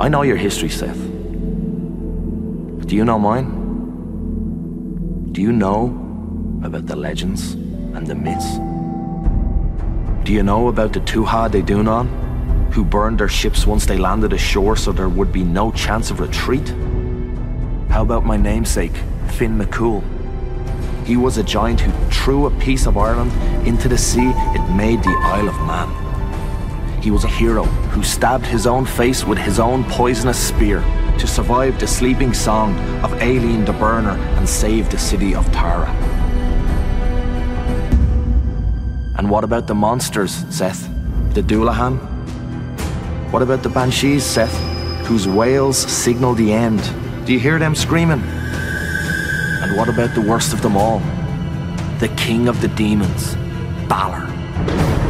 I 0.00 0.08
know 0.08 0.22
your 0.22 0.36
history, 0.36 0.68
Seth. 0.70 0.98
But 0.98 2.88
do 2.88 2.96
you 2.96 3.04
know 3.04 3.18
mine? 3.18 3.62
Do 5.30 5.40
you 5.40 5.52
know 5.52 5.86
about 6.64 6.86
the 6.86 6.96
legends 6.96 7.52
and 7.52 8.04
the 8.04 8.16
myths? 8.16 8.58
Do 10.24 10.32
you 10.32 10.42
know 10.42 10.66
about 10.66 10.94
the 10.94 11.00
Tuatha 11.00 11.50
De 11.52 11.62
Danann, 11.62 12.08
who 12.72 12.84
burned 12.84 13.20
their 13.20 13.28
ships 13.28 13.68
once 13.68 13.86
they 13.86 13.96
landed 13.96 14.32
ashore 14.32 14.76
so 14.76 14.90
there 14.90 15.08
would 15.08 15.32
be 15.32 15.44
no 15.44 15.70
chance 15.70 16.10
of 16.10 16.18
retreat? 16.18 16.74
How 17.88 18.02
about 18.02 18.26
my 18.26 18.36
namesake, 18.36 18.96
Finn 19.28 19.56
McCool? 19.56 20.02
He 21.06 21.16
was 21.16 21.38
a 21.38 21.44
giant 21.44 21.80
who 21.80 21.92
threw 22.10 22.46
a 22.46 22.50
piece 22.58 22.86
of 22.86 22.96
Ireland 22.96 23.30
into 23.64 23.88
the 23.88 23.98
sea 23.98 24.32
it 24.56 24.74
made 24.74 25.04
the 25.04 25.16
Isle 25.22 25.48
of 25.48 25.56
Man. 25.66 26.03
He 27.04 27.10
was 27.10 27.24
a 27.24 27.28
hero 27.28 27.64
who 27.92 28.02
stabbed 28.02 28.46
his 28.46 28.66
own 28.66 28.86
face 28.86 29.24
with 29.24 29.36
his 29.36 29.60
own 29.60 29.84
poisonous 29.84 30.38
spear 30.38 30.80
to 31.18 31.26
survive 31.26 31.78
the 31.78 31.86
sleeping 31.86 32.32
song 32.32 32.74
of 33.04 33.12
Aileen 33.20 33.66
the 33.66 33.74
Burner 33.74 34.16
and 34.38 34.48
save 34.48 34.88
the 34.88 34.96
city 34.96 35.34
of 35.34 35.44
Tara. 35.52 35.90
And 39.18 39.28
what 39.28 39.44
about 39.44 39.66
the 39.66 39.74
monsters, 39.74 40.46
Seth? 40.48 40.88
The 41.34 41.42
Dullahan? 41.42 41.98
What 43.30 43.42
about 43.42 43.62
the 43.62 43.68
Banshees, 43.68 44.24
Seth, 44.24 44.56
whose 45.04 45.28
wails 45.28 45.76
signal 45.76 46.32
the 46.32 46.54
end? 46.54 46.80
Do 47.26 47.34
you 47.34 47.38
hear 47.38 47.58
them 47.58 47.74
screaming? 47.74 48.22
And 49.60 49.76
what 49.76 49.90
about 49.90 50.14
the 50.14 50.22
worst 50.22 50.54
of 50.54 50.62
them 50.62 50.74
all? 50.74 51.00
The 51.98 52.08
king 52.16 52.48
of 52.48 52.62
the 52.62 52.68
demons, 52.68 53.34
Balor. 53.90 54.24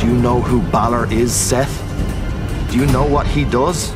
Do 0.01 0.09
you 0.09 0.15
know 0.15 0.41
who 0.41 0.61
Balor 0.73 1.07
is, 1.13 1.33
Seth? 1.33 1.84
Do 2.75 2.81
you 2.81 2.87
know 2.87 3.07
what 3.07 3.29
he 3.29 3.45
does? 3.45 3.93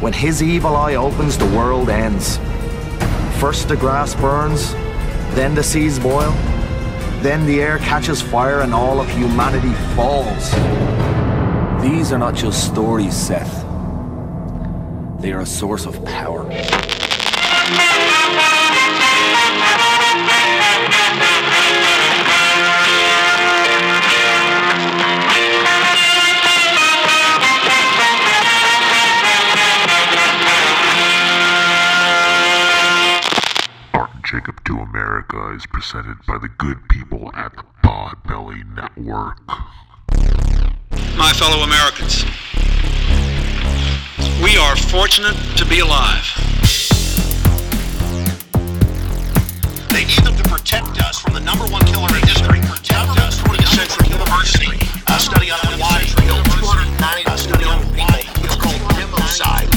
When 0.00 0.12
his 0.12 0.40
evil 0.40 0.76
eye 0.76 0.94
opens, 0.94 1.36
the 1.36 1.46
world 1.46 1.90
ends. 1.90 2.36
First 3.40 3.66
the 3.66 3.76
grass 3.76 4.14
burns, 4.14 4.74
then 5.34 5.56
the 5.56 5.64
seas 5.64 5.98
boil, 5.98 6.30
then 7.20 7.44
the 7.46 7.60
air 7.60 7.78
catches 7.78 8.22
fire 8.22 8.60
and 8.60 8.72
all 8.72 9.00
of 9.00 9.10
humanity 9.10 9.72
falls. 9.96 10.52
These 11.82 12.12
are 12.12 12.18
not 12.18 12.36
just 12.36 12.64
stories, 12.64 13.16
Seth. 13.16 13.64
They 15.20 15.32
are 15.32 15.40
a 15.40 15.44
source 15.44 15.84
of 15.84 16.04
power. 16.04 16.44
America 35.30 35.56
is 35.56 35.66
presented 35.66 36.16
by 36.26 36.38
the 36.38 36.48
good 36.48 36.88
people 36.88 37.30
at 37.34 37.52
the 37.56 37.64
Podbelly 37.82 38.64
Network. 38.74 39.38
My 41.16 41.32
fellow 41.32 41.62
Americans, 41.62 42.24
we 44.42 44.56
are 44.56 44.76
fortunate 44.76 45.36
to 45.56 45.64
be 45.66 45.80
alive. 45.80 46.24
They 49.90 50.04
need 50.04 50.24
them 50.24 50.36
to 50.36 50.48
protect 50.48 51.00
us 51.02 51.20
from 51.20 51.34
the 51.34 51.40
number 51.40 51.64
one 51.66 51.84
killer 51.86 52.08
in 52.08 52.26
history. 52.26 52.60
Protect 52.60 53.18
us 53.20 53.40
from 53.40 53.56
the 53.56 53.66
Central 53.66 54.08
University. 54.08 54.76
A 55.08 55.18
study 55.18 55.50
on 55.50 55.58
why 55.78 56.02
killed 56.18 56.44
290. 56.44 57.30
A 57.30 57.38
study 57.38 57.64
on 57.64 57.82
why 57.96 58.22
it's 58.44 58.56
called 58.56 58.80
democide. 58.92 59.75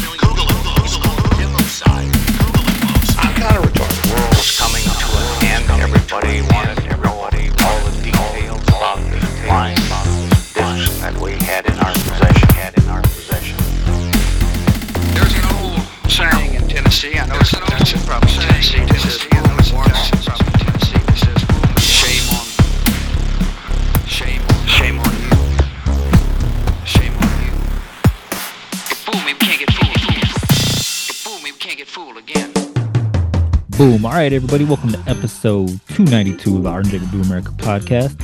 Boom. 33.99 34.05
All 34.05 34.13
right, 34.13 34.31
everybody. 34.31 34.63
Welcome 34.63 34.93
to 34.93 34.99
episode 35.07 35.67
292 35.89 36.55
of 36.55 36.63
the 36.63 36.69
Art 36.69 36.85
and 36.85 36.91
Jacob 36.93 37.11
Do 37.11 37.21
America 37.21 37.51
podcast. 37.57 38.15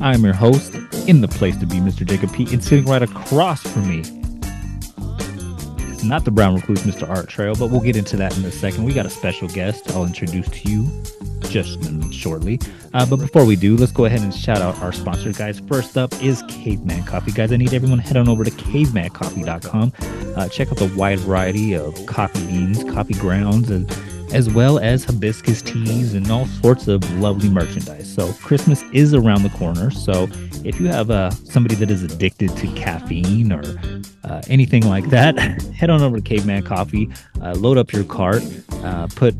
I'm 0.00 0.22
your 0.22 0.32
host, 0.32 0.74
in 1.08 1.20
the 1.22 1.26
place 1.26 1.56
to 1.56 1.66
be, 1.66 1.76
Mr. 1.76 2.06
Jacob 2.06 2.32
P. 2.32 2.46
And 2.52 2.62
sitting 2.62 2.84
right 2.84 3.02
across 3.02 3.62
from 3.62 3.88
me, 3.88 3.98
it's 5.90 6.04
not 6.04 6.24
the 6.24 6.30
brown 6.30 6.54
recluse, 6.54 6.82
Mr. 6.82 7.08
Art 7.08 7.28
Trail, 7.28 7.54
but 7.56 7.70
we'll 7.70 7.80
get 7.80 7.96
into 7.96 8.16
that 8.16 8.36
in 8.38 8.44
a 8.44 8.52
second. 8.52 8.84
We 8.84 8.92
got 8.92 9.06
a 9.06 9.10
special 9.10 9.48
guest 9.48 9.90
I'll 9.90 10.04
introduce 10.04 10.48
to 10.48 10.70
you 10.70 11.02
just 11.48 11.80
shortly. 12.12 12.60
Uh, 12.92 13.04
but 13.04 13.16
before 13.16 13.44
we 13.44 13.56
do, 13.56 13.76
let's 13.76 13.92
go 13.92 14.04
ahead 14.04 14.20
and 14.20 14.32
shout 14.32 14.62
out 14.62 14.80
our 14.82 14.92
sponsor, 14.92 15.32
guys. 15.32 15.58
First 15.60 15.98
up 15.98 16.12
is 16.22 16.44
Caveman 16.48 17.04
Coffee. 17.04 17.32
Guys, 17.32 17.50
I 17.50 17.56
need 17.56 17.74
everyone 17.74 17.98
to 17.98 18.04
head 18.04 18.16
on 18.16 18.28
over 18.28 18.44
to 18.44 18.52
cavemancoffee.com. 18.52 19.92
Uh, 20.36 20.48
check 20.48 20.68
out 20.70 20.76
the 20.76 20.94
wide 20.96 21.18
variety 21.20 21.74
of 21.74 22.06
coffee 22.06 22.46
beans, 22.46 22.84
coffee 22.84 23.14
grounds, 23.14 23.70
and 23.70 23.90
as 24.32 24.50
well 24.50 24.78
as 24.78 25.04
hibiscus 25.04 25.62
teas 25.62 26.14
and 26.14 26.30
all 26.30 26.46
sorts 26.46 26.88
of 26.88 27.08
lovely 27.18 27.48
merchandise. 27.48 28.12
So 28.12 28.32
Christmas 28.34 28.82
is 28.92 29.14
around 29.14 29.42
the 29.42 29.50
corner. 29.50 29.90
So 29.90 30.28
if 30.64 30.80
you 30.80 30.86
have 30.88 31.10
uh, 31.10 31.30
somebody 31.30 31.74
that 31.76 31.90
is 31.90 32.02
addicted 32.02 32.56
to 32.56 32.66
caffeine 32.74 33.52
or 33.52 33.62
uh, 34.24 34.42
anything 34.48 34.86
like 34.86 35.10
that, 35.10 35.38
head 35.74 35.90
on 35.90 36.02
over 36.02 36.16
to 36.16 36.22
Caveman 36.22 36.62
Coffee, 36.62 37.10
uh, 37.42 37.54
load 37.54 37.78
up 37.78 37.92
your 37.92 38.04
cart, 38.04 38.42
uh, 38.82 39.06
put 39.14 39.34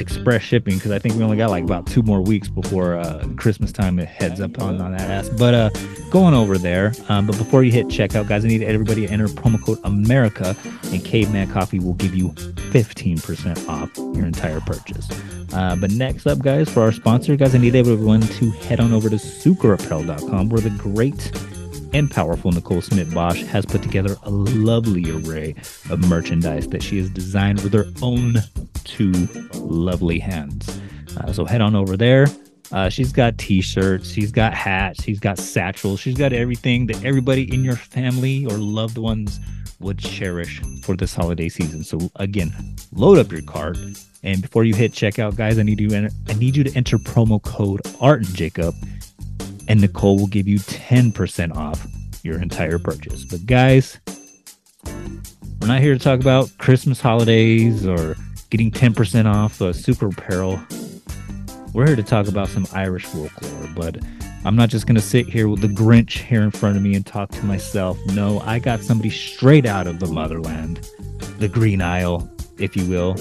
express 0.00 0.42
shipping 0.42 0.74
because 0.74 0.90
I 0.90 0.98
think 0.98 1.14
we 1.14 1.22
only 1.22 1.36
got 1.36 1.50
like 1.50 1.64
about 1.64 1.86
two 1.86 2.02
more 2.02 2.20
weeks 2.20 2.48
before 2.48 2.96
uh, 2.96 3.26
Christmas 3.36 3.72
time. 3.72 3.98
It 3.98 4.08
heads 4.08 4.40
up 4.40 4.60
on, 4.60 4.80
on 4.80 4.92
that 4.92 5.10
ass. 5.10 5.28
But 5.28 5.54
uh, 5.54 5.70
going 6.10 6.34
over 6.34 6.58
there. 6.58 6.92
Um, 7.08 7.26
but 7.26 7.36
before 7.36 7.62
you 7.64 7.72
hit 7.72 7.86
checkout, 7.86 8.28
guys, 8.28 8.44
I 8.44 8.48
need 8.48 8.62
everybody 8.62 9.06
to 9.06 9.12
enter 9.12 9.26
promo 9.26 9.62
code 9.62 9.78
America, 9.84 10.56
and 10.84 11.04
Caveman 11.04 11.50
Coffee 11.50 11.78
will 11.78 11.94
give 11.94 12.14
you 12.14 12.30
15% 12.30 13.68
off 13.68 13.90
your 13.96 14.26
entire 14.26 14.60
purchase. 14.60 15.08
Uh, 15.52 15.76
but 15.76 15.90
next 15.92 16.26
up, 16.26 16.38
guys, 16.40 16.68
for 16.68 16.82
our 16.82 16.92
sponsor, 16.92 17.36
guys, 17.36 17.54
I 17.54 17.58
need 17.58 17.74
everyone 17.74 18.20
to 18.20 18.50
head 18.50 18.80
on 18.80 18.92
over 18.92 19.08
to 19.08 19.16
sucreapparel.com 19.16 20.48
where 20.48 20.60
the 20.60 20.70
great 20.70 21.32
and 21.92 22.10
powerful 22.10 22.52
Nicole 22.52 22.82
Smith 22.82 23.12
Bosch 23.14 23.42
has 23.44 23.64
put 23.64 23.82
together 23.82 24.16
a 24.22 24.30
lovely 24.30 25.10
array 25.10 25.54
of 25.90 26.08
merchandise 26.08 26.68
that 26.68 26.82
she 26.82 26.98
has 26.98 27.10
designed 27.10 27.60
with 27.62 27.72
her 27.72 27.86
own 28.02 28.36
two 28.84 29.12
lovely 29.54 30.18
hands. 30.18 30.80
Uh, 31.16 31.32
so 31.32 31.44
head 31.44 31.60
on 31.60 31.74
over 31.74 31.96
there. 31.96 32.26
Uh, 32.70 32.88
she's 32.88 33.12
got 33.12 33.38
t-shirts, 33.38 34.10
she's 34.10 34.30
got 34.30 34.52
hats, 34.52 35.02
she's 35.02 35.18
got 35.18 35.38
satchels, 35.38 35.98
she's 36.00 36.18
got 36.18 36.34
everything 36.34 36.86
that 36.86 37.02
everybody 37.02 37.52
in 37.52 37.64
your 37.64 37.76
family 37.76 38.44
or 38.44 38.58
loved 38.58 38.98
ones 38.98 39.40
would 39.80 39.98
cherish 39.98 40.60
for 40.82 40.94
this 40.96 41.14
holiday 41.14 41.48
season. 41.48 41.82
So 41.82 42.10
again, 42.16 42.52
load 42.92 43.18
up 43.18 43.32
your 43.32 43.42
cart. 43.42 43.78
And 44.22 44.42
before 44.42 44.64
you 44.64 44.74
hit 44.74 44.92
checkout, 44.92 45.36
guys, 45.36 45.58
I 45.58 45.62
need 45.62 45.80
you 45.80 45.94
I 46.28 46.32
need 46.34 46.56
you 46.56 46.64
to 46.64 46.76
enter 46.76 46.98
promo 46.98 47.42
code 47.42 47.80
Art 48.00 48.20
and 48.20 48.34
Jacob 48.34 48.74
and 49.68 49.82
Nicole 49.82 50.16
will 50.16 50.26
give 50.26 50.48
you 50.48 50.58
10% 50.58 51.54
off 51.54 51.86
your 52.24 52.40
entire 52.40 52.78
purchase. 52.78 53.24
But 53.24 53.46
guys, 53.46 53.98
we're 55.60 55.68
not 55.68 55.80
here 55.80 55.92
to 55.92 56.00
talk 56.00 56.20
about 56.20 56.50
Christmas 56.58 57.00
holidays 57.00 57.86
or 57.86 58.16
getting 58.50 58.70
10% 58.70 59.26
off 59.26 59.60
uh, 59.60 59.72
super 59.72 60.08
apparel. 60.08 60.58
We're 61.74 61.86
here 61.86 61.96
to 61.96 62.02
talk 62.02 62.28
about 62.28 62.48
some 62.48 62.66
Irish 62.72 63.04
folklore, 63.04 63.68
but 63.76 63.98
I'm 64.44 64.56
not 64.56 64.70
just 64.70 64.86
going 64.86 64.96
to 64.96 65.02
sit 65.02 65.28
here 65.28 65.48
with 65.48 65.60
the 65.60 65.68
Grinch 65.68 66.24
here 66.24 66.42
in 66.42 66.50
front 66.50 66.76
of 66.76 66.82
me 66.82 66.94
and 66.94 67.04
talk 67.04 67.30
to 67.32 67.44
myself. 67.44 67.98
No, 68.06 68.40
I 68.40 68.58
got 68.58 68.80
somebody 68.80 69.10
straight 69.10 69.66
out 69.66 69.86
of 69.86 70.00
the 70.00 70.06
motherland, 70.06 70.88
the 71.38 71.48
Green 71.48 71.82
Isle, 71.82 72.30
if 72.56 72.74
you 72.74 72.86
will. 72.86 73.16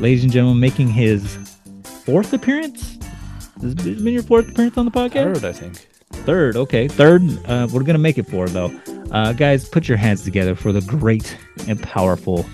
Ladies 0.00 0.24
and 0.24 0.32
gentlemen, 0.32 0.58
making 0.58 0.88
his 0.88 1.38
fourth 1.84 2.32
appearance. 2.32 2.98
Has 3.60 3.76
been 3.76 4.04
your 4.08 4.24
fourth 4.24 4.48
appearance 4.48 4.76
on 4.76 4.86
the 4.86 4.90
podcast? 4.90 5.34
Third, 5.34 5.44
I 5.44 5.52
think. 5.52 5.86
Third, 6.24 6.56
okay. 6.56 6.88
Third, 6.88 7.22
uh, 7.46 7.68
we're 7.72 7.82
gonna 7.82 7.98
make 7.98 8.18
it 8.18 8.28
four 8.28 8.48
though. 8.48 8.70
Uh, 9.10 9.32
guys, 9.32 9.68
put 9.68 9.88
your 9.88 9.98
hands 9.98 10.22
together 10.22 10.54
for 10.54 10.72
the 10.72 10.80
great 10.82 11.36
and 11.68 11.82
powerful 11.82 12.46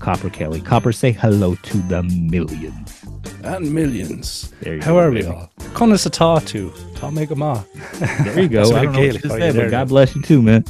Copper 0.00 0.28
Kelly. 0.30 0.60
Copper, 0.60 0.92
say 0.92 1.12
hello 1.12 1.54
to 1.54 1.76
the 1.88 2.02
millions. 2.02 3.04
And 3.44 3.72
millions. 3.72 4.52
There 4.60 4.74
you 4.76 4.80
How 4.82 4.92
go, 4.92 4.98
are 4.98 5.10
we 5.10 5.22
baby. 5.22 5.28
all? 5.28 5.50
Con 5.74 5.92
us 5.92 6.06
a 6.06 6.10
ta 6.10 6.40
make 7.10 7.30
a 7.30 7.34
ma. 7.36 7.62
There 8.24 8.40
you 8.42 8.48
go. 8.48 8.62
I 8.62 8.84
don't 8.84 8.92
know 8.92 8.98
what 8.98 8.98
you 8.98 9.12
Gaelic 9.12 9.12
just 9.22 9.26
for 9.26 9.38
you 9.38 9.52
said, 9.52 9.56
but 9.56 9.70
God 9.70 9.88
bless 9.88 10.14
you 10.14 10.22
too, 10.22 10.42
man. 10.42 10.64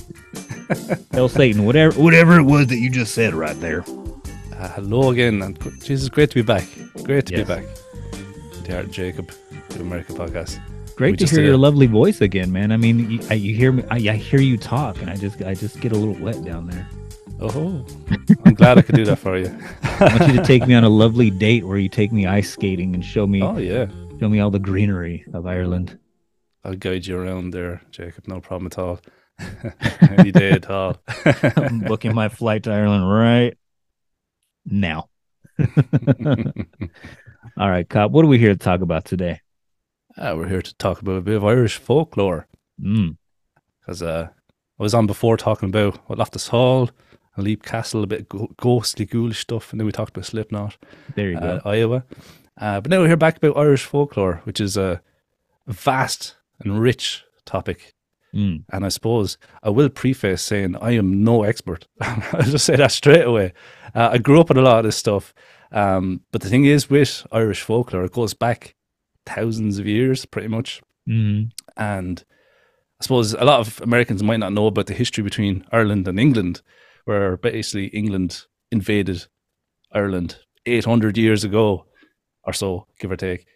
Hell, 1.12 1.28
Satan, 1.28 1.64
whatever, 1.64 2.00
whatever 2.00 2.38
it 2.38 2.44
was 2.44 2.66
that 2.68 2.76
you 2.78 2.88
just 2.90 3.14
said 3.14 3.34
right 3.34 3.58
there. 3.60 3.84
Uh, 4.54 4.68
hello 4.68 5.10
again, 5.10 5.42
and 5.42 5.58
Jesus, 5.82 6.08
great 6.08 6.30
to 6.30 6.36
be 6.36 6.42
back. 6.42 6.64
Great 7.02 7.26
to 7.26 7.32
Yes. 7.36 7.46
be 7.48 7.54
back. 7.54 7.64
The 8.64 8.76
Art 8.76 8.90
Jacob, 8.90 9.30
the 9.70 9.80
America 9.80 10.12
podcast. 10.12 10.58
Great 10.96 11.12
We 11.12 11.26
to 11.26 11.34
hear 11.34 11.44
your 11.44 11.56
lovely 11.56 11.86
voice 11.86 12.20
again, 12.20 12.52
man. 12.52 12.70
I 12.70 12.76
mean, 12.76 13.10
you, 13.10 13.20
I, 13.30 13.34
you 13.34 13.54
hear 13.54 13.72
me, 13.72 13.82
I, 13.90 13.96
I 13.96 14.16
hear 14.16 14.40
you 14.40 14.58
talk, 14.58 15.00
and 15.00 15.10
I 15.10 15.16
just, 15.16 15.42
I 15.42 15.54
just 15.54 15.80
get 15.80 15.92
a 15.92 15.96
little 15.96 16.22
wet 16.22 16.44
down 16.44 16.66
there. 16.66 16.86
Oh, 17.40 17.84
I'm 18.44 18.54
glad 18.54 18.78
I 18.78 18.82
could 18.82 18.94
do 18.94 19.04
that 19.06 19.18
for 19.18 19.36
you. 19.36 19.52
I 19.82 20.16
want 20.16 20.32
you 20.32 20.38
to 20.38 20.44
take 20.44 20.66
me 20.66 20.74
on 20.74 20.84
a 20.84 20.88
lovely 20.88 21.30
date 21.30 21.64
where 21.64 21.78
you 21.78 21.88
take 21.88 22.12
me 22.12 22.26
ice 22.26 22.50
skating 22.50 22.94
and 22.94 23.04
show 23.04 23.26
me, 23.26 23.42
Oh 23.42 23.56
yeah, 23.56 23.86
show 24.20 24.28
me 24.28 24.38
all 24.38 24.50
the 24.50 24.60
greenery 24.60 25.24
of 25.32 25.46
Ireland. 25.46 25.98
I'll 26.64 26.76
guide 26.76 27.06
you 27.06 27.18
around 27.18 27.50
there, 27.50 27.82
Jacob. 27.90 28.28
No 28.28 28.40
problem 28.40 28.66
at 28.66 28.78
all. 28.78 29.00
Any 30.00 30.30
day 30.30 30.52
at 30.52 30.70
all. 30.70 31.02
I'm 31.56 31.80
booking 31.80 32.14
my 32.14 32.28
flight 32.28 32.62
to 32.64 32.72
Ireland 32.72 33.10
right 33.10 33.58
now. 34.64 35.08
All 37.58 37.68
right, 37.68 37.88
Cop. 37.88 38.12
What 38.12 38.24
are 38.24 38.28
we 38.28 38.38
here 38.38 38.52
to 38.52 38.58
talk 38.58 38.80
about 38.80 39.04
today? 39.04 39.41
Ah, 40.18 40.34
we're 40.34 40.48
here 40.48 40.62
to 40.62 40.74
talk 40.76 41.00
about 41.00 41.16
a 41.16 41.20
bit 41.22 41.36
of 41.36 41.44
Irish 41.44 41.76
folklore 41.78 42.46
Mm, 42.80 43.16
because 43.80 44.02
uh, 44.02 44.28
I 44.78 44.82
was 44.82 44.94
on 44.94 45.06
before 45.06 45.36
talking 45.36 45.68
about 45.68 45.96
what 46.08 46.18
Loftus 46.18 46.48
Hall 46.48 46.90
and 47.36 47.44
Leap 47.44 47.62
Castle, 47.62 48.02
a 48.02 48.06
bit 48.06 48.28
go- 48.28 48.50
ghostly, 48.56 49.04
ghoulish 49.06 49.40
stuff, 49.40 49.70
and 49.72 49.78
then 49.80 49.86
we 49.86 49.92
talked 49.92 50.16
about 50.16 50.26
Slipknot. 50.26 50.76
there 51.14 51.30
you 51.30 51.38
go. 51.38 51.60
uh, 51.64 51.68
Iowa. 51.68 52.04
Uh, 52.60 52.80
but 52.80 52.90
now 52.90 52.98
we're 53.00 53.06
here 53.08 53.16
back 53.16 53.36
about 53.36 53.56
Irish 53.56 53.84
folklore, 53.84 54.40
which 54.44 54.60
is 54.60 54.76
a 54.76 55.00
vast 55.66 56.36
and 56.60 56.80
rich 56.80 57.24
topic. 57.44 57.94
Mm, 58.34 58.64
And 58.72 58.84
I 58.84 58.88
suppose 58.88 59.36
I 59.62 59.68
will 59.70 59.88
preface 59.90 60.42
saying 60.42 60.76
I 60.80 60.92
am 60.92 61.22
no 61.22 61.42
expert. 61.44 61.86
I'll 62.00 62.42
just 62.42 62.64
say 62.64 62.76
that 62.76 62.90
straight 62.92 63.24
away. 63.26 63.52
Uh, 63.94 64.08
I 64.12 64.18
grew 64.18 64.40
up 64.40 64.48
with 64.48 64.58
a 64.58 64.62
lot 64.62 64.78
of 64.78 64.84
this 64.84 64.96
stuff. 64.96 65.34
Um, 65.70 66.22
but 66.32 66.40
the 66.40 66.48
thing 66.48 66.64
is, 66.64 66.88
with 66.90 67.26
Irish 67.30 67.62
folklore, 67.62 68.04
it 68.04 68.12
goes 68.12 68.34
back 68.34 68.74
thousands 69.26 69.78
of 69.78 69.86
years, 69.86 70.24
pretty 70.26 70.48
much. 70.48 70.80
mm, 71.08 71.50
And 71.76 72.24
I 73.00 73.02
suppose 73.02 73.34
a 73.34 73.44
lot 73.44 73.60
of 73.60 73.80
Americans 73.82 74.22
might 74.22 74.38
not 74.40 74.52
know 74.52 74.66
about 74.66 74.86
the 74.86 74.94
history 74.94 75.24
between 75.24 75.64
Ireland 75.72 76.06
and 76.08 76.18
England, 76.20 76.62
where 77.04 77.36
basically 77.36 77.86
England 77.86 78.46
invaded 78.70 79.26
Ireland 79.92 80.38
800 80.66 81.18
years 81.18 81.44
ago 81.44 81.86
or 82.44 82.52
so, 82.52 82.86
give 83.00 83.10
or 83.10 83.16
take, 83.16 83.46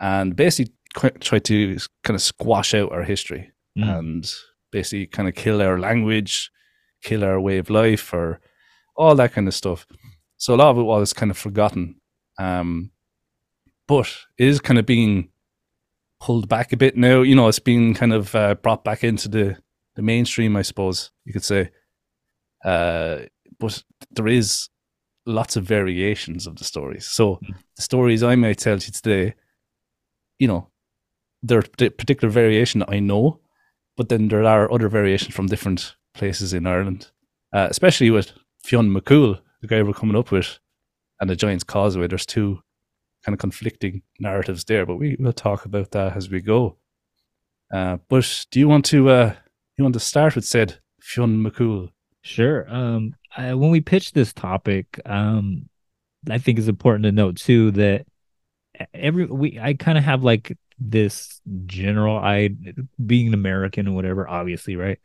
and 0.00 0.34
basically 0.36 0.72
tried 1.20 1.44
to 1.44 1.76
kind 2.04 2.14
of 2.14 2.22
squash 2.22 2.74
out 2.74 2.92
our 2.92 3.02
history 3.02 3.50
Mm. 3.76 3.98
and 3.98 4.32
basically 4.70 5.06
kind 5.06 5.28
of 5.28 5.34
kill 5.34 5.60
our 5.60 5.78
language, 5.80 6.50
kill 7.02 7.24
our 7.24 7.40
way 7.40 7.58
of 7.58 7.68
life, 7.70 8.12
or 8.14 8.40
all 8.96 9.16
that 9.16 9.32
kind 9.32 9.48
of 9.48 9.54
stuff. 9.54 9.84
So 10.36 10.54
a 10.54 10.56
lot 10.56 10.70
of 10.70 10.78
it 10.78 10.82
was 10.84 11.12
kind 11.12 11.30
of 11.32 11.36
forgotten. 11.38 11.96
Um, 12.38 12.92
but 13.86 14.12
it 14.38 14.48
is 14.48 14.60
kind 14.60 14.78
of 14.78 14.86
being 14.86 15.28
pulled 16.20 16.48
back 16.48 16.72
a 16.72 16.76
bit 16.76 16.96
now. 16.96 17.22
You 17.22 17.34
know, 17.34 17.48
it's 17.48 17.58
being 17.58 17.94
kind 17.94 18.12
of 18.12 18.34
uh, 18.34 18.54
brought 18.54 18.84
back 18.84 19.04
into 19.04 19.28
the, 19.28 19.58
the 19.94 20.02
mainstream, 20.02 20.56
I 20.56 20.62
suppose 20.62 21.10
you 21.24 21.32
could 21.32 21.44
say. 21.44 21.70
Uh, 22.64 23.20
but 23.58 23.82
there 24.10 24.28
is 24.28 24.68
lots 25.26 25.56
of 25.56 25.64
variations 25.64 26.46
of 26.46 26.56
the 26.56 26.64
stories. 26.64 27.06
So 27.06 27.40
the 27.76 27.82
stories 27.82 28.22
I 28.22 28.36
might 28.36 28.58
tell 28.58 28.74
you 28.74 28.80
today, 28.80 29.34
you 30.38 30.48
know, 30.48 30.68
they're 31.42 31.60
a 31.60 31.90
particular 31.90 32.32
variation 32.32 32.80
that 32.80 32.90
I 32.90 33.00
know, 33.00 33.40
but 33.96 34.08
then 34.08 34.28
there 34.28 34.44
are 34.44 34.72
other 34.72 34.88
variations 34.88 35.34
from 35.34 35.46
different 35.46 35.96
places 36.14 36.54
in 36.54 36.66
Ireland, 36.66 37.10
uh, 37.52 37.68
especially 37.70 38.10
with 38.10 38.32
Fionn 38.62 38.90
McCool, 38.90 39.40
the 39.60 39.66
guy 39.66 39.82
we're 39.82 39.92
coming 39.92 40.16
up 40.16 40.30
with, 40.30 40.58
and 41.20 41.28
the 41.28 41.36
Giant's 41.36 41.64
Causeway. 41.64 42.06
There's 42.06 42.26
two 42.26 42.62
kind 43.24 43.34
of 43.34 43.38
conflicting 43.38 44.02
narratives 44.20 44.64
there, 44.64 44.84
but 44.86 44.96
we 44.96 45.16
will 45.18 45.32
talk 45.32 45.64
about 45.64 45.90
that 45.92 46.16
as 46.16 46.28
we 46.28 46.40
go. 46.40 46.76
Uh, 47.72 47.98
but 48.08 48.46
do 48.50 48.60
you 48.60 48.68
want 48.68 48.84
to 48.86 49.08
uh, 49.08 49.34
you 49.76 49.84
want 49.84 49.94
to 49.94 50.00
start 50.00 50.34
with 50.34 50.44
said 50.44 50.78
Fionn 51.00 51.42
McCool? 51.42 51.90
Sure. 52.22 52.66
Um, 52.72 53.14
I, 53.36 53.54
when 53.54 53.70
we 53.70 53.80
pitch 53.80 54.12
this 54.12 54.32
topic, 54.32 55.00
um, 55.04 55.68
I 56.30 56.38
think 56.38 56.58
it's 56.58 56.68
important 56.68 57.04
to 57.04 57.12
note 57.12 57.36
too 57.36 57.70
that 57.72 58.06
every 58.92 59.26
we 59.26 59.58
I 59.60 59.74
kind 59.74 59.98
of 59.98 60.04
have 60.04 60.22
like 60.22 60.56
this 60.78 61.40
general 61.66 62.16
I 62.16 62.50
being 63.04 63.28
an 63.28 63.34
American 63.34 63.88
or 63.88 63.92
whatever, 63.92 64.28
obviously, 64.28 64.76
right? 64.76 64.98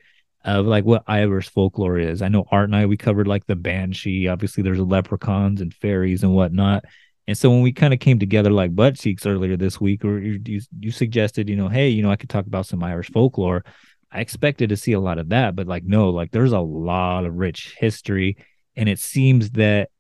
Of 0.46 0.66
like 0.66 0.86
what 0.86 1.04
Irish 1.08 1.50
folklore 1.50 2.00
is. 2.00 2.22
I 2.22 2.30
know 2.30 2.46
Art 2.52 2.70
and 2.70 2.76
I 2.76 2.86
we 2.86 2.98
covered 2.98 3.28
like 3.28 3.46
the 3.46 3.56
banshee. 3.56 4.28
Obviously, 4.28 4.64
there's 4.64 4.80
leprechauns 4.80 5.62
and 5.62 5.74
fairies 5.74 6.24
and 6.24 6.34
whatnot. 6.34 6.86
And 7.30 7.38
so 7.38 7.52
when 7.52 7.62
we 7.62 7.72
kind 7.72 7.94
of 7.94 8.00
came 8.00 8.18
together 8.18 8.50
like 8.50 8.76
butt 8.76 8.96
cheeks 8.96 9.28
earlier 9.28 9.56
this 9.56 9.80
week, 9.80 10.04
or 10.04 10.18
you, 10.18 10.42
you 10.44 10.62
you 10.80 10.90
suggested, 10.90 11.48
you 11.48 11.56
know, 11.56 11.68
hey, 11.68 11.90
you 11.90 12.02
know, 12.02 12.10
I 12.10 12.16
could 12.16 12.28
talk 12.32 12.48
about 12.48 12.66
some 12.66 12.84
Irish 12.84 13.12
folklore. 13.12 13.64
I 14.12 14.22
expected 14.22 14.70
to 14.70 14.76
see 14.76 14.94
a 14.94 15.00
lot 15.00 15.20
of 15.20 15.30
that, 15.30 15.56
but 15.56 15.68
like 15.68 15.84
no, 15.84 16.10
like 16.10 16.32
there's 16.32 16.54
a 16.54 16.60
lot 16.60 17.28
of 17.28 17.36
rich 17.36 17.76
history, 17.78 18.38
and 18.76 18.90
it 18.90 18.98
seems 18.98 19.52
that 19.52 19.92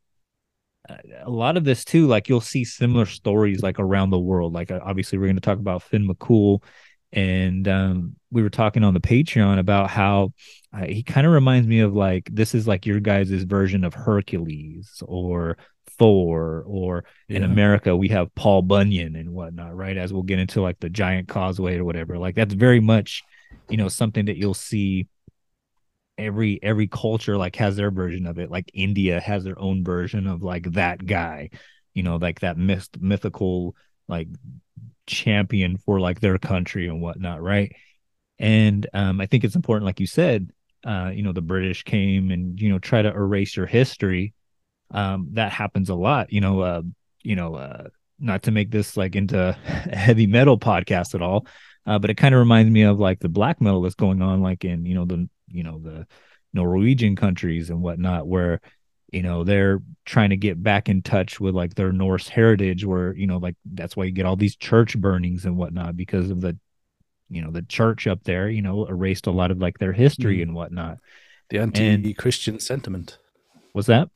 uh, 0.89 0.95
a 1.21 1.29
lot 1.29 1.55
of 1.55 1.65
this 1.65 1.85
too, 1.85 2.07
like 2.07 2.29
you'll 2.29 2.41
see 2.41 2.65
similar 2.65 3.05
stories 3.05 3.61
like 3.61 3.77
around 3.77 4.09
the 4.09 4.17
world. 4.17 4.53
Like 4.53 4.71
uh, 4.71 4.79
obviously, 4.83 5.19
we're 5.19 5.27
going 5.27 5.35
to 5.35 5.41
talk 5.41 5.59
about 5.59 5.83
Finn 5.83 6.07
McCool, 6.07 6.63
and 7.11 7.67
um, 7.67 8.15
we 8.31 8.43
were 8.43 8.49
talking 8.49 8.83
on 8.83 8.93
the 8.93 8.99
Patreon 8.99 9.59
about 9.59 9.89
how 9.89 10.33
uh, 10.73 10.85
he 10.85 11.03
kind 11.03 11.25
of 11.25 11.33
reminds 11.33 11.67
me 11.67 11.79
of 11.79 11.93
like 11.93 12.29
this 12.31 12.53
is 12.53 12.67
like 12.67 12.85
your 12.85 12.99
guys' 12.99 13.43
version 13.43 13.83
of 13.83 13.93
Hercules 13.93 15.01
or 15.05 15.57
Thor, 15.97 16.63
or 16.67 17.03
in 17.27 17.43
America 17.43 17.95
we 17.95 18.09
have 18.09 18.33
Paul 18.35 18.61
Bunyan 18.61 19.15
and 19.15 19.31
whatnot, 19.31 19.75
right? 19.75 19.97
As 19.97 20.13
we'll 20.13 20.23
get 20.23 20.39
into 20.39 20.61
like 20.61 20.79
the 20.79 20.89
Giant 20.89 21.27
Causeway 21.27 21.77
or 21.77 21.83
whatever. 21.83 22.17
Like 22.17 22.35
that's 22.35 22.53
very 22.53 22.79
much, 22.79 23.23
you 23.69 23.77
know, 23.77 23.89
something 23.89 24.25
that 24.25 24.37
you'll 24.37 24.53
see 24.53 25.07
every 26.19 26.59
every 26.61 26.87
culture 26.87 27.37
like 27.37 27.55
has 27.55 27.77
their 27.77 27.89
version 27.89 28.27
of 28.27 28.37
it 28.37 28.51
like 28.51 28.69
india 28.73 29.21
has 29.21 29.45
their 29.45 29.57
own 29.57 29.85
version 29.85 30.27
of 30.27 30.43
like 30.43 30.69
that 30.73 31.05
guy 31.05 31.49
you 31.93 32.03
know 32.03 32.17
like 32.17 32.41
that 32.41 32.57
myth 32.57 32.89
mythical 32.99 33.73
like 34.09 34.27
champion 35.09 35.77
for 35.77 35.99
like 35.99 36.19
their 36.19 36.37
country 36.37 36.87
and 36.87 37.01
whatnot 37.01 37.41
right? 37.41 37.75
And 38.39 38.87
um 38.93 39.19
i 39.19 39.25
think 39.25 39.43
it's 39.43 39.55
important 39.55 39.85
like 39.85 39.99
you 39.99 40.07
said 40.07 40.49
uh 40.85 41.11
you 41.13 41.23
know 41.23 41.33
the 41.33 41.41
british 41.41 41.83
came 41.83 42.31
and 42.31 42.57
you 42.61 42.69
know 42.69 42.79
try 42.79 43.01
to 43.01 43.09
erase 43.09 43.57
your 43.57 43.65
history. 43.65 44.33
Um 44.91 45.29
that 45.33 45.51
happens 45.51 45.89
a 45.89 45.95
lot 45.95 46.31
you 46.31 46.41
know 46.41 46.61
uh 46.61 46.81
you 47.21 47.35
know 47.35 47.55
uh 47.55 47.89
not 48.19 48.43
to 48.43 48.51
make 48.51 48.71
this 48.71 48.97
like 48.97 49.15
into 49.15 49.37
a 49.37 49.53
heavy 49.95 50.27
metal 50.27 50.57
podcast 50.57 51.15
at 51.15 51.21
all 51.21 51.45
uh, 51.85 51.97
but 51.97 52.09
it 52.09 52.17
kind 52.17 52.35
of 52.35 52.39
reminds 52.39 52.71
me 52.71 52.83
of 52.83 52.99
like 52.99 53.19
the 53.19 53.29
black 53.29 53.61
metal 53.61 53.81
that's 53.81 53.95
going 53.95 54.21
on 54.21 54.41
like 54.41 54.63
in 54.63 54.85
you 54.85 54.95
know 54.95 55.05
the 55.05 55.27
you 55.47 55.63
know 55.63 55.79
the 55.79 56.05
norwegian 56.53 57.15
countries 57.15 57.69
and 57.69 57.81
whatnot 57.81 58.27
where 58.27 58.61
you 59.11 59.21
know 59.23 59.43
they're 59.43 59.79
trying 60.05 60.29
to 60.29 60.37
get 60.37 60.61
back 60.61 60.89
in 60.89 61.01
touch 61.01 61.39
with 61.39 61.55
like 61.55 61.75
their 61.75 61.91
norse 61.91 62.27
heritage 62.27 62.85
where 62.85 63.15
you 63.15 63.27
know 63.27 63.37
like 63.37 63.55
that's 63.73 63.95
why 63.97 64.03
you 64.05 64.11
get 64.11 64.25
all 64.25 64.35
these 64.35 64.55
church 64.55 64.97
burnings 64.97 65.45
and 65.45 65.57
whatnot 65.57 65.95
because 65.97 66.29
of 66.29 66.41
the 66.41 66.57
you 67.29 67.41
know 67.41 67.51
the 67.51 67.61
church 67.63 68.07
up 68.07 68.23
there 68.23 68.49
you 68.49 68.61
know 68.61 68.85
erased 68.85 69.27
a 69.27 69.31
lot 69.31 69.51
of 69.51 69.59
like 69.59 69.77
their 69.79 69.93
history 69.93 70.37
Mm. 70.39 70.43
and 70.43 70.55
whatnot 70.55 70.97
The 71.49 71.59
anti-Christian 71.59 72.59
sentiment. 72.59 73.17
was 73.73 73.85
that 73.87 74.09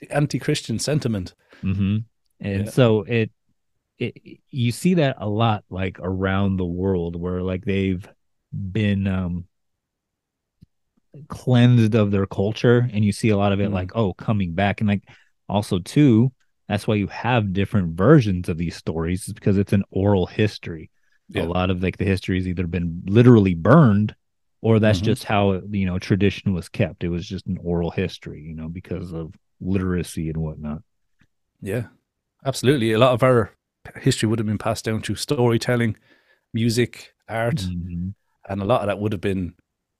The 0.00 0.10
anti-Christian 0.12 0.78
sentiment. 0.78 1.34
hmm 1.60 1.98
And 2.40 2.64
Yeah. 2.66 2.70
so 2.70 3.02
it, 3.02 3.30
it, 3.98 4.40
you 4.50 4.72
see 4.72 4.94
that 4.94 5.16
a 5.18 5.28
lot, 5.28 5.64
like 5.70 5.98
around 6.00 6.56
the 6.56 6.64
world, 6.66 7.14
where 7.14 7.40
like 7.42 7.64
they've 7.64 8.04
been 8.52 9.06
um 9.06 9.46
cleansed 11.28 11.94
of 11.94 12.10
their 12.10 12.26
culture, 12.26 12.88
and 12.92 13.04
you 13.04 13.12
see 13.12 13.28
a 13.30 13.36
lot 13.36 13.52
of 13.52 13.60
it, 13.60 13.70
Mm. 13.70 13.74
like 13.74 13.92
oh, 13.94 14.14
coming 14.14 14.54
back, 14.54 14.80
and 14.80 14.88
like 14.88 15.04
also 15.48 15.78
too, 15.78 16.32
that's 16.68 16.86
why 16.86 16.94
you 16.94 17.06
have 17.08 17.52
different 17.52 17.96
versions 17.96 18.48
of 18.48 18.56
these 18.58 18.76
stories, 18.76 19.26
is 19.28 19.34
because 19.34 19.58
it's 19.58 19.72
an 19.72 19.84
oral 19.90 20.26
history. 20.26 20.90
Yeah. 21.28 21.42
A 21.42 21.46
lot 21.46 21.70
of 21.70 21.82
like 21.82 21.96
the 21.98 22.04
history 22.04 22.36
has 22.38 22.48
either 22.48 22.66
been 22.66 23.02
literally 23.06 23.54
burned, 23.54 24.14
or 24.62 24.78
that's 24.78 25.00
Mhm. 25.00 25.04
just 25.04 25.24
how 25.24 25.60
you 25.70 25.86
know 25.86 25.98
tradition 25.98 26.52
was 26.54 26.68
kept. 26.68 27.04
It 27.04 27.08
was 27.08 27.26
just 27.26 27.46
an 27.46 27.58
oral 27.62 27.90
history, 27.90 28.42
you 28.42 28.54
know, 28.54 28.68
because 28.68 29.12
of 29.12 29.34
literacy 29.60 30.28
and 30.28 30.38
whatnot. 30.38 30.82
Yeah, 31.60 31.86
absolutely. 32.44 32.92
A 32.92 32.98
lot 32.98 33.12
of 33.12 33.22
our 33.22 33.52
history 34.00 34.28
would 34.28 34.38
have 34.38 34.46
been 34.46 34.58
passed 34.58 34.84
down 34.84 35.02
through 35.02 35.16
storytelling, 35.16 35.96
music, 36.54 37.14
art, 37.28 37.56
Mhm. 37.56 38.14
and 38.48 38.62
a 38.62 38.64
lot 38.64 38.80
of 38.82 38.86
that 38.88 38.98
would 38.98 39.12
have 39.12 39.20
been 39.20 39.54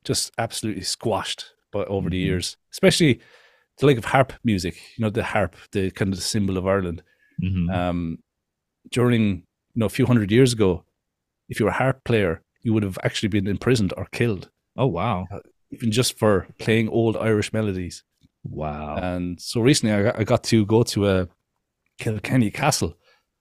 just 0.05 0.33
absolutely 0.39 0.83
squashed 0.83 1.53
but 1.73 1.89
over 1.89 2.11
the 2.11 2.21
Mhm. 2.23 2.27
years. 2.27 2.57
Especially 2.71 3.21
the 3.79 3.87
like 3.87 3.99
of 3.99 4.05
harp 4.07 4.33
music. 4.45 4.75
You 4.97 5.03
know, 5.05 5.11
the 5.11 5.25
harp, 5.25 5.57
the 5.73 5.91
kind 5.91 6.13
of 6.13 6.17
the 6.17 6.23
symbol 6.23 6.57
of 6.59 6.67
Ireland. 6.67 7.03
Mhm. 7.43 7.75
Um, 7.75 8.19
during 8.91 9.23
you 9.75 9.79
know 9.81 9.87
a 9.87 9.91
few 9.97 10.07
hundred 10.07 10.31
years 10.31 10.53
ago, 10.53 10.85
if 11.49 11.59
you 11.59 11.65
were 11.67 11.71
a 11.71 11.75
harp 11.75 12.05
player, 12.05 12.43
you 12.63 12.73
would 12.73 12.83
have 12.83 12.99
actually 13.03 13.29
been 13.29 13.47
imprisoned 13.47 13.93
or 13.97 14.07
killed, 14.13 14.51
Oh 14.77 14.87
wow. 14.87 15.27
even 15.71 15.91
just 15.91 16.19
for 16.19 16.47
playing 16.59 16.89
old 16.89 17.17
Irish 17.17 17.53
melodies. 17.53 18.05
Wow. 18.45 18.97
And 18.97 19.41
so 19.41 19.61
recently 19.61 19.95
I 19.95 20.03
got, 20.03 20.19
I 20.19 20.25
got 20.25 20.45
to 20.45 20.67
go 20.67 20.83
to 20.83 21.09
a 21.09 21.29
Kilkenny 21.99 22.51
Castle, 22.51 22.97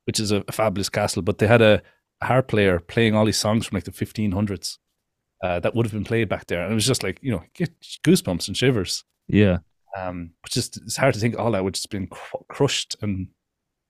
which 0.06 0.20
is 0.20 0.32
a, 0.32 0.44
a 0.48 0.52
fabulous 0.52 0.90
castle, 0.90 1.22
but 1.22 1.38
they 1.40 1.48
had 1.48 1.62
a, 1.62 1.82
a 2.22 2.26
harp 2.28 2.48
player 2.48 2.80
playing 2.80 3.16
all 3.16 3.26
these 3.26 3.38
songs 3.38 3.66
from 3.66 3.76
like 3.76 3.84
the 3.86 3.92
1500s 3.92 4.78
uh, 5.44 5.60
that 5.60 5.74
would 5.76 5.86
have 5.86 5.94
been 5.94 6.04
played 6.04 6.30
back 6.30 6.48
there. 6.48 6.62
And 6.64 6.72
it 6.72 6.76
was 6.76 6.86
just 6.86 7.04
like, 7.04 7.20
you 7.22 7.32
know, 7.32 7.44
get 7.54 7.72
goosebumps 8.06 8.48
and 8.48 8.56
shivers. 8.58 9.04
yeah. 9.28 9.58
Um, 9.98 10.32
which 10.44 10.54
just, 10.54 10.78
it's 10.78 10.96
hard 10.96 11.14
to 11.16 11.20
think 11.20 11.38
all 11.38 11.52
that 11.52 11.66
would 11.66 11.74
just 11.74 11.90
been 11.90 12.08
cr- 12.08 12.38
crushed 12.48 12.96
and 13.02 13.28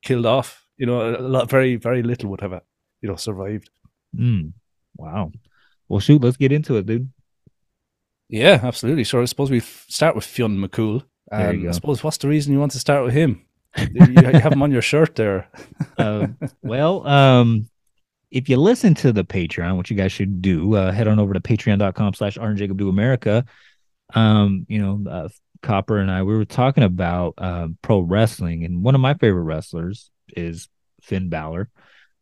killed 0.03 0.25
off. 0.25 0.65
You 0.77 0.88
know, 0.88 1.15
a 1.15 1.22
lot, 1.22 1.48
very, 1.48 1.75
very 1.75 2.01
little 2.01 2.27
would 2.31 2.41
have, 2.41 2.53
uh, 2.53 2.62
you 3.01 3.10
know, 3.10 3.15
survived. 3.17 3.70
Mm. 4.17 4.53
Wow. 4.98 5.31
Well, 5.88 6.00
shoot, 6.00 6.24
let's 6.24 6.38
get 6.38 6.51
into 6.51 6.75
it, 6.77 6.88
dude. 6.88 7.12
Yeah, 8.29 8.60
absolutely. 8.63 9.03
Sure. 9.03 9.22
I 9.22 9.25
suppose 9.25 9.51
we 9.51 9.58
f- 9.60 9.86
start 9.89 10.15
with 10.15 10.25
Fionn 10.25 10.58
McCool. 10.58 11.03
Um. 11.31 11.67
I 11.67 11.72
suppose 11.72 12.03
what's 12.03 12.17
the 12.17 12.27
reason 12.27 12.51
you 12.51 12.60
want 12.60 12.72
to 12.72 12.79
start 12.79 13.05
with 13.05 13.13
him? 13.13 13.46
you, 13.77 14.05
you 14.08 14.24
have 14.25 14.53
him 14.53 14.63
on 14.63 14.72
your 14.72 14.81
shirt 14.81 15.15
there. 15.15 15.48
Uh, 15.98 16.27
well, 16.63 17.05
um, 17.05 17.70
if 18.32 18.48
you 18.48 18.58
listen 18.58 18.94
to 18.96 19.12
the 19.12 19.26
Patreon, 19.26 19.76
what 19.76 19.90
you 19.90 19.98
guys 19.98 20.12
should 20.12 20.42
do, 20.42 20.76
uh, 20.76 20.92
head 20.92 21.08
on 21.08 21.20
over 21.20 21.34
to 21.34 21.42
patreon.com 21.42 22.14
slash 22.14 22.38
Jacob 22.56 22.78
Do 22.78 22.90
America. 22.90 23.46
Um, 24.14 24.66
you 24.70 24.80
know, 24.80 25.10
uh, 25.10 25.30
Copper 25.62 25.98
and 25.98 26.10
I, 26.10 26.24
we 26.24 26.36
were 26.36 26.46
talking 26.46 26.84
about 26.84 27.34
uh, 27.38 27.68
pro 27.82 28.00
wrestling, 28.00 28.64
and 28.64 28.84
one 28.84 28.96
of 28.96 29.02
my 29.02 29.14
favorite 29.16 29.44
wrestlers 29.44 30.10
is 30.36 30.70
Finn 31.02 31.30
Balor. 31.30 31.70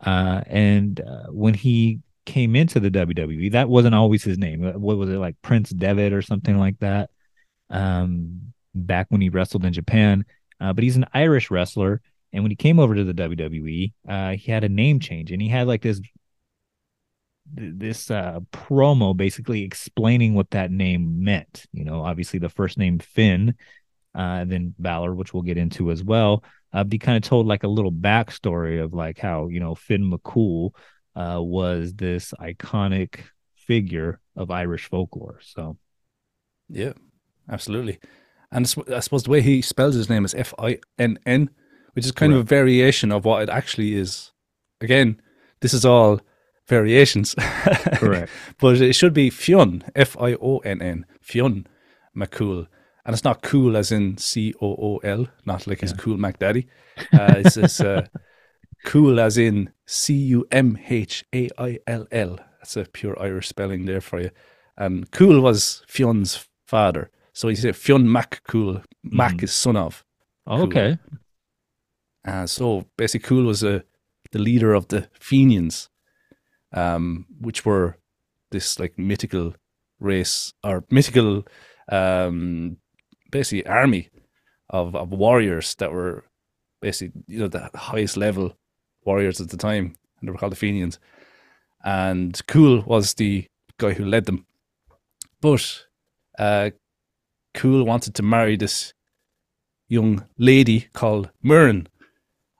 Uh, 0.03 0.41
and 0.47 0.99
uh, 0.99 1.27
when 1.29 1.53
he 1.53 1.99
came 2.25 2.55
into 2.55 2.79
the 2.79 2.89
WWE, 2.89 3.51
that 3.51 3.69
wasn't 3.69 3.95
always 3.95 4.23
his 4.23 4.37
name. 4.37 4.65
Uh, 4.65 4.77
What 4.79 4.97
was 4.97 5.09
it 5.09 5.17
like 5.17 5.35
Prince 5.41 5.69
Devitt 5.69 6.11
or 6.11 6.21
something 6.21 6.57
like 6.57 6.79
that? 6.79 7.11
Um, 7.69 8.53
back 8.73 9.07
when 9.09 9.21
he 9.21 9.29
wrestled 9.29 9.63
in 9.63 9.73
Japan. 9.73 10.25
But 10.59 10.83
he's 10.83 10.97
an 10.97 11.05
Irish 11.13 11.49
wrestler. 11.51 12.01
And 12.31 12.43
when 12.43 12.51
he 12.51 12.55
came 12.55 12.79
over 12.79 12.95
to 12.95 13.03
the 13.03 13.13
WWE, 13.13 13.93
uh, 14.07 14.31
he 14.31 14.51
had 14.51 14.63
a 14.63 14.69
name 14.69 14.99
change 14.99 15.31
and 15.31 15.41
he 15.41 15.47
had 15.47 15.67
like 15.67 15.81
this 15.81 15.99
this 17.51 18.11
uh, 18.11 18.39
promo 18.51 19.17
basically 19.17 19.63
explaining 19.63 20.35
what 20.35 20.51
that 20.51 20.71
name 20.71 21.23
meant. 21.23 21.65
You 21.73 21.83
know, 21.83 22.03
obviously 22.03 22.39
the 22.39 22.49
first 22.49 22.77
name 22.77 22.99
Finn, 22.99 23.55
uh, 24.13 24.45
then 24.45 24.75
Balor, 24.77 25.15
which 25.15 25.33
we'll 25.33 25.43
get 25.43 25.57
into 25.57 25.91
as 25.91 26.03
well. 26.03 26.43
Uh, 26.71 26.83
but 26.83 26.93
he 26.93 26.99
kind 26.99 27.17
of 27.17 27.27
told 27.27 27.47
like 27.47 27.63
a 27.63 27.67
little 27.67 27.91
backstory 27.91 28.83
of 28.83 28.93
like 28.93 29.17
how 29.17 29.47
you 29.47 29.59
know 29.59 29.75
Finn 29.75 30.11
McCool 30.11 30.71
uh, 31.15 31.41
was 31.41 31.93
this 31.93 32.33
iconic 32.39 33.21
figure 33.55 34.19
of 34.35 34.51
Irish 34.51 34.87
folklore. 34.87 35.39
So 35.41 35.77
Yeah, 36.69 36.93
absolutely. 37.49 37.99
And 38.51 38.65
I 38.91 38.99
suppose 38.99 39.23
the 39.23 39.29
way 39.29 39.41
he 39.41 39.61
spells 39.61 39.95
his 39.95 40.09
name 40.09 40.25
is 40.25 40.33
F 40.33 40.53
I 40.57 40.79
N 40.97 41.19
N, 41.25 41.49
which 41.99 42.05
is 42.05 42.11
kind 42.13 42.31
of 42.31 42.39
a 42.39 42.43
variation 42.43 43.11
of 43.11 43.25
what 43.25 43.43
it 43.43 43.49
actually 43.49 43.93
is. 43.93 44.31
Again, 44.79 45.19
this 45.59 45.73
is 45.73 45.83
all 45.83 46.21
variations. 46.65 47.35
Correct. 47.95 48.31
but 48.57 48.79
it 48.79 48.93
should 48.93 49.13
be 49.13 49.29
Fionn, 49.29 49.83
F 49.95 50.15
I 50.17 50.35
O 50.35 50.59
N 50.59 50.81
N, 50.81 51.05
Fionn 51.19 51.67
McCool. 52.15 52.67
And 53.05 53.13
it's 53.13 53.25
not 53.25 53.41
cool 53.41 53.75
as 53.75 53.91
in 53.91 54.17
C 54.17 54.53
O 54.61 54.67
O 54.67 54.97
L, 55.03 55.27
not 55.45 55.67
like 55.67 55.81
his 55.81 55.91
cool 55.91 56.15
Mac 56.17 56.39
Daddy. 56.39 56.67
Uh, 57.13 57.35
it's 57.37 57.55
it's 57.55 57.79
uh, 57.79 58.05
cool 58.85 59.21
as 59.21 59.37
in 59.37 59.71
C 59.85 60.13
U 60.13 60.45
M 60.51 60.77
H 60.89 61.25
A 61.33 61.49
I 61.57 61.79
L 61.87 62.07
L. 62.11 62.37
That's 62.59 62.75
a 62.77 62.83
pure 62.85 63.17
Irish 63.21 63.47
spelling 63.47 63.85
there 63.85 64.01
for 64.01 64.19
you. 64.21 64.31
And 64.77 65.09
cool 65.11 65.41
was 65.41 65.81
Fionn's 65.87 66.47
father. 66.65 67.09
So 67.33 67.47
he 67.47 67.55
said 67.55 67.75
Fionn 67.75 68.09
Mac 68.09 68.41
Cool. 68.45 68.83
Mac 69.03 69.43
is 69.43 69.53
son 69.53 69.77
of. 69.77 70.03
okay, 70.45 70.97
Uh, 72.25 72.45
so 72.45 72.85
basically, 72.97 73.27
Cool 73.27 73.45
was 73.45 73.63
a, 73.63 73.83
the 74.31 74.39
leader 74.39 74.73
of 74.73 74.87
the 74.89 75.07
Fenians, 75.19 75.89
um, 76.73 77.25
which 77.39 77.65
were 77.65 77.97
this 78.51 78.79
like 78.79 78.97
mythical 78.97 79.55
race 79.99 80.53
or 80.63 80.83
mythical, 80.89 81.45
um, 81.91 82.77
basically 83.31 83.65
army 83.65 84.09
of, 84.69 84.95
of 84.95 85.11
warriors 85.11 85.75
that 85.75 85.91
were 85.91 86.25
basically 86.81 87.21
you 87.27 87.39
know 87.39 87.47
the 87.47 87.69
highest 87.75 88.17
level 88.17 88.57
warriors 89.05 89.41
at 89.41 89.49
the 89.49 89.57
time, 89.57 89.95
and 90.19 90.27
they 90.27 90.31
were 90.31 90.37
called 90.37 90.51
the 90.51 90.57
Fenians. 90.57 90.99
And 91.83 92.39
Cool 92.47 92.81
was 92.81 93.13
the 93.13 93.47
guy 93.77 93.93
who 93.93 94.05
led 94.05 94.25
them, 94.25 94.45
but 95.41 95.85
uh, 96.37 96.71
Cool 97.53 97.85
wanted 97.85 98.15
to 98.15 98.23
marry 98.23 98.57
this 98.57 98.93
young 99.87 100.25
lady 100.37 100.87
called 100.93 101.29
Myrn. 101.41 101.87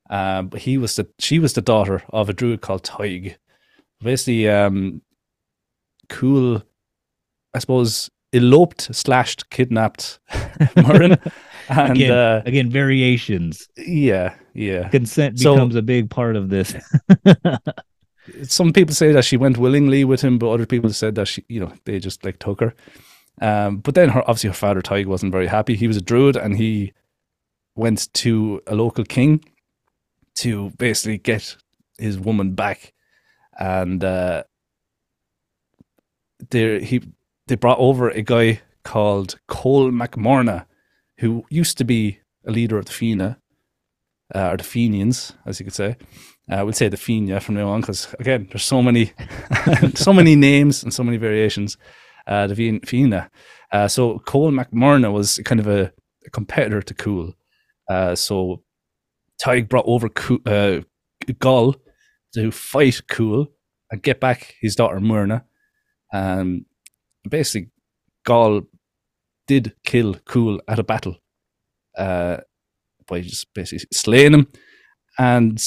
Um, 0.09 0.47
but 0.47 0.61
he 0.61 0.77
was 0.77 0.95
the 0.95 1.07
she 1.19 1.37
was 1.39 1.53
the 1.53 1.61
daughter 1.61 2.03
of 2.09 2.29
a 2.29 2.33
druid 2.33 2.61
called 2.61 2.83
Tig. 2.83 3.37
Basically, 4.01 4.47
um, 4.49 5.01
Cool, 6.07 6.63
I 7.53 7.59
suppose, 7.59 8.09
eloped, 8.33 8.93
slashed, 8.95 9.49
kidnapped 9.51 10.19
Myrn, 10.75 11.17
and 11.69 11.91
again, 11.91 12.11
uh, 12.11 12.41
again 12.45 12.69
variations. 12.71 13.67
yeah, 13.77 14.33
yeah. 14.53 14.87
Consent 14.89 15.39
So- 15.39 15.53
becomes 15.53 15.75
a 15.75 15.81
big 15.83 16.09
part 16.09 16.35
of 16.35 16.49
this. 16.49 16.73
some 18.43 18.73
people 18.73 18.93
say 18.95 19.11
that 19.11 19.25
she 19.25 19.37
went 19.37 19.57
willingly 19.57 20.03
with 20.03 20.21
him, 20.21 20.37
but 20.39 20.49
other 20.49 20.65
people 20.65 20.91
said 20.91 21.15
that 21.15 21.27
she, 21.27 21.43
you 21.47 21.59
know, 21.59 21.71
they 21.85 21.99
just 21.99 22.23
like 22.25 22.39
took 22.39 22.59
her. 22.61 22.73
Um, 23.41 23.77
but 23.77 23.95
then 23.95 24.09
her, 24.09 24.21
obviously 24.21 24.49
her 24.49 24.53
father 24.55 24.81
Tig 24.81 25.05
wasn't 25.07 25.31
very 25.31 25.47
happy. 25.47 25.75
He 25.75 25.87
was 25.87 25.97
a 25.97 26.01
druid 26.01 26.35
and 26.35 26.57
he 26.57 26.93
went 27.75 28.11
to 28.15 28.61
a 28.67 28.75
local 28.75 29.03
king 29.05 29.43
to 30.39 30.71
basically 30.71 31.17
get 31.17 31.57
his 31.97 32.19
woman 32.19 32.53
back. 32.53 32.93
And 33.59 34.03
uh, 34.03 34.43
there 36.49 36.79
he 36.79 37.01
they 37.47 37.55
brought 37.55 37.79
over 37.79 38.09
a 38.09 38.21
guy 38.21 38.61
called 38.83 39.39
Cole 39.47 39.91
MacMorna, 39.91 40.65
who 41.17 41.45
used 41.49 41.77
to 41.79 41.83
be 41.83 42.19
a 42.45 42.51
leader 42.51 42.77
of 42.77 42.85
the 42.85 42.91
Fianna, 42.91 43.39
uh, 44.33 44.49
or 44.51 44.57
the 44.57 44.63
Fenians, 44.63 45.33
as 45.45 45.59
you 45.59 45.65
could 45.65 45.73
say. 45.73 45.97
Uh, 46.49 46.61
we'll 46.63 46.73
say 46.73 46.87
the 46.87 46.97
Fianna 46.97 47.39
from 47.39 47.55
now 47.55 47.67
on 47.69 47.81
because 47.81 48.13
again, 48.19 48.47
there's 48.49 48.63
so 48.63 48.81
many, 48.81 49.11
so 49.95 50.13
many 50.13 50.35
names 50.35 50.83
and 50.83 50.93
so 50.93 51.03
many 51.03 51.17
variations. 51.17 51.77
Uh, 52.25 52.47
the 52.47 52.79
Fianna. 52.85 53.29
Uh, 53.71 53.87
so 53.87 54.19
Cole 54.19 54.51
McMurna 54.51 55.11
was 55.11 55.39
kind 55.45 55.59
of 55.59 55.67
a, 55.67 55.91
a 56.25 56.29
competitor 56.29 56.81
to 56.81 56.93
Cool. 56.93 57.33
Uh, 57.89 58.13
so 58.15 58.61
Tig 59.43 59.69
brought 59.69 59.85
over 59.87 60.09
uh, 60.45 60.81
Gull 61.39 61.75
to 62.33 62.51
fight 62.51 63.01
Cool 63.07 63.47
and 63.91 64.03
get 64.03 64.19
back 64.19 64.55
his 64.61 64.75
daughter 64.75 64.99
Myrna. 64.99 65.45
Um, 66.13 66.65
basically, 67.29 67.71
Gull 68.25 68.61
did 69.47 69.73
kill 69.83 70.15
Cool 70.25 70.61
at 70.67 70.79
a 70.79 70.83
battle 70.83 71.17
uh, 71.97 72.37
by 73.07 73.21
just 73.21 73.53
basically 73.53 73.87
slaying 73.93 74.33
him. 74.33 74.47
And 75.17 75.61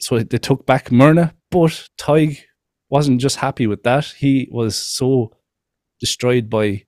so 0.00 0.18
they 0.18 0.38
took 0.38 0.66
back 0.66 0.90
Myrna, 0.90 1.34
but 1.50 1.88
Tig 1.98 2.40
wasn't 2.88 3.20
just 3.20 3.36
happy 3.36 3.66
with 3.66 3.82
that. 3.84 4.06
He 4.18 4.48
was 4.50 4.74
so 4.76 5.32
destroyed 6.00 6.48
by 6.48 6.84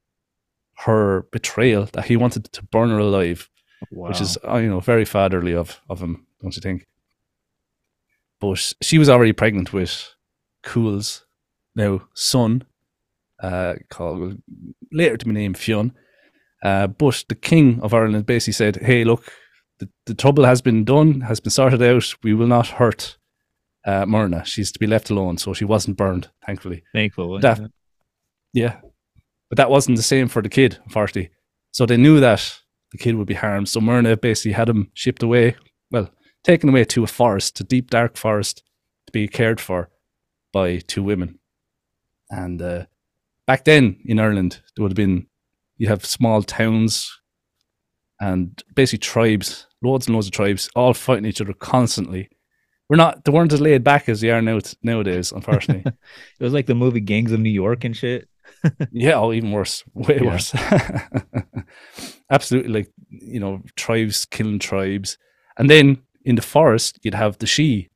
her 0.79 1.27
betrayal 1.31 1.87
that 1.93 2.07
he 2.07 2.17
wanted 2.17 2.45
to 2.53 2.63
burn 2.65 2.91
her 2.91 2.99
alive, 2.99 3.49
which 3.91 4.21
is 4.21 4.39
you 4.45 4.69
know 4.69 4.81
very 4.81 5.05
fatherly 5.05 5.55
of 5.55 5.81
of 5.89 6.01
him, 6.01 6.27
don't 6.41 6.55
you 6.57 6.61
think? 6.61 6.87
But 8.41 8.75
she 8.83 8.99
was 8.99 9.09
already 9.09 9.33
pregnant 9.33 9.73
with 9.73 10.15
Cool's 10.63 11.25
now 11.75 12.03
son, 12.15 12.65
uh, 13.43 13.75
called 13.89 14.39
later 14.93 15.17
to 15.17 15.25
be 15.27 15.33
named 15.33 15.57
Fionn. 15.59 15.93
Uh, 16.63 16.87
but 16.87 17.25
the 17.29 17.35
king 17.35 17.81
of 17.83 17.95
Ireland 17.95 18.27
basically 18.27 18.53
said, 18.53 18.77
"Hey, 18.77 19.05
look, 19.05 19.33
the, 19.79 19.89
the 20.07 20.15
trouble 20.15 20.45
has 20.45 20.61
been 20.63 20.85
done, 20.85 21.23
has 21.23 21.41
been 21.41 21.51
sorted 21.51 21.83
out. 21.83 22.15
We 22.23 22.35
will 22.35 22.47
not 22.47 22.67
hurt 22.69 23.17
uh, 23.85 24.07
Myrna. 24.07 24.45
She's 24.45 24.71
to 24.73 24.79
be 24.79 24.87
left 24.87 25.11
alone, 25.11 25.39
so 25.39 25.53
she 25.55 25.65
wasn't 25.65 25.97
burned, 25.97 26.29
thankfully." 26.47 26.83
thankful. 26.93 27.41
That- 27.41 27.71
Yeah. 28.53 28.81
But 29.49 29.57
that 29.57 29.71
wasn't 29.71 29.97
the 29.99 30.03
same 30.03 30.29
for 30.29 30.41
the 30.43 30.49
kid, 30.49 30.79
unfortunately. 30.85 31.31
So 31.73 31.85
they 31.87 31.97
knew 31.97 32.21
that 32.21 32.61
the 32.93 32.99
kid 32.99 33.17
would 33.17 33.27
be 33.27 33.35
harmed. 33.35 33.69
So 33.69 33.81
Myrna 33.81 34.17
basically 34.17 34.53
had 34.53 34.69
him 34.69 34.91
shipped 34.95 35.23
away, 35.23 35.57
well, 35.91 36.11
taken 36.45 36.69
away 36.69 36.85
to 36.85 37.03
a 37.03 37.07
forest, 37.09 37.57
to 37.57 37.65
deep, 37.65 37.91
dark 37.91 38.17
forest, 38.17 38.63
to 39.07 39.13
be 39.13 39.27
cared 39.27 39.61
for 39.61 39.89
by 40.53 40.79
two 40.79 41.03
women. 41.03 41.39
And 42.31 42.61
uh, 42.61 42.87
back 43.47 43.65
then 43.65 43.99
in 44.05 44.21
Ireland, 44.21 44.61
there 44.77 44.83
would 44.83 44.93
have 44.93 44.97
been, 44.97 45.27
you 45.79 45.89
have 45.89 46.05
small 46.05 46.43
towns 46.43 47.19
and 48.21 48.63
basically 48.75 48.99
tribes, 48.99 49.67
loads 49.83 50.07
and 50.07 50.15
loads 50.15 50.29
of 50.29 50.33
tribes, 50.33 50.71
all 50.77 50.95
fighting 50.95 51.25
each 51.25 51.41
other 51.41 51.55
constantly. 51.55 52.29
We're 52.89 52.97
not, 52.97 53.25
they 53.25 53.33
weren't 53.33 53.53
as 53.53 53.61
laid 53.61 53.83
back 53.83 54.09
as 54.09 54.21
they 54.21 54.31
are 54.31 54.43
now, 54.43 54.61
nowadays, 54.83 55.33
unfortunately. 55.33 55.91
It 56.41 56.45
was 56.45 56.53
like 56.53 56.67
the 56.67 56.75
movie 56.75 57.01
Gangs 57.01 57.33
of 57.33 57.41
New 57.41 57.51
York 57.51 57.85
and 57.85 57.97
shit. 57.97 58.29
Yeah, 58.93 59.15
oh, 59.19 59.33
even 59.33 59.53
worse, 59.53 59.85
way 59.95 60.19
Yeah. 60.21 60.31
worse. 60.31 60.55
Absolutely, 62.31 62.73
like 62.73 62.91
you 63.09 63.41
know, 63.41 63.63
tribes 63.77 64.25
killing 64.25 64.59
tribes, 64.59 65.19
and 65.59 65.69
then 65.69 66.03
in 66.25 66.37
the 66.37 66.43
forest 66.43 66.99
you'd 67.03 67.15
have 67.15 67.39
the 67.39 67.47
Sidhe, 67.47 67.89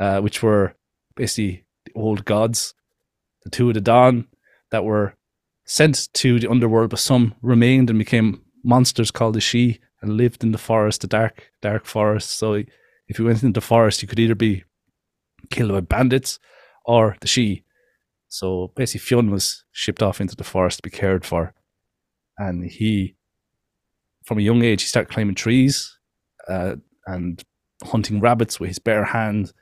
uh, 0.00 0.20
which 0.20 0.42
were 0.42 0.74
basically 1.16 1.64
the 1.84 1.92
old 1.94 2.24
gods, 2.24 2.74
the 3.44 3.50
two 3.50 3.68
of 3.68 3.74
the 3.74 3.80
dawn 3.80 4.26
that 4.70 4.84
were 4.84 5.14
sent 5.66 6.08
to 6.14 6.40
the 6.40 6.50
underworld, 6.50 6.90
but 6.90 6.98
some 6.98 7.34
remained 7.42 7.90
and 7.90 7.98
became 7.98 8.42
monsters 8.64 9.10
called 9.10 9.34
the 9.34 9.40
Sidhe 9.40 9.78
and 10.00 10.16
lived 10.16 10.42
in 10.42 10.52
the 10.52 10.58
forest, 10.58 11.02
the 11.02 11.06
dark, 11.06 11.50
dark 11.60 11.84
forest. 11.86 12.30
So 12.32 12.54
if 13.08 13.18
you 13.18 13.24
went 13.24 13.42
into 13.42 13.60
the 13.60 13.66
forest, 13.66 14.02
you 14.02 14.08
could 14.08 14.18
either 14.18 14.34
be 14.34 14.64
killed 15.50 15.70
by 15.72 15.80
bandits 15.80 16.38
or 16.84 17.16
the 17.20 17.28
Sidhe. 17.28 17.62
So 18.32 18.72
basically, 18.74 19.00
Fionn 19.00 19.30
was 19.30 19.62
shipped 19.72 20.02
off 20.02 20.18
into 20.18 20.34
the 20.34 20.42
forest 20.42 20.78
to 20.78 20.82
be 20.82 20.88
cared 20.88 21.26
for, 21.26 21.52
and 22.38 22.64
he, 22.64 23.14
from 24.24 24.38
a 24.38 24.42
young 24.42 24.64
age, 24.64 24.80
he 24.80 24.88
started 24.88 25.12
climbing 25.12 25.34
trees, 25.34 25.98
uh, 26.48 26.76
and 27.06 27.44
hunting 27.84 28.20
rabbits 28.20 28.58
with 28.58 28.68
his 28.68 28.78
bare 28.78 29.04
hand, 29.04 29.52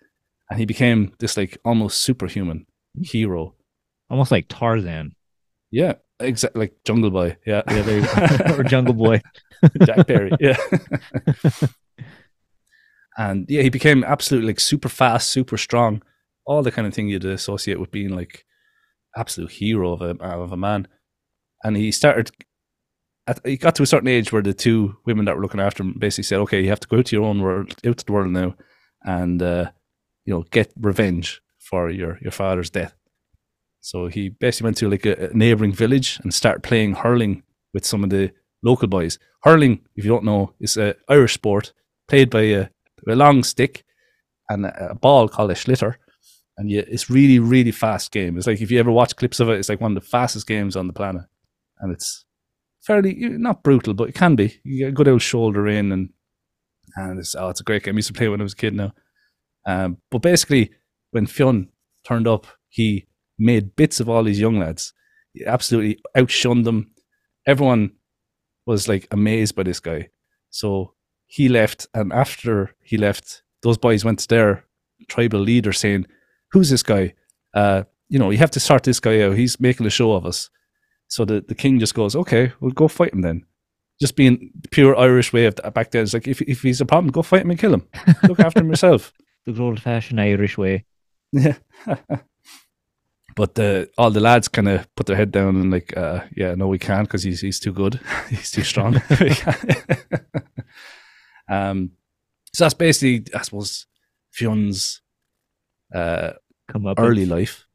and 0.49 0.61
he 0.61 0.67
became 0.67 1.13
this 1.19 1.37
like 1.37 1.59
almost 1.65 1.99
superhuman 1.99 2.65
hero. 3.03 3.57
Almost 4.09 4.31
like 4.31 4.47
Tarzan. 4.49 5.17
Yeah, 5.73 5.95
exactly 6.21 6.61
like 6.61 6.77
Jungle 6.85 7.11
Boy. 7.11 7.39
Yeah, 7.45 7.63
Yeah, 7.69 7.83
there 7.83 7.99
you 7.99 8.07
go. 8.07 8.55
or 8.57 8.63
Jungle 8.63 8.95
Boy. 8.95 9.21
Jack 9.85 10.07
Perry. 10.07 10.31
Yeah. 10.39 10.57
and 13.19 13.47
yeah, 13.51 13.63
he 13.63 13.69
became 13.69 14.05
absolutely 14.05 14.47
like 14.47 14.61
super 14.61 14.89
fast, 14.89 15.29
super 15.29 15.57
strong, 15.57 16.03
all 16.45 16.63
the 16.63 16.71
kind 16.71 16.87
of 16.87 16.95
thing 16.95 17.09
you'd 17.09 17.25
associate 17.25 17.81
with 17.81 17.91
being 17.91 18.11
like 18.11 18.45
absolute 19.17 19.51
hero 19.51 19.93
of 19.93 20.03
a 20.03 20.25
of 20.25 20.53
a 20.53 20.57
man. 20.57 20.89
And 21.65 21.77
he 21.77 21.93
started. 21.93 22.31
At, 23.27 23.45
he 23.45 23.57
got 23.57 23.75
to 23.77 23.83
a 23.83 23.87
certain 23.87 24.09
age 24.09 24.33
where 24.33 24.43
the 24.43 24.55
two 24.55 24.97
women 25.05 25.27
that 25.27 25.37
were 25.37 25.43
looking 25.43 25.61
after 25.61 25.83
him 25.83 25.95
basically 25.99 26.25
said, 26.25 26.41
"Okay, 26.41 26.63
you 26.63 26.71
have 26.71 26.81
to 26.81 26.89
go 26.89 27.03
to 27.03 27.17
your 27.17 27.27
own 27.27 27.43
world, 27.43 27.75
out 27.87 27.99
to 27.99 28.05
the 28.05 28.13
world 28.13 28.31
now, 28.31 28.55
and 29.05 29.43
uh, 29.43 29.71
you 30.25 30.33
know 30.33 30.45
get 30.51 30.73
revenge 30.77 31.41
for 31.59 31.91
your 31.91 32.19
your 32.23 32.33
father's 32.33 32.71
death." 32.71 32.95
So 33.81 34.09
he 34.09 34.29
basically 34.29 34.67
went 34.67 34.77
to 34.79 34.91
like 34.91 35.07
a, 35.07 35.31
a 35.31 35.35
neighboring 35.35 35.73
village 35.73 36.19
and 36.23 36.33
started 36.33 36.63
playing 36.63 36.95
hurling 36.95 37.43
with 37.73 37.85
some 37.85 38.05
of 38.05 38.11
the 38.11 38.33
local 38.63 38.89
boys. 38.89 39.19
Hurling, 39.43 39.81
if 39.97 40.05
you 40.05 40.11
don't 40.11 40.25
know, 40.25 40.55
is 40.61 40.77
a 40.77 40.95
Irish 41.09 41.35
sport 41.35 41.73
played 42.09 42.31
by 42.31 42.43
a, 42.43 42.69
a 43.09 43.15
long 43.15 43.43
stick 43.43 43.85
and 44.49 44.67
a, 44.67 44.91
a 44.91 44.95
ball 44.95 45.29
called 45.29 45.51
a 45.51 45.55
sliotar. 45.55 45.97
And 46.61 46.71
yeah, 46.71 46.83
it's 46.87 47.09
really, 47.09 47.39
really 47.39 47.71
fast 47.71 48.13
game. 48.13 48.37
It's 48.37 48.47
like 48.47 48.61
if 48.61 48.71
you 48.71 48.79
ever 48.79 48.91
watch 48.91 49.17
clips 49.17 49.41
of 49.41 49.49
it, 49.49 49.59
it's 49.59 49.71
like 49.71 49.81
one 49.81 49.97
of 49.97 50.03
the 50.03 50.07
fastest 50.07 50.47
games 50.47 50.77
on 50.77 50.89
the 50.89 50.93
planet. 50.93 51.25
And 51.79 51.91
it's 51.91 52.27
fairly 52.83 53.15
not 53.19 53.63
brutal, 53.63 53.95
but 53.95 54.11
it 54.11 54.15
can 54.15 54.37
be. 54.37 54.61
You 54.63 54.81
get 54.81 54.89
a 54.91 54.93
good 54.93 55.09
old 55.09 55.23
shoulder 55.23 55.67
in 55.67 55.91
and 55.91 56.11
and 56.97 57.19
it's 57.19 57.35
oh, 57.35 57.49
it's 57.49 57.63
a 57.63 57.65
great 57.65 57.83
game. 57.85 57.95
I 57.95 57.97
used 57.97 58.09
to 58.09 58.13
play 58.13 58.29
when 58.29 58.43
I 58.43 58.43
was 58.43 58.53
a 58.53 58.57
kid 58.57 58.75
now. 58.75 58.93
Um, 59.65 59.97
but 60.11 60.19
basically, 60.19 60.73
when 61.13 61.25
Fionn 61.25 61.71
turned 62.05 62.29
up, 62.29 62.47
he 62.69 63.07
made 63.39 63.75
bits 63.75 63.99
of 63.99 64.11
all 64.11 64.23
these 64.23 64.39
young 64.39 64.59
lads. 64.59 64.93
He 65.33 65.47
absolutely 65.47 65.99
outshunned 66.15 66.65
them. 66.65 66.93
Everyone 67.47 67.93
was 68.67 68.87
like 68.87 69.09
amazed 69.11 69.55
by 69.55 69.63
this 69.63 69.81
guy. 69.81 70.11
So 70.51 70.93
he 71.27 71.49
left, 71.49 71.87
and 71.95 72.13
after 72.13 72.75
he 72.83 72.99
left, 72.99 73.45
those 73.63 73.79
boys 73.79 74.05
went 74.05 74.19
to 74.19 74.29
their 74.29 74.67
tribal 75.09 75.41
leader 75.41 75.73
saying, 75.73 76.05
"Who's 76.53 76.71
this 76.71 76.83
guy? 76.83 77.15
Uh, 77.55 77.85
you 78.09 78.19
know, 78.19 78.31
you 78.31 78.39
have 78.39 78.51
to 78.53 78.61
sort 78.61 78.85
this 78.85 79.01
guy 79.01 79.21
out. 79.23 79.37
He's 79.37 79.61
making 79.61 79.87
a 79.87 79.91
show 79.91 80.13
of 80.13 80.27
us." 80.27 80.51
So 81.09 81.25
the, 81.25 81.41
the 81.41 81.55
king 81.55 81.79
just 81.79 81.95
goes, 81.95 82.15
"Okay, 82.17 82.53
we'll 82.61 82.73
go 82.73 82.89
fight 82.89 83.13
him 83.13 83.23
then." 83.23 83.47
Just 84.01 84.17
being 84.17 84.51
the 84.61 84.69
pure 84.69 84.97
Irish 84.97 85.33
way 85.33 85.47
of 85.47 85.57
back 85.75 85.91
then, 85.91 86.03
it's 86.03 86.15
like 86.15 86.29
if 86.29 86.41
if 86.43 86.63
he's 86.63 86.81
a 86.81 86.87
problem, 86.87 87.13
go 87.13 87.23
fight 87.23 87.43
him 87.43 87.51
and 87.51 87.59
kill 87.59 87.75
him. 87.75 87.89
Look 88.29 88.41
after 88.41 88.61
him 88.61 88.71
yourself. 88.71 89.13
The 89.47 89.53
good 89.53 89.63
old 89.63 89.81
fashioned 89.81 90.21
Irish 90.21 90.59
way. 90.59 90.85
Yeah. 91.33 91.55
but 93.37 93.55
the 93.55 93.89
all 93.97 94.11
the 94.11 94.21
lads 94.21 94.49
kind 94.49 94.69
of 94.69 94.95
put 94.97 95.07
their 95.07 95.17
head 95.17 95.33
down 95.33 95.57
and 95.57 95.71
like, 95.71 95.97
uh, 95.97 96.25
yeah, 96.37 96.55
no, 96.55 96.69
we 96.69 96.79
can't 96.79 97.09
because 97.09 97.23
he's 97.23 97.41
he's 97.41 97.59
too 97.59 97.73
good. 97.73 97.99
he's 98.29 98.51
too 98.51 98.65
strong. 98.65 99.01
Um, 101.51 101.93
so 102.55 102.65
that's 102.65 102.75
basically, 102.75 103.27
I 103.35 103.43
suppose, 103.43 103.87
Fionn's 104.31 105.03
uh, 105.95 106.33
Come 106.73 106.87
up 106.87 106.99
early 106.99 107.27
life. 107.27 107.67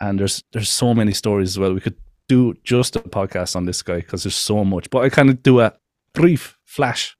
And 0.00 0.18
there's 0.18 0.44
there's 0.52 0.70
so 0.70 0.94
many 0.94 1.12
stories 1.12 1.50
as 1.50 1.58
well. 1.58 1.72
We 1.74 1.80
could 1.80 1.96
do 2.28 2.54
just 2.62 2.94
a 2.96 3.00
podcast 3.00 3.56
on 3.56 3.64
this 3.64 3.82
guy 3.82 3.96
because 3.96 4.22
there's 4.24 4.34
so 4.34 4.64
much. 4.64 4.90
But 4.90 5.00
I 5.04 5.08
kind 5.08 5.30
of 5.30 5.42
do 5.42 5.60
a 5.60 5.72
brief 6.12 6.56
flash, 6.64 7.16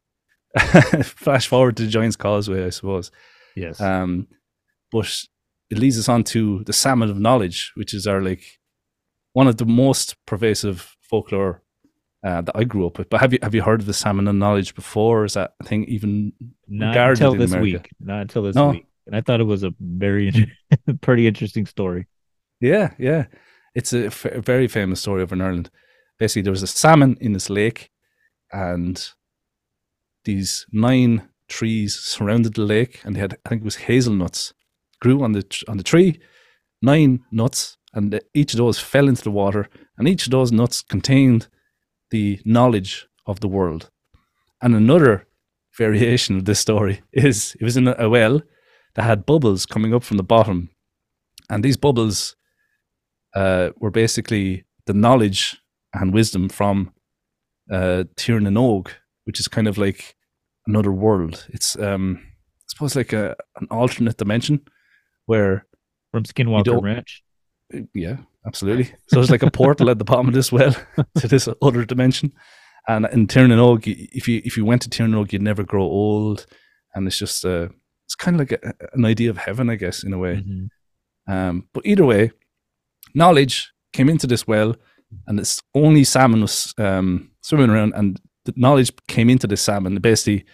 flash 1.02 1.46
forward 1.48 1.76
to 1.76 1.84
the 1.84 1.88
Giants 1.88 2.16
Causeway, 2.16 2.64
I 2.66 2.70
suppose. 2.70 3.11
Yes. 3.56 3.80
Um, 3.80 4.28
but 4.92 5.24
it 5.70 5.78
leads 5.78 5.98
us 5.98 6.08
on 6.08 6.24
to 6.24 6.62
the 6.64 6.72
salmon 6.72 7.11
of 7.11 7.18
knowledge, 7.18 7.72
which 7.74 7.94
is 7.94 8.06
our 8.06 8.20
like 8.22 8.44
one 9.32 9.48
of 9.48 9.56
the 9.56 9.66
most 9.66 10.16
pervasive 10.26 10.96
folklore 11.02 11.62
uh, 12.24 12.40
that 12.42 12.56
I 12.56 12.64
grew 12.64 12.87
up 12.87 12.98
with. 12.98 13.11
But 13.11 13.20
have 13.20 13.32
you 13.32 13.38
have 13.42 13.54
you 13.54 13.62
heard 13.62 13.80
of 13.80 13.87
the 13.87 13.94
salmon 13.94 14.28
of 14.28 14.34
knowledge 14.34 14.74
before? 14.74 15.24
Is 15.24 15.34
that 15.34 15.54
thing 15.64 15.84
even 15.84 16.32
Not 16.68 16.88
regarded 16.90 17.18
until 17.22 17.34
this 17.34 17.50
America? 17.52 17.78
week. 17.78 17.90
Not 18.00 18.20
until 18.22 18.42
this 18.44 18.54
No. 18.56 18.70
week. 18.70 18.87
And 19.09 19.16
I 19.16 19.23
thought 19.23 19.40
it 19.40 19.44
was 19.44 19.62
a 19.62 19.75
very, 19.81 20.53
pretty 21.01 21.27
interesting 21.27 21.64
story. 21.64 22.07
Yeah, 22.61 22.92
yeah. 22.99 23.27
It's 23.75 23.92
a 23.94 24.11
very 24.11 24.68
famous 24.68 25.01
story 25.01 25.23
over 25.23 25.35
in 25.35 25.40
Ireland. 25.40 25.71
Basically, 26.18 26.42
there 26.42 26.53
was 26.53 26.62
a 26.62 26.66
salmon 26.66 27.16
in 27.21 27.33
this 27.33 27.49
lake, 27.49 27.90
and 28.53 29.09
these 30.25 30.66
nine 30.73 31.29
trees 31.49 31.99
surrounded 31.99 32.55
the 32.55 32.62
lake, 32.62 33.01
and 33.05 33.16
they 33.16 33.21
had, 33.21 33.38
I 33.47 33.49
think 33.49 33.62
it 33.62 33.64
was 33.64 33.77
hazelnuts, 33.77 34.53
grew 35.01 35.23
on 35.23 35.33
the 35.33 35.42
tr- 35.42 35.64
on 35.68 35.79
the 35.79 35.83
tree, 35.83 36.21
nine 36.83 37.21
nuts, 37.31 37.79
and 37.94 38.12
the- 38.12 38.25
each 38.35 38.53
of 38.53 38.59
those 38.59 38.79
fell 38.79 39.09
into 39.09 39.23
the 39.23 39.31
water, 39.31 39.68
and 39.97 40.07
each 40.07 40.27
of 40.27 40.33
those 40.33 40.53
nuts 40.53 40.83
contained 40.83 41.49
the 42.11 42.40
knowledge 42.44 43.07
of 43.25 43.40
the 43.40 43.49
world. 43.49 43.90
And 44.61 44.75
another 44.75 45.27
variation 45.77 46.37
of 46.37 46.44
this 46.44 46.59
story 46.59 47.01
is 47.12 47.57
it 47.59 47.64
was 47.64 47.77
in 47.79 47.88
a, 47.88 47.94
a 47.99 48.09
well 48.11 48.42
that 48.94 49.03
had 49.03 49.27
bubbles 49.27 49.66
coming 49.66 49.94
up 49.94 50.03
from 50.03 50.16
the 50.16 50.22
bottom, 50.22 50.70
and 51.51 51.64
these 51.64 51.77
bubbles 51.77 52.37
uh, 53.35 53.70
were 53.77 53.90
basically 53.90 54.64
the 54.87 54.94
knowledge 54.94 55.57
and 55.94 56.12
wisdom 56.12 56.48
from 56.48 56.92
uh, 57.70 58.05
Tir 58.16 58.40
na 58.40 58.61
Og, 58.61 58.90
which 59.24 59.40
is 59.40 59.48
kind 59.48 59.68
of 59.68 59.79
like 59.79 60.16
another 60.66 60.92
world. 60.92 61.46
It's 61.51 61.79
um, 61.79 62.20
I 62.22 62.64
suppose 62.66 62.96
like 62.96 63.12
a 63.12 63.37
an 63.57 63.66
alternate 63.70 64.16
dimension 64.16 64.61
where 65.27 65.66
From 66.11 66.24
Skinwalker 66.24 66.83
Ranch. 66.83 67.22
yeah, 67.94 68.16
absolutely. 68.46 68.92
So 69.09 69.20
it's 69.20 69.31
like 69.31 69.42
a 69.42 69.51
portal 69.51 69.90
at 69.90 69.98
the 69.98 70.05
bottom 70.05 70.29
of 70.29 70.35
this 70.35 70.51
well 70.51 70.74
to 71.18 71.29
this 71.29 71.48
other 71.62 71.85
dimension. 71.85 72.33
And 72.87 73.07
in 73.12 73.27
Tir 73.27 73.46
Tirnanog, 73.46 73.87
if 73.87 74.27
you 74.27 74.40
if 74.44 74.57
you 74.57 74.64
went 74.64 74.83
to 74.83 74.88
Tirnanog, 74.88 75.33
you'd 75.33 75.42
never 75.42 75.62
grow 75.62 75.83
old, 75.83 76.46
and 76.94 77.07
it's 77.07 77.18
just 77.18 77.44
uh, 77.44 77.68
it's 78.09 78.14
kind 78.14 78.40
of 78.40 78.40
like 78.40 78.53
a, 78.53 78.75
an 78.94 79.05
idea 79.05 79.29
of 79.29 79.37
heaven, 79.37 79.68
I 79.68 79.75
guess, 79.77 80.03
in 80.03 80.14
a 80.14 80.18
way. 80.18 80.37
Mhm. 80.37 80.68
Um, 81.27 81.68
but 81.75 81.85
either 81.85 82.07
way, 82.07 82.31
knowledge 83.14 83.71
came 83.92 84.09
into 84.09 84.27
this 84.27 84.47
well, 84.47 84.75
and 85.27 85.38
it's 85.38 85.62
only 85.75 86.05
salmon 86.05 86.40
was 86.40 86.73
um, 86.79 87.31
swimming 87.42 87.68
around, 87.68 87.92
and 87.94 88.18
the 88.47 88.55
knowledge 88.57 88.90
came 89.09 89.29
into 89.29 89.47
this 89.47 89.61
salmon. 89.61 89.94
Basically, 89.97 90.47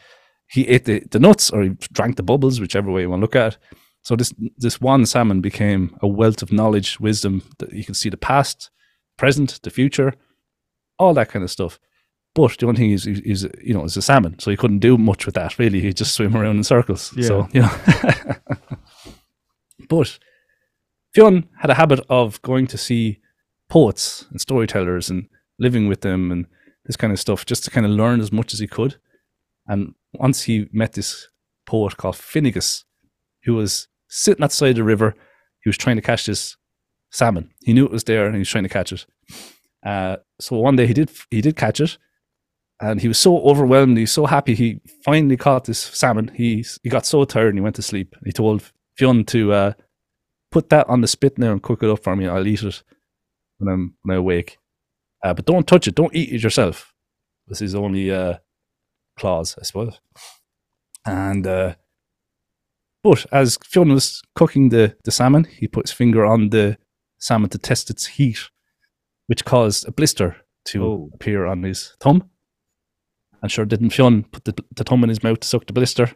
he 0.48 0.66
ate 0.66 0.84
the, 0.84 1.04
the 1.12 1.20
nuts 1.20 1.50
or 1.50 1.62
he 1.62 1.68
drank 1.92 2.16
the 2.16 2.24
bubbles, 2.24 2.60
whichever 2.60 2.90
way 2.90 3.02
you 3.02 3.10
want 3.10 3.20
to 3.20 3.24
look 3.24 3.36
at 3.36 3.52
it. 3.52 3.58
So 4.02 4.16
this 4.16 4.34
this 4.58 4.80
one 4.80 5.06
salmon 5.06 5.40
became 5.40 5.96
a 6.02 6.08
wealth 6.08 6.42
of 6.42 6.50
knowledge, 6.50 6.98
wisdom 6.98 7.42
that 7.58 7.72
you 7.72 7.84
can 7.84 7.94
see 7.94 8.10
the 8.10 8.16
past, 8.16 8.70
present, 9.16 9.60
the 9.62 9.70
future, 9.70 10.12
all 10.98 11.14
that 11.14 11.28
kind 11.30 11.44
of 11.44 11.50
stuff. 11.52 11.78
But 12.34 12.56
the 12.58 12.66
only 12.66 12.78
thing 12.78 12.90
is, 12.90 13.06
is, 13.06 13.20
is 13.20 13.48
you 13.62 13.74
know, 13.74 13.84
it's 13.84 13.96
a 13.96 14.02
salmon, 14.02 14.38
so 14.40 14.50
he 14.50 14.56
couldn't 14.56 14.80
do 14.80 14.98
much 14.98 15.24
with 15.24 15.36
that. 15.36 15.58
Really, 15.58 15.80
he 15.80 15.92
just 15.92 16.14
swim 16.14 16.36
around 16.36 16.56
in 16.56 16.64
circles. 16.64 17.12
So 17.26 17.48
you 17.52 17.62
know, 17.62 17.70
but 19.88 20.18
Fionn 21.14 21.48
had 21.60 21.70
a 21.70 21.74
habit 21.74 22.00
of 22.08 22.42
going 22.42 22.66
to 22.68 22.78
see 22.78 23.20
poets 23.68 24.26
and 24.30 24.40
storytellers 24.40 25.10
and 25.10 25.28
living 25.58 25.88
with 25.88 26.00
them 26.00 26.32
and 26.32 26.46
this 26.84 26.96
kind 26.96 27.12
of 27.12 27.20
stuff 27.20 27.46
just 27.46 27.64
to 27.64 27.70
kind 27.70 27.86
of 27.86 27.92
learn 27.92 28.20
as 28.20 28.32
much 28.32 28.52
as 28.52 28.58
he 28.58 28.66
could. 28.66 28.96
And 29.66 29.94
once 30.12 30.42
he 30.42 30.68
met 30.72 30.92
this 30.94 31.28
poet 31.66 31.96
called 31.96 32.16
Finnegas, 32.16 32.84
who 33.44 33.54
was 33.54 33.88
sitting 34.08 34.44
outside 34.44 34.76
the 34.76 34.84
river, 34.84 35.14
he 35.62 35.68
was 35.68 35.78
trying 35.78 35.96
to 35.96 36.02
catch 36.02 36.26
this 36.26 36.56
salmon. 37.10 37.50
He 37.62 37.72
knew 37.72 37.84
it 37.84 37.92
was 37.92 38.04
there 38.04 38.26
and 38.26 38.34
he 38.34 38.40
was 38.40 38.48
trying 38.48 38.64
to 38.64 38.68
catch 38.68 38.92
it. 38.92 39.06
Uh, 39.84 40.16
so 40.40 40.56
one 40.58 40.76
day 40.76 40.86
he 40.86 40.94
did 40.94 41.10
he 41.30 41.40
did 41.40 41.56
catch 41.56 41.80
it, 41.80 41.96
and 42.90 43.00
he 43.00 43.08
was 43.08 43.18
so 43.18 43.38
overwhelmed. 43.42 43.96
He 43.96 44.02
was 44.04 44.12
so 44.12 44.26
happy. 44.26 44.54
He 44.54 44.80
finally 45.04 45.36
caught 45.36 45.64
this 45.64 45.78
salmon. 45.78 46.30
He 46.34 46.64
he 46.82 46.88
got 46.90 47.06
so 47.06 47.24
tired 47.24 47.48
and 47.48 47.58
he 47.58 47.62
went 47.62 47.76
to 47.76 47.82
sleep. 47.82 48.14
He 48.24 48.32
told 48.32 48.72
Fionn 48.96 49.24
to 49.26 49.52
uh, 49.52 49.72
put 50.50 50.68
that 50.70 50.88
on 50.88 51.00
the 51.00 51.08
spit 51.08 51.38
now 51.38 51.52
and 51.52 51.62
cook 51.62 51.82
it 51.82 51.90
up 51.90 52.02
for 52.02 52.14
me. 52.16 52.26
I'll 52.28 52.46
eat 52.46 52.62
it. 52.62 52.82
when 53.58 53.72
I'm 53.72 53.94
when 54.02 54.16
I 54.16 54.18
awake. 54.18 54.58
Uh, 55.24 55.34
but 55.34 55.46
don't 55.46 55.66
touch 55.66 55.88
it. 55.88 55.94
Don't 55.94 56.14
eat 56.14 56.32
it 56.32 56.42
yourself. 56.42 56.92
This 57.48 57.62
is 57.62 57.74
only 57.74 58.10
uh, 58.10 58.34
clause, 59.18 59.56
I 59.58 59.64
suppose. 59.64 60.00
And 61.06 61.46
uh, 61.46 61.74
but 63.02 63.26
as 63.32 63.58
Fionn 63.64 63.92
was 63.92 64.22
cooking 64.34 64.70
the, 64.70 64.96
the 65.04 65.10
salmon, 65.10 65.44
he 65.44 65.68
put 65.68 65.86
his 65.88 65.92
finger 65.96 66.24
on 66.24 66.50
the 66.50 66.78
salmon 67.18 67.50
to 67.50 67.58
test 67.58 67.90
its 67.90 68.06
heat, 68.06 68.38
which 69.26 69.44
caused 69.44 69.86
a 69.86 69.92
blister 69.92 70.36
to 70.66 70.84
Oh. 70.84 71.10
appear 71.14 71.44
on 71.46 71.62
his 71.62 71.94
thumb. 72.00 72.30
And 73.44 73.52
sure, 73.52 73.66
didn't 73.66 73.90
Fionn 73.90 74.22
put 74.22 74.46
the, 74.46 74.54
the 74.74 74.84
thumb 74.84 75.02
in 75.02 75.10
his 75.10 75.22
mouth 75.22 75.40
to 75.40 75.46
suck 75.46 75.66
the 75.66 75.74
blister? 75.74 76.10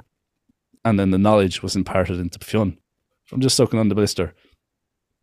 And 0.82 0.98
then 0.98 1.10
the 1.10 1.18
knowledge 1.18 1.62
was 1.62 1.76
imparted 1.76 2.18
into 2.18 2.38
Fionn 2.38 2.78
from 3.26 3.42
just 3.42 3.54
sucking 3.54 3.78
on 3.78 3.90
the 3.90 3.94
blister. 3.94 4.32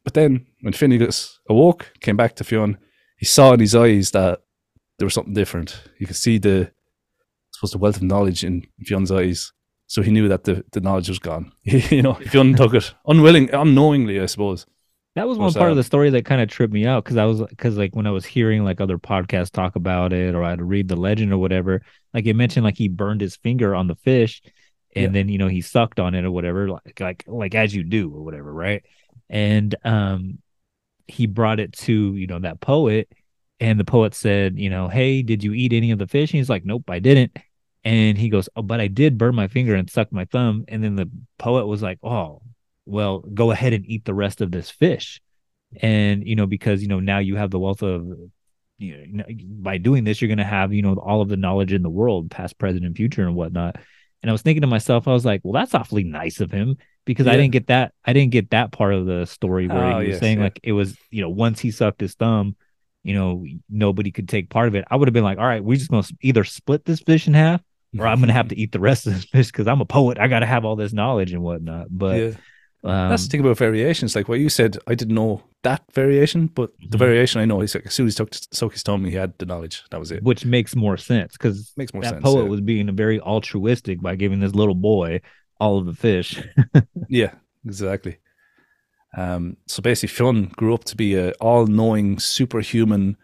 But 0.03 0.13
then, 0.13 0.45
when 0.61 0.73
Finnegas 0.73 1.39
awoke, 1.49 1.93
came 2.01 2.15
back 2.15 2.35
to 2.35 2.43
Fionn, 2.43 2.77
he 3.17 3.25
saw 3.25 3.53
in 3.53 3.59
his 3.59 3.73
eyes 3.73 4.11
that 4.11 4.41
there 4.99 5.07
was 5.07 5.15
something 5.15 5.33
different. 5.33 5.81
You 5.97 6.05
could 6.05 6.15
see 6.15 6.37
the, 6.37 6.69
I 6.69 7.51
suppose, 7.53 7.71
the 7.71 7.79
wealth 7.79 7.97
of 7.97 8.03
knowledge 8.03 8.43
in 8.43 8.67
Fionn's 8.83 9.11
eyes. 9.11 9.51
So 9.87 10.03
he 10.03 10.11
knew 10.11 10.27
that 10.27 10.43
the, 10.43 10.63
the 10.73 10.81
knowledge 10.81 11.09
was 11.09 11.17
gone. 11.17 11.53
you 11.63 12.03
know, 12.03 12.13
Fionn 12.13 12.53
took 12.53 12.75
it 12.75 12.93
unwilling, 13.07 13.51
unknowingly, 13.51 14.19
I 14.19 14.27
suppose. 14.27 14.67
That 15.15 15.28
was 15.30 15.39
one 15.39 15.54
Was 15.54 15.56
part 15.56 15.71
of 15.71 15.78
the 15.78 15.84
story 15.84 16.10
that 16.10 16.25
kind 16.25 16.41
of 16.41 16.49
tripped 16.49 16.73
me 16.73 16.86
out 16.86 17.04
because 17.06 17.15
I 17.15 17.23
was 17.23 17.41
because 17.41 17.78
like 17.78 17.95
when 17.95 18.06
I 18.06 18.12
was 18.12 18.25
hearing 18.25 18.65
like 18.65 18.82
other 18.82 18.97
podcasts 18.97 19.49
talk 19.49 19.78
about 19.78 20.12
it 20.12 20.36
or 20.36 20.43
I'd 20.43 20.62
read 20.62 20.89
the 20.89 20.97
legend 20.97 21.32
or 21.32 21.38
whatever, 21.38 21.82
like 22.13 22.25
it 22.25 22.34
mentioned 22.36 22.65
like 22.65 22.78
he 22.78 22.89
burned 22.89 23.21
his 23.21 23.38
finger 23.38 23.73
on 23.73 23.88
the 23.88 23.95
fish 23.95 24.41
and 24.93 25.15
Yeah. 25.15 25.15
then 25.15 25.30
you 25.30 25.38
know 25.38 25.47
he 25.47 25.62
sucked 25.62 26.01
on 26.01 26.15
it 26.15 26.25
or 26.25 26.32
whatever, 26.32 26.67
like 26.69 26.99
like 26.99 27.23
like 27.28 27.56
as 27.56 27.73
you 27.73 27.84
do 27.84 28.13
or 28.13 28.23
whatever, 28.25 28.54
right? 28.54 28.84
And 29.30 29.73
um 29.86 30.39
he 31.08 31.28
brought 31.28 31.60
it 31.60 31.73
to, 31.73 32.15
you 32.15 32.28
know, 32.28 32.39
that 32.39 32.62
poet 32.62 33.12
and 33.60 33.80
the 33.80 33.86
poet 33.86 34.15
said, 34.15 34.60
you 34.60 34.69
know, 34.69 34.89
hey, 34.89 35.21
did 35.23 35.43
you 35.43 35.54
eat 35.54 35.73
any 35.73 35.91
of 35.91 35.99
the 35.99 36.08
fish? 36.08 36.32
And 36.34 36.39
he's 36.39 36.49
like, 36.49 36.65
Nope, 36.65 36.89
I 36.89 36.99
didn't. 36.99 37.38
And 37.86 38.17
he 38.17 38.30
goes, 38.30 38.49
Oh, 38.56 38.63
but 38.63 38.82
I 38.82 38.88
did 38.88 39.17
burn 39.17 39.36
my 39.36 39.47
finger 39.47 39.75
and 39.75 39.89
suck 39.89 40.12
my 40.12 40.25
thumb. 40.25 40.65
And 40.69 40.84
then 40.84 40.95
the 40.95 41.10
poet 41.39 41.67
was 41.67 41.82
like, 41.84 41.99
Oh, 42.04 42.41
well, 42.85 43.19
go 43.19 43.51
ahead 43.51 43.73
and 43.73 43.85
eat 43.85 44.05
the 44.05 44.13
rest 44.13 44.41
of 44.41 44.51
this 44.51 44.69
fish. 44.69 45.21
And, 45.81 46.25
you 46.25 46.35
know, 46.35 46.45
because, 46.45 46.81
you 46.81 46.87
know, 46.87 46.99
now 46.99 47.19
you 47.19 47.35
have 47.35 47.51
the 47.51 47.59
wealth 47.59 47.81
of, 47.81 48.07
you 48.77 49.07
know, 49.07 49.25
by 49.61 49.77
doing 49.77 50.03
this, 50.03 50.21
you're 50.21 50.27
going 50.27 50.37
to 50.37 50.43
have, 50.43 50.73
you 50.73 50.81
know, 50.81 50.93
all 50.95 51.21
of 51.21 51.29
the 51.29 51.37
knowledge 51.37 51.73
in 51.73 51.81
the 51.81 51.89
world, 51.89 52.29
past, 52.31 52.57
present, 52.57 52.85
and 52.85 52.95
future 52.95 53.25
and 53.25 53.35
whatnot. 53.35 53.77
And 54.21 54.29
I 54.29 54.33
was 54.33 54.41
thinking 54.41 54.61
to 54.61 54.67
myself, 54.67 55.07
I 55.07 55.13
was 55.13 55.25
like, 55.25 55.41
well, 55.43 55.53
that's 55.53 55.73
awfully 55.75 56.03
nice 56.03 56.39
of 56.39 56.51
him 56.51 56.77
because 57.05 57.27
I 57.27 57.35
didn't 57.35 57.51
get 57.51 57.67
that. 57.67 57.93
I 58.03 58.13
didn't 58.13 58.31
get 58.31 58.49
that 58.51 58.71
part 58.71 58.93
of 58.93 59.05
the 59.05 59.25
story 59.25 59.67
where 59.67 59.83
Oh, 59.83 59.99
he 59.99 60.07
was 60.07 60.13
yes, 60.13 60.19
saying 60.19 60.37
yeah. 60.37 60.43
like 60.45 60.59
it 60.63 60.71
was, 60.71 60.97
you 61.11 61.21
know, 61.21 61.29
once 61.29 61.59
he 61.59 61.71
sucked 61.71 62.01
his 62.01 62.15
thumb, 62.15 62.55
you 63.03 63.13
know, 63.13 63.45
nobody 63.69 64.11
could 64.11 64.27
take 64.27 64.49
part 64.49 64.67
of 64.67 64.75
it. 64.75 64.85
I 64.89 64.95
would 64.95 65.07
have 65.07 65.13
been 65.13 65.23
like, 65.23 65.37
all 65.37 65.45
right, 65.45 65.63
we're 65.63 65.77
just 65.77 65.91
going 65.91 66.01
to 66.03 66.15
either 66.21 66.43
split 66.43 66.85
this 66.85 67.01
fish 67.01 67.27
in 67.27 67.35
half 67.35 67.61
or 67.99 68.07
I'm 68.07 68.17
going 68.17 68.29
to 68.29 68.33
have 68.33 68.47
to 68.49 68.57
eat 68.57 68.71
the 68.71 68.79
rest 68.79 69.05
of 69.05 69.13
this 69.13 69.25
fish 69.25 69.47
because 69.47 69.67
I'm 69.67 69.81
a 69.81 69.85
poet. 69.85 70.17
I 70.19 70.27
got 70.27 70.39
to 70.39 70.47
have 70.47 70.65
all 70.65 70.75
this 70.75 70.91
knowledge 70.93 71.31
and 71.31 71.43
whatnot. 71.43 71.87
But 71.91 72.19
yeah. 72.19 72.31
Um, 72.85 73.09
That's 73.09 73.23
the 73.25 73.29
thing 73.29 73.39
about 73.41 73.57
variations. 73.57 74.15
Like 74.15 74.27
what 74.29 74.39
you 74.39 74.49
said, 74.49 74.77
I 74.87 74.95
didn't 74.95 75.15
know 75.15 75.43
that 75.63 75.83
variation, 75.93 76.47
but 76.47 76.71
the 76.89 76.97
Mhm. 76.97 76.99
variation 76.99 77.41
I 77.41 77.45
know 77.45 77.61
is 77.61 77.73
like 77.75 77.85
as 77.87 77.93
soon 77.93 78.07
as 78.07 78.17
he 78.17 78.25
took 78.59 78.73
his 78.73 78.83
thumb, 78.83 79.03
he 79.05 79.11
had 79.15 79.33
the 79.39 79.45
knowledge. 79.45 79.83
That 79.91 79.99
was 79.99 80.11
it. 80.11 80.23
which 80.23 80.45
makes 80.45 80.75
more 80.75 80.97
sense 80.97 81.33
because 81.33 81.73
Makes 81.77 81.93
more 81.93 82.03
that 82.03 82.09
sense. 82.15 82.23
poet 82.23 82.43
yeah. 82.43 82.49
was 82.49 82.61
being 82.61 82.95
very 82.95 83.19
altruistic 83.19 84.01
by 84.01 84.15
giving 84.15 84.39
this 84.39 84.53
little 84.55 84.75
boy 84.75 85.21
all 85.59 85.77
of 85.79 85.85
the 85.85 85.93
fish. 85.93 86.41
Yeah, 87.09 87.33
exactly. 87.65 88.17
Um, 89.17 89.57
so 89.67 89.81
basically, 89.81 90.13
Fionn 90.13 90.45
grew 90.57 90.73
up 90.73 90.83
to 90.85 90.95
be 90.95 91.15
a 91.15 91.31
all-knowing, 91.39 92.19
superhuman 92.19 93.15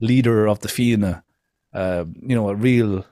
leader 0.00 0.46
of 0.48 0.60
the 0.60 0.68
Fianna. 0.68 1.22
Uh, 1.74 2.04
you 2.22 2.34
know, 2.34 2.48
a 2.48 2.54
real, 2.54 3.04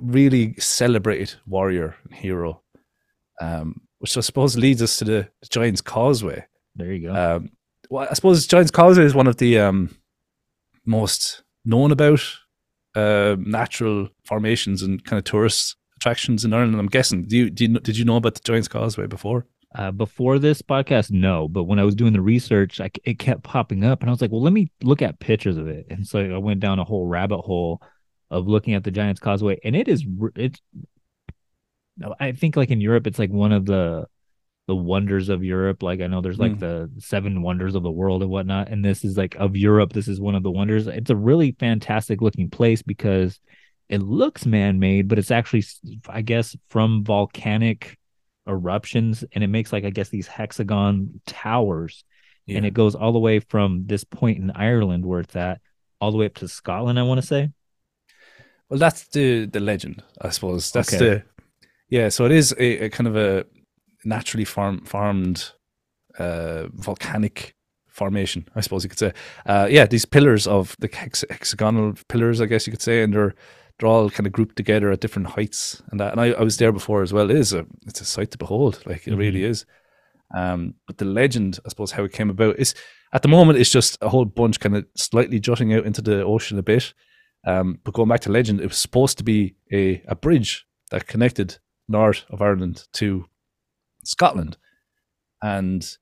really 0.00 0.54
celebrated 0.58 1.34
warrior 1.46 1.96
and 2.04 2.14
hero. 2.14 2.62
Um, 3.40 3.82
which 3.98 4.16
I 4.16 4.20
suppose 4.20 4.56
leads 4.56 4.82
us 4.82 4.98
to 4.98 5.04
the, 5.04 5.28
Giant's 5.48 5.80
Causeway. 5.80 6.44
there 6.74 6.92
you 6.92 7.08
go. 7.08 7.14
Um, 7.14 7.50
well, 7.88 8.06
I 8.10 8.14
suppose 8.14 8.46
Giant's 8.46 8.70
Causeway 8.70 9.04
is 9.04 9.14
one 9.14 9.26
of 9.26 9.36
the 9.36 9.58
um, 9.58 9.96
most 10.84 11.42
known 11.64 11.92
about 11.92 12.20
uh, 12.94 13.36
natural 13.38 14.08
formations 14.24 14.82
and 14.82 15.04
kind 15.04 15.18
of 15.18 15.24
tourist 15.24 15.76
attractions 15.96 16.44
in 16.44 16.52
Ireland. 16.52 16.78
I'm 16.78 16.86
guessing. 16.86 17.24
Do 17.24 17.36
you, 17.36 17.50
do 17.50 17.64
you 17.64 17.78
did 17.80 17.96
you 17.96 18.04
know 18.04 18.16
about 18.16 18.34
the 18.34 18.40
Giant's 18.40 18.68
Causeway 18.68 19.06
before? 19.06 19.46
Uh, 19.74 19.90
before 19.90 20.38
this 20.38 20.62
podcast, 20.62 21.10
no, 21.10 21.48
but 21.48 21.64
when 21.64 21.78
I 21.78 21.84
was 21.84 21.94
doing 21.94 22.14
the 22.14 22.20
research, 22.20 22.80
I, 22.80 22.90
it 23.04 23.18
kept 23.18 23.42
popping 23.42 23.84
up, 23.84 24.00
and 24.00 24.08
I 24.08 24.12
was 24.12 24.22
like, 24.22 24.30
"Well, 24.30 24.42
let 24.42 24.52
me 24.52 24.70
look 24.82 25.02
at 25.02 25.20
pictures 25.20 25.58
of 25.58 25.66
it." 25.68 25.86
And 25.90 26.06
so 26.06 26.18
I 26.18 26.38
went 26.38 26.60
down 26.60 26.78
a 26.78 26.84
whole 26.84 27.06
rabbit 27.06 27.42
hole 27.42 27.82
of 28.30 28.48
looking 28.48 28.74
at 28.74 28.84
the 28.84 28.90
Giant's 28.90 29.20
Causeway, 29.20 29.58
and 29.64 29.76
it 29.76 29.88
is 29.88 30.04
it's. 30.36 30.60
I 32.20 32.32
think 32.32 32.56
like 32.56 32.70
in 32.70 32.80
Europe, 32.80 33.06
it's 33.06 33.18
like 33.18 33.30
one 33.30 33.52
of 33.52 33.64
the 33.66 34.06
the 34.66 34.76
wonders 34.76 35.28
of 35.28 35.44
Europe. 35.44 35.82
Like 35.82 36.00
I 36.00 36.08
know 36.08 36.20
there's 36.20 36.38
like 36.38 36.54
Mm. 36.54 36.60
the 36.60 36.90
seven 36.98 37.42
wonders 37.42 37.74
of 37.74 37.82
the 37.82 37.90
world 37.90 38.22
and 38.22 38.30
whatnot, 38.30 38.68
and 38.68 38.84
this 38.84 39.04
is 39.04 39.16
like 39.16 39.34
of 39.36 39.56
Europe. 39.56 39.92
This 39.92 40.08
is 40.08 40.20
one 40.20 40.34
of 40.34 40.42
the 40.42 40.50
wonders. 40.50 40.86
It's 40.88 41.10
a 41.10 41.16
really 41.16 41.52
fantastic 41.58 42.20
looking 42.20 42.50
place 42.50 42.82
because 42.82 43.40
it 43.88 44.02
looks 44.02 44.46
man 44.46 44.78
made, 44.80 45.08
but 45.08 45.18
it's 45.18 45.30
actually, 45.30 45.64
I 46.08 46.22
guess, 46.22 46.56
from 46.68 47.04
volcanic 47.04 47.96
eruptions 48.48 49.24
and 49.32 49.42
it 49.42 49.48
makes 49.48 49.72
like 49.72 49.84
I 49.84 49.90
guess 49.90 50.08
these 50.08 50.28
hexagon 50.28 51.20
towers 51.26 52.04
and 52.48 52.64
it 52.64 52.74
goes 52.74 52.94
all 52.94 53.12
the 53.12 53.18
way 53.18 53.40
from 53.40 53.86
this 53.86 54.04
point 54.04 54.38
in 54.38 54.52
Ireland 54.52 55.04
where 55.04 55.20
it's 55.20 55.34
at 55.34 55.60
all 56.00 56.12
the 56.12 56.16
way 56.16 56.26
up 56.26 56.34
to 56.34 56.48
Scotland 56.48 56.96
I 56.98 57.02
want 57.02 57.20
to 57.20 57.26
say 57.26 57.50
Well, 58.68 58.78
that's 58.78 59.06
the 59.08 59.46
the 59.46 59.60
legend, 59.60 60.02
I 60.20 60.30
suppose. 60.30 60.70
That's 60.72 60.90
Okay. 60.92 60.98
the 60.98 61.22
yeah. 61.88 62.08
So 62.08 62.24
it 62.24 62.32
is 62.32 62.52
a, 62.58 62.84
a 62.84 62.90
kind 62.90 63.06
of 63.06 63.16
a 63.16 63.46
naturally 64.04 64.44
farm, 64.44 64.84
farmed 64.84 65.52
uh, 66.18 66.68
volcanic 66.72 67.54
formation, 67.88 68.46
I 68.54 68.60
suppose 68.60 68.84
you 68.84 68.90
could 68.90 68.98
say. 68.98 69.12
Uh, 69.46 69.66
yeah, 69.70 69.86
these 69.86 70.04
pillars 70.04 70.46
of 70.46 70.76
the 70.78 70.88
hex- 70.92 71.24
hexagonal 71.30 71.94
pillars, 72.08 72.40
I 72.40 72.46
guess 72.46 72.66
you 72.66 72.70
could 72.72 72.82
say, 72.82 73.02
and 73.02 73.12
they're 73.12 73.34
they're 73.78 73.88
all 73.88 74.08
kind 74.08 74.26
of 74.26 74.32
grouped 74.32 74.56
together 74.56 74.90
at 74.90 75.00
different 75.00 75.28
heights 75.28 75.82
and 75.90 76.00
that. 76.00 76.12
And 76.12 76.20
I, 76.20 76.28
I 76.32 76.42
was 76.42 76.56
there 76.56 76.72
before 76.72 77.02
as 77.02 77.12
well. 77.12 77.30
It 77.30 77.36
is 77.36 77.52
a 77.52 77.66
it's 77.86 78.00
a 78.00 78.04
sight 78.04 78.30
to 78.30 78.38
behold, 78.38 78.82
like 78.86 79.06
it 79.06 79.14
really 79.14 79.44
is. 79.44 79.66
Um, 80.34 80.74
but 80.86 80.98
the 80.98 81.04
legend, 81.04 81.60
I 81.64 81.68
suppose, 81.68 81.92
how 81.92 82.04
it 82.04 82.12
came 82.12 82.30
about 82.30 82.58
is 82.58 82.74
at 83.12 83.22
the 83.22 83.28
moment 83.28 83.58
it's 83.58 83.70
just 83.70 83.98
a 84.00 84.08
whole 84.08 84.24
bunch 84.24 84.60
kind 84.60 84.76
of 84.76 84.86
slightly 84.96 85.38
jutting 85.38 85.72
out 85.72 85.86
into 85.86 86.02
the 86.02 86.24
ocean 86.24 86.58
a 86.58 86.62
bit. 86.62 86.94
Um, 87.46 87.78
but 87.84 87.94
going 87.94 88.08
back 88.08 88.20
to 88.20 88.32
legend, 88.32 88.60
it 88.60 88.66
was 88.66 88.78
supposed 88.78 89.18
to 89.18 89.24
be 89.24 89.54
a, 89.72 90.02
a 90.08 90.16
bridge 90.16 90.66
that 90.90 91.06
connected 91.06 91.58
north 91.88 92.24
of 92.30 92.42
Ireland 92.42 92.84
to 92.94 93.26
Scotland. 94.04 94.56
And 95.42 95.96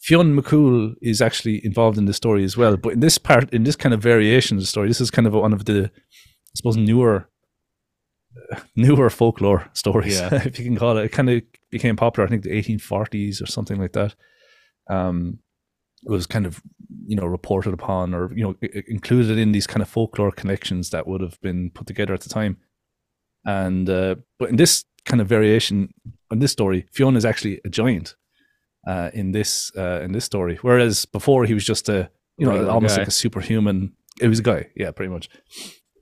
Fionn 0.00 0.36
McCool 0.38 0.94
is 1.00 1.22
actually 1.22 1.64
involved 1.64 1.96
in 1.98 2.04
the 2.04 2.12
story 2.12 2.44
as 2.44 2.56
well. 2.56 2.76
But 2.76 2.94
in 2.94 3.00
this 3.00 3.18
part, 3.18 3.52
in 3.54 3.64
this 3.64 3.76
kind 3.76 3.94
of 3.94 4.02
variation 4.02 4.56
of 4.56 4.62
the 4.62 4.66
story, 4.66 4.88
this 4.88 5.00
is 5.00 5.10
kind 5.10 5.26
of 5.26 5.32
one 5.34 5.52
of 5.52 5.64
the, 5.64 5.90
I 5.94 6.52
suppose, 6.54 6.76
newer, 6.76 7.28
uh, 8.52 8.60
newer 8.76 9.08
folklore 9.10 9.70
stories, 9.72 10.18
Yeah. 10.20 10.34
if 10.44 10.58
you 10.58 10.64
can 10.64 10.76
call 10.76 10.98
it. 10.98 11.04
It 11.06 11.12
kind 11.12 11.30
of 11.30 11.42
became 11.70 11.96
popular, 11.96 12.26
I 12.26 12.30
think, 12.30 12.42
the 12.42 12.50
1840s 12.50 13.42
or 13.42 13.46
something 13.46 13.80
like 13.80 13.92
that. 13.92 14.14
Um, 14.90 15.38
it 16.06 16.10
was 16.10 16.26
kind 16.26 16.44
of, 16.44 16.60
you 17.06 17.16
know, 17.16 17.24
reported 17.24 17.72
upon 17.72 18.12
or 18.12 18.30
you 18.36 18.44
know 18.44 18.54
included 18.86 19.38
in 19.38 19.52
these 19.52 19.66
kind 19.66 19.80
of 19.80 19.88
folklore 19.88 20.30
connections 20.30 20.90
that 20.90 21.06
would 21.06 21.22
have 21.22 21.40
been 21.40 21.70
put 21.70 21.86
together 21.86 22.12
at 22.12 22.20
the 22.20 22.28
time. 22.28 22.58
And 23.46 23.88
uh, 23.88 24.16
but 24.38 24.50
in 24.50 24.56
this 24.56 24.84
kind 25.04 25.20
of 25.20 25.28
variation 25.28 25.92
in 26.30 26.38
this 26.38 26.52
story, 26.52 26.86
Fionn 26.92 27.16
is 27.16 27.24
actually 27.24 27.60
a 27.64 27.68
giant 27.68 28.16
uh, 28.86 29.10
in 29.14 29.32
this 29.32 29.72
uh, 29.76 30.00
in 30.02 30.12
this 30.12 30.24
story, 30.24 30.58
whereas 30.62 31.04
before 31.06 31.44
he 31.44 31.54
was 31.54 31.64
just 31.64 31.88
a 31.88 32.10
you 32.36 32.46
know 32.46 32.68
almost 32.68 32.96
guy. 32.96 33.02
like 33.02 33.08
a 33.08 33.12
superhuman. 33.12 33.92
It 34.20 34.28
was 34.28 34.38
a 34.38 34.42
guy, 34.42 34.70
yeah, 34.76 34.90
pretty 34.90 35.12
much. 35.12 35.28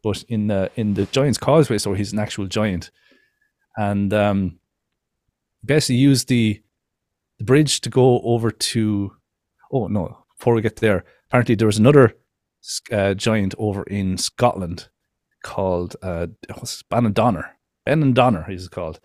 But 0.03 0.25
in 0.29 0.49
the 0.49 0.71
in 0.77 0.95
the 0.95 1.07
Giant's 1.07 1.39
Causeway 1.39 1.79
story, 1.79 1.99
he's 1.99 2.13
an 2.13 2.19
actual 2.19 2.47
giant, 2.47 2.91
and 3.77 4.13
um, 4.13 4.59
basically 5.65 5.97
used 5.97 6.29
the 6.29 6.63
the 7.39 7.45
bridge 7.45 7.81
to 7.83 7.91
go 7.91 8.21
over 8.23 8.51
to. 8.51 9.13
Oh 9.73 9.87
no! 9.87 10.25
Before 10.39 10.55
we 10.55 10.63
get 10.63 10.77
there, 10.77 11.05
apparently 11.29 11.55
there 11.55 11.67
was 11.67 11.79
another 11.79 12.15
uh, 12.91 13.15
giant 13.15 13.55
over 13.59 13.85
in 13.85 14.19
Scotland 14.19 14.89
called 15.43 15.97
uh, 16.03 16.27
what's 16.55 16.83
Benandonner. 17.87 18.49
He's 18.49 18.69
called, 18.69 19.01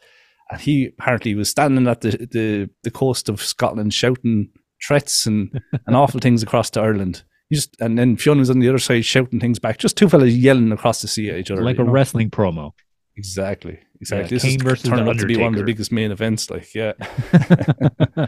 and 0.52 0.62
he 0.62 0.88
apparently 0.88 1.36
was 1.36 1.50
standing 1.50 1.88
at 1.88 2.02
the 2.02 2.12
the, 2.32 2.70
the 2.84 2.92
coast 2.92 3.30
of 3.30 3.42
Scotland 3.42 3.94
shouting 3.94 4.50
threats 4.86 5.26
and, 5.26 5.62
and 5.88 5.96
awful 5.96 6.20
things 6.20 6.44
across 6.44 6.70
to 6.72 6.82
Ireland. 6.82 7.24
Just 7.52 7.76
and 7.80 7.98
then 7.98 8.18
Fionn 8.18 8.40
was 8.40 8.50
on 8.50 8.60
the 8.60 8.70
other 8.70 8.80
side 8.80 9.06
shouting 9.06 9.40
things 9.40 9.60
back. 9.60 9.78
Just 9.78 9.98
two 9.98 10.10
fellas 10.10 10.34
yelling 10.34 10.72
across 10.72 11.02
the 11.02 11.08
sea 11.08 11.30
at 11.30 11.38
each 11.38 11.52
other. 11.52 11.63
like 11.63 11.80
a 11.80 11.84
know? 11.84 11.92
wrestling 11.92 12.30
promo 12.30 12.74
Exactly. 13.18 13.80
Exactly. 14.00 14.24
Yeah, 14.26 14.30
this 14.30 14.44
Kane 14.44 14.68
is 14.68 14.84
turned 14.84 15.10
out 15.10 15.18
to 15.18 15.26
be 15.26 15.38
one 15.38 15.54
of 15.54 15.60
the 15.60 15.66
biggest 15.66 15.92
main 15.92 16.12
events. 16.12 16.52
Like, 16.52 16.74
yeah. 16.76 16.94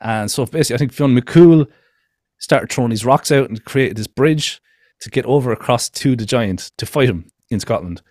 and 0.00 0.30
so 0.30 0.44
basically, 0.44 0.74
I 0.74 0.78
think 0.78 0.92
Fionn 0.92 1.18
McCool 1.18 1.66
started 2.38 2.70
throwing 2.70 2.90
these 2.90 3.06
rocks 3.06 3.32
out 3.32 3.48
and 3.48 3.64
created 3.64 3.96
this 3.96 4.06
bridge 4.06 4.60
to 5.00 5.08
get 5.08 5.24
over 5.24 5.50
across 5.50 5.88
to 5.88 6.14
the 6.14 6.26
giant 6.26 6.72
to 6.76 6.84
fight 6.84 7.08
him 7.08 7.30
in 7.50 7.58
Scotland. 7.58 8.02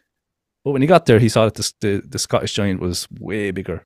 But 0.64 0.72
when 0.72 0.82
he 0.82 0.88
got 0.88 1.06
there, 1.06 1.20
he 1.20 1.30
saw 1.30 1.46
that 1.46 1.56
the, 1.56 1.74
the, 1.82 2.04
the 2.08 2.20
Scottish 2.20 2.54
giant 2.54 2.82
was 2.82 3.08
way 3.20 3.52
bigger. 3.52 3.86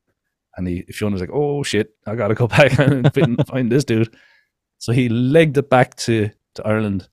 And 0.58 0.68
he, 0.68 0.84
Fionn 0.84 1.12
was 1.14 1.22
like, 1.22 1.32
oh 1.34 1.64
shit, 1.64 1.92
I 2.06 2.16
gotta 2.16 2.36
go 2.36 2.48
back 2.58 2.78
and 2.80 3.14
fin- 3.14 3.38
find 3.48 3.72
this 3.72 3.84
dude. 3.84 4.14
So 4.78 4.92
he 4.92 5.10
legged 5.10 5.58
it 5.58 5.70
back 5.70 5.96
to, 5.96 6.32
to 6.56 6.68
Ireland. 6.68 7.10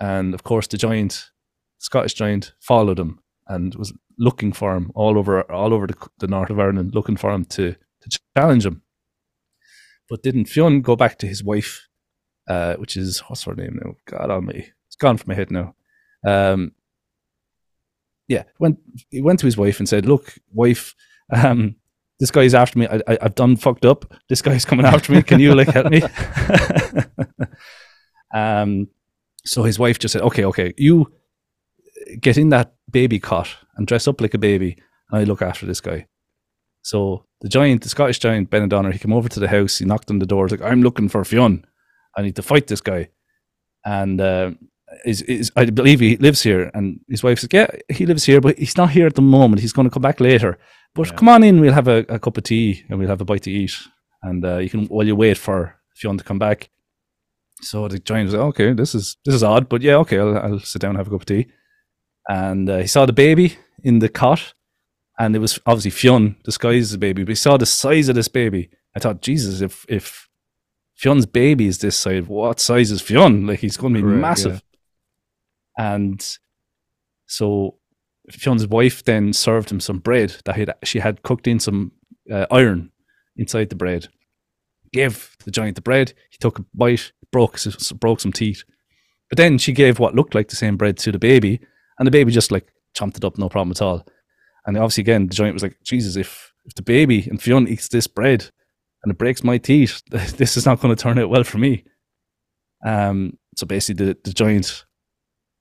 And 0.00 0.34
of 0.34 0.44
course, 0.44 0.66
the 0.66 0.76
giant, 0.76 1.30
Scottish 1.78 2.14
giant, 2.14 2.52
followed 2.60 2.98
him 2.98 3.20
and 3.46 3.74
was 3.74 3.92
looking 4.18 4.52
for 4.52 4.74
him 4.76 4.90
all 4.94 5.18
over 5.18 5.50
all 5.50 5.72
over 5.72 5.86
the, 5.86 5.96
the 6.18 6.26
north 6.26 6.50
of 6.50 6.60
Ireland, 6.60 6.94
looking 6.94 7.16
for 7.16 7.32
him 7.32 7.44
to, 7.46 7.72
to 7.72 8.20
challenge 8.36 8.66
him. 8.66 8.82
But 10.08 10.22
didn't 10.22 10.46
Fionn 10.46 10.80
go 10.80 10.96
back 10.96 11.18
to 11.18 11.26
his 11.26 11.44
wife, 11.44 11.88
uh, 12.48 12.74
which 12.74 12.96
is, 12.96 13.20
what's 13.28 13.44
her 13.44 13.54
name 13.54 13.78
now? 13.82 13.94
God 14.06 14.30
on 14.30 14.46
me. 14.46 14.70
It's 14.86 14.96
gone 14.96 15.18
from 15.18 15.28
my 15.28 15.34
head 15.34 15.50
now. 15.50 15.74
Um, 16.26 16.72
yeah, 18.28 18.44
went 18.58 18.78
he 19.10 19.22
went 19.22 19.40
to 19.40 19.46
his 19.46 19.56
wife 19.56 19.80
and 19.80 19.88
said, 19.88 20.06
"Look, 20.06 20.34
wife, 20.52 20.94
um, 21.32 21.76
this 22.20 22.30
guy's 22.30 22.54
after 22.54 22.78
me. 22.78 22.86
I, 22.86 23.00
I, 23.08 23.18
I've 23.22 23.34
done 23.34 23.56
fucked 23.56 23.86
up. 23.86 24.14
This 24.28 24.42
guy's 24.42 24.66
coming 24.66 24.86
after 24.86 25.12
me. 25.12 25.22
Can 25.22 25.40
you 25.40 25.54
like 25.54 25.68
help 25.68 25.90
me?" 25.90 26.02
um, 28.34 28.88
so 29.44 29.62
his 29.62 29.78
wife 29.78 29.98
just 29.98 30.12
said, 30.12 30.22
"Okay, 30.22 30.44
okay, 30.44 30.74
you 30.76 31.10
get 32.20 32.36
in 32.36 32.50
that 32.50 32.74
baby 32.90 33.18
cot 33.18 33.48
and 33.76 33.86
dress 33.86 34.06
up 34.06 34.20
like 34.20 34.34
a 34.34 34.38
baby, 34.38 34.76
and 35.10 35.20
I 35.20 35.24
look 35.24 35.40
after 35.40 35.64
this 35.64 35.80
guy." 35.80 36.06
So 36.82 37.24
the 37.40 37.48
giant, 37.48 37.82
the 37.82 37.88
Scottish 37.88 38.18
giant 38.18 38.50
Benandonner, 38.50 38.92
he 38.92 38.98
came 38.98 39.12
over 39.12 39.28
to 39.28 39.40
the 39.40 39.48
house. 39.48 39.78
He 39.78 39.86
knocked 39.86 40.10
on 40.10 40.18
the 40.18 40.26
door. 40.26 40.46
He's 40.46 40.58
like, 40.58 40.70
"I'm 40.70 40.82
looking 40.82 41.08
for 41.08 41.24
Fionn. 41.24 41.64
I 42.14 42.22
need 42.22 42.36
to 42.36 42.42
fight 42.42 42.66
this 42.66 42.82
guy." 42.82 43.08
And 43.86 44.20
uh, 44.20 44.50
is, 45.04 45.22
is 45.22 45.52
I 45.56 45.64
believe 45.66 46.00
he 46.00 46.16
lives 46.16 46.42
here. 46.42 46.70
And 46.74 47.00
his 47.08 47.22
wife 47.22 47.38
says, 47.40 47.50
"Yeah, 47.52 47.66
he 47.88 48.06
lives 48.06 48.24
here, 48.24 48.40
but 48.40 48.58
he's 48.58 48.76
not 48.76 48.90
here 48.90 49.06
at 49.06 49.14
the 49.14 49.22
moment. 49.22 49.60
He's 49.60 49.72
going 49.72 49.88
to 49.88 49.92
come 49.92 50.02
back 50.02 50.20
later. 50.20 50.58
But 50.94 51.08
Yeah. 51.08 51.16
come 51.16 51.28
on 51.28 51.44
in. 51.44 51.60
We'll 51.60 51.74
have 51.74 51.88
a, 51.88 52.04
a 52.08 52.18
cup 52.18 52.36
of 52.38 52.44
tea 52.44 52.84
and 52.88 52.98
we'll 52.98 53.08
have 53.08 53.20
a 53.20 53.24
bite 53.24 53.42
to 53.42 53.50
eat. 53.50 53.76
And 54.22 54.44
uh, 54.44 54.58
you 54.58 54.70
can 54.70 54.86
while 54.86 55.06
you 55.06 55.16
wait 55.16 55.36
for 55.38 55.74
Fionn 55.94 56.18
to 56.18 56.24
come 56.24 56.38
back." 56.38 56.70
So 57.60 57.88
the 57.88 57.98
giant 57.98 58.26
was 58.26 58.34
like, 58.34 58.48
"Okay, 58.48 58.72
this 58.72 58.94
is 58.94 59.16
this 59.24 59.34
is 59.34 59.42
odd, 59.42 59.68
but 59.68 59.82
yeah, 59.82 59.96
okay, 59.96 60.18
I'll, 60.18 60.38
I'll 60.38 60.60
sit 60.60 60.80
down 60.82 60.90
and 60.90 60.98
have 60.98 61.08
a 61.08 61.10
cup 61.10 61.22
of 61.22 61.26
tea." 61.26 61.46
And 62.28 62.68
uh, 62.68 62.78
he 62.78 62.86
saw 62.86 63.06
the 63.06 63.12
baby 63.12 63.56
in 63.82 63.98
the 64.00 64.08
cot, 64.08 64.54
and 65.18 65.34
it 65.34 65.38
was 65.40 65.58
obviously 65.66 65.90
Fionn 65.90 66.36
disguised 66.44 66.90
as 66.90 66.94
a 66.94 66.98
baby. 66.98 67.24
But 67.24 67.30
he 67.30 67.34
saw 67.36 67.56
the 67.56 67.66
size 67.66 68.08
of 68.08 68.14
this 68.14 68.28
baby. 68.28 68.70
I 68.96 69.00
thought, 69.00 69.22
Jesus, 69.22 69.60
if 69.60 69.84
if 69.88 70.28
Fionn's 70.94 71.26
baby 71.26 71.66
is 71.66 71.78
this 71.78 71.96
size, 71.96 72.24
what 72.24 72.60
size 72.60 72.90
is 72.90 73.00
Fionn? 73.02 73.46
Like 73.46 73.60
he's 73.60 73.76
going 73.76 73.94
to 73.94 74.00
be 74.00 74.02
Correct, 74.02 74.20
massive. 74.20 74.62
And 75.78 76.38
so 77.26 77.76
Fionn's 78.30 78.66
wife 78.66 79.04
then 79.04 79.32
served 79.32 79.70
him 79.70 79.80
some 79.80 80.00
bread 80.00 80.36
that 80.44 80.56
had, 80.56 80.74
she 80.84 80.98
had 80.98 81.22
cooked 81.22 81.46
in 81.46 81.60
some 81.60 81.92
uh, 82.30 82.46
iron 82.50 82.90
inside 83.36 83.70
the 83.70 83.76
bread. 83.76 84.08
Gave 84.92 85.36
the 85.44 85.50
giant 85.50 85.76
the 85.76 85.82
bread. 85.82 86.12
He 86.30 86.38
took 86.38 86.58
a 86.58 86.64
bite, 86.74 87.12
broke 87.30 87.58
broke 88.00 88.20
some 88.20 88.32
teeth. 88.32 88.64
But 89.30 89.36
then 89.36 89.58
she 89.58 89.72
gave 89.72 89.98
what 89.98 90.14
looked 90.14 90.34
like 90.34 90.48
the 90.48 90.56
same 90.56 90.76
bread 90.76 90.96
to 90.98 91.12
the 91.12 91.18
baby, 91.18 91.60
and 91.98 92.06
the 92.06 92.10
baby 92.10 92.32
just 92.32 92.50
like 92.50 92.72
chomped 92.96 93.18
it 93.18 93.24
up, 93.24 93.38
no 93.38 93.48
problem 93.48 93.70
at 93.70 93.82
all. 93.82 94.06
And 94.66 94.76
obviously, 94.76 95.02
again, 95.02 95.26
the 95.26 95.34
giant 95.34 95.54
was 95.54 95.62
like, 95.62 95.76
Jesus, 95.84 96.16
if 96.16 96.52
if 96.64 96.74
the 96.74 96.82
baby 96.82 97.26
and 97.28 97.40
Fionn 97.40 97.68
eats 97.68 97.88
this 97.88 98.06
bread 98.06 98.50
and 99.02 99.12
it 99.12 99.18
breaks 99.18 99.44
my 99.44 99.58
teeth, 99.58 100.02
this 100.10 100.56
is 100.56 100.66
not 100.66 100.80
going 100.80 100.94
to 100.94 101.02
turn 101.02 101.18
out 101.18 101.30
well 101.30 101.44
for 101.44 101.58
me. 101.58 101.84
Um, 102.84 103.38
so 103.56 103.66
basically, 103.66 104.06
the, 104.06 104.18
the 104.24 104.32
giant 104.32 104.84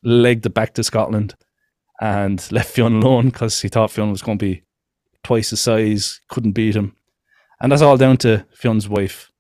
legged 0.08 0.46
it 0.46 0.54
back 0.54 0.74
to 0.76 0.84
Scotland 0.84 1.36
and 2.02 2.46
left 2.52 2.72
Fionn 2.72 2.96
alone 2.96 3.26
because 3.28 3.62
he 3.62 3.68
thought 3.68 3.92
Fionn 3.92 4.12
was 4.12 4.22
going 4.22 4.38
to 4.38 4.46
be 4.46 4.64
twice 5.24 5.50
his 5.50 5.62
size, 5.62 6.22
couldn't 6.30 6.54
beat 6.54 6.76
him. 6.76 6.96
And 7.62 7.72
that's 7.72 7.82
all 7.82 7.98
down 7.98 8.18
to 8.18 8.46
Fionn's 8.54 8.88
wife 8.88 9.32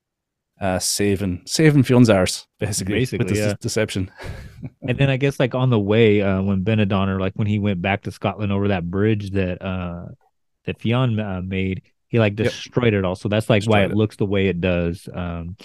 uh, 0.60 0.80
saving 0.80 1.43
saving 1.45 1.84
Fionn's 1.84 2.10
arse, 2.10 2.47
basically, 2.60 2.95
Basically, 2.95 3.19
with 3.19 3.30
this 3.34 3.38
yeah. 3.38 3.53
deception. 3.62 4.12
and 4.82 4.97
then 4.97 5.10
I 5.10 5.17
guess 5.17 5.39
like 5.39 5.53
on 5.53 5.69
the 5.69 5.80
way, 5.80 6.21
uh, 6.21 6.41
when 6.41 6.63
Benandonner, 6.63 7.19
like 7.19 7.34
when 7.36 7.47
he 7.47 7.60
went 7.60 7.82
back 7.82 8.03
to 8.03 8.12
Scotland 8.12 8.51
over 8.51 8.69
that 8.69 8.89
bridge 8.89 9.32
that 9.32 9.62
uh 9.62 10.06
that 10.65 10.82
Fionn 10.82 11.19
uh, 11.19 11.41
made, 11.43 11.84
he 12.08 12.19
like 12.19 12.38
Yep. 12.39 12.47
destroyed 12.47 12.93
it 12.93 13.06
all. 13.06 13.15
So 13.15 13.30
that's 13.30 13.49
like 13.49 13.65
why 13.65 13.84
it, 13.84 13.91
it. 13.91 13.97
looks 13.97 14.15
the 14.15 14.25
way 14.25 14.47
it 14.47 14.60
does. 14.60 15.08
Um, 15.13 15.58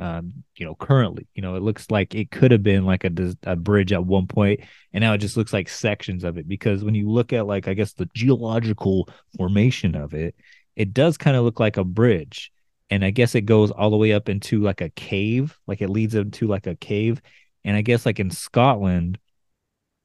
um, 0.00 0.44
you 0.56 0.66
know, 0.66 0.74
currently, 0.74 1.26
you 1.34 1.42
know, 1.42 1.54
it 1.54 1.62
looks 1.62 1.90
like 1.90 2.14
it 2.14 2.30
could 2.30 2.50
have 2.50 2.62
been 2.62 2.84
like 2.84 3.04
a 3.04 3.12
a 3.44 3.56
bridge 3.56 3.92
at 3.92 4.04
one 4.04 4.26
point, 4.26 4.60
and 4.92 5.02
now 5.02 5.12
it 5.12 5.18
just 5.18 5.36
looks 5.36 5.52
like 5.52 5.68
sections 5.68 6.24
of 6.24 6.36
it. 6.38 6.48
Because 6.48 6.84
when 6.84 6.94
you 6.94 7.08
look 7.08 7.32
at 7.32 7.46
like 7.46 7.68
I 7.68 7.74
guess 7.74 7.92
the 7.92 8.08
geological 8.14 9.08
formation 9.36 9.94
of 9.94 10.14
it, 10.14 10.34
it 10.76 10.92
does 10.92 11.16
kind 11.16 11.36
of 11.36 11.44
look 11.44 11.60
like 11.60 11.76
a 11.76 11.84
bridge. 11.84 12.52
And 12.90 13.04
I 13.04 13.10
guess 13.10 13.34
it 13.34 13.42
goes 13.42 13.70
all 13.70 13.90
the 13.90 13.96
way 13.96 14.12
up 14.12 14.28
into 14.28 14.60
like 14.62 14.80
a 14.80 14.90
cave, 14.90 15.58
like 15.66 15.80
it 15.80 15.88
leads 15.88 16.14
into 16.14 16.46
like 16.46 16.66
a 16.66 16.76
cave. 16.76 17.22
And 17.64 17.76
I 17.76 17.82
guess 17.82 18.04
like 18.04 18.20
in 18.20 18.30
Scotland, 18.30 19.18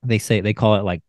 they 0.04 0.18
say 0.18 0.42
they 0.42 0.54
call 0.54 0.76
it 0.76 0.84
like, 0.84 1.02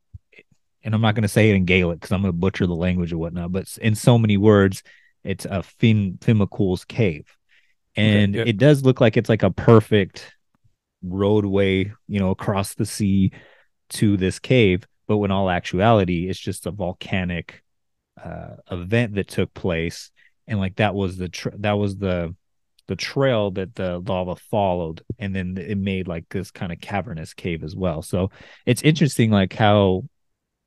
and 0.83 0.95
I'm 0.95 1.01
not 1.01 1.15
going 1.15 1.23
to 1.23 1.29
say 1.29 1.51
it 1.51 1.57
in 1.57 1.67
Gaelic 1.67 2.01
because 2.01 2.13
I'm 2.13 2.23
going 2.23 2.33
to 2.33 2.39
butcher 2.39 2.67
the 2.67 2.75
language 2.75 3.13
or 3.13 3.19
whatnot. 3.19 3.53
But 3.53 3.77
in 3.81 3.95
so 3.95 4.19
many 4.19 4.37
words, 4.37 4.83
it's 5.23 5.45
a 5.45 5.63
Fin 5.63 6.19
Fimacool's 6.21 6.85
cave, 6.85 7.27
and 8.01 8.35
yeah. 8.35 8.45
it 8.47 8.57
does 8.57 8.85
look 8.85 9.01
like 9.01 9.17
it's 9.17 9.29
like 9.29 9.43
a 9.43 9.51
perfect 9.51 10.33
roadway, 11.03 11.93
you 12.09 12.21
know, 12.21 12.31
across 12.31 12.75
the 12.75 12.87
sea 12.87 13.33
to 13.91 14.17
this 14.17 14.39
cave. 14.39 14.87
But 15.07 15.19
when 15.19 15.31
all 15.31 15.51
actuality, 15.51 16.29
it's 16.29 16.39
just 16.39 16.67
a 16.67 16.71
volcanic 16.71 17.63
uh, 18.23 18.57
event 18.71 19.15
that 19.15 19.29
took 19.29 19.53
place, 19.55 20.11
and 20.47 20.61
like 20.61 20.77
that 20.77 20.95
was 20.95 21.17
the 21.17 21.29
tr- 21.29 21.57
that 21.59 21.73
was 21.73 21.97
the 21.97 22.35
the 22.87 22.97
trail 22.97 23.53
that 23.53 23.73
the 23.77 24.01
lava 24.01 24.35
followed 24.35 25.01
and 25.17 25.33
then 25.33 25.57
it 25.57 25.79
made 25.79 26.09
like 26.09 26.25
this 26.29 26.51
kind 26.51 26.73
of 26.73 26.81
cavernous 26.81 27.35
cave 27.35 27.63
as 27.63 27.77
well 27.77 28.03
so 28.03 28.33
it's 28.67 28.83
interesting 28.83 29.31
like 29.31 29.53
how 29.53 30.03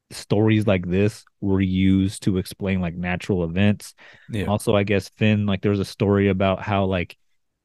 stories 0.10 0.66
like 0.66 0.88
this 0.88 1.26
were 1.42 1.60
used 1.60 2.24
to 2.24 2.38
explain 2.38 2.80
like 2.80 2.96
natural 2.96 3.44
events 3.44 3.94
Yeah. 4.30 4.46
also 4.46 4.74
i 4.74 4.84
guess 4.84 5.10
finn 5.10 5.46
like 5.46 5.62
there 5.62 5.72
was 5.72 5.82
a 5.82 5.86
story 5.86 6.30
about 6.30 6.62
how 6.62 6.86
like 6.86 7.18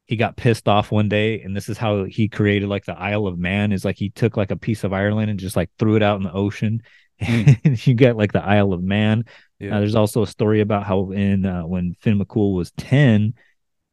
he 0.09 0.16
got 0.16 0.37
pissed 0.37 0.66
off 0.68 0.90
one 0.90 1.09
day 1.09 1.40
and 1.42 1.57
this 1.57 1.68
is 1.68 1.79
how 1.79 2.05
he 2.05 2.29
created 2.29 2.68
like 2.68 2.85
the 2.87 2.99
isle 2.99 3.29
of 3.29 3.38
man 3.38 3.71
is 3.73 3.85
like 3.85 3.97
he 3.97 4.11
took 4.11 4.37
like 4.37 4.51
a 4.51 4.57
piece 4.57 4.83
of 4.83 4.92
ireland 4.92 5.31
and 5.31 5.38
just 5.38 5.55
like 5.57 5.71
threw 5.79 5.94
it 5.97 6.03
out 6.03 6.16
in 6.16 6.25
the 6.25 6.33
ocean 6.33 6.83
and 7.21 7.87
you 7.87 7.94
get 7.94 8.16
like 8.16 8.33
the 8.33 8.42
isle 8.44 8.73
of 8.73 8.83
man 8.83 9.25
Yeah. 9.61 9.77
uh, 9.77 9.81
there's 9.81 9.94
also 9.94 10.23
a 10.23 10.27
story 10.27 10.61
about 10.61 10.85
how 10.85 11.12
in 11.12 11.47
uh, 11.47 11.62
when 11.62 11.94
Finn 12.01 12.18
McCool 12.18 12.55
was 12.55 12.71
10, 12.73 13.35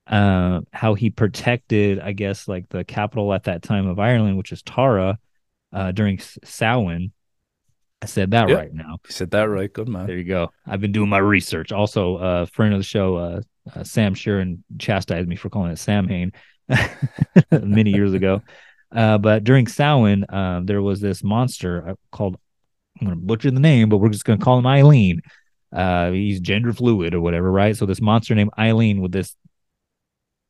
uh, 0.07 0.61
how 0.71 0.93
he 0.93 1.09
protected, 1.09 1.99
I 1.99 2.11
guess, 2.11 2.47
like 2.47 2.69
the 2.69 2.83
capital 2.83 3.33
at 3.33 3.45
that 3.45 3.63
time 3.63 3.87
of 3.87 3.97
Ireland, 3.97 4.37
which 4.37 4.51
is 4.51 4.61
Tara, 4.61 5.17
uh, 5.73 5.91
during 5.91 6.19
Samhain. 6.43 7.11
I 8.01 8.05
said 8.05 8.29
that 8.31 8.47
Yeah. 8.49 8.55
right 8.55 8.73
now. 8.73 8.97
You 9.07 9.11
said 9.11 9.31
that 9.31 9.49
right. 9.49 9.73
Good 9.73 9.87
man. 9.89 10.05
There 10.05 10.17
you 10.17 10.23
go. 10.25 10.51
I've 10.67 10.81
been 10.81 10.91
doing 10.91 11.09
my 11.09 11.17
research. 11.17 11.71
Also, 11.71 12.17
uh, 12.17 12.45
friend 12.45 12.73
of 12.75 12.79
the 12.79 12.83
show, 12.83 13.17
uh, 13.73 13.79
uh, 13.79 13.83
Sam 13.83 14.15
Sheeran 14.15 14.59
chastised 14.77 15.27
me 15.27 15.35
for 15.35 15.49
calling 15.49 15.71
it 15.71 15.79
Sam 15.79 16.07
Samhain 16.07 16.31
many 17.51 17.91
years 17.91 18.13
ago. 18.13 18.41
Uh, 18.91 19.17
but 19.17 19.43
during 19.43 19.67
Samhain, 19.67 20.25
um, 20.29 20.65
there 20.65 20.81
was 20.81 21.01
this 21.01 21.23
monster 21.23 21.89
uh, 21.89 21.95
called, 22.11 22.37
I'm 22.99 23.07
going 23.07 23.19
to 23.19 23.25
butcher 23.25 23.51
the 23.51 23.59
name, 23.59 23.89
but 23.89 23.97
we're 23.97 24.09
just 24.09 24.25
going 24.25 24.39
to 24.39 24.45
call 24.45 24.57
him 24.57 24.67
Eileen. 24.67 25.21
Uh, 25.73 26.11
he's 26.11 26.39
gender 26.39 26.71
fluid 26.71 27.13
or 27.13 27.21
whatever, 27.21 27.51
right? 27.51 27.75
So 27.75 27.85
this 27.85 28.01
monster 28.01 28.35
named 28.35 28.51
Eileen 28.57 29.01
with 29.01 29.11
this, 29.11 29.35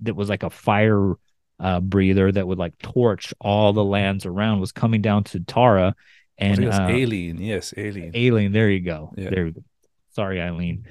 that 0.02 0.16
was 0.16 0.30
like 0.30 0.44
a 0.44 0.50
fire 0.50 1.16
uh, 1.60 1.80
breather 1.80 2.32
that 2.32 2.46
would 2.46 2.60
like 2.60 2.78
torch 2.80 3.34
all 3.40 3.74
the 3.74 3.84
lands 3.84 4.26
around 4.26 4.60
was 4.60 4.72
coming 4.72 5.02
down 5.02 5.24
to 5.24 5.40
Tara. 5.40 5.96
And 6.38 6.66
uh, 6.66 6.88
alien. 6.90 7.40
Yes, 7.40 7.74
alien. 7.78 8.12
Alien. 8.14 8.52
There 8.52 8.70
you 8.70 8.82
go. 8.82 9.14
Yeah. 9.16 9.30
There 9.30 9.46
we 9.46 9.52
go. 9.52 9.64
Sorry, 10.12 10.42
Eileen. 10.42 10.86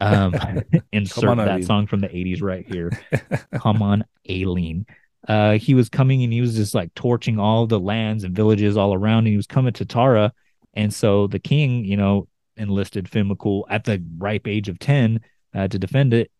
Um, 0.00 0.34
insert 0.92 1.24
on, 1.30 1.36
that 1.38 1.48
Eileen. 1.48 1.62
song 1.64 1.86
from 1.86 2.00
the 2.00 2.08
80s 2.08 2.42
right 2.42 2.66
here. 2.66 2.90
Come 3.54 3.82
on, 3.82 4.04
Aileen. 4.28 4.86
Uh, 5.28 5.52
he 5.58 5.74
was 5.74 5.88
coming 5.88 6.22
and 6.22 6.32
he 6.32 6.40
was 6.40 6.56
just 6.56 6.74
like 6.74 6.94
torching 6.94 7.38
all 7.38 7.66
the 7.66 7.78
lands 7.78 8.24
and 8.24 8.34
villages 8.34 8.76
all 8.76 8.94
around. 8.94 9.18
And 9.20 9.28
he 9.28 9.36
was 9.36 9.46
coming 9.46 9.72
to 9.74 9.84
Tara. 9.84 10.32
And 10.74 10.92
so 10.94 11.26
the 11.26 11.38
king, 11.38 11.84
you 11.84 11.96
know, 11.96 12.26
enlisted 12.56 13.08
Finn 13.08 13.28
McCool 13.28 13.64
at 13.68 13.84
the 13.84 14.02
ripe 14.18 14.46
age 14.48 14.68
of 14.68 14.78
10 14.78 15.20
uh, 15.54 15.68
to 15.68 15.78
defend 15.78 16.14
it, 16.14 16.30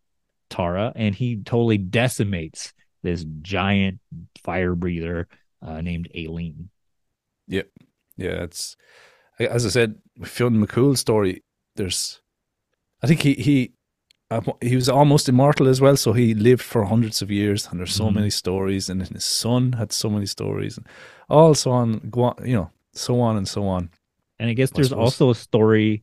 Tara. 0.49 0.93
And 0.97 1.15
he 1.15 1.37
totally 1.43 1.79
decimates 1.79 2.73
this 3.03 3.25
giant 3.43 4.01
fire 4.43 4.75
breather 4.75 5.29
uh, 5.63 5.81
named 5.83 6.09
Aileen. 6.17 6.71
Yeah, 7.49 7.63
Yeah. 8.17 8.45
it's 8.45 8.77
as 9.39 9.65
I 9.65 9.71
said, 9.71 9.97
Fionn 10.23 10.65
McCool's 10.65 11.01
story. 11.01 11.43
There's, 11.77 12.21
I 13.03 13.07
think 13.07 13.23
he 13.23 13.35
he 13.35 13.73
uh, 14.31 14.41
he 14.61 14.77
was 14.77 14.89
almost 14.89 15.29
immortal 15.29 15.69
as 15.69 15.81
well. 15.81 15.97
So 15.97 16.13
he 16.13 16.35
lived 16.35 16.63
for 16.63 16.85
hundreds 16.85 17.23
of 17.23 17.31
years, 17.31 17.69
and 17.71 17.81
there's 17.81 17.95
so 17.95 18.11
Mhm. 18.11 18.15
many 18.17 18.31
stories, 18.31 18.89
and 18.89 19.03
his 19.07 19.25
son 19.25 19.73
had 19.73 19.93
so 19.93 20.09
many 20.11 20.27
stories, 20.27 20.77
and 20.79 20.87
all 21.29 21.55
so 21.55 21.71
on, 21.73 21.99
go 22.11 22.25
on, 22.25 22.37
you 22.47 22.55
know, 22.55 22.71
so 22.93 23.21
on 23.21 23.37
and 23.37 23.49
so 23.49 23.67
on. 23.67 23.91
And 24.39 24.51
I 24.51 24.55
guess 24.55 24.71
I 24.73 24.77
there's 24.77 24.89
suppose. 24.91 25.05
also 25.05 25.31
a 25.31 25.35
story 25.35 26.03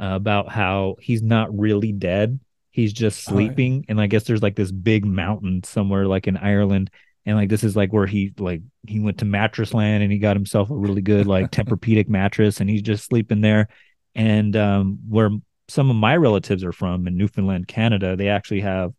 uh, 0.00 0.12
about 0.14 0.48
how 0.50 0.96
he's 1.00 1.22
not 1.22 1.56
really 1.56 1.92
dead. 1.92 2.40
He's 2.70 2.92
just 2.92 3.24
sleeping. 3.24 3.84
And 3.88 4.00
I 4.00 4.06
guess 4.06 4.24
there's 4.24 4.42
like 4.42 4.54
this 4.56 4.70
big 4.70 5.04
mountain 5.04 5.62
somewhere 5.64 6.06
like 6.06 6.28
in 6.28 6.36
Ireland. 6.36 6.90
And 7.26 7.36
like 7.36 7.48
this 7.48 7.64
is 7.64 7.76
like 7.76 7.92
where 7.92 8.06
he 8.06 8.32
like 8.38 8.62
he 8.86 9.00
went 9.00 9.18
to 9.18 9.24
mattress 9.24 9.74
land 9.74 10.02
and 10.02 10.12
he 10.12 10.18
got 10.18 10.36
himself 10.36 10.70
a 10.70 10.76
really 10.76 11.02
good 11.02 11.26
like 11.26 11.50
Tempur-Pedic 11.50 12.08
mattress 12.08 12.60
and 12.60 12.70
he's 12.70 12.82
just 12.82 13.04
sleeping 13.04 13.40
there. 13.40 13.68
And 14.14 14.56
um 14.56 14.98
where 15.08 15.30
some 15.68 15.90
of 15.90 15.96
my 15.96 16.16
relatives 16.16 16.64
are 16.64 16.72
from 16.72 17.06
in 17.06 17.16
Newfoundland, 17.16 17.68
Canada, 17.68 18.16
they 18.16 18.28
actually 18.28 18.60
have, 18.60 18.92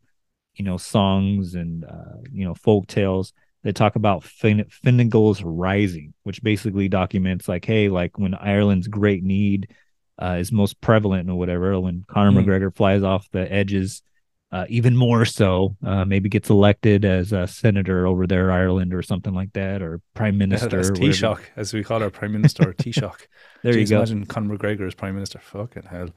you 0.56 0.64
know, 0.66 0.78
songs 0.78 1.56
and 1.56 1.84
uh, 1.86 2.18
you 2.32 2.46
know, 2.46 2.54
folk 2.56 2.88
tales 2.88 3.34
that 3.64 3.76
talk 3.76 3.96
about 3.96 4.24
fin- 4.24 4.66
Finnegal's 4.70 5.44
rising, 5.44 6.14
which 6.24 6.42
basically 6.44 6.88
documents 6.88 7.48
like, 7.48 7.66
hey, 7.66 7.90
like 7.90 8.18
when 8.18 8.34
Ireland's 8.36 8.88
great 8.88 9.24
need 9.24 9.70
uh, 10.22 10.38
is 10.40 10.52
most 10.52 10.80
prevalent 10.82 11.30
or 11.30 11.36
whatever, 11.36 11.80
when 11.80 12.04
Conor 12.08 12.32
Hmm. 12.32 12.48
McGregor 12.48 12.76
flies 12.76 13.04
off 13.04 13.28
the 13.32 13.52
edges, 13.52 14.02
uh, 14.52 14.66
even 14.70 14.96
more 14.96 15.26
so, 15.26 15.76
uh, 15.86 16.06
maybe 16.06 16.28
gets 16.30 16.50
elected 16.50 17.06
as 17.06 17.32
a 17.32 17.48
senator 17.48 18.08
over 18.08 18.26
there, 18.28 18.52
Ireland, 18.52 18.94
or 18.94 19.02
something 19.02 19.34
like 19.34 19.54
that, 19.54 19.82
or 19.82 20.02
prime 20.14 20.38
minister. 20.44 20.78
Or 20.78 20.94
whatever. 20.94 21.06
Taoiseach, 21.06 21.42
as 21.56 21.74
we 21.74 21.84
call 21.84 22.02
our 22.02 22.10
prime 22.10 22.32
minister, 22.32 22.74
Taoiseach. 22.74 23.28
There 23.64 23.78
you 23.78 23.86
go. 23.86 23.98
Imagine 23.98 24.26
Conor 24.26 24.58
McGregor 24.58 24.88
as 24.88 24.96
prime 24.96 25.16
minister. 25.16 25.40
Fucking 25.40 25.84
hell. 25.84 26.10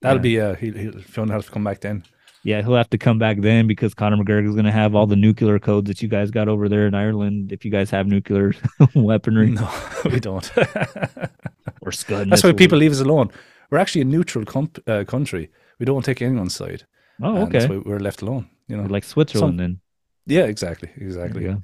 That'll 0.00 0.18
Yeah. 0.18 0.22
be 0.22 0.40
uh, 0.40 0.54
he'll, 0.54 0.74
he'll 0.92 1.00
Fiona 1.02 1.32
have 1.34 1.46
to 1.46 1.50
come 1.50 1.64
back 1.64 1.80
then. 1.80 2.04
Yeah, 2.44 2.62
he'll 2.62 2.76
have 2.76 2.88
to 2.90 2.98
come 2.98 3.18
back 3.18 3.40
then 3.40 3.66
because 3.66 3.94
Conor 3.94 4.16
McGregor 4.16 4.46
is 4.48 4.54
going 4.54 4.64
to 4.64 4.70
have 4.72 4.94
all 4.94 5.06
the 5.06 5.16
nuclear 5.16 5.58
codes 5.58 5.88
that 5.88 6.00
you 6.02 6.08
guys 6.08 6.30
got 6.30 6.48
over 6.48 6.68
there 6.68 6.86
in 6.86 6.94
Ireland. 6.94 7.52
If 7.52 7.64
you 7.64 7.70
guys 7.70 7.90
have 7.90 8.06
nuclear 8.06 8.54
weaponry 8.94 9.50
No, 9.50 9.68
we 10.04 10.20
don't. 10.20 10.48
or 11.82 11.90
Scud, 11.92 12.30
That's 12.30 12.44
why 12.44 12.52
people 12.52 12.78
leave 12.78 12.92
us 12.92 13.00
alone. 13.00 13.30
We're 13.70 13.78
actually 13.78 14.02
a 14.02 14.04
neutral 14.06 14.44
comp- 14.44 14.78
uh, 14.88 15.04
country. 15.04 15.50
We 15.78 15.84
don't 15.84 16.04
take 16.04 16.22
anyone's 16.22 16.54
side. 16.54 16.84
Oh, 17.20 17.34
and 17.34 17.48
okay. 17.48 17.58
That's 17.58 17.70
why 17.70 17.78
we're 17.78 17.98
left 17.98 18.22
alone. 18.22 18.48
You 18.68 18.76
know. 18.76 18.84
We're 18.84 18.88
like 18.90 19.04
Switzerland 19.04 19.50
Some- 19.52 19.56
then. 19.56 19.80
yeah, 20.26 20.44
exactly, 20.44 20.90
exactly. 20.96 21.54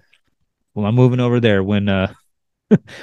Well, 0.75 0.87
I'm 0.87 0.95
moving 0.97 1.21
over 1.21 1.39
there 1.39 1.63
when 1.63 1.89
uh 1.89 2.13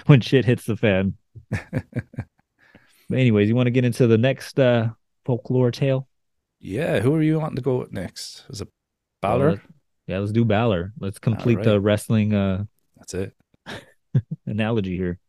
when 0.08 0.20
shit 0.20 0.44
hits 0.46 0.65
the 0.65 0.76
fan. 0.76 1.15
but 1.50 3.17
anyways, 3.17 3.48
you 3.48 3.56
want 3.56 3.67
to 3.67 3.72
get 3.72 3.86
into 3.86 4.08
the 4.08 4.17
next 4.17 4.60
uh 4.60 4.89
folklore 5.32 5.72
tale? 5.72 6.08
Yeah, 6.60 7.00
who 7.00 7.15
are 7.15 7.22
you 7.22 7.39
wanting 7.39 7.56
to 7.56 7.62
go 7.62 7.78
with 7.78 7.94
next? 7.94 8.44
Is 8.50 8.60
it 8.62 8.67
Balor? 9.22 9.62
yeah, 10.08 10.20
let's 10.20 10.34
do 10.34 10.44
Balor. 10.44 10.91
Let's 11.00 11.20
complete 11.20 11.58
right. 11.58 11.65
the 11.65 11.80
wrestling 11.80 12.34
uh 12.34 12.65
That's 12.98 13.13
it. 13.13 13.34
analogy 14.46 14.98
here. 14.98 15.20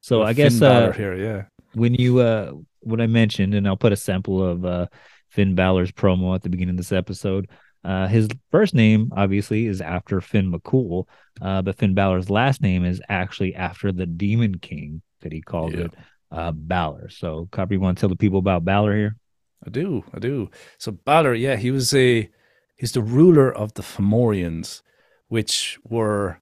So 0.00 0.20
Well, 0.20 0.28
I 0.28 0.32
guess 0.32 0.62
uh 0.62 0.92
here, 0.92 1.14
yeah. 1.14 1.42
when 1.74 1.94
you 1.94 2.20
uh 2.20 2.52
what 2.80 3.00
I 3.00 3.06
mentioned, 3.06 3.54
and 3.54 3.68
I'll 3.68 3.76
put 3.76 3.92
a 3.92 3.96
sample 3.96 4.42
of 4.42 4.64
uh 4.64 4.86
Finn 5.28 5.54
Balor's 5.54 5.92
promo 5.92 6.34
at 6.34 6.42
the 6.42 6.48
beginning 6.48 6.74
of 6.74 6.78
this 6.78 6.92
episode. 6.92 7.48
Uh, 7.84 8.06
his 8.06 8.28
first 8.52 8.74
name 8.74 9.10
obviously 9.16 9.66
is 9.66 9.80
after 9.80 10.20
Finn 10.20 10.52
McCool, 10.52 11.04
uh, 11.40 11.60
but 11.62 11.76
Finn 11.76 11.94
Balor's 11.94 12.30
last 12.30 12.62
name 12.62 12.84
is 12.84 13.00
actually 13.08 13.56
after 13.56 13.90
the 13.90 14.06
Demon 14.06 14.58
King 14.58 15.02
that 15.22 15.32
he 15.32 15.40
called 15.40 15.72
Yeah. 15.72 15.86
it, 15.86 15.94
uh, 16.30 16.52
Balor. 16.52 17.08
So, 17.08 17.48
Copper, 17.50 17.74
you 17.74 17.80
want 17.80 17.98
to 17.98 18.00
tell 18.00 18.08
the 18.08 18.14
people 18.14 18.38
about 18.38 18.64
Balor 18.64 18.94
here? 18.94 19.16
I 19.66 19.70
do, 19.70 20.04
I 20.12 20.18
do. 20.18 20.50
So 20.78 20.92
Balor, 20.92 21.34
yeah, 21.34 21.56
he 21.56 21.70
was 21.70 21.94
a 21.94 22.28
he's 22.76 22.92
the 22.92 23.02
ruler 23.02 23.52
of 23.52 23.74
the 23.74 23.82
Fomorians, 23.82 24.82
which 25.28 25.78
were 25.88 26.40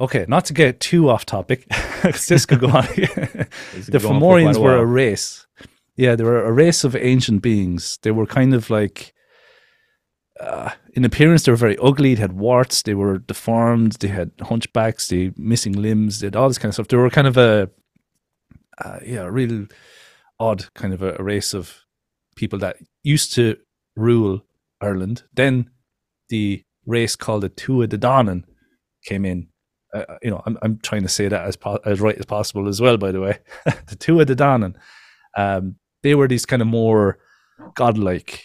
okay. 0.00 0.24
Not 0.28 0.44
to 0.46 0.52
get 0.52 0.80
too 0.80 1.08
off 1.10 1.26
topic, 1.26 1.68
'cause 2.02 2.26
this 2.26 2.46
could 2.46 2.60
go 2.60 2.68
on. 2.68 2.84
the 2.94 3.48
go 3.98 3.98
on 3.98 4.00
for 4.00 4.00
quite 4.00 4.02
Fomorians 4.02 4.58
were 4.58 4.76
a 4.76 4.86
race. 4.86 5.46
Yeah, 5.96 6.14
they 6.14 6.22
were 6.24 6.44
a 6.44 6.52
race 6.52 6.84
of 6.84 6.94
ancient 6.94 7.42
beings. 7.42 7.98
They 8.02 8.10
were 8.12 8.26
kind 8.26 8.54
of 8.54 8.70
like. 8.70 9.14
Uh, 10.38 10.70
in 10.92 11.04
appearance, 11.04 11.42
they 11.42 11.50
were 11.50 11.56
very 11.56 11.76
ugly. 11.78 12.14
They 12.14 12.20
had 12.20 12.34
warts. 12.34 12.82
They 12.82 12.94
were 12.94 13.18
deformed. 13.18 13.94
They 13.94 14.06
had 14.06 14.30
hunchbacks. 14.38 15.08
They 15.08 15.32
missing 15.36 15.72
limbs. 15.72 16.20
They 16.20 16.28
had 16.28 16.36
all 16.36 16.46
this 16.46 16.58
kind 16.58 16.70
of 16.70 16.74
stuff. 16.74 16.86
They 16.86 16.96
were 16.96 17.10
kind 17.10 17.26
of 17.26 17.36
a, 17.36 17.68
uh, 18.78 19.00
yeah, 19.04 19.22
a 19.22 19.30
real 19.32 19.66
odd 20.38 20.72
kind 20.74 20.94
of 20.94 21.02
a, 21.02 21.16
a 21.18 21.24
race 21.24 21.52
of 21.54 21.84
people 22.38 22.58
that 22.60 22.76
used 23.02 23.34
to 23.34 23.56
rule 23.96 24.42
Ireland. 24.80 25.24
Then 25.34 25.70
the 26.28 26.62
race 26.86 27.16
called 27.16 27.42
the 27.42 27.50
Tuatha 27.50 27.88
de 27.88 27.98
Danann 27.98 28.44
came 29.04 29.24
in. 29.24 29.48
Uh, 29.92 30.04
you 30.22 30.30
know, 30.30 30.42
I'm, 30.46 30.56
I'm 30.62 30.78
trying 30.78 31.02
to 31.02 31.08
say 31.08 31.28
that 31.28 31.46
as 31.46 31.56
po- 31.56 31.80
as 31.84 32.00
right 32.00 32.16
as 32.16 32.26
possible 32.26 32.68
as 32.68 32.80
well. 32.80 32.96
By 32.96 33.12
the 33.12 33.20
way, 33.20 33.38
the 33.64 33.96
Tuatha 33.96 34.26
de 34.26 34.36
Danann, 34.36 34.74
um, 35.36 35.76
they 36.02 36.14
were 36.14 36.28
these 36.28 36.46
kind 36.46 36.62
of 36.62 36.68
more 36.68 37.18
godlike, 37.74 38.44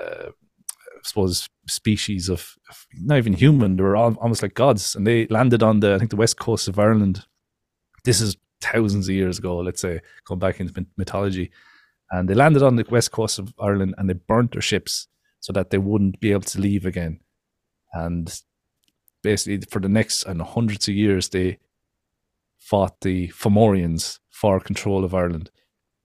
uh, 0.00 0.28
I 0.28 1.00
suppose, 1.04 1.48
species 1.68 2.28
of, 2.28 2.56
of 2.68 2.86
not 2.94 3.18
even 3.18 3.34
human. 3.34 3.76
They 3.76 3.82
were 3.82 3.96
all, 3.96 4.14
almost 4.14 4.42
like 4.42 4.54
gods, 4.54 4.96
and 4.96 5.06
they 5.06 5.26
landed 5.28 5.62
on 5.62 5.80
the 5.80 5.94
I 5.94 5.98
think 5.98 6.10
the 6.10 6.16
west 6.16 6.38
coast 6.38 6.68
of 6.68 6.78
Ireland. 6.78 7.24
This 8.04 8.20
is 8.20 8.36
thousands 8.60 9.08
of 9.08 9.14
years 9.14 9.38
ago. 9.38 9.58
Let's 9.58 9.80
say 9.80 10.00
going 10.24 10.40
back 10.40 10.58
into 10.58 10.86
mythology 10.96 11.52
and 12.10 12.28
they 12.28 12.34
landed 12.34 12.62
on 12.62 12.76
the 12.76 12.86
west 12.88 13.10
coast 13.10 13.38
of 13.38 13.54
Ireland 13.58 13.94
and 13.98 14.08
they 14.08 14.14
burnt 14.14 14.52
their 14.52 14.62
ships 14.62 15.08
so 15.40 15.52
that 15.52 15.70
they 15.70 15.78
wouldn't 15.78 16.20
be 16.20 16.32
able 16.32 16.42
to 16.42 16.60
leave 16.60 16.86
again. 16.86 17.20
And 17.92 18.32
basically, 19.22 19.66
for 19.70 19.80
the 19.80 19.88
next 19.88 20.24
and 20.24 20.40
hundreds 20.40 20.88
of 20.88 20.94
years, 20.94 21.28
they 21.28 21.58
fought 22.58 23.00
the 23.00 23.28
Fomorians 23.28 24.18
for 24.30 24.60
control 24.60 25.04
of 25.04 25.14
Ireland. 25.14 25.50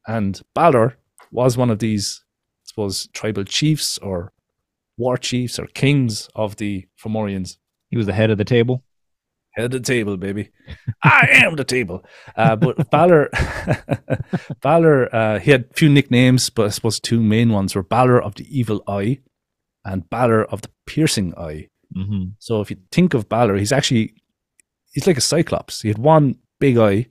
And 0.07 0.41
Balor 0.53 0.97
was 1.31 1.57
one 1.57 1.69
of 1.69 1.79
these, 1.79 2.23
I 2.29 2.63
suppose, 2.65 3.07
tribal 3.13 3.43
chiefs 3.43 3.97
or 3.99 4.33
war 4.97 5.17
chiefs 5.17 5.57
or 5.59 5.67
kings 5.67 6.29
of 6.35 6.57
the 6.57 6.87
Fomorians. 7.01 7.57
He 7.89 7.97
was 7.97 8.05
the 8.05 8.13
head 8.13 8.29
of 8.29 8.37
the 8.37 8.45
table. 8.45 8.83
Head 9.55 9.65
of 9.65 9.71
the 9.71 9.79
table, 9.81 10.15
baby. 10.17 10.49
I 11.03 11.27
am 11.43 11.55
the 11.55 11.63
table. 11.65 12.05
Uh, 12.37 12.55
but 12.55 12.89
Balor, 12.91 13.29
Balor, 14.61 15.13
uh, 15.15 15.39
he 15.39 15.51
had 15.51 15.65
a 15.69 15.73
few 15.73 15.89
nicknames, 15.89 16.49
but 16.49 16.67
I 16.67 16.69
suppose 16.69 16.99
two 16.99 17.21
main 17.21 17.49
ones 17.51 17.75
were 17.75 17.83
Balor 17.83 18.21
of 18.21 18.35
the 18.35 18.45
Evil 18.57 18.81
Eye 18.87 19.19
and 19.83 20.09
Balor 20.09 20.45
of 20.45 20.61
the 20.61 20.69
Piercing 20.85 21.33
Eye. 21.37 21.67
hmm 21.93 22.25
So 22.39 22.61
if 22.61 22.71
you 22.71 22.77
think 22.91 23.13
of 23.13 23.27
Balor, 23.29 23.57
he's 23.57 23.71
actually 23.73 24.13
he's 24.93 25.07
like 25.07 25.17
a 25.17 25.21
Cyclops. 25.21 25.81
He 25.81 25.89
had 25.89 25.97
one 25.97 26.35
big 26.59 26.77
eye, 26.77 27.07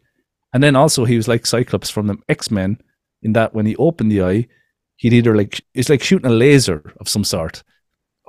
and 0.55 0.63
then 0.63 0.77
also 0.77 1.05
he 1.05 1.17
was 1.17 1.29
like 1.29 1.45
Cyclops 1.47 1.91
from 1.91 2.07
the 2.07 2.17
X 2.29 2.51
Men 2.51 2.79
in 3.23 3.35
that 3.35 3.55
when 3.55 3.67
he 3.67 3.77
opened 3.77 4.11
the 4.11 4.23
eye, 4.23 4.47
he'd 4.97 5.13
either 5.13 5.37
like 5.37 5.63
it's 5.75 5.91
like 5.91 6.03
shooting 6.03 6.31
a 6.31 6.35
laser 6.35 6.95
of 7.01 7.09
some 7.09 7.25
sort 7.25 7.63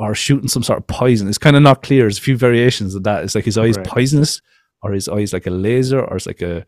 or 0.02 0.16
shooting 0.16 0.48
some 0.50 0.64
sort 0.64 0.80
of 0.80 0.88
poison. 0.88 1.28
It's 1.28 1.38
kind 1.38 1.56
of 1.56 1.62
not 1.62 1.84
clear. 1.84 2.04
There's 2.04 2.18
a 2.18 2.22
few 2.22 2.38
variations 2.38 2.96
of 2.96 3.04
that. 3.04 3.24
It's 3.24 3.36
like 3.36 3.46
his 3.46 3.58
eyes 3.58 3.78
Right. 3.78 3.86
poisonous, 3.88 4.42
or 4.82 4.92
his 4.94 5.08
eyes 5.08 5.32
like 5.34 5.48
a 5.48 5.52
laser, 5.52 6.02
or 6.04 6.16
it's 6.18 6.26
like 6.28 6.42
a 6.42 6.66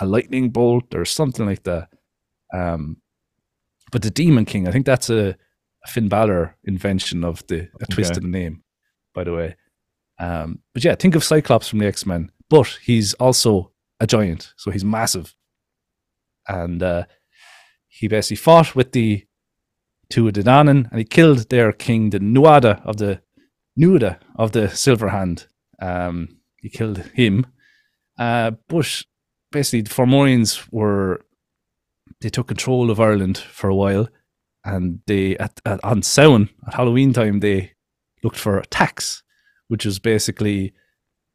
a 0.00 0.06
lightning 0.06 0.50
bolt, 0.50 0.94
or 0.94 1.04
something 1.04 1.46
like 1.46 1.62
that. 1.62 1.88
Um, 2.52 2.96
but 3.92 4.02
the 4.02 4.10
Demon 4.10 4.44
King, 4.44 4.66
I 4.66 4.72
think 4.72 4.86
that's 4.86 5.08
a, 5.08 5.36
a 5.84 5.88
Finn 5.88 6.08
Balor 6.08 6.56
invention 6.64 7.24
of 7.24 7.46
the 7.46 7.68
a 7.80 7.86
twist 7.86 8.10
Okay. 8.12 8.18
of 8.18 8.22
the 8.24 8.28
name, 8.28 8.64
by 9.14 9.22
the 9.24 9.32
way. 9.32 9.56
Um, 10.18 10.58
but 10.72 10.82
yeah, 10.84 10.96
think 10.96 11.14
of 11.14 11.22
Cyclops 11.24 11.68
from 11.68 11.78
the 11.78 11.86
X 11.86 12.04
Men, 12.06 12.32
but 12.50 12.78
he's 12.82 13.14
also 13.14 13.70
a 14.00 14.06
giant, 14.06 14.52
so 14.56 14.70
he's 14.72 14.84
massive, 14.84 15.36
and 16.48 16.82
uh, 16.82 17.04
he 17.88 18.08
basically 18.08 18.36
fought 18.36 18.74
with 18.74 18.92
the 18.92 19.24
the 20.10 20.42
Danann, 20.42 20.90
and 20.90 20.98
he 20.98 21.04
killed 21.04 21.48
their 21.48 21.72
king, 21.72 22.10
the 22.10 22.18
Nuada 22.20 22.84
of 22.84 22.96
the 22.96 23.20
Nuada 23.78 24.18
of 24.36 24.52
the 24.52 24.68
Silver 24.68 25.08
Hand. 25.08 25.46
Um, 25.80 26.38
he 26.60 26.68
killed 26.68 26.98
him, 27.14 27.46
uh, 28.18 28.52
but 28.68 29.02
basically 29.52 29.82
the 29.82 29.90
Fomorians 29.90 30.66
were 30.70 31.20
they 32.20 32.30
took 32.30 32.48
control 32.48 32.90
of 32.90 33.00
Ireland 33.00 33.38
for 33.38 33.68
a 33.68 33.74
while, 33.74 34.08
and 34.64 35.00
they 35.06 35.36
at, 35.38 35.60
at 35.64 35.82
on 35.84 36.02
Samhain 36.02 36.48
at 36.66 36.74
Halloween 36.74 37.12
time 37.12 37.40
they 37.40 37.72
looked 38.22 38.38
for 38.38 38.58
a 38.58 38.66
tax, 38.66 39.22
which 39.68 39.84
was 39.84 39.98
basically 39.98 40.72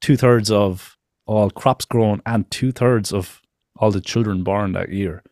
two 0.01 0.17
thirds 0.17 0.49
of 0.49 0.97
all 1.25 1.51
crops 1.51 1.85
grown 1.85 2.21
and 2.25 2.49
two 2.49 2.71
thirds 2.71 3.13
of 3.13 3.41
all 3.75 3.91
the 3.91 4.01
children 4.01 4.43
born 4.43 4.73
that 4.73 4.89
year 4.89 5.23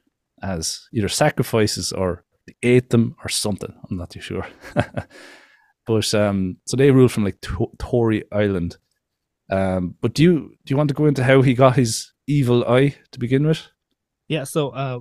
as 0.43 0.87
either 0.93 1.09
sacrifices 1.09 1.91
or 1.91 2.23
ate 2.61 2.89
them 2.89 3.15
or 3.23 3.29
something. 3.29 3.73
I'm 3.89 3.97
not 3.97 4.09
too 4.09 4.21
sure. 4.21 4.45
but 5.85 6.13
um, 6.13 6.57
so 6.65 6.77
they 6.77 6.91
ruled 6.91 7.11
from 7.11 7.25
like 7.25 7.39
to- 7.41 7.71
Tory 7.79 8.23
Island. 8.31 8.77
Um, 9.49 9.95
but 10.01 10.13
do 10.13 10.23
you 10.23 10.55
do 10.65 10.71
you 10.71 10.77
want 10.77 10.89
to 10.89 10.93
go 10.93 11.05
into 11.05 11.23
how 11.23 11.41
he 11.41 11.53
got 11.53 11.77
his 11.77 12.11
evil 12.27 12.65
eye 12.65 12.95
to 13.11 13.19
begin 13.19 13.47
with? 13.47 13.67
Yeah. 14.27 14.43
So, 14.43 14.69
uh, 14.69 14.99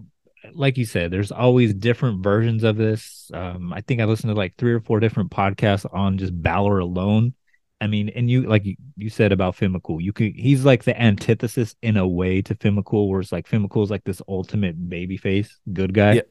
like 0.55 0.79
you 0.79 0.85
said, 0.85 1.11
there's 1.11 1.33
always 1.33 1.75
different 1.75 2.23
versions 2.23 2.63
of 2.63 2.77
this. 2.77 3.31
Um, 3.35 3.73
I 3.73 3.81
think 3.81 4.01
I 4.01 4.05
listened 4.05 4.31
to 4.31 4.37
like 4.37 4.55
three 4.57 4.73
or 4.73 4.81
four 4.81 5.01
different 5.01 5.31
podcasts 5.31 5.93
on 5.93 6.19
just 6.19 6.41
Balor 6.41 6.79
alone. 6.79 7.35
I 7.81 7.89
mean, 7.89 8.09
and 8.11 8.31
you 8.31 8.43
like 8.43 8.65
you, 8.65 8.77
you 8.97 9.11
said 9.11 9.33
about 9.33 9.57
Finn 9.57 9.79
you 9.99 10.13
could 10.13 10.33
he's 10.35 10.65
like 10.65 10.85
the 10.85 11.01
antithesis 11.01 11.75
in 11.83 11.97
a 11.97 12.09
way 12.09 12.41
to 12.43 12.55
Finn 12.55 12.77
where 12.77 13.21
it's 13.21 13.33
like 13.33 13.47
Finn 13.47 13.69
is 13.71 13.91
like 13.91 14.05
this 14.05 14.23
ultimate 14.29 14.89
babyface, 14.89 15.51
good 15.73 15.93
guy. 15.93 16.15
Yeah, 16.15 16.23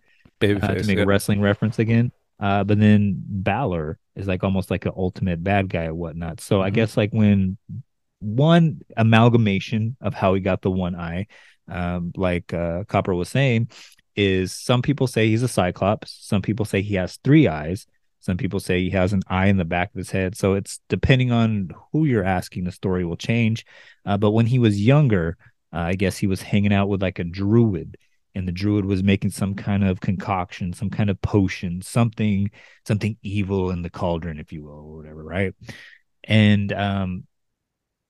uh, 0.42 0.46
Babyface. 0.46 0.82
to 0.82 0.88
make 0.88 0.98
yeah. 0.98 1.04
a 1.04 1.08
wrestling 1.08 1.42
reference 1.42 1.80
again. 1.80 2.12
Uh, 2.40 2.64
but 2.64 2.80
then 2.80 3.16
Balor 3.26 3.98
is 4.16 4.28
like 4.28 4.44
almost 4.44 4.70
like 4.70 4.86
an 4.86 4.92
ultimate 4.96 5.44
bad 5.44 5.70
guy 5.70 5.86
or 5.86 5.94
whatnot. 5.96 6.42
So 6.42 6.62
I 6.62 6.70
Mhm. 6.70 6.74
guess 6.74 6.98
like 6.98 7.12
when 7.12 7.58
one 8.20 8.82
amalgamation 8.98 9.96
of 10.02 10.14
how 10.14 10.34
he 10.34 10.42
got 10.42 10.62
the 10.62 10.72
one 10.72 10.96
eye, 10.96 11.28
um, 11.68 12.12
like 12.16 12.54
uh, 12.54 12.84
Copper 12.86 13.14
was 13.14 13.30
saying, 13.30 13.70
is 14.16 14.54
some 14.54 14.82
people 14.82 15.08
say 15.08 15.28
he's 15.28 15.44
a 15.44 15.48
cyclops, 15.48 16.18
some 16.22 16.42
people 16.42 16.66
say 16.66 16.82
he 16.82 16.96
has 16.96 17.18
three 17.24 17.48
eyes, 17.48 17.86
some 18.22 18.38
people 18.38 18.60
say 18.60 18.82
he 18.82 18.90
has 18.92 19.14
an 19.14 19.22
eye 19.28 19.48
in 19.48 19.58
the 19.58 19.66
back 19.66 19.90
of 19.94 19.98
his 19.98 20.10
head. 20.12 20.36
So 20.36 20.54
it's 20.56 20.80
depending 20.90 21.32
on 21.32 21.70
who 21.92 22.06
you're 22.06 22.24
asking, 22.24 22.64
the 22.64 22.72
story 22.72 23.06
will 23.06 23.18
change. 23.18 23.66
Uh, 24.06 24.18
but 24.18 24.32
when 24.32 24.46
he 24.46 24.58
was 24.60 24.82
younger, 24.82 25.38
uh, 25.74 25.80
I 25.80 25.96
guess 25.96 26.18
he 26.18 26.28
was 26.28 26.42
hanging 26.42 26.74
out 26.74 26.88
with 26.90 27.02
like 27.02 27.20
a 27.20 27.24
druid 27.24 27.98
and 28.36 28.48
the 28.48 28.52
druid 28.52 28.86
was 28.86 29.02
making 29.02 29.32
some 29.32 29.56
kind 29.56 29.84
of 29.84 30.02
concoction, 30.02 30.74
some 30.74 30.90
kind 30.90 31.10
of 31.10 31.22
potion, 31.22 31.82
something, 31.82 32.52
something 32.86 33.18
evil 33.22 33.72
in 33.72 33.82
the 33.82 33.90
cauldron, 33.90 34.40
if 34.40 34.52
you 34.52 34.64
will, 34.64 34.72
or 34.72 34.98
whatever, 34.98 35.24
right? 35.24 35.54
And 36.24 36.72
um, 36.74 37.24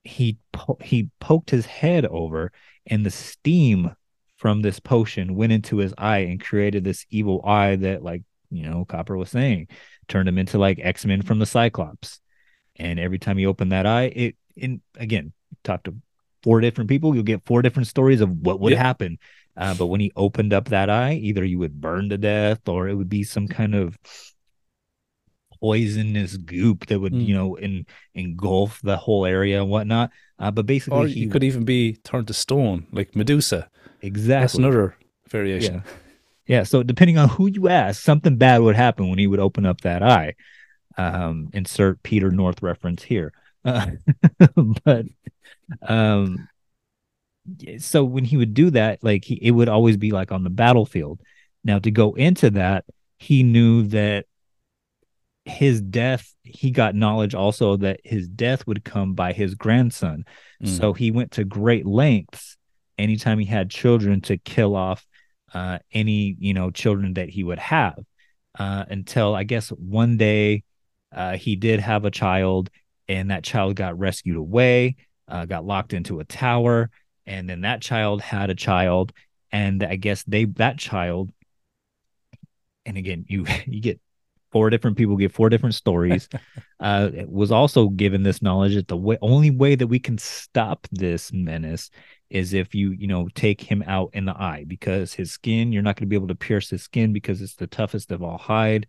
he 0.03 0.37
po- 0.51 0.79
he 0.81 1.09
poked 1.19 1.49
his 1.51 1.65
head 1.65 2.05
over, 2.05 2.51
and 2.87 3.05
the 3.05 3.11
steam 3.11 3.95
from 4.37 4.61
this 4.61 4.79
potion 4.79 5.35
went 5.35 5.53
into 5.53 5.77
his 5.77 5.93
eye 5.97 6.19
and 6.19 6.43
created 6.43 6.83
this 6.83 7.05
evil 7.09 7.41
eye 7.45 7.75
that, 7.77 8.03
like 8.03 8.23
you 8.51 8.69
know, 8.69 8.85
Copper 8.85 9.17
was 9.17 9.29
saying, 9.29 9.67
turned 10.07 10.29
him 10.29 10.37
into 10.37 10.57
like 10.57 10.79
X 10.81 11.05
Men 11.05 11.21
from 11.21 11.39
the 11.39 11.45
Cyclops. 11.45 12.19
And 12.77 12.99
every 12.99 13.19
time 13.19 13.37
he 13.37 13.45
opened 13.45 13.71
that 13.71 13.85
eye, 13.85 14.05
it 14.15 14.35
in 14.55 14.81
again 14.97 15.33
talk 15.63 15.83
to 15.83 15.95
four 16.43 16.61
different 16.61 16.89
people, 16.89 17.15
you'll 17.15 17.23
get 17.23 17.45
four 17.45 17.61
different 17.61 17.87
stories 17.87 18.21
of 18.21 18.29
what 18.29 18.59
would 18.59 18.73
Yeah. 18.73 18.83
happen. 18.83 19.17
Uh, 19.57 19.73
but 19.75 19.85
when 19.87 20.01
he 20.01 20.11
opened 20.15 20.51
up 20.53 20.69
that 20.69 20.89
eye, 20.89 21.13
either 21.13 21.43
you 21.45 21.57
would 21.59 21.79
burn 21.79 22.09
to 22.09 22.17
death 22.17 22.67
or 22.67 22.87
it 22.89 22.95
would 22.95 23.09
be 23.09 23.23
some 23.23 23.47
kind 23.47 23.73
of 23.73 23.97
poisonous 25.61 26.37
goop 26.37 26.85
that 26.87 26.99
would, 26.99 27.13
Mm. 27.13 27.25
you 27.27 27.33
know, 27.35 27.55
in, 27.55 27.85
engulf 28.13 28.81
the 28.81 28.97
whole 28.97 29.25
area 29.25 29.61
and 29.61 29.69
whatnot. 29.71 30.11
Uh, 30.37 30.51
but 30.51 30.65
basically, 30.65 30.99
Or 30.99 31.07
he 31.07 31.21
you 31.21 31.29
could 31.29 31.43
even 31.43 31.63
be 31.63 31.93
turned 32.03 32.27
to 32.27 32.33
stone, 32.33 32.87
like 32.91 33.15
Medusa. 33.15 33.69
exactly 34.01 34.41
That's 34.43 34.53
another 34.55 34.95
variation. 35.29 35.75
Yeah. 35.75 35.81
Yeah. 36.47 36.63
So 36.63 36.83
depending 36.83 37.17
on 37.17 37.29
who 37.29 37.47
you 37.47 37.69
ask, 37.69 38.01
something 38.03 38.35
bad 38.37 38.61
would 38.61 38.75
happen 38.75 39.09
when 39.09 39.17
he 39.17 39.27
would 39.27 39.39
open 39.39 39.65
up 39.65 39.81
that 39.81 40.03
eye. 40.03 40.35
Um, 40.97 41.49
insert 41.53 42.03
Peter 42.03 42.29
North 42.31 42.61
reference 42.61 43.03
here. 43.03 43.33
Uh, 43.63 43.87
but 44.83 45.05
um, 45.81 46.47
so 47.79 48.03
when 48.03 48.25
he 48.25 48.37
would 48.37 48.53
do 48.53 48.69
that, 48.71 49.03
like 49.03 49.25
he, 49.25 49.35
it 49.35 49.51
would 49.51 49.69
always 49.69 49.97
be 49.97 50.11
like 50.11 50.31
on 50.31 50.43
the 50.43 50.49
battlefield. 50.49 51.21
Now 51.63 51.79
to 51.79 51.91
go 51.91 52.13
into 52.13 52.49
that, 52.51 52.85
he 53.17 53.43
knew 53.43 53.83
that 53.87 54.25
his 55.45 55.81
death, 55.81 56.33
he 56.43 56.71
got 56.71 56.95
knowledge 56.95 57.35
also 57.35 57.77
that 57.77 57.99
his 58.03 58.27
death 58.27 58.65
would 58.67 58.83
come 58.83 59.13
by 59.13 59.31
his 59.31 59.55
grandson. 59.55 60.25
Mm. 60.63 60.77
So 60.77 60.93
he 60.93 61.11
went 61.11 61.31
to 61.31 61.43
great 61.43 61.85
lengths 61.85 62.57
anytime 62.97 63.39
he 63.39 63.45
had 63.45 63.69
children 63.69 64.21
to 64.21 64.37
kill 64.37 64.75
off 64.75 65.05
uh, 65.53 65.79
any, 65.91 66.35
you 66.39 66.53
know, 66.53 66.71
children 66.71 67.13
that 67.13 67.29
he 67.29 67.43
would 67.43 67.59
have 67.59 67.99
uh, 68.57 68.85
until 68.89 69.35
I 69.35 69.43
guess 69.43 69.69
one 69.69 70.17
day 70.17 70.63
uh, 71.13 71.37
he 71.37 71.55
did 71.55 71.79
have 71.79 72.05
a 72.05 72.11
child 72.11 72.69
and 73.07 73.31
that 73.31 73.43
child 73.43 73.75
got 73.75 73.97
rescued 73.97 74.37
away, 74.37 74.95
uh, 75.27 75.45
got 75.45 75.65
locked 75.65 75.93
into 75.93 76.19
a 76.19 76.25
tower. 76.25 76.89
And 77.25 77.49
then 77.49 77.61
that 77.61 77.81
child 77.81 78.21
had 78.21 78.49
a 78.49 78.55
child. 78.55 79.13
And 79.51 79.83
I 79.83 79.95
guess 79.95 80.23
they, 80.23 80.45
that 80.45 80.77
child, 80.77 81.31
and 82.85 82.97
again, 82.97 83.25
you, 83.27 83.45
you 83.65 83.81
get 83.81 83.99
four 84.55 84.69
different 84.69 84.95
people 84.95 85.17
get 85.17 85.33
four 85.33 85.49
different 85.49 85.75
stories. 85.75 86.29
uh, 86.79 87.09
was 87.27 87.51
also 87.51 87.89
given 87.89 88.23
this 88.23 88.41
knowledge 88.41 88.75
that 88.75 88.87
the 88.87 88.95
way, 88.95 89.17
only 89.21 89.51
way 89.51 89.75
that 89.75 89.87
we 89.87 89.99
can 89.99 90.17
stop 90.17 90.87
this 90.93 91.33
menace 91.33 91.89
is 92.29 92.53
if 92.53 92.73
you 92.73 92.91
you 92.91 93.05
know 93.05 93.27
take 93.35 93.59
him 93.59 93.83
out 93.85 94.11
in 94.13 94.23
the 94.23 94.31
eye 94.31 94.63
because 94.65 95.13
his 95.13 95.33
skin 95.33 95.73
you're 95.73 95.83
not 95.83 95.97
going 95.97 96.07
to 96.07 96.09
be 96.09 96.15
able 96.15 96.29
to 96.29 96.35
pierce 96.35 96.69
his 96.69 96.81
skin 96.81 97.11
because 97.11 97.41
it's 97.41 97.55
the 97.55 97.67
toughest 97.67 98.13
of 98.13 98.23
all 98.23 98.37
hide. 98.37 98.87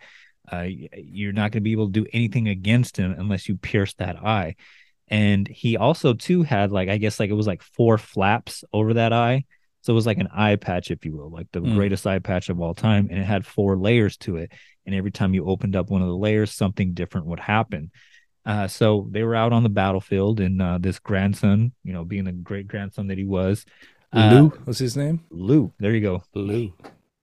Uh, 0.53 0.67
you're 0.97 1.33
not 1.33 1.51
going 1.51 1.61
to 1.63 1.69
be 1.69 1.73
able 1.73 1.87
to 1.87 2.01
do 2.01 2.07
anything 2.13 2.47
against 2.47 2.97
him 2.97 3.13
unless 3.19 3.49
you 3.49 3.57
pierce 3.57 3.93
that 3.95 4.15
eye. 4.25 4.55
And 5.09 5.47
he 5.47 5.77
also 5.77 6.15
too 6.15 6.43
had 6.43 6.73
like 6.73 6.89
I 6.89 6.97
guess 6.99 7.21
like 7.21 7.31
it 7.31 7.35
was 7.35 7.47
like 7.47 7.63
four 7.63 7.99
flaps 7.99 8.65
over 8.73 8.95
that 8.95 9.13
eye. 9.13 9.45
So 9.83 9.93
it 9.93 9.95
was 9.95 10.07
like 10.07 10.19
an 10.19 10.29
eye 10.33 10.57
patch, 10.57 10.91
if 10.91 11.05
you 11.05 11.17
will, 11.17 11.31
like 11.31 11.47
the 11.53 11.61
Mm. 11.61 11.75
greatest 11.77 12.07
eye 12.07 12.19
patch 12.19 12.49
of 12.49 12.61
all 12.61 12.75
time. 12.75 13.07
And 13.11 13.21
it 13.21 13.25
had 13.25 13.47
four 13.47 13.77
layers 13.77 14.17
to 14.19 14.37
it. 14.39 14.51
And 14.85 14.95
every 14.95 15.13
time 15.13 15.33
you 15.33 15.47
opened 15.47 15.77
up 15.77 15.91
one 15.91 16.03
of 16.03 16.09
the 16.09 16.17
layers, 16.17 16.51
something 16.51 16.93
different 16.93 17.27
would 17.29 17.39
happen. 17.41 17.93
Uh, 18.45 18.67
so 18.67 19.07
they 19.11 19.23
were 19.23 19.35
out 19.35 19.53
on 19.53 19.63
the 19.65 19.69
battlefield, 19.69 20.39
and 20.41 20.63
uh, 20.63 20.79
this 20.81 21.01
grandson, 21.01 21.73
you 21.83 21.93
know, 21.93 22.05
being 22.05 22.23
the 22.25 22.31
great 22.33 22.69
grandson 22.69 23.09
that 23.09 23.19
he 23.19 23.25
was, 23.25 23.65
uh, 24.13 24.31
Lugh 24.33 24.67
was 24.67 24.79
his 24.79 24.97
name. 24.97 25.25
Lugh, 25.31 25.73
there 25.81 25.93
you 25.93 26.01
go, 26.01 26.23
Lugh. 26.35 26.71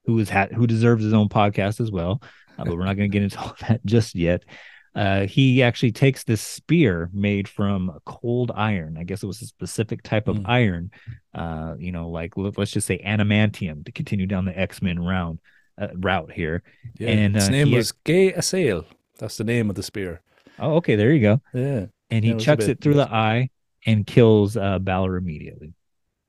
who 0.05 0.19
is 0.19 0.29
ha- 0.29 0.49
who 0.53 0.67
deserves 0.67 1.01
his 1.03 1.13
own 1.13 1.29
podcast 1.29 1.79
as 1.79 1.91
well. 1.91 2.21
Uh, 2.57 2.65
but 2.65 2.77
we're 2.77 2.83
not 2.85 2.97
going 2.97 3.09
to 3.09 3.13
get 3.13 3.23
into 3.23 3.39
all 3.41 3.55
that 3.61 3.85
just 3.85 4.15
yet. 4.15 4.43
Uh, 4.95 5.25
he 5.25 5.63
actually 5.63 5.91
takes 5.91 6.23
this 6.23 6.41
spear 6.41 7.09
made 7.13 7.47
from 7.47 7.97
cold 8.05 8.51
iron. 8.53 8.95
I 8.97 9.03
guess 9.03 9.23
it 9.23 9.27
was 9.27 9.41
a 9.41 9.45
specific 9.47 10.03
type 10.03 10.27
of 10.27 10.37
Mm. 10.37 10.43
iron. 10.47 10.91
Uh, 11.33 11.75
you 11.79 11.91
know, 11.91 12.09
like 12.09 12.37
let, 12.37 12.57
us 12.59 12.69
just 12.71 12.85
say 12.87 12.99
adamantium 13.03 13.85
to 13.85 13.91
continue 13.91 14.27
down 14.27 14.45
the 14.45 14.57
X 14.57 14.81
Men 14.81 14.99
round 14.99 15.39
uh, 15.79 15.87
route 15.95 16.31
here. 16.31 16.61
Yeah. 16.99 17.09
And, 17.09 17.33
his 17.35 17.47
uh, 17.47 17.51
name 17.51 17.71
was 17.71 17.91
Gáe 18.05 18.37
Assail. 18.37 18.85
That's 19.17 19.37
the 19.37 19.43
name 19.43 19.69
of 19.69 19.75
the 19.75 19.81
spear. 19.83 20.21
Oh, 20.59 20.75
okay, 20.75 20.95
there 20.95 21.11
you 21.11 21.21
go. 21.21 21.41
Yeah. 21.53 21.85
And 22.11 22.23
Yeah, 22.23 22.31
he 22.33 22.37
it 22.37 22.39
chucks 22.39 22.65
bit- 22.65 22.77
it 22.77 22.81
through 22.81 22.93
it 22.93 22.97
was- 22.97 23.07
the 23.07 23.13
eye 23.15 23.49
and 23.87 24.05
kills 24.05 24.55
uh, 24.55 24.77
Balor 24.79 25.17
immediately. 25.17 25.73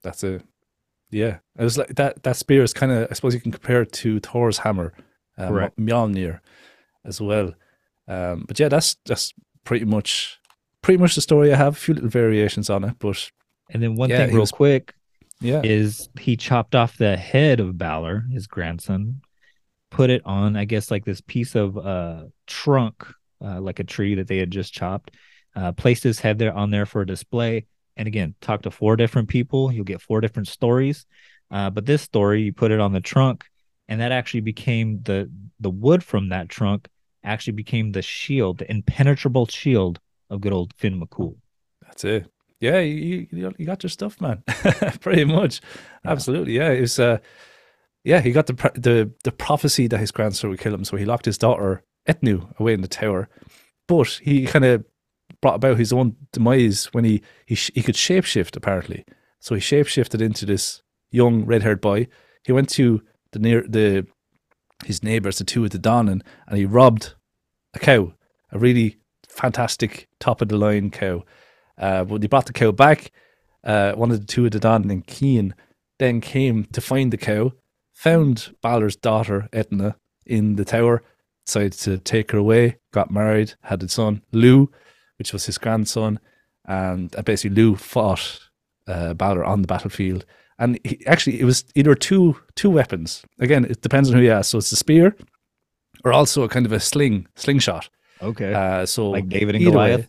That's 0.03 0.25
it. 0.25 0.43
yeah. 1.11 1.39
It 1.59 1.63
was 1.65 1.77
like 1.77 1.95
that. 1.97 2.23
That 2.23 2.37
spear 2.37 2.63
is 2.63 2.73
kind 2.73 2.91
of. 2.93 3.09
I 3.11 3.15
suppose 3.15 3.35
you 3.35 3.41
can 3.41 3.53
compare 3.53 3.83
it 3.83 3.93
to 3.93 4.21
Thor's 4.21 4.59
hammer, 4.59 4.95
um. 5.37 5.53
Mjolnir, 5.79 6.41
as 7.05 7.21
well. 7.21 7.53
Um, 8.09 8.45
but 8.47 8.59
yeah, 8.59 8.69
that's 8.69 8.97
that's 9.07 9.33
pretty 9.65 9.85
much 9.85 10.39
pretty 10.83 10.99
much 10.99 11.15
the 11.15 11.21
story. 11.21 11.53
I 11.53 11.57
have 11.57 11.75
a 11.75 11.79
few 11.79 11.95
little 11.95 12.11
variations 12.11 12.69
on 12.71 12.85
it, 12.85 12.97
but 12.99 13.31
And 13.71 13.83
then 13.83 13.97
one 13.97 14.11
Yeah, 14.11 14.19
thing, 14.19 14.29
real 14.29 14.43
was- 14.43 14.53
quick, 14.53 14.95
yeah, 15.41 15.63
is 15.65 16.09
he 16.21 16.37
chopped 16.37 16.75
off 16.75 16.97
the 16.99 17.17
head 17.17 17.61
of 17.61 17.79
Balor, 17.79 18.27
his 18.31 18.47
grandson, 18.47 19.21
put 19.91 20.11
it 20.11 20.23
on, 20.25 20.57
I 20.57 20.65
guess, 20.67 20.91
like 20.91 21.05
this 21.05 21.21
piece 21.23 21.55
of 21.55 21.79
uh 21.79 22.25
trunk, 22.47 23.07
uh, 23.43 23.61
like 23.61 23.81
a 23.81 23.85
tree 23.85 24.15
that 24.17 24.29
they 24.29 24.39
had 24.39 24.51
just 24.51 24.75
chopped, 24.75 25.11
uh, 25.57 25.73
placed 25.73 26.03
his 26.03 26.21
head 26.21 26.39
there 26.39 26.53
on 26.53 26.71
there 26.71 26.87
for 26.87 27.01
a 27.03 27.07
display. 27.07 27.67
And 27.97 28.09
again, 28.09 28.35
talk 28.41 28.63
to 28.63 28.71
four 28.71 28.97
different 28.97 29.29
people. 29.29 29.71
You'll 29.73 29.85
get 29.85 30.03
four 30.03 30.21
different 30.21 30.49
stories. 30.49 31.07
Uh, 31.51 31.71
but 31.71 31.87
this 31.87 32.03
story, 32.03 32.43
you 32.43 32.53
put 32.53 32.73
it 32.73 32.81
on 32.81 32.93
the 32.93 33.01
trunk, 33.01 33.45
and 33.89 34.01
that 34.01 34.13
actually 34.13 34.41
became 34.41 35.01
the 35.03 35.31
the 35.61 35.71
wood 35.71 36.03
from 36.03 36.31
that 36.31 36.49
trunk 36.49 36.89
actually 37.25 37.55
became 37.55 37.93
the 37.93 38.03
shield, 38.03 38.59
the 38.59 38.71
impenetrable 38.71 39.47
shield 39.47 40.01
of 40.31 40.41
good 40.41 40.53
old 40.53 40.73
Finn 40.75 41.01
McCool. 41.01 41.37
that's 41.83 42.05
it. 42.05 42.31
Yeah, 42.61 42.79
you 42.81 43.27
you, 43.31 43.53
you 43.59 43.67
got 43.67 43.83
your 43.83 43.91
stuff, 43.91 44.21
man. 44.21 44.43
pretty 45.01 45.25
much, 45.25 45.61
absolutely. 46.05 46.55
Yeah, 46.55 46.71
it 46.71 46.81
was. 46.81 46.99
Uh, 46.99 47.19
yeah, 48.05 48.21
he 48.21 48.33
got 48.33 48.47
the 48.47 48.55
the 48.75 49.11
the 49.25 49.33
prophecy 49.33 49.87
that 49.89 49.99
his 49.99 50.11
grandson 50.11 50.51
would 50.51 50.61
kill 50.61 50.75
him, 50.75 50.85
so 50.85 50.97
he 50.97 51.05
locked 51.05 51.25
his 51.25 51.39
daughter 51.39 51.83
Etnu 52.09 52.59
away 52.59 52.75
in 52.75 52.81
the 52.81 52.89
tower. 52.89 53.29
But 53.89 54.21
he 54.23 54.47
kind 54.47 54.65
of 54.65 54.85
brought 55.41 55.57
about 55.57 55.79
his 55.79 55.93
own 55.93 56.17
demise 56.33 56.87
when 56.93 57.05
he 57.05 57.23
he 57.47 57.55
he 57.55 57.83
could 57.83 57.97
shapeshift 57.97 58.57
apparently. 58.57 59.05
So 59.41 59.55
he 59.55 59.61
shapeshifted 59.61 60.23
into 60.23 60.47
this 60.47 60.83
young 61.11 61.45
red 61.45 61.63
haired 61.63 61.81
boy. 61.81 62.09
He 62.45 62.53
went 62.53 62.69
to 62.71 63.03
the 63.33 63.39
near 63.39 63.63
the 63.69 64.07
his 64.85 65.03
neighbors, 65.03 65.39
the 65.39 65.45
Tuatha 65.45 65.71
de 65.71 65.79
Danann, 65.79 66.23
and 66.47 66.59
he 66.59 66.65
robbed 66.65 67.15
a 67.75 67.79
cow, 67.79 68.13
a 68.53 68.59
really 68.59 68.99
fantastic 69.29 70.09
top 70.21 70.41
of 70.41 70.49
the 70.49 70.57
line 70.57 70.91
cow. 70.91 71.25
Uh, 71.77 72.05
when 72.05 72.23
he 72.23 72.29
brought 72.29 72.47
the 72.47 72.53
cow 72.53 72.71
back, 72.71 73.11
uh, 73.65 73.93
one 73.93 74.11
of 74.11 74.21
the 74.21 74.27
Tuatha 74.27 74.51
de 74.51 74.61
Danann 74.61 74.91
and 74.91 75.55
then 75.99 76.21
came 76.21 76.65
to 76.65 76.81
find 76.81 77.13
the 77.13 77.17
cow, 77.17 77.53
found 77.93 78.55
Balor's 78.61 78.97
daughter 78.97 79.49
Etna 79.53 79.97
in 80.27 80.57
the 80.57 80.65
tower, 80.65 81.03
decided 81.47 81.73
to 81.73 81.99
take 81.99 82.31
her 82.33 82.39
away, 82.39 82.79
got 82.93 83.11
married, 83.11 83.55
had 83.63 83.83
a 83.83 83.89
son, 83.89 84.23
Lugh, 84.33 84.73
which 85.19 85.33
was 85.33 85.47
his 85.47 85.59
grandson, 85.59 86.19
and 86.65 87.15
uh, 87.17 87.23
basically 87.23 87.63
Lugh 87.63 87.79
fought 87.79 88.41
uh, 88.87 89.15
Balor 89.15 89.45
on 89.45 89.63
the 89.63 89.69
battlefield. 89.69 90.25
And 90.65 90.79
he, 90.85 91.05
actually 91.07 91.41
it 91.41 91.45
was 91.45 91.65
either 91.75 91.95
two 91.95 92.37
two 92.57 92.71
weapons. 92.71 93.23
Again, 93.39 93.65
it 93.65 93.81
depends 93.83 94.09
on 94.11 94.17
who 94.17 94.23
you 94.23 94.33
ask. 94.33 94.51
So 94.51 94.59
it's 94.59 94.73
a 94.73 94.77
spear, 94.77 95.15
or 96.05 96.13
also 96.13 96.43
a 96.43 96.49
kind 96.49 96.67
of 96.67 96.73
a 96.73 96.81
sling 96.81 97.27
slingshot. 97.37 97.89
Okay. 98.23 98.53
Uh, 98.55 98.87
so 98.87 99.11
Like 99.11 99.29
David 99.29 99.55
and 99.57 99.63
either 99.63 99.77
way- 99.77 99.91
Goliath? 99.91 100.09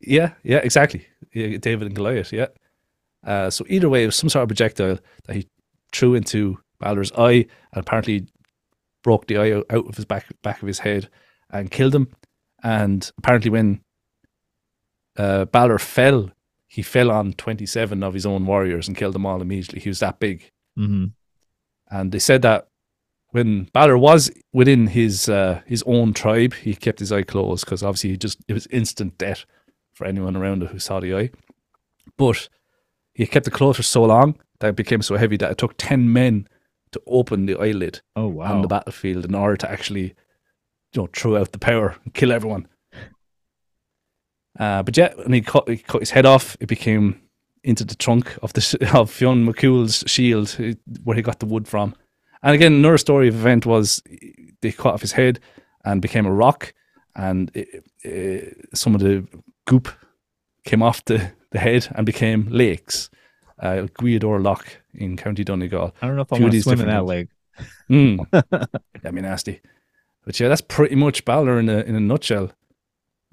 yeah, 0.00 0.32
yeah, 0.42 0.58
exactly. 0.58 1.06
Yeah, 1.34 1.58
David 1.58 1.86
and 1.88 1.96
Goliath. 1.96 2.32
Yeah. 2.32 2.48
Uh, 3.26 3.50
so 3.50 3.64
either 3.68 3.88
way, 3.88 4.02
it 4.02 4.06
was 4.06 4.16
some 4.16 4.28
sort 4.30 4.42
of 4.44 4.48
projectile 4.48 4.98
that 5.26 5.36
he 5.36 5.48
threw 5.92 6.14
into 6.14 6.58
Balor's 6.80 7.12
eye, 7.12 7.46
and 7.72 7.80
apparently 7.84 8.26
broke 9.02 9.26
the 9.26 9.36
eye 9.38 9.52
out, 9.52 9.66
out 9.70 9.86
of 9.88 9.96
his 9.96 10.04
back 10.04 10.26
back 10.42 10.62
of 10.62 10.68
his 10.68 10.78
head 10.80 11.08
and 11.50 11.70
killed 11.70 11.94
him. 11.94 12.08
And 12.62 13.10
apparently, 13.18 13.50
when 13.50 13.80
uh, 15.18 15.44
Balor 15.46 15.78
fell, 15.78 16.30
he 16.66 16.82
fell 16.82 17.10
on 17.10 17.32
twenty 17.34 17.66
seven 17.66 18.02
of 18.02 18.14
his 18.14 18.26
own 18.26 18.46
warriors 18.46 18.88
and 18.88 18.96
killed 18.96 19.14
them 19.14 19.26
all 19.26 19.40
immediately. 19.42 19.80
He 19.80 19.88
was 19.88 20.00
that 20.00 20.18
big. 20.18 20.50
hmm 20.76 21.06
And 21.90 22.12
they 22.12 22.18
said 22.18 22.42
that 22.42 22.68
when 23.30 23.64
Balor 23.72 23.98
was 23.98 24.30
within 24.52 24.86
his 24.88 25.28
uh, 25.28 25.60
his 25.66 25.82
own 25.86 26.12
tribe, 26.14 26.54
he 26.54 26.74
kept 26.74 26.98
his 27.00 27.12
eye 27.12 27.22
closed 27.22 27.64
because 27.64 27.82
obviously 27.82 28.10
he 28.10 28.16
just 28.16 28.38
it 28.48 28.52
was 28.54 28.66
instant 28.68 29.18
death 29.18 29.44
for 29.94 30.06
anyone 30.06 30.36
around 30.36 30.62
it 30.62 30.70
who 30.70 30.78
saw 30.78 31.00
the 31.00 31.14
eye. 31.14 31.30
But 32.16 32.48
he 33.14 33.26
kept 33.26 33.46
it 33.46 33.52
closed 33.52 33.76
for 33.76 33.82
so 33.82 34.04
long 34.04 34.36
that 34.60 34.68
it 34.68 34.76
became 34.76 35.02
so 35.02 35.16
heavy 35.16 35.36
that 35.38 35.50
it 35.50 35.58
took 35.58 35.74
ten 35.76 36.12
men 36.12 36.48
to 36.92 37.00
open 37.06 37.46
the 37.46 37.58
eyelid 37.60 38.00
Oh 38.14 38.28
wow. 38.28 38.54
on 38.54 38.62
the 38.62 38.68
battlefield 38.68 39.24
in 39.24 39.34
order 39.34 39.56
to 39.56 39.70
actually, 39.70 40.14
you 40.92 41.02
know, 41.02 41.08
throw 41.12 41.36
out 41.36 41.52
the 41.52 41.58
power 41.58 41.96
and 42.04 42.14
kill 42.14 42.32
everyone. 42.32 42.68
Uh, 44.58 44.82
but 44.82 44.96
yeah, 44.96 45.12
when 45.14 45.32
he 45.32 45.40
cut, 45.40 45.68
he 45.68 45.76
cut 45.76 46.00
his 46.00 46.10
head 46.10 46.26
off, 46.26 46.56
it 46.60 46.66
became 46.66 47.20
into 47.62 47.84
the 47.84 47.94
trunk 47.94 48.38
of 48.42 48.52
the 48.52 48.88
of 48.94 49.10
Fionn 49.10 49.46
McCool's 49.46 50.04
shield, 50.06 50.56
eh, 50.58 50.74
where 51.04 51.16
he 51.16 51.22
got 51.22 51.40
the 51.40 51.46
wood 51.46 51.68
from. 51.68 51.94
And 52.42 52.54
again, 52.54 52.74
another 52.74 52.98
story 52.98 53.28
of 53.28 53.34
event 53.34 53.66
was 53.66 54.02
they 54.60 54.72
cut 54.72 54.94
off 54.94 55.00
his 55.00 55.12
head 55.12 55.40
and 55.84 56.00
became 56.00 56.26
a 56.26 56.32
rock, 56.32 56.72
and 57.14 57.50
it, 57.54 57.84
it, 58.02 58.68
some 58.74 58.94
of 58.94 59.00
the 59.00 59.26
goop 59.66 59.88
came 60.64 60.82
off 60.82 61.04
the, 61.04 61.32
the 61.50 61.58
head 61.58 61.88
and 61.94 62.06
became 62.06 62.48
lakes. 62.50 63.10
Uh, 63.58 63.86
Gweedore 63.98 64.42
Loch 64.42 64.66
in 64.94 65.16
County 65.16 65.42
Donegal. 65.42 65.94
I 66.02 66.06
don't 66.06 66.16
know 66.16 66.22
if 66.22 66.32
I 66.32 66.38
want 66.38 66.52
to 66.52 66.62
swim 66.62 66.80
in 66.80 66.88
that 66.88 67.06
lake. 67.06 67.28
Mm. 67.88 68.30
That'd 68.30 69.14
be 69.14 69.20
nasty. 69.22 69.60
But 70.26 70.38
yeah, 70.38 70.48
that's 70.48 70.60
pretty 70.60 70.94
much 70.94 71.24
Balor 71.24 71.58
in 71.60 71.68
a 71.68 71.78
in 71.78 71.94
a 71.94 72.00
nutshell. 72.00 72.50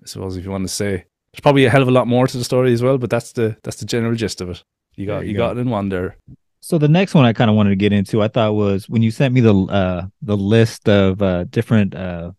I 0.01 0.05
suppose 0.05 0.37
if 0.37 0.45
you 0.45 0.51
want 0.51 0.63
to 0.63 0.73
say, 0.73 1.05
there's 1.33 1.41
probably 1.41 1.65
a 1.65 1.69
hell 1.69 1.81
of 1.81 1.87
a 1.87 1.91
lot 1.91 2.07
more 2.07 2.27
to 2.27 2.37
the 2.37 2.43
story 2.43 2.73
as 2.73 2.83
well, 2.83 2.99
but 2.99 3.09
that's 3.09 3.31
the 3.31 3.57
that's 3.63 3.77
the 3.77 3.85
general 3.85 4.13
gist 4.13 4.39
of 4.39 4.51
it. 4.51 4.63
You 4.95 5.07
got 5.07 5.15
There 5.15 5.23
you, 5.23 5.31
you 5.31 5.37
got 5.37 5.57
it 5.57 5.61
in 5.61 5.69
one 5.69 5.89
there. 5.89 6.15
So 6.61 6.77
the 6.77 6.87
next 6.87 7.15
one 7.15 7.25
I 7.25 7.33
kind 7.33 7.49
of 7.49 7.57
wanted 7.57 7.71
to 7.71 7.75
get 7.75 7.91
into, 7.91 8.21
I 8.21 8.27
thought 8.27 8.53
was 8.53 8.87
when 8.87 9.01
you 9.01 9.09
sent 9.09 9.33
me 9.33 9.41
the 9.41 9.55
uh 9.55 10.05
the 10.21 10.37
list 10.37 10.87
of 10.87 11.21
uh 11.23 11.45
different 11.45 11.95
uh 11.95 12.31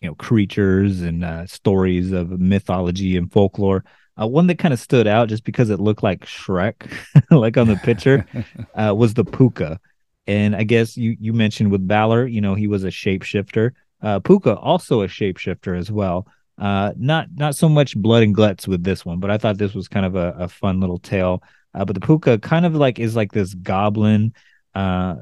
you 0.00 0.08
know 0.08 0.14
creatures 0.14 1.00
and 1.00 1.24
uh 1.24 1.46
stories 1.46 2.12
of 2.12 2.30
mythology 2.40 3.16
and 3.16 3.30
folklore. 3.32 3.84
Uh, 4.20 4.28
one 4.28 4.46
that 4.46 4.60
kind 4.60 4.72
of 4.72 4.78
stood 4.78 5.08
out 5.08 5.28
just 5.28 5.42
because 5.42 5.70
it 5.70 5.80
looked 5.80 6.04
like 6.04 6.24
Shrek, 6.24 6.88
like 7.32 7.56
on 7.56 7.66
the 7.66 7.74
picture, 7.74 8.24
uh, 8.76 8.94
was 8.96 9.14
the 9.14 9.24
Puka. 9.24 9.80
And 10.28 10.54
I 10.54 10.62
guess 10.62 10.96
you 10.96 11.16
you 11.18 11.32
mentioned 11.32 11.72
with 11.72 11.86
Balor, 11.86 12.28
you 12.28 12.40
know, 12.40 12.54
he 12.54 12.68
was 12.68 12.84
a 12.84 12.88
shapeshifter. 12.88 13.72
Uh, 14.00 14.20
Puka 14.20 14.54
also 14.56 15.02
a 15.02 15.08
shapeshifter 15.08 15.76
as 15.76 15.90
well. 15.90 16.28
Uh, 16.58 16.92
not 16.96 17.26
not 17.34 17.56
so 17.56 17.68
much 17.68 17.96
blood 17.96 18.22
and 18.22 18.34
guts 18.34 18.68
with 18.68 18.82
this 18.84 19.04
one, 19.04 19.18
but 19.20 19.30
I 19.30 19.38
thought 19.38 19.58
this 19.58 19.74
was 19.74 19.88
kind 19.88 20.06
of 20.06 20.14
a, 20.14 20.34
a 20.38 20.48
fun 20.48 20.80
little 20.80 20.98
tale. 20.98 21.42
Uh, 21.74 21.84
but 21.84 21.94
the 21.94 22.00
Puka 22.00 22.38
kind 22.38 22.64
of 22.64 22.74
like 22.74 22.98
is 22.98 23.16
like 23.16 23.32
this 23.32 23.54
goblin. 23.54 24.32
Uh, 24.74 25.16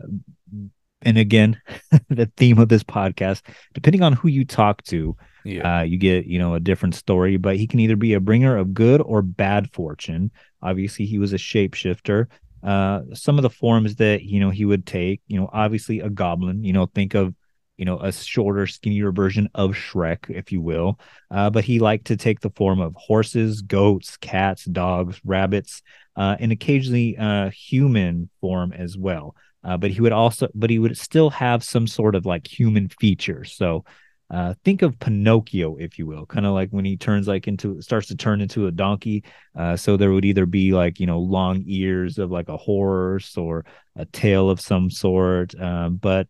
and 1.03 1.19
again, 1.19 1.61
the 2.11 2.31
theme 2.37 2.59
of 2.59 2.69
this 2.69 2.85
podcast, 2.85 3.43
depending 3.75 4.03
on 4.03 4.13
who 4.13 4.29
you 4.29 4.45
talk 4.45 4.83
to, 4.85 5.17
Yeah. 5.45 5.79
uh, 5.81 5.83
you 5.83 5.97
get 5.99 6.27
you 6.27 6.39
know 6.39 6.55
a 6.55 6.61
different 6.61 6.95
story. 6.95 7.37
But 7.39 7.57
he 7.57 7.67
can 7.67 7.81
either 7.81 7.97
be 7.97 8.13
a 8.15 8.21
bringer 8.21 8.57
of 8.57 8.75
good 8.75 9.01
or 9.01 9.23
bad 9.23 9.73
fortune. 9.73 10.31
Obviously, 10.61 11.07
he 11.07 11.19
was 11.19 11.33
a 11.33 11.37
shapeshifter. 11.39 12.27
Uh, 12.63 13.01
some 13.15 13.39
of 13.39 13.43
the 13.43 13.51
forms 13.51 13.97
that 13.97 14.23
you 14.23 14.39
know 14.39 14.51
he 14.51 14.65
would 14.65 14.87
take, 14.87 15.21
you 15.27 15.41
know, 15.41 15.49
obviously 15.53 16.01
a 16.01 16.11
goblin. 16.11 16.63
You 16.63 16.73
know, 16.73 16.87
think 16.87 17.15
of 17.15 17.35
you 17.83 17.87
know 17.87 17.99
a 17.99 18.13
shorter, 18.13 18.69
skinnier 18.69 19.11
version 19.11 19.49
of 19.57 19.73
Shrek, 19.73 20.31
if 20.31 20.53
you 20.53 20.61
will. 20.61 21.01
Uh, 21.33 21.51
but 21.51 21.65
he 21.65 21.81
liked 21.81 22.05
to 22.07 22.17
take 22.17 22.39
the 22.39 22.51
form 22.51 22.81
of 22.81 22.95
horses, 22.95 23.61
goats, 23.61 24.17
cats, 24.19 24.65
dogs, 24.67 25.21
rabbits, 25.25 25.83
uh, 26.15 26.37
and 26.39 26.53
occasionally 26.53 27.17
uh, 27.19 27.51
human 27.51 28.31
form 28.41 28.73
as 28.73 28.97
well. 28.97 29.35
Uh, 29.65 29.77
but 29.77 29.91
he 29.91 30.01
would 30.01 30.13
also, 30.13 30.47
but 30.55 30.71
he 30.71 30.79
would 30.79 30.97
still 30.97 31.29
have 31.31 31.65
some 31.65 31.89
sort 31.89 32.15
of 32.15 32.25
like 32.25 32.47
human 32.47 32.89
features. 32.89 33.53
So 33.53 33.85
uh, 34.31 34.55
think 34.65 34.83
of 34.83 35.01
Pinocchio, 35.01 35.75
if 35.75 35.99
you 35.99 36.07
will, 36.07 36.25
kind 36.25 36.47
of 36.47 36.53
like 36.53 36.71
when 36.71 36.85
he 36.85 36.97
turns 36.97 37.27
like 37.27 37.49
into 37.49 37.83
starts 37.83 38.07
to 38.07 38.17
turn 38.17 38.41
into 38.41 38.69
a 38.69 38.71
donkey. 38.71 39.25
Uh, 39.57 39.77
so 39.77 39.97
there 39.97 40.13
would 40.13 40.25
either 40.25 40.47
be 40.47 40.71
like 40.71 41.01
you 41.01 41.07
know 41.07 41.19
long 41.19 41.65
ears 41.67 42.19
of 42.19 42.31
like 42.31 42.49
a 42.49 42.57
horse 42.57 43.37
or 43.37 43.65
a 43.97 44.05
tail 44.05 44.51
of 44.51 44.61
some 44.61 44.89
sort. 44.89 45.53
But 45.59 46.29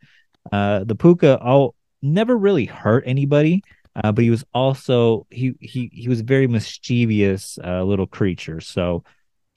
uh, 0.51 0.85
the 0.85 0.95
puka 0.95 1.39
all 1.39 1.75
never 2.03 2.37
really 2.37 2.65
hurt 2.67 3.05
anybody. 3.07 3.63
Uh, 3.95 4.11
but 4.11 4.25
he 4.25 4.31
was 4.31 4.43
also 4.55 5.27
he 5.31 5.55
he 5.61 5.91
he 5.93 6.09
was 6.09 6.21
a 6.21 6.25
very 6.25 6.47
mischievous 6.47 7.59
uh, 7.63 7.83
little 7.83 8.07
creature. 8.07 8.61
So 8.61 9.05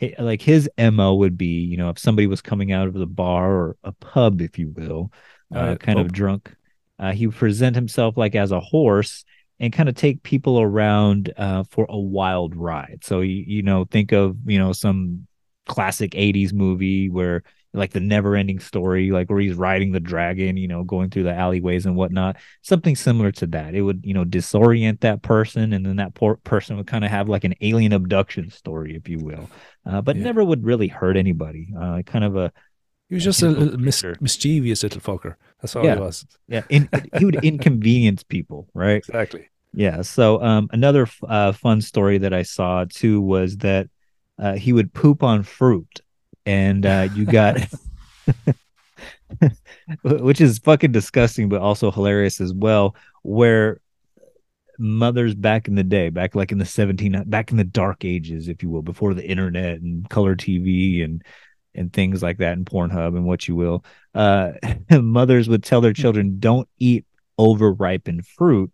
hi- 0.02 0.16
like 0.20 0.42
his 0.42 0.70
mo 0.78 1.16
would 1.16 1.38
be 1.38 1.62
you 1.62 1.78
know 1.78 1.90
if 1.90 2.00
somebody 2.00 2.28
was 2.28 2.42
coming 2.42 2.72
out 2.72 2.88
of 2.88 2.94
the 2.94 3.08
bar 3.08 3.52
or 3.52 3.78
a 3.84 3.92
pub, 3.94 4.42
if 4.42 4.58
you 4.60 4.70
will, 4.76 5.12
uh, 5.54 5.76
kind 5.76 6.00
of 6.00 6.12
drunk. 6.12 6.54
Uh, 7.00 7.12
he 7.12 7.28
would 7.28 7.36
present 7.36 7.76
himself 7.76 8.18
like 8.18 8.36
as 8.36 8.52
a 8.52 8.60
horse 8.60 9.26
and 9.60 9.72
kind 9.74 9.90
of 9.90 9.96
take 9.96 10.24
people 10.24 10.60
around 10.60 11.34
uh, 11.38 11.64
for 11.70 11.86
a 11.90 11.98
wild 12.00 12.56
ride. 12.56 13.00
So 13.04 13.22
you 13.22 13.44
you 13.48 13.64
know 13.64 13.86
think 13.86 14.12
of 14.12 14.38
you 14.46 14.60
know 14.60 14.74
some 14.74 15.28
classic 15.66 16.14
80s 16.16 16.54
movie 16.54 17.10
where 17.10 17.44
like 17.76 17.92
the 17.92 18.00
never 18.00 18.36
ending 18.36 18.60
story 18.60 19.12
like 19.12 19.30
where 19.30 19.40
he's 19.40 19.54
riding 19.56 19.92
the 19.92 20.00
dragon 20.00 20.58
you 20.58 20.68
know 20.68 20.84
going 20.84 21.10
through 21.10 21.24
the 21.24 21.34
alleyways 21.34 21.86
and 21.86 21.96
whatnot 21.96 22.36
something 22.62 22.96
similar 22.96 23.32
to 23.32 23.46
that 23.48 23.76
it 23.76 23.82
would 23.82 24.02
you 24.04 24.14
know 24.14 24.24
disorient 24.26 25.00
that 25.02 25.22
person 25.22 25.74
and 25.74 25.86
then 25.86 25.98
that 25.98 26.14
poor 26.14 26.38
person 26.44 26.78
would 26.78 26.88
kind 26.88 27.04
of 27.06 27.12
have 27.12 27.28
like 27.30 27.44
an 27.44 27.54
alien 27.62 27.92
abduction 27.94 28.50
story 28.50 28.96
if 28.96 29.08
you 29.10 29.20
will 29.20 29.50
uh, 29.86 30.02
but 30.02 30.16
Yeah. 30.16 30.24
never 30.24 30.44
would 30.44 30.64
really 30.64 30.88
hurt 30.88 31.18
anybody 31.18 31.74
uh, 31.80 32.02
kind 32.06 32.24
of 32.26 32.36
a 32.36 32.52
He 33.10 33.16
was 33.16 33.24
just 33.24 33.44
a 33.44 33.50
little 33.50 33.78
mis- 33.78 34.04
mischievous 34.20 34.82
little 34.84 35.02
fucker. 35.02 35.36
That's 35.62 35.76
all 35.76 35.86
Yeah. 35.86 35.96
he 35.96 36.02
was. 36.02 36.26
yeah 36.48 36.64
in, 36.70 36.90
he 37.20 37.26
would 37.26 37.44
inconvenience 37.52 38.24
people 38.24 38.68
right 38.74 38.98
Exactly. 38.98 39.50
Yeah. 39.78 40.04
So 40.04 40.42
um, 40.42 40.70
another 40.72 41.04
f- 41.04 41.20
uh, 41.28 41.52
fun 41.52 41.82
story 41.82 42.18
that 42.20 42.34
I 42.34 42.44
saw 42.44 42.86
too 42.90 43.20
was 43.22 43.58
that 43.58 43.90
uh, 44.40 44.54
he 44.54 44.72
would 44.74 44.94
poop 44.94 45.22
on 45.22 45.44
fruit, 45.44 46.00
and 46.46 46.86
uh, 46.86 47.08
you 47.14 47.26
got, 47.26 47.58
which 50.04 50.42
is 50.42 50.60
fucking 50.60 50.92
disgusting, 50.92 51.50
but 51.50 51.62
also 51.62 51.92
hilarious 51.92 52.42
as 52.42 52.54
well. 52.54 52.96
Where 53.24 53.80
mothers 54.78 55.36
back 55.36 55.68
in 55.68 55.76
the 55.76 55.84
day, 55.84 56.10
back 56.10 56.36
like 56.36 56.52
in 56.52 56.58
the 56.58 56.66
seventeen, 56.66 57.22
back 57.28 57.52
in 57.52 57.58
the 57.58 57.64
dark 57.64 58.06
ages, 58.06 58.48
if 58.48 58.64
you 58.64 58.70
will, 58.70 58.82
before 58.82 59.14
the 59.14 59.28
internet 59.28 59.82
and 59.82 60.10
color 60.10 60.36
TV 60.36 61.04
and 61.04 61.24
and 61.74 61.92
things 61.92 62.24
like 62.24 62.38
that, 62.38 62.54
and 62.54 62.66
Pornhub 62.66 63.16
and 63.16 63.26
what 63.26 63.48
you 63.48 63.56
will, 63.56 63.84
uh, 64.14 64.54
mothers 64.92 65.50
would 65.50 65.64
tell 65.64 65.82
their 65.82 65.94
children, 65.94 66.40
"Don't 66.40 66.70
eat 66.80 67.06
overripened 67.38 68.26
fruit." 68.26 68.72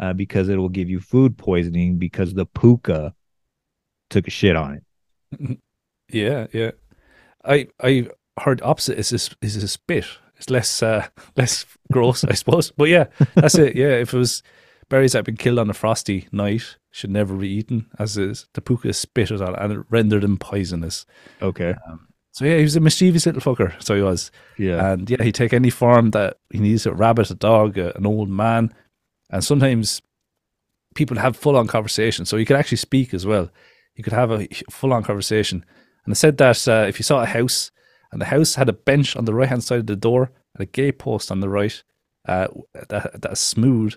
uh, 0.00 0.14
because 0.14 0.48
it 0.48 0.56
will 0.56 0.70
give 0.70 0.88
you 0.88 0.98
food 0.98 1.36
poisoning 1.36 1.98
because 1.98 2.34
the 2.34 2.46
puka 2.46 3.14
took 4.08 4.26
a 4.26 4.30
shit 4.30 4.56
on 4.56 4.80
it. 4.80 5.58
Yeah, 6.08 6.46
yeah. 6.52 6.72
I 7.44 7.68
I 7.82 8.08
heard 8.40 8.62
opposite 8.62 8.98
is 8.98 9.10
this 9.10 9.30
is 9.42 9.62
a 9.62 9.68
spit. 9.68 10.06
It's 10.36 10.50
less 10.50 10.82
uh 10.82 11.06
less 11.36 11.66
gross, 11.92 12.24
I 12.24 12.34
suppose. 12.34 12.70
But 12.70 12.88
yeah, 12.88 13.06
that's 13.34 13.56
it. 13.56 13.76
Yeah, 13.76 13.94
if 13.96 14.14
it 14.14 14.18
was 14.18 14.42
berries 14.88 15.12
that 15.12 15.18
had 15.18 15.24
been 15.26 15.36
killed 15.36 15.58
on 15.58 15.70
a 15.70 15.74
frosty 15.74 16.28
night, 16.32 16.76
should 16.90 17.10
never 17.10 17.34
be 17.36 17.48
eaten, 17.48 17.86
as 17.98 18.16
is 18.18 18.48
the 18.54 18.60
puka 18.60 18.92
spit 18.92 19.30
it 19.30 19.40
on 19.40 19.54
and 19.54 19.72
it 19.72 19.86
rendered 19.88 20.24
him 20.24 20.36
poisonous. 20.36 21.06
Okay. 21.40 21.74
So 22.32 22.44
yeah, 22.44 22.56
he 22.56 22.62
was 22.62 22.76
a 22.76 22.80
mischievous 22.80 23.26
little 23.26 23.40
fucker. 23.40 23.80
So 23.82 23.94
he 23.94 24.02
was. 24.02 24.30
Yeah. 24.56 24.92
And 24.92 25.08
yeah, 25.08 25.22
he'd 25.22 25.34
take 25.34 25.52
any 25.52 25.70
form 25.70 26.10
that 26.10 26.38
he 26.50 26.58
needs 26.58 26.86
a 26.86 26.92
rabbit, 26.92 27.30
a 27.30 27.34
dog, 27.34 27.76
a, 27.76 27.96
an 27.96 28.06
old 28.06 28.28
man. 28.28 28.74
And 29.30 29.42
sometimes 29.42 30.00
people 30.94 31.18
have 31.18 31.36
full 31.36 31.56
on 31.56 31.66
conversation. 31.66 32.24
So 32.24 32.36
he 32.36 32.44
could 32.44 32.56
actually 32.56 32.78
speak 32.78 33.14
as 33.14 33.26
well. 33.26 33.50
He 33.94 34.02
could 34.02 34.12
have 34.12 34.30
a 34.30 34.46
full 34.70 34.92
on 34.92 35.02
conversation. 35.02 35.64
And 36.04 36.12
it 36.12 36.16
said 36.16 36.36
that 36.38 36.66
uh, 36.68 36.86
if 36.88 36.98
you 36.98 37.02
saw 37.02 37.22
a 37.22 37.26
house 37.26 37.70
and 38.12 38.20
the 38.20 38.26
house 38.26 38.54
had 38.54 38.68
a 38.68 38.72
bench 38.72 39.16
on 39.16 39.24
the 39.24 39.34
right 39.34 39.48
hand 39.48 39.64
side 39.64 39.80
of 39.80 39.86
the 39.86 39.96
door 39.96 40.30
and 40.54 40.62
a 40.62 40.66
gate 40.66 40.98
post 40.98 41.30
on 41.30 41.40
the 41.40 41.48
right, 41.48 41.82
uh, 42.26 42.48
that, 42.88 43.20
that's 43.20 43.40
smooth. 43.40 43.94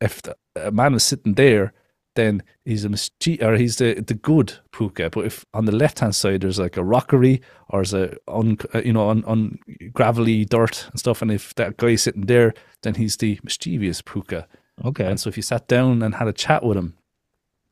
If 0.00 0.22
the, 0.22 0.36
a 0.56 0.70
man 0.70 0.94
was 0.94 1.04
sitting 1.04 1.34
there, 1.34 1.72
then 2.14 2.42
he's 2.64 2.84
a 2.84 2.88
mischief 2.88 3.42
or 3.42 3.56
he's 3.56 3.76
the 3.76 3.94
the 3.94 4.14
good 4.14 4.54
puka. 4.72 5.10
But 5.10 5.26
if 5.26 5.44
on 5.52 5.64
the 5.64 5.72
left 5.72 5.98
hand 5.98 6.14
side 6.14 6.42
there's 6.42 6.58
like 6.58 6.76
a 6.76 6.84
rockery 6.84 7.42
or 7.68 7.80
there's 7.80 7.94
a 7.94 8.16
un, 8.28 8.56
uh, 8.72 8.82
you 8.84 8.92
know 8.92 9.08
on, 9.08 9.24
on 9.24 9.58
gravelly 9.92 10.44
dirt 10.44 10.86
and 10.90 11.00
stuff, 11.00 11.22
and 11.22 11.30
if 11.30 11.54
that 11.56 11.76
guy's 11.76 12.02
sitting 12.02 12.26
there, 12.26 12.54
then 12.82 12.94
he's 12.94 13.16
the 13.16 13.40
mischievous 13.42 14.00
puka. 14.00 14.46
Okay. 14.84 15.06
And 15.06 15.20
so 15.20 15.28
if 15.28 15.36
you 15.36 15.42
sat 15.42 15.68
down 15.68 16.02
and 16.02 16.16
had 16.16 16.28
a 16.28 16.32
chat 16.32 16.64
with 16.64 16.76
him, 16.76 16.96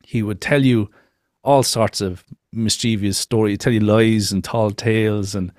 he 0.03 0.21
would 0.21 0.41
tell 0.41 0.63
you 0.63 0.89
all 1.43 1.63
sorts 1.63 2.01
of 2.01 2.23
mischievous 2.51 3.17
story. 3.17 3.57
Tell 3.57 3.73
you 3.73 3.79
lies 3.79 4.31
and 4.31 4.43
tall 4.43 4.71
tales 4.71 5.35
and 5.35 5.51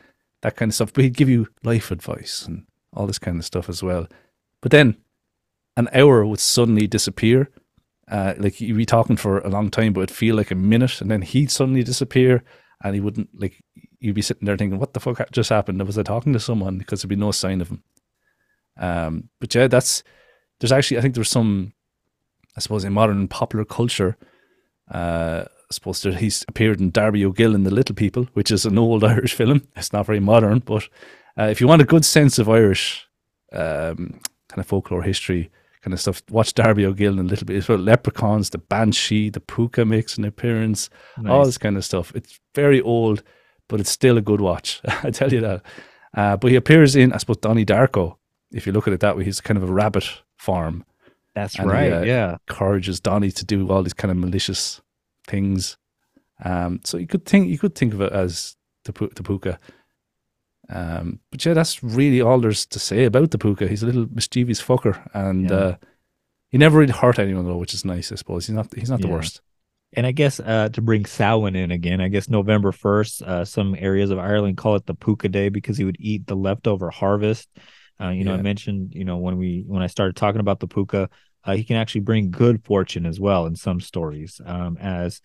that 0.42 0.56
kind 0.56 0.70
of 0.70 0.74
stuff. 0.74 0.92
But 0.92 1.04
he'd 1.04 1.16
give 1.16 1.28
you 1.28 1.48
life 1.62 1.90
advice 1.90 2.44
and 2.46 2.66
all 2.92 3.06
this 3.06 3.18
kind 3.18 3.38
of 3.38 3.44
stuff 3.44 3.68
as 3.68 3.82
well. 3.82 4.06
But 4.60 4.70
then 4.70 4.96
an 5.76 5.88
hour 5.92 6.24
would 6.24 6.40
suddenly 6.40 6.86
disappear. 6.86 7.50
Uh, 8.10 8.34
like 8.38 8.60
you'd 8.60 8.76
be 8.76 8.86
talking 8.86 9.16
for 9.16 9.38
a 9.38 9.48
long 9.48 9.70
time, 9.70 9.92
but 9.92 10.02
it'd 10.02 10.16
feel 10.16 10.36
like 10.36 10.50
a 10.50 10.54
minute, 10.54 11.00
and 11.00 11.10
then 11.10 11.22
he'd 11.22 11.50
suddenly 11.50 11.82
disappear, 11.82 12.44
and 12.82 12.94
he 12.94 13.00
wouldn't 13.00 13.28
like. 13.38 13.62
You'd 13.98 14.14
be 14.14 14.22
sitting 14.22 14.44
there 14.44 14.58
thinking, 14.58 14.78
"What 14.78 14.92
the 14.92 15.00
fuck 15.00 15.30
just 15.32 15.48
happened?" 15.48 15.82
Was 15.86 15.96
I 15.96 16.02
talking 16.02 16.34
to 16.34 16.40
someone? 16.40 16.76
Because 16.76 17.00
there'd 17.00 17.08
be 17.08 17.16
no 17.16 17.30
sign 17.30 17.62
of 17.62 17.70
him. 17.70 17.82
Um, 18.76 19.30
but 19.40 19.54
yeah, 19.54 19.68
that's 19.68 20.02
there's 20.60 20.72
actually 20.72 20.98
I 20.98 21.00
think 21.00 21.14
there's 21.14 21.30
some, 21.30 21.72
I 22.56 22.60
suppose, 22.60 22.84
in 22.84 22.92
modern 22.92 23.26
popular 23.26 23.64
culture. 23.64 24.18
Uh, 24.90 25.44
suppose 25.72 26.02
that 26.02 26.16
he's 26.18 26.44
appeared 26.48 26.80
in 26.80 26.90
Darby 26.90 27.24
O'Gill 27.24 27.54
in 27.54 27.64
The 27.64 27.74
Little 27.74 27.94
People, 27.94 28.28
which 28.34 28.50
is 28.50 28.64
an 28.66 28.78
old 28.78 29.04
Irish 29.14 29.34
film. 29.34 29.66
It's 29.76 29.92
not 29.92 30.06
very 30.06 30.20
modern, 30.20 30.60
but 30.60 30.88
uh, 31.38 31.44
if 31.44 31.60
you 31.60 31.68
want 31.68 31.82
a 31.82 31.86
good 31.86 32.04
sense 32.04 32.38
of 32.38 32.48
Irish 32.48 33.06
um, 33.52 34.20
kind 34.48 34.58
of 34.58 34.66
folklore 34.66 35.02
history 35.02 35.50
kind 35.82 35.92
of 35.92 36.00
stuff, 36.00 36.22
watch 36.30 36.54
Darby 36.54 36.86
O'Gill 36.86 37.14
in 37.14 37.26
a 37.26 37.28
little 37.28 37.44
bit. 37.46 37.56
It's 37.56 37.68
about 37.68 37.80
leprechauns, 37.80 38.50
the 38.50 38.58
banshee, 38.58 39.28
the 39.28 39.40
puka 39.40 39.84
makes 39.84 40.16
an 40.16 40.24
appearance, 40.24 40.88
all 41.28 41.44
this 41.44 41.58
kind 41.58 41.76
of 41.76 41.84
stuff. 41.84 42.12
It's 42.14 42.40
very 42.54 42.80
old, 42.80 43.22
but 43.68 43.80
it's 43.80 43.90
still 43.90 44.16
a 44.16 44.22
good 44.22 44.40
watch. 44.40 44.80
I 45.02 45.10
tell 45.10 45.32
you 45.32 45.40
that. 45.40 45.62
Uh, 46.16 46.36
but 46.36 46.50
he 46.50 46.56
appears 46.56 46.94
in, 46.96 47.12
I 47.12 47.18
suppose, 47.18 47.38
Donnie 47.38 47.66
Darko. 47.66 48.16
If 48.52 48.66
you 48.66 48.72
look 48.72 48.86
at 48.86 48.94
it 48.94 49.00
that 49.00 49.16
way, 49.16 49.24
he's 49.24 49.40
kind 49.40 49.58
of 49.58 49.68
a 49.68 49.72
rabbit 49.72 50.08
farm. 50.38 50.84
That's 51.34 51.56
And 51.58 51.68
he, 51.68 51.76
right. 51.76 51.92
uh, 51.92 52.02
yeah. 52.02 52.36
Encourages 52.48 53.00
Donnie 53.00 53.32
to 53.32 53.44
do 53.44 53.68
all 53.68 53.82
these 53.82 53.92
kind 53.94 54.12
of 54.12 54.16
malicious 54.16 54.80
things. 55.26 55.76
Um, 56.44 56.80
so 56.84 56.98
you 56.98 57.06
could 57.06 57.24
think 57.24 57.48
you 57.48 57.58
could 57.58 57.74
think 57.74 57.94
of 57.94 58.00
it 58.00 58.12
as 58.12 58.56
the 58.84 58.92
the 59.14 59.22
puka. 59.22 59.58
Um, 60.70 61.20
but 61.30 61.44
yeah, 61.44 61.52
that's 61.54 61.82
really 61.82 62.20
all 62.22 62.40
there's 62.40 62.64
to 62.66 62.78
say 62.78 63.04
about 63.04 63.30
the 63.30 63.38
puka. 63.38 63.68
He's 63.68 63.82
a 63.82 63.86
little 63.86 64.06
mischievous 64.10 64.62
fucker, 64.62 64.98
and 65.12 65.50
Yeah. 65.50 65.56
uh, 65.56 65.76
he 66.48 66.58
never 66.58 66.78
really 66.78 66.92
hurt 66.92 67.18
anyone 67.18 67.44
though, 67.46 67.58
which 67.58 67.74
is 67.74 67.84
nice, 67.84 68.10
I 68.12 68.14
suppose. 68.14 68.46
He's 68.46 68.54
not 68.56 68.72
he's 68.74 68.90
not 68.90 69.00
the 69.00 69.08
worst. 69.08 69.40
And 69.96 70.06
I 70.06 70.12
guess 70.12 70.40
uh, 70.40 70.70
to 70.72 70.80
bring 70.82 71.04
Samhain 71.04 71.54
in 71.54 71.70
again, 71.70 72.00
I 72.00 72.08
guess 72.08 72.28
November 72.28 72.72
1st, 72.72 73.22
uh, 73.22 73.44
some 73.44 73.76
areas 73.78 74.10
of 74.10 74.18
Ireland 74.18 74.56
call 74.56 74.74
it 74.74 74.86
the 74.86 74.94
Puka 74.94 75.28
Day 75.28 75.50
because 75.50 75.76
he 75.76 75.84
would 75.84 75.96
eat 76.00 76.26
the 76.26 76.34
leftover 76.34 76.90
harvest. 76.90 77.48
Uh, 78.00 78.08
you 78.08 78.24
know, 78.24 78.34
I 78.34 78.42
mentioned, 78.42 78.92
you 78.92 79.04
know, 79.04 79.18
when 79.18 79.36
we 79.36 79.62
when 79.68 79.82
I 79.82 79.86
started 79.86 80.16
talking 80.16 80.40
about 80.40 80.58
the 80.58 80.66
Puka, 80.66 81.10
uh, 81.44 81.54
he 81.54 81.64
can 81.64 81.76
actually 81.76 82.00
bring 82.00 82.30
good 82.30 82.64
fortune 82.64 83.06
as 83.06 83.20
well 83.20 83.46
in 83.46 83.56
some 83.56 83.80
stories. 83.80 84.40
Um, 84.44 84.76
as 84.80 85.20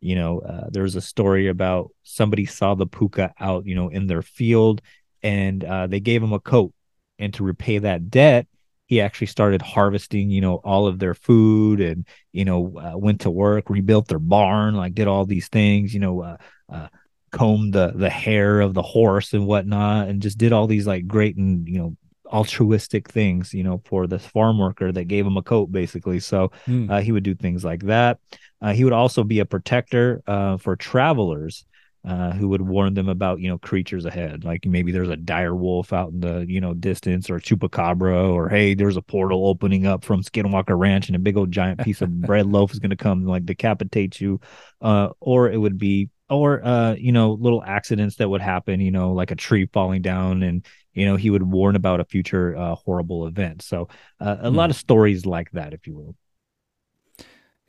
you 0.00 0.16
know, 0.16 0.40
uh, 0.40 0.68
there's 0.70 0.96
a 0.96 1.00
story 1.00 1.48
about 1.48 1.90
somebody 2.02 2.44
saw 2.44 2.74
the 2.74 2.86
Puka 2.86 3.32
out, 3.38 3.66
you 3.66 3.74
know, 3.74 3.88
in 3.88 4.06
their 4.06 4.22
field, 4.22 4.82
and 5.22 5.62
uh, 5.62 5.86
they 5.86 6.00
gave 6.00 6.22
him 6.22 6.32
a 6.32 6.40
coat, 6.40 6.72
and 7.18 7.32
to 7.34 7.44
repay 7.44 7.78
that 7.78 8.10
debt, 8.10 8.46
he 8.86 9.00
actually 9.00 9.28
started 9.28 9.62
harvesting, 9.62 10.28
you 10.30 10.40
know, 10.40 10.56
all 10.56 10.86
of 10.86 10.98
their 10.98 11.14
food 11.14 11.80
and 11.80 12.06
you 12.32 12.44
know, 12.44 12.76
uh, 12.76 12.98
went 12.98 13.22
to 13.22 13.30
work, 13.30 13.70
rebuilt 13.70 14.08
their 14.08 14.18
barn, 14.18 14.74
like 14.74 14.94
did 14.94 15.06
all 15.08 15.24
these 15.24 15.48
things, 15.48 15.94
you 15.94 16.00
know, 16.00 16.22
uh, 16.22 16.36
uh, 16.70 16.88
combed 17.30 17.72
the 17.72 17.92
the 17.94 18.10
hair 18.10 18.60
of 18.60 18.74
the 18.74 18.82
horse 18.82 19.32
and 19.32 19.46
whatnot, 19.46 20.08
and 20.08 20.20
just 20.20 20.36
did 20.36 20.52
all 20.52 20.66
these 20.66 20.86
like 20.86 21.06
great 21.06 21.36
and 21.36 21.66
you 21.68 21.78
know 21.78 21.96
altruistic 22.32 23.08
things, 23.10 23.52
you 23.54 23.62
know, 23.62 23.80
for 23.84 24.06
this 24.06 24.24
farm 24.26 24.58
worker 24.58 24.90
that 24.92 25.04
gave 25.04 25.26
him 25.26 25.36
a 25.36 25.42
coat, 25.42 25.70
basically. 25.70 26.20
So 26.20 26.50
Hmm. 26.66 26.86
uh, 26.88 27.00
he 27.00 27.12
would 27.12 27.24
do 27.24 27.34
things 27.34 27.64
like 27.64 27.82
that. 27.84 28.18
Uh, 28.60 28.72
he 28.72 28.84
would 28.84 28.92
also 28.92 29.24
be 29.24 29.40
a 29.40 29.44
protector 29.44 30.22
uh, 30.26 30.56
for 30.56 30.76
travelers. 30.76 31.64
Uh, 32.04 32.32
who 32.32 32.48
would 32.48 32.60
warn 32.60 32.94
them 32.94 33.08
about 33.08 33.38
you 33.38 33.48
know 33.48 33.58
creatures 33.58 34.04
ahead 34.06 34.42
like 34.42 34.66
maybe 34.66 34.90
there's 34.90 35.08
a 35.08 35.14
dire 35.16 35.54
wolf 35.54 35.92
out 35.92 36.10
in 36.10 36.18
the 36.18 36.44
you 36.48 36.60
know 36.60 36.74
distance 36.74 37.30
or 37.30 37.38
chupacabra 37.38 38.28
or 38.34 38.48
hey 38.48 38.74
there's 38.74 38.96
a 38.96 39.02
portal 39.02 39.46
opening 39.46 39.86
up 39.86 40.04
from 40.04 40.20
skinwalker 40.20 40.76
ranch 40.76 41.06
and 41.08 41.14
a 41.14 41.18
big 41.20 41.36
old 41.36 41.52
giant 41.52 41.80
piece 41.80 42.00
of 42.02 42.10
bread 42.24 42.44
loaf 42.44 42.72
is 42.72 42.80
going 42.80 42.90
to 42.90 42.96
come 42.96 43.20
and 43.20 43.28
like 43.28 43.46
decapitate 43.46 44.20
you 44.20 44.40
uh, 44.80 45.10
or 45.20 45.48
it 45.48 45.56
would 45.56 45.78
be 45.78 46.10
or 46.28 46.64
uh, 46.64 46.94
you 46.94 47.12
know 47.12 47.34
little 47.34 47.62
accidents 47.62 48.16
that 48.16 48.28
would 48.28 48.40
happen 48.40 48.80
you 48.80 48.90
know 48.90 49.12
like 49.12 49.30
a 49.30 49.36
tree 49.36 49.66
falling 49.72 50.02
down 50.02 50.42
and 50.42 50.66
you 50.94 51.06
know 51.06 51.16
he 51.16 51.30
would 51.30 51.42
warn 51.42 51.76
about 51.76 52.00
a 52.00 52.04
future 52.04 52.56
uh, 52.56 52.74
horrible 52.74 53.26
event 53.26 53.62
so 53.62 53.88
uh, 54.20 54.36
a 54.40 54.50
lot 54.50 54.70
of 54.70 54.76
stories 54.76 55.26
like 55.26 55.50
that 55.52 55.72
if 55.72 55.86
you 55.86 55.94
will 55.94 56.16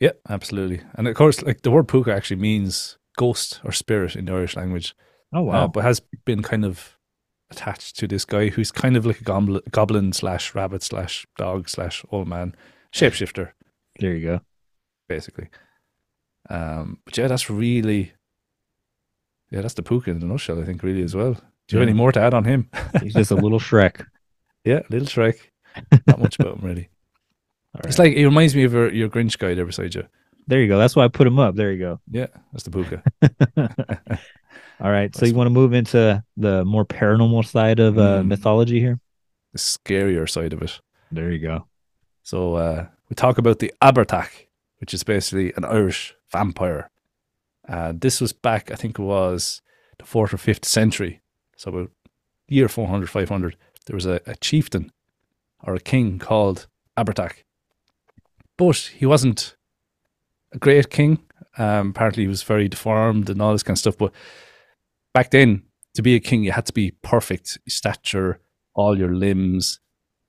Yeah, 0.00 0.16
absolutely. 0.28 0.80
And 0.96 1.08
of 1.08 1.14
course, 1.14 1.42
like 1.42 1.62
the 1.62 1.70
word 1.70 1.88
puka 1.88 2.12
actually 2.12 2.40
means 2.40 2.98
ghost 3.16 3.60
or 3.64 3.72
spirit 3.72 4.16
in 4.16 4.24
the 4.24 4.32
Irish 4.32 4.56
language. 4.56 4.94
oh 5.32 5.48
uh, 5.48 5.68
but 5.68 5.84
has 5.84 6.00
been 6.24 6.42
kind 6.42 6.64
of 6.64 6.98
attached 7.50 7.96
to 7.98 8.06
this 8.08 8.24
guy 8.24 8.48
who's 8.48 8.72
kind 8.72 8.96
of 8.96 9.06
like 9.06 9.20
a 9.20 9.24
goblin, 9.24 9.62
goblin 9.70 10.12
slash 10.12 10.54
rabbit 10.54 10.82
slash 10.82 11.26
dog 11.38 11.68
slash 11.68 12.04
old 12.10 12.28
man 12.28 12.54
shapeshifter, 12.92 13.52
there 14.00 14.14
you 14.16 14.26
go 14.26 14.40
basically. 15.08 15.48
Um, 16.50 16.98
but 17.04 17.16
yeah, 17.16 17.28
that's 17.28 17.48
really, 17.48 18.12
yeah, 19.50 19.60
that's 19.62 19.74
the 19.74 19.82
puka 19.82 20.10
in 20.10 20.22
a 20.22 20.26
nutshell, 20.26 20.60
I 20.60 20.64
think, 20.64 20.82
really 20.82 21.02
as 21.02 21.14
well. 21.14 21.36
Do 21.68 21.76
you 21.76 21.80
have 21.80 21.88
any 21.88 21.96
more 21.96 22.12
to 22.12 22.20
add 22.20 22.34
on 22.34 22.44
him? 22.44 22.68
he's 23.02 23.14
just 23.14 23.30
a 23.30 23.34
little 23.36 23.58
shrek 23.60 24.04
yeah, 24.64 24.80
little 24.90 25.08
Shrek. 25.08 25.36
Not 26.06 26.18
much 26.20 26.38
about 26.38 26.56
him 26.58 26.64
really. 26.66 26.88
It's 27.84 27.98
like 27.98 28.12
it 28.14 28.24
reminds 28.24 28.54
me 28.54 28.64
of 28.64 28.72
your, 28.72 28.92
your 28.92 29.08
Grinch 29.08 29.36
guy 29.38 29.54
there 29.54 29.66
beside 29.66 29.94
you. 29.94 30.04
there 30.46 30.60
you 30.60 30.68
go 30.68 30.78
that's 30.78 30.94
why 30.94 31.04
i 31.04 31.08
put 31.08 31.26
him 31.26 31.38
up 31.38 31.54
there 31.56 31.72
you 31.72 31.78
go 31.78 32.00
Yeah, 32.10 32.26
that's 32.52 32.64
the 32.64 32.70
puka. 32.70 33.02
all 34.80 34.90
right 34.90 35.14
so 35.14 35.26
you 35.26 35.34
want 35.34 35.46
to 35.46 35.50
move 35.60 35.72
into 35.72 36.22
the 36.36 36.64
more 36.64 36.84
paranormal 36.84 37.44
side 37.46 37.80
of 37.80 37.98
uh, 37.98 38.20
Mm. 38.22 38.26
mythology 38.26 38.78
here 38.80 39.00
the 39.52 39.58
scarier 39.58 40.28
side 40.28 40.52
of 40.52 40.62
it. 40.62 40.80
there 41.12 41.30
you 41.30 41.38
go 41.38 41.66
So 42.22 42.54
uh, 42.54 42.86
we 43.08 43.14
talk 43.14 43.38
about 43.38 43.58
the 43.58 43.72
Abhartach, 43.82 44.30
which 44.78 44.94
is 44.94 45.04
basically 45.04 45.52
an 45.56 45.64
Irish 45.64 46.14
vampire. 46.32 46.90
Uh, 47.68 47.92
this 47.94 48.20
was 48.20 48.32
back, 48.32 48.70
I 48.70 48.76
think 48.76 48.98
it 48.98 49.02
was 49.02 49.60
the 49.98 50.04
fourth 50.06 50.32
or 50.34 50.38
fifth 50.38 50.64
century. 50.64 51.20
So 51.56 51.70
about 51.70 51.90
year 52.48 52.68
400, 52.68 53.08
500, 53.08 53.56
there 53.86 53.94
was 53.94 54.06
a, 54.06 54.20
a 54.26 54.34
chieftain 54.36 54.90
or 55.62 55.74
a 55.74 55.80
king 55.80 56.18
called 56.18 56.66
Abhartach. 56.96 57.44
But 58.56 58.76
he 58.96 59.06
wasn't 59.06 59.56
a 60.52 60.58
great 60.58 60.90
king. 60.90 61.18
Um, 61.58 61.90
apparently, 61.90 62.24
he 62.24 62.28
was 62.28 62.42
very 62.42 62.68
deformed 62.68 63.30
and 63.30 63.40
all 63.40 63.52
this 63.52 63.62
kind 63.62 63.74
of 63.74 63.78
stuff. 63.80 63.98
But 63.98 64.12
back 65.12 65.30
then, 65.30 65.62
to 65.94 66.02
be 66.02 66.14
a 66.14 66.20
king, 66.20 66.42
you 66.44 66.52
had 66.52 66.66
to 66.66 66.72
be 66.72 66.92
perfect 67.02 67.58
stature, 67.68 68.40
all 68.74 68.98
your 68.98 69.14
limbs, 69.14 69.80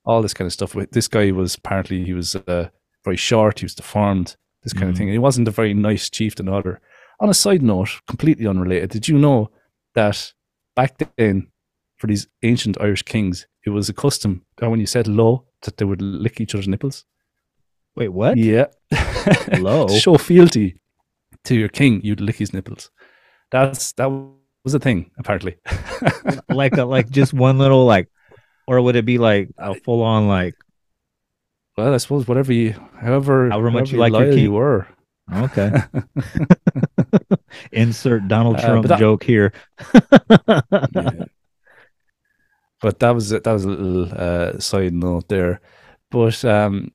all 0.04 0.22
this 0.22 0.34
kind 0.34 0.46
of 0.46 0.52
stuff. 0.52 0.76
This 0.92 1.08
guy 1.08 1.30
was 1.32 1.56
apparently 1.56 2.04
he 2.04 2.12
was 2.14 2.36
uh, 2.36 2.68
very 3.04 3.16
short, 3.16 3.60
he 3.60 3.64
was 3.64 3.74
deformed, 3.74 4.36
this 4.62 4.72
kind 4.72 4.88
of 4.88 4.94
Mhm. 4.94 4.98
thing. 4.98 5.08
And 5.08 5.14
he 5.14 5.18
wasn't 5.18 5.48
a 5.48 5.52
very 5.52 5.74
nice 5.74 6.08
chieftain 6.10 6.48
either. 6.48 6.80
On 7.20 7.28
a 7.28 7.34
side 7.34 7.62
note, 7.62 8.00
completely 8.06 8.46
unrelated, 8.46 8.90
did 8.90 9.08
you 9.08 9.18
know 9.18 9.50
that 9.94 10.32
back 10.76 10.98
then, 11.16 11.48
for 11.96 12.06
these 12.06 12.28
ancient 12.42 12.80
Irish 12.80 13.02
kings, 13.02 13.48
it 13.64 13.70
was 13.70 13.88
a 13.88 13.94
custom 13.94 14.44
that 14.58 14.70
when 14.70 14.78
you 14.78 14.86
said 14.86 15.08
low, 15.08 15.46
that 15.62 15.78
they 15.78 15.84
would 15.84 16.02
lick 16.02 16.40
each 16.40 16.54
other's 16.54 16.68
nipples? 16.68 17.04
wait 17.96 18.08
what 18.08 18.36
Yeah. 18.36 18.66
Low? 19.58 19.88
show 19.98 20.18
fealty 20.18 20.76
to 21.44 21.54
your 21.56 21.68
king, 21.68 22.00
you'd 22.04 22.20
lick 22.20 22.36
his 22.36 22.52
nipples. 22.52 22.90
That's 23.50 23.92
that 23.92 24.06
was 24.64 24.74
a 24.74 24.78
thing, 24.78 25.10
apparently. 25.18 25.56
like 26.48 26.76
a, 26.76 26.84
like 26.84 27.10
just 27.10 27.32
one 27.32 27.58
little 27.58 27.86
like 27.86 28.08
or 28.68 28.80
would 28.80 28.96
it 28.96 29.06
be 29.06 29.18
like 29.18 29.48
a 29.58 29.74
full 29.74 30.02
on 30.02 30.28
like 30.28 30.54
well, 31.76 31.92
I 31.92 31.98
suppose 31.98 32.26
whatever 32.26 32.52
you, 32.54 32.74
however, 32.98 33.50
However 33.50 33.70
much 33.70 33.92
you 33.92 33.98
however 33.98 34.12
like 34.12 34.26
your 34.26 34.34
king. 34.34 34.44
you 34.44 34.52
were. 34.52 34.86
okay 35.32 35.72
insert 37.72 38.26
donald 38.28 38.56
Uh, 38.56 38.60
trump 38.66 38.82
but 38.82 38.88
that- 38.88 38.98
joke 38.98 39.22
here 39.24 39.52
Yeah. 40.94 41.24
But 42.82 42.98
that 43.00 43.14
was 43.14 43.30
that 43.30 43.46
was 43.46 43.64
a 43.64 43.68
little 43.70 44.12
uh, 44.14 44.58
side 44.58 44.92
note 44.92 45.28
there. 45.28 45.60
But 46.10 46.44
um, 46.44 46.92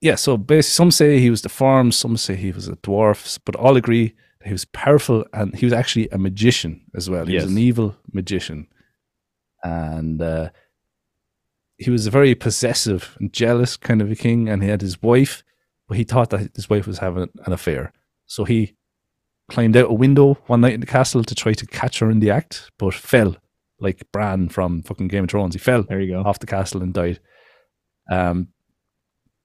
yeah, 0.00 0.16
so 0.16 0.36
basically, 0.36 0.72
some 0.74 0.90
say 0.90 1.18
he 1.20 1.30
was 1.30 1.42
deformed, 1.42 1.94
some 1.94 2.16
say 2.16 2.34
he 2.34 2.50
was 2.50 2.68
a 2.68 2.76
dwarf, 2.76 3.38
but 3.44 3.54
all 3.56 3.76
agree 3.76 4.14
that 4.40 4.48
he 4.48 4.52
was 4.52 4.64
powerful 4.64 5.24
and 5.32 5.54
he 5.54 5.64
was 5.64 5.72
actually 5.72 6.08
a 6.10 6.18
magician 6.18 6.82
as 6.94 7.08
well. 7.08 7.24
He 7.24 7.34
Yes. 7.34 7.44
was 7.44 7.52
an 7.52 7.58
evil 7.58 7.96
magician, 8.12 8.66
and 9.62 10.20
uh, 10.20 10.50
he 11.78 11.90
was 11.90 12.06
a 12.06 12.10
very 12.10 12.34
possessive 12.34 13.16
and 13.20 13.32
jealous 13.32 13.76
kind 13.76 14.02
of 14.02 14.10
a 14.10 14.16
king. 14.16 14.48
And 14.48 14.62
he 14.62 14.68
had 14.68 14.82
his 14.82 15.00
wife, 15.02 15.44
but 15.86 15.96
he 15.96 16.04
thought 16.04 16.30
that 16.30 16.50
his 16.56 16.68
wife 16.68 16.86
was 16.88 16.98
having 16.98 17.28
an 17.46 17.52
affair. 17.52 17.92
So 18.26 18.44
he 18.44 18.74
climbed 19.48 19.76
out 19.76 19.90
a 19.90 19.94
window 19.94 20.34
one 20.46 20.60
night 20.60 20.74
in 20.74 20.80
the 20.80 20.86
castle 20.86 21.22
to 21.24 21.34
try 21.34 21.52
to 21.52 21.66
catch 21.66 21.98
her 22.00 22.10
in 22.10 22.20
the 22.20 22.30
act, 22.30 22.70
but 22.78 22.94
fell 22.94 23.36
like 23.78 24.02
Bran 24.12 24.48
from 24.48 24.82
fucking 24.82 25.08
Game 25.08 25.24
of 25.24 25.30
Thrones. 25.30 25.54
He 25.54 25.58
fell 25.58 25.82
There 25.82 26.00
you 26.00 26.14
go. 26.14 26.22
off 26.28 26.38
the 26.38 26.46
castle 26.46 26.82
and 26.82 26.92
died. 26.94 27.20
Um, 28.10 28.48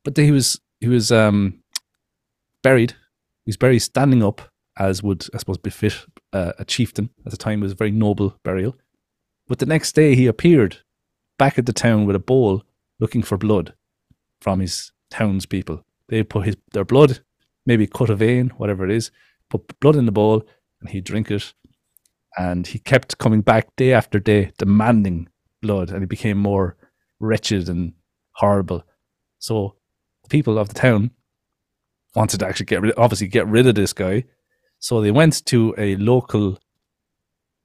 but 0.04 0.16
he 0.18 0.32
was 0.32 0.60
he 0.80 0.88
was 0.88 1.12
um 1.12 1.62
buried. 2.64 2.92
He 3.46 3.50
was 3.50 3.58
buried 3.58 3.80
standing 3.80 4.24
up, 4.24 4.42
as 4.78 5.04
would 5.04 5.26
I 5.34 5.38
suppose 5.38 5.58
befit 5.58 6.06
uh, 6.34 6.54
a 6.60 6.66
chieftain 6.66 7.10
at 7.26 7.32
the 7.32 7.38
time. 7.38 7.60
It 7.60 7.64
was 7.64 7.72
a 7.74 7.76
very 7.76 7.92
noble 7.92 8.38
burial. 8.44 8.76
But 9.48 9.60
the 9.60 9.66
next 9.66 9.94
day 9.94 10.16
he 10.16 10.28
appeared 10.28 10.78
back 11.38 11.58
at 11.60 11.66
the 11.66 11.74
town 11.74 12.06
with 12.06 12.16
a 12.16 12.20
bowl, 12.20 12.64
looking 13.00 13.24
for 13.24 13.38
blood 13.38 13.74
from 14.40 14.60
his 14.60 14.92
townspeople. 15.10 15.84
They 16.08 16.24
put 16.24 16.46
his 16.46 16.58
their 16.74 16.86
blood, 16.86 17.20
maybe 17.66 17.86
cut 17.88 18.10
a 18.10 18.16
vein, 18.16 18.50
whatever 18.58 18.86
it 18.86 18.92
is, 18.92 19.12
put 19.52 19.80
blood 19.80 19.96
in 19.96 20.06
the 20.06 20.12
bowl, 20.12 20.44
and 20.80 20.90
he'd 20.90 21.04
drink 21.04 21.30
it. 21.30 21.54
And 22.38 22.66
he 22.66 22.80
kept 22.80 23.18
coming 23.18 23.42
back 23.42 23.76
day 23.76 23.94
after 23.94 24.20
day, 24.20 24.52
demanding 24.58 25.28
blood, 25.62 25.90
and 25.90 26.02
he 26.02 26.06
became 26.06 26.38
more 26.38 26.78
wretched 27.20 27.70
and 27.70 27.94
horrible. 28.32 28.84
So 29.40 29.76
the 30.24 30.30
people 30.30 30.58
of 30.58 30.70
the 30.70 30.76
town 30.76 31.12
wanted 32.16 32.40
to 32.40 32.48
actually 32.48 32.66
get 32.68 32.82
rid, 32.82 32.94
obviously 32.98 33.28
get 33.28 33.48
rid 33.48 33.68
of 33.68 33.76
this 33.76 33.94
guy. 33.94 34.24
So 34.80 35.02
they 35.02 35.12
went 35.12 35.46
to 35.46 35.76
a 35.78 35.96
local, 35.98 36.58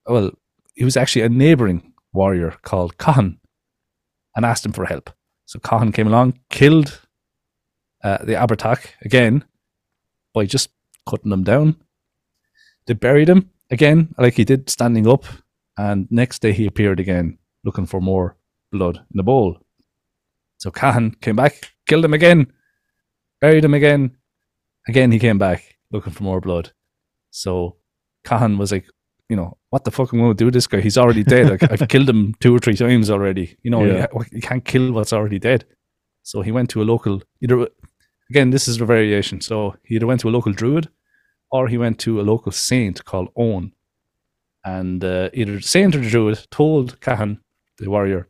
well, 0.07 0.33
he 0.75 0.85
was 0.85 0.97
actually 0.97 1.23
a 1.23 1.29
neighboring 1.29 1.93
warrior 2.13 2.57
called 2.63 2.99
Khan, 2.99 3.39
and 4.35 4.45
asked 4.45 4.67
him 4.67 4.73
for 4.73 4.85
help. 4.85 5.11
So 5.47 5.59
Khan 5.61 5.93
came 5.93 6.09
along, 6.09 6.41
killed 6.51 7.01
uh, 8.03 8.19
the 8.25 8.35
Abhartach 8.35 8.89
again 9.03 9.45
by 10.35 10.45
just 10.45 10.71
cutting 11.09 11.31
them 11.31 11.45
down. 11.45 11.77
They 12.87 12.95
buried 12.95 13.29
him 13.29 13.51
again, 13.71 14.15
like 14.19 14.35
he 14.35 14.45
did, 14.45 14.71
standing 14.71 15.07
up. 15.09 15.25
And 15.79 16.07
next 16.11 16.41
day 16.41 16.53
he 16.53 16.67
appeared 16.67 17.01
again, 17.01 17.39
looking 17.65 17.87
for 17.87 18.01
more 18.01 18.37
blood 18.73 18.97
in 18.97 19.17
the 19.17 19.23
bowl. 19.23 19.59
So 20.59 20.71
Khan 20.71 21.13
came 21.21 21.37
back, 21.37 21.73
killed 21.87 22.05
him 22.05 22.15
again, 22.15 22.53
buried 23.41 23.65
him 23.65 23.75
again. 23.75 24.17
Again, 24.89 25.11
he 25.13 25.19
came 25.19 25.39
back 25.39 25.77
looking 25.91 26.13
for 26.13 26.23
more 26.23 26.41
blood. 26.41 26.73
So 27.31 27.77
Khan 28.25 28.57
was 28.57 28.73
like, 28.73 28.87
you 29.29 29.37
know, 29.37 29.57
what 29.71 29.85
the 29.85 29.91
fuck 29.91 30.15
am 30.15 30.21
I 30.21 30.23
going 30.25 30.37
to 30.37 30.39
do 30.39 30.45
with 30.47 30.55
this 30.55 30.67
guy? 30.69 30.81
He's 30.81 30.97
already 30.97 31.25
dead. 31.25 31.51
Like, 31.51 31.71
I've 31.71 31.89
killed 31.89 32.09
him 32.09 32.35
two 32.41 32.55
or 32.55 32.59
three 32.61 32.75
times 32.77 33.11
already. 33.11 33.57
You 33.63 33.71
know, 33.73 33.85
Yeah. 33.85 34.07
you, 34.15 34.25
you 34.33 34.41
can't 34.41 34.65
kill 34.65 34.93
what's 34.93 35.13
already 35.13 35.39
dead. 35.41 35.65
So 36.23 36.43
he 36.43 36.53
went 36.53 36.71
to 36.71 36.83
a 36.83 36.85
local, 36.85 37.23
either, 37.43 37.69
again, 38.31 38.51
this 38.51 38.69
is 38.69 38.81
a 38.81 38.85
variation. 38.85 39.41
So 39.41 39.77
he 39.83 39.97
either 39.97 40.07
went 40.07 40.21
to 40.21 40.29
a 40.29 40.31
local 40.31 40.53
druid 40.53 40.89
or 41.51 41.69
he 41.69 41.79
went 41.79 41.99
to 42.01 42.21
a 42.21 42.23
local 42.23 42.53
saint 42.53 43.05
called 43.05 43.31
Owen. 43.37 43.73
And 44.65 45.05
uh, 45.05 45.31
either 45.33 45.57
the 45.57 45.63
saint 45.63 45.95
or 45.95 45.99
the 45.99 46.11
druid 46.11 46.47
told 46.51 47.01
Cathain, 47.01 47.39
the 47.79 47.89
warrior, 47.89 48.29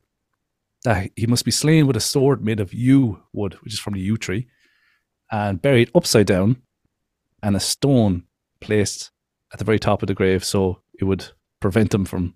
that 0.85 1.11
he 1.17 1.27
must 1.27 1.45
be 1.45 1.51
slain 1.51 1.87
with 1.87 1.97
a 1.97 2.01
sword 2.01 2.45
made 2.45 2.61
of 2.61 2.75
yew 2.75 3.23
wood, 3.33 3.55
which 3.63 3.73
is 3.73 3.81
from 3.81 3.95
the 3.95 4.01
yew 4.01 4.17
tree, 4.17 4.47
and 5.31 5.63
buried 5.63 5.91
upside 5.95 6.27
down, 6.27 6.63
and 7.43 7.57
a 7.57 7.61
stone 7.61 8.25
placed 8.61 9.11
at 9.53 9.59
the 9.59 9.65
very 9.65 9.79
top 9.79 10.03
of 10.03 10.09
the 10.09 10.15
grave 10.15 10.45
so 10.45 10.81
it 11.01 11.05
would 11.05 11.27
prevent 11.61 11.95
him 11.95 12.05
from 12.05 12.35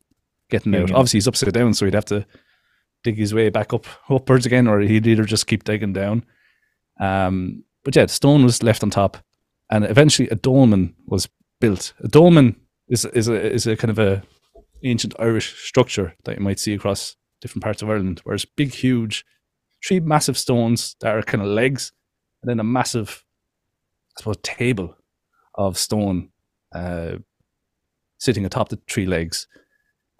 getting 0.51 0.75
out. 0.75 0.85
out. 0.85 0.93
Obviously, 0.93 1.19
he's 1.19 1.29
upside 1.29 1.53
down, 1.53 1.75
so 1.75 1.85
he'd 1.85 1.95
have 1.95 2.05
to 2.07 2.27
dig 3.05 3.17
his 3.17 3.35
way 3.35 3.51
back 3.51 3.73
up 3.73 3.87
upwards 4.09 4.47
again, 4.47 4.67
or 4.67 4.81
he'd 4.81 5.07
either 5.07 5.25
just 5.25 5.47
keep 5.47 5.65
digging 5.65 5.93
down. 5.93 6.25
Um, 7.01 7.65
but 7.85 7.97
yeah, 7.97 8.05
the 8.05 8.13
stone 8.13 8.45
was 8.45 8.63
left 8.63 8.83
on 8.83 8.91
top, 8.91 9.17
and 9.71 9.85
eventually 9.85 10.29
a 10.29 10.35
dolmen 10.35 10.95
was 11.07 11.29
built. 11.61 11.95
A 12.01 12.09
dolmen 12.09 12.57
is 12.89 13.05
is 13.07 13.29
a 13.29 13.53
is 13.53 13.67
a 13.67 13.77
kind 13.77 13.91
of 13.91 13.99
a 13.99 14.23
ancient 14.85 15.15
Irish 15.19 15.57
structure 15.63 16.15
that 16.25 16.37
you 16.39 16.43
might 16.43 16.59
see 16.59 16.75
across 16.75 17.17
different 17.41 17.65
parts 17.65 17.83
of 17.83 17.91
Ireland, 17.91 18.21
where 18.25 18.35
it's 18.35 18.45
big, 18.45 18.73
huge, 18.73 19.25
three 19.87 20.01
massive 20.01 20.37
stones 20.37 20.97
that 21.01 21.15
are 21.15 21.23
kind 21.23 21.43
of 21.43 21.49
legs, 21.49 21.93
and 22.43 22.51
then 22.51 22.61
a 22.61 22.65
massive, 22.65 23.25
I 24.17 24.21
suppose, 24.21 24.37
table 24.43 24.97
of 25.55 25.79
stone 25.79 26.31
uh, 26.75 27.17
sitting 28.19 28.45
atop 28.45 28.69
the 28.69 28.79
three 28.89 29.07
legs. 29.07 29.47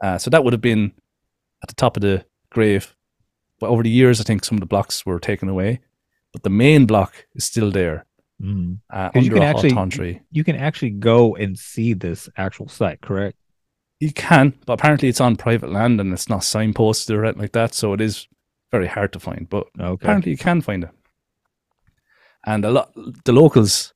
Uh, 0.03 0.19
so 0.19 0.31
that 0.31 0.43
would 0.45 0.55
have 0.55 0.63
been 0.63 0.93
at 1.63 1.69
the 1.69 1.75
top 1.75 1.97
of 1.97 2.01
the 2.01 2.25
grave. 2.51 2.97
But 3.61 3.69
over 3.69 3.83
the 3.83 3.91
years, 3.91 4.21
I 4.21 4.25
think 4.25 4.45
some 4.45 4.57
of 4.57 4.61
the 4.61 4.67
blocks 4.67 5.05
were 5.05 5.21
taken 5.21 5.49
away, 5.49 5.81
but 6.33 6.43
the 6.43 6.51
main 6.51 6.87
block 6.87 7.27
is 7.35 7.45
still 7.45 7.71
there 7.71 8.07
Mm. 8.43 8.79
uh, 8.89 9.11
you 9.15 9.31
can 9.31 9.43
a 9.43 9.45
actually-. 9.45 10.23
You 10.31 10.45
can 10.45 10.57
actually 10.57 10.91
go 10.91 11.37
and 11.37 11.59
see 11.59 11.93
this 11.93 12.27
actual 12.39 12.69
site, 12.69 13.03
correct? 13.03 13.37
You 13.99 14.13
can, 14.15 14.55
but 14.65 14.75
apparently 14.75 15.11
it's 15.11 15.21
on 15.21 15.37
private 15.37 15.71
land 15.71 16.01
and 16.01 16.11
it's 16.11 16.29
not 16.31 16.41
signposted 16.41 17.15
or 17.15 17.25
anything 17.27 17.43
like 17.43 17.53
that, 17.53 17.75
so 17.75 17.93
it 17.93 18.01
is 18.01 18.27
very 18.71 18.87
hard 18.87 19.13
to 19.13 19.21
find. 19.21 19.47
But 19.47 19.67
Okay. 19.79 19.93
apparently 19.93 20.33
you 20.33 20.39
can 20.39 20.63
find 20.63 20.85
it. 20.85 20.91
And 22.47 22.65
a 22.65 22.71
lot 22.71 22.93
the 23.25 23.33
locals 23.33 23.93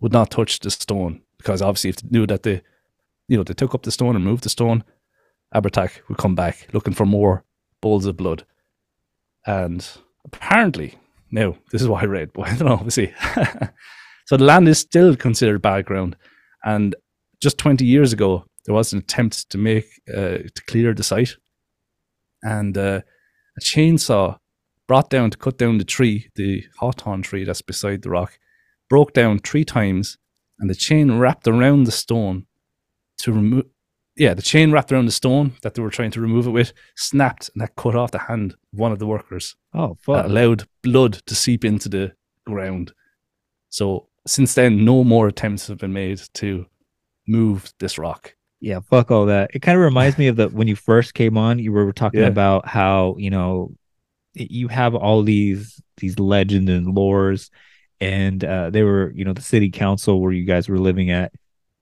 would 0.00 0.12
not 0.12 0.30
touch 0.30 0.58
the 0.60 0.70
stone 0.70 1.20
because 1.36 1.60
obviously 1.60 1.90
if 1.90 1.96
they 1.96 2.08
knew 2.10 2.26
that 2.26 2.42
they 2.44 2.62
you 3.28 3.36
know, 3.36 3.44
they 3.44 3.54
took 3.54 3.74
up 3.74 3.82
the 3.82 3.90
stone 3.90 4.16
and 4.16 4.24
moved 4.24 4.44
the 4.44 4.48
stone, 4.48 4.84
Abhartach 5.54 6.00
would 6.08 6.18
come 6.18 6.34
back 6.34 6.68
looking 6.72 6.94
for 6.94 7.04
more 7.06 7.44
bowls 7.80 8.06
of 8.06 8.16
blood. 8.16 8.44
And 9.46 9.86
apparently, 10.24 10.98
now 11.32 11.56
this 11.72 11.82
is 11.82 11.88
what 11.88 12.02
I 12.02 12.06
read, 12.06 12.32
but 12.32 12.48
I 12.48 12.56
don't 12.56 12.68
know, 12.68 12.76
we'll 12.76 12.90
so 14.26 14.36
the 14.36 14.44
land 14.44 14.68
is 14.68 14.78
still 14.78 15.16
considered 15.16 15.62
bad 15.62 15.86
ground. 15.86 16.16
And 16.64 16.94
just 17.40 17.58
20 17.58 17.84
years 17.84 18.12
ago, 18.12 18.44
there 18.64 18.74
was 18.74 18.92
an 18.92 19.00
attempt 19.00 19.50
to 19.50 19.58
make, 19.58 19.86
uh, 20.08 20.38
to 20.54 20.62
clear 20.68 20.94
the 20.94 21.02
site. 21.02 21.36
And 22.42 22.76
uh, 22.78 23.00
a 23.56 23.60
chainsaw 23.60 24.38
brought 24.86 25.10
down 25.10 25.30
to 25.30 25.38
cut 25.38 25.58
down 25.58 25.78
the 25.78 25.84
tree, 25.84 26.30
the 26.36 26.64
hawthorn 26.78 27.22
tree 27.22 27.44
that's 27.44 27.62
beside 27.62 28.02
the 28.02 28.10
rock, 28.10 28.38
broke 28.88 29.12
down 29.12 29.38
three 29.38 29.64
times, 29.64 30.18
and 30.58 30.70
the 30.70 30.74
chain 30.74 31.18
wrapped 31.18 31.48
around 31.48 31.84
the 31.84 31.92
stone 31.92 32.46
to 33.18 33.32
remove. 33.32 33.64
Yeah, 34.16 34.34
the 34.34 34.42
chain 34.42 34.72
wrapped 34.72 34.92
around 34.92 35.06
the 35.06 35.12
stone 35.12 35.52
that 35.62 35.74
they 35.74 35.82
were 35.82 35.90
trying 35.90 36.10
to 36.12 36.20
remove 36.20 36.46
it 36.46 36.50
with 36.50 36.72
snapped, 36.96 37.50
and 37.54 37.62
that 37.62 37.76
cut 37.76 37.94
off 37.96 38.10
the 38.10 38.18
hand 38.18 38.52
of 38.52 38.78
one 38.78 38.92
of 38.92 38.98
the 38.98 39.06
workers. 39.06 39.56
Oh, 39.72 39.96
fuck. 40.02 40.16
That 40.16 40.26
allowed 40.26 40.64
blood 40.82 41.14
to 41.26 41.34
seep 41.34 41.64
into 41.64 41.88
the 41.88 42.12
ground. 42.46 42.92
So 43.70 44.08
since 44.26 44.54
then, 44.54 44.84
no 44.84 45.02
more 45.02 45.28
attempts 45.28 45.66
have 45.68 45.78
been 45.78 45.92
made 45.94 46.20
to 46.34 46.66
move 47.26 47.72
this 47.78 47.96
rock. 47.98 48.34
Yeah, 48.60 48.80
fuck 48.80 49.10
all 49.10 49.26
that. 49.26 49.50
It 49.54 49.60
kind 49.62 49.76
of 49.78 49.82
reminds 49.84 50.18
me 50.18 50.28
of 50.28 50.36
the 50.36 50.48
when 50.48 50.68
you 50.68 50.76
first 50.76 51.14
came 51.14 51.36
on, 51.38 51.58
you 51.58 51.72
were 51.72 51.92
talking 51.92 52.20
Yeah. 52.20 52.26
about 52.26 52.68
how, 52.68 53.16
you 53.18 53.30
know, 53.30 53.72
you 54.34 54.68
have 54.68 54.94
all 54.94 55.22
these 55.22 55.80
these 55.98 56.18
legends 56.18 56.70
and 56.70 56.94
lores 56.96 57.50
and 58.00 58.42
uh 58.44 58.70
they 58.70 58.82
were, 58.82 59.12
you 59.14 59.24
know, 59.24 59.32
the 59.32 59.42
city 59.42 59.70
council 59.70 60.20
where 60.20 60.32
you 60.32 60.44
guys 60.44 60.68
were 60.68 60.78
living 60.78 61.10
at, 61.10 61.32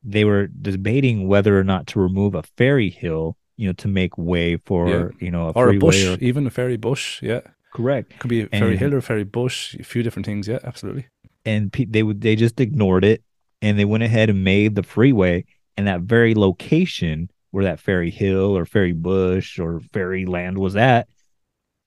they 0.02 0.24
were 0.24 0.46
debating 0.46 1.28
whether 1.28 1.58
or 1.58 1.64
not 1.64 1.86
to 1.88 2.00
remove 2.00 2.34
a 2.34 2.42
fairy 2.56 2.90
hill, 2.90 3.36
you 3.56 3.66
know, 3.66 3.72
to 3.74 3.88
make 3.88 4.16
way 4.16 4.56
for, 4.56 4.88
Yeah. 4.88 5.08
you 5.20 5.30
know, 5.30 5.48
a 5.48 5.52
or 5.52 5.70
a 5.70 5.78
bush, 5.78 6.04
or- 6.06 6.16
even 6.20 6.46
a 6.46 6.50
fairy 6.50 6.76
bush. 6.76 7.22
Yeah, 7.22 7.40
correct. 7.72 8.18
could 8.18 8.28
be 8.30 8.42
a 8.42 8.46
fairy 8.46 8.70
And- 8.72 8.78
hill 8.80 8.94
or 8.94 8.98
a 8.98 9.02
fairy 9.02 9.24
bush. 9.24 9.74
A 9.78 9.82
few 9.84 10.02
different 10.02 10.26
things. 10.26 10.48
Yeah, 10.48 10.58
absolutely. 10.64 11.06
and 11.46 11.72
pe- 11.72 11.86
they 11.86 12.02
would 12.02 12.20
they 12.20 12.36
just 12.36 12.60
ignored 12.60 13.02
it 13.02 13.22
and 13.62 13.78
they 13.78 13.84
went 13.86 14.02
ahead 14.02 14.28
and 14.28 14.44
made 14.44 14.74
the 14.74 14.82
freeway 14.82 15.42
and 15.74 15.86
that 15.86 16.02
very 16.02 16.34
location 16.34 17.30
where 17.50 17.64
that 17.64 17.80
fairy 17.80 18.10
hill 18.10 18.54
or 18.56 18.66
fairy 18.66 18.92
bush 18.92 19.58
or 19.58 19.80
fairy 19.92 20.26
land 20.26 20.58
was 20.58 20.76
at 20.76 21.08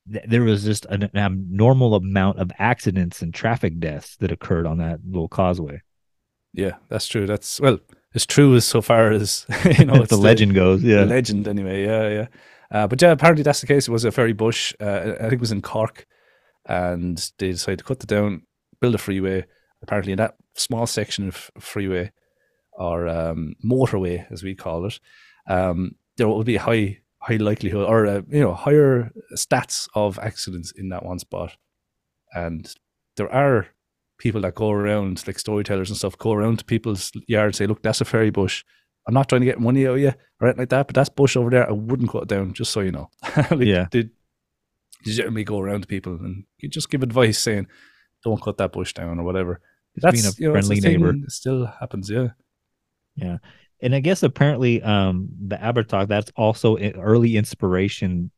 there 0.05 0.41
was 0.43 0.63
just 0.63 0.85
an 0.87 1.07
abnormal 1.15 1.93
amount 1.93 2.39
of 2.39 2.51
accidents 2.57 3.21
and 3.21 3.31
traffic 3.33 3.79
deaths 3.79 4.17
that 4.17 4.31
occurred 4.31 4.65
on 4.65 4.79
that 4.79 4.99
little 5.07 5.29
causeway 5.29 5.79
Yeah, 6.53 6.73
that's 6.89 7.07
true. 7.07 7.25
That's 7.27 7.59
well, 7.61 7.79
it's 8.13 8.25
true 8.25 8.55
as 8.55 8.65
so 8.65 8.81
far 8.81 9.11
as 9.11 9.45
you 9.77 9.85
know. 9.85 9.93
the 10.01 10.15
the 10.15 10.17
legend 10.17 10.55
goes 10.55 10.81
the 10.81 10.89
yeah 10.89 11.03
legend 11.03 11.47
anyway. 11.47 11.85
Yeah, 11.85 12.09
yeah. 12.09 12.27
Uh, 12.71 12.87
but 12.87 13.01
yeah, 13.01 13.11
apparently 13.11 13.43
that's 13.43 13.61
the 13.61 13.67
case. 13.67 13.87
It 13.87 13.91
was 13.91 14.05
a 14.05 14.11
fairy 14.11 14.33
bush. 14.33 14.73
Uh, 14.79 15.13
I 15.19 15.21
think 15.21 15.33
it 15.33 15.39
was 15.39 15.51
in 15.51 15.61
Cork, 15.61 16.07
and 16.65 17.17
they 17.37 17.51
decided 17.51 17.79
to 17.79 17.85
cut 17.85 18.03
it 18.03 18.07
down, 18.07 18.43
build 18.81 18.95
a 18.95 18.97
freeway. 18.97 19.45
Apparently, 19.81 20.13
in 20.13 20.17
that 20.17 20.35
small 20.55 20.87
section 20.87 21.27
of 21.27 21.51
freeway 21.59 22.11
or 22.71 23.07
um, 23.07 23.55
motorway, 23.63 24.25
as 24.31 24.41
we 24.41 24.55
call 24.55 24.85
it, 24.85 24.99
um, 25.47 25.95
there 26.17 26.27
will 26.27 26.43
be 26.43 26.57
high 26.57 26.99
high 27.19 27.37
likelihood 27.37 27.87
or 27.87 28.05
uh, 28.05 28.21
you 28.29 28.41
know 28.41 28.53
higher 28.53 29.11
stats 29.35 29.87
of 29.95 30.19
accidents 30.19 30.71
in 30.71 30.89
that 30.89 31.05
one 31.05 31.19
spot, 31.19 31.55
and 32.33 32.73
there 33.17 33.31
are 33.31 33.67
people 34.19 34.41
that 34.41 34.55
go 34.55 34.69
around 34.71 35.25
like 35.27 35.39
storytellers 35.39 35.89
and 35.89 35.97
stuff 35.97 36.17
go 36.17 36.31
around 36.33 36.59
to 36.59 36.65
people's 36.65 37.11
yards 37.27 37.57
say 37.57 37.65
look 37.67 37.81
that's 37.83 38.01
a 38.01 38.05
fairy 38.05 38.29
bush 38.29 38.63
i'm 39.07 39.13
not 39.13 39.27
trying 39.27 39.41
to 39.41 39.45
get 39.45 39.59
money 39.59 39.85
out 39.87 39.95
of 39.95 39.99
you 39.99 40.13
or 40.39 40.47
anything 40.47 40.59
like 40.61 40.69
that 40.69 40.87
but 40.87 40.95
that's 40.95 41.09
bush 41.09 41.35
over 41.35 41.49
there 41.49 41.67
i 41.67 41.71
wouldn't 41.73 42.09
cut 42.09 42.23
it 42.23 42.29
down 42.29 42.53
just 42.53 42.71
so 42.71 42.79
you 42.79 42.91
know 42.91 43.09
like, 43.51 43.59
Yeah. 43.61 43.87
they 43.91 44.09
legitimately 45.05 45.43
go 45.43 45.59
around 45.59 45.81
to 45.81 45.87
people 45.87 46.13
and 46.13 46.45
you 46.59 46.69
just 46.69 46.89
give 46.89 47.03
advice 47.03 47.37
saying 47.39 47.67
don't 48.23 48.41
cut 48.41 48.57
that 48.57 48.71
bush 48.71 48.93
down 48.93 49.19
or 49.19 49.23
whatever. 49.23 49.59
That's 49.97 50.21
being 50.21 50.25
a 50.25 50.35
you 50.37 50.47
know, 50.47 50.53
friendly 50.53 50.79
neighbor. 50.79 51.11
that 51.11 51.31
still 51.31 51.65
happens. 51.65 52.09
Yeah. 52.09 52.29
Yeah. 53.17 53.39
And 53.81 53.93
I 53.93 53.99
guess 53.99 54.23
apparently 54.23 54.81
um 54.81 55.27
the 55.47 55.57
Abhartach 55.57 56.07
that's 56.07 56.31
also 56.37 56.77
an 56.77 56.95
early 56.95 57.35
inspiration 57.35 58.31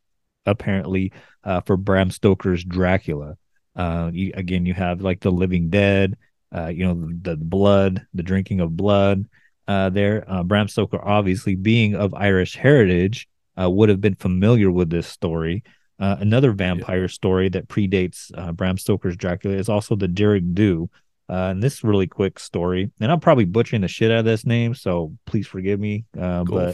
apparently 0.48 1.14
uh 1.44 1.62
for 1.62 1.78
Bram 1.78 2.10
Stoker's 2.10 2.64
Dracula. 2.64 3.38
Uh 3.76 4.12
you, 4.14 4.32
again 4.36 4.66
you 4.66 4.74
have 4.74 5.02
like 5.02 5.20
the 5.20 5.32
living 5.32 5.70
dead, 5.70 6.16
uh 6.56 6.68
you 6.68 6.86
know 6.86 6.94
the, 7.22 7.36
the 7.36 7.46
blood, 7.46 8.06
the 8.14 8.24
drinking 8.24 8.60
of 8.62 8.76
blood 8.78 9.26
uh 9.68 9.90
there 9.90 10.24
uh 10.28 10.44
Bram 10.44 10.68
Stoker 10.68 11.04
obviously 11.04 11.56
being 11.56 11.96
of 11.96 12.14
Irish 12.14 12.56
heritage 12.56 13.28
uh 13.60 13.70
would 13.70 13.90
have 13.90 14.02
been 14.02 14.16
familiar 14.16 14.72
with 14.72 14.90
this 14.90 15.08
story. 15.08 15.64
Uh, 15.98 16.18
another 16.20 16.52
vampire 16.52 17.08
story 17.08 17.48
that 17.48 17.70
predates 17.70 18.30
uh, 18.38 18.52
Bram 18.52 18.78
Stoker's 18.78 19.16
Dracula 19.16 19.56
is 19.56 19.70
also 19.70 19.96
the 19.96 20.10
Dearg 20.10 20.54
Due, 20.54 20.90
uh, 21.30 21.52
and 21.52 21.64
this 21.64 21.86
really 21.86 22.06
quick 22.06 22.38
story, 22.38 22.92
and 23.00 23.10
I'm 23.10 23.22
probably 23.22 23.46
butchering 23.46 23.82
the 23.82 23.88
shit 23.88 24.12
out 24.12 24.20
of 24.20 24.26
this 24.26 24.46
name, 24.46 24.76
so 24.76 25.16
please 25.26 25.48
forgive 25.48 25.80
me. 25.80 26.04
Uh, 26.20 26.44
Go 26.44 26.56
but 26.56 26.74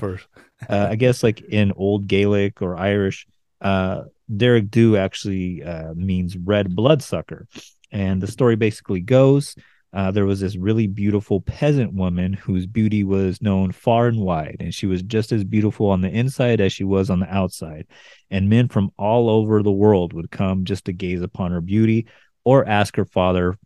uh, 0.68 0.88
I 0.90 0.96
guess 0.96 1.22
like 1.22 1.42
in 1.42 1.72
Old 1.76 2.08
Gaelic 2.08 2.64
or 2.64 2.76
Irish, 2.78 3.28
uh, 3.62 4.06
Dearg 4.36 4.72
Due 4.72 4.98
actually 4.98 5.64
uh, 5.64 5.94
means 5.96 6.38
red 6.38 6.76
bloodsucker. 6.76 7.48
And 7.92 8.22
the 8.22 8.28
story 8.28 8.56
basically 8.56 9.02
goes 9.02 9.56
uh, 9.94 10.10
there 10.12 10.26
was 10.26 10.40
this 10.40 10.56
really 10.56 10.88
beautiful 10.88 11.42
peasant 11.42 11.94
woman 11.94 12.32
whose 12.32 12.66
beauty 12.66 13.04
was 13.04 13.42
known 13.42 13.72
far 13.72 14.08
and 14.08 14.22
wide, 14.22 14.58
and 14.62 14.74
she 14.74 14.88
was 14.88 15.02
just 15.04 15.34
as 15.34 15.44
beautiful 15.44 15.88
on 15.88 16.00
the 16.00 16.10
inside 16.10 16.62
as 16.62 16.72
she 16.72 16.86
was 16.86 17.10
on 17.10 17.20
the 17.20 17.34
outside. 17.34 17.86
And 18.30 18.50
men 18.50 18.70
from 18.70 18.92
all 18.98 19.30
over 19.30 19.62
the 19.62 19.72
world 19.72 20.14
would 20.14 20.32
come 20.32 20.64
just 20.64 20.86
to 20.86 20.94
gaze 20.94 21.22
upon 21.22 21.52
her 21.52 21.60
beauty 21.60 22.08
or 22.46 22.66
ask 22.66 22.96
her 22.96 23.06
father 23.06 23.58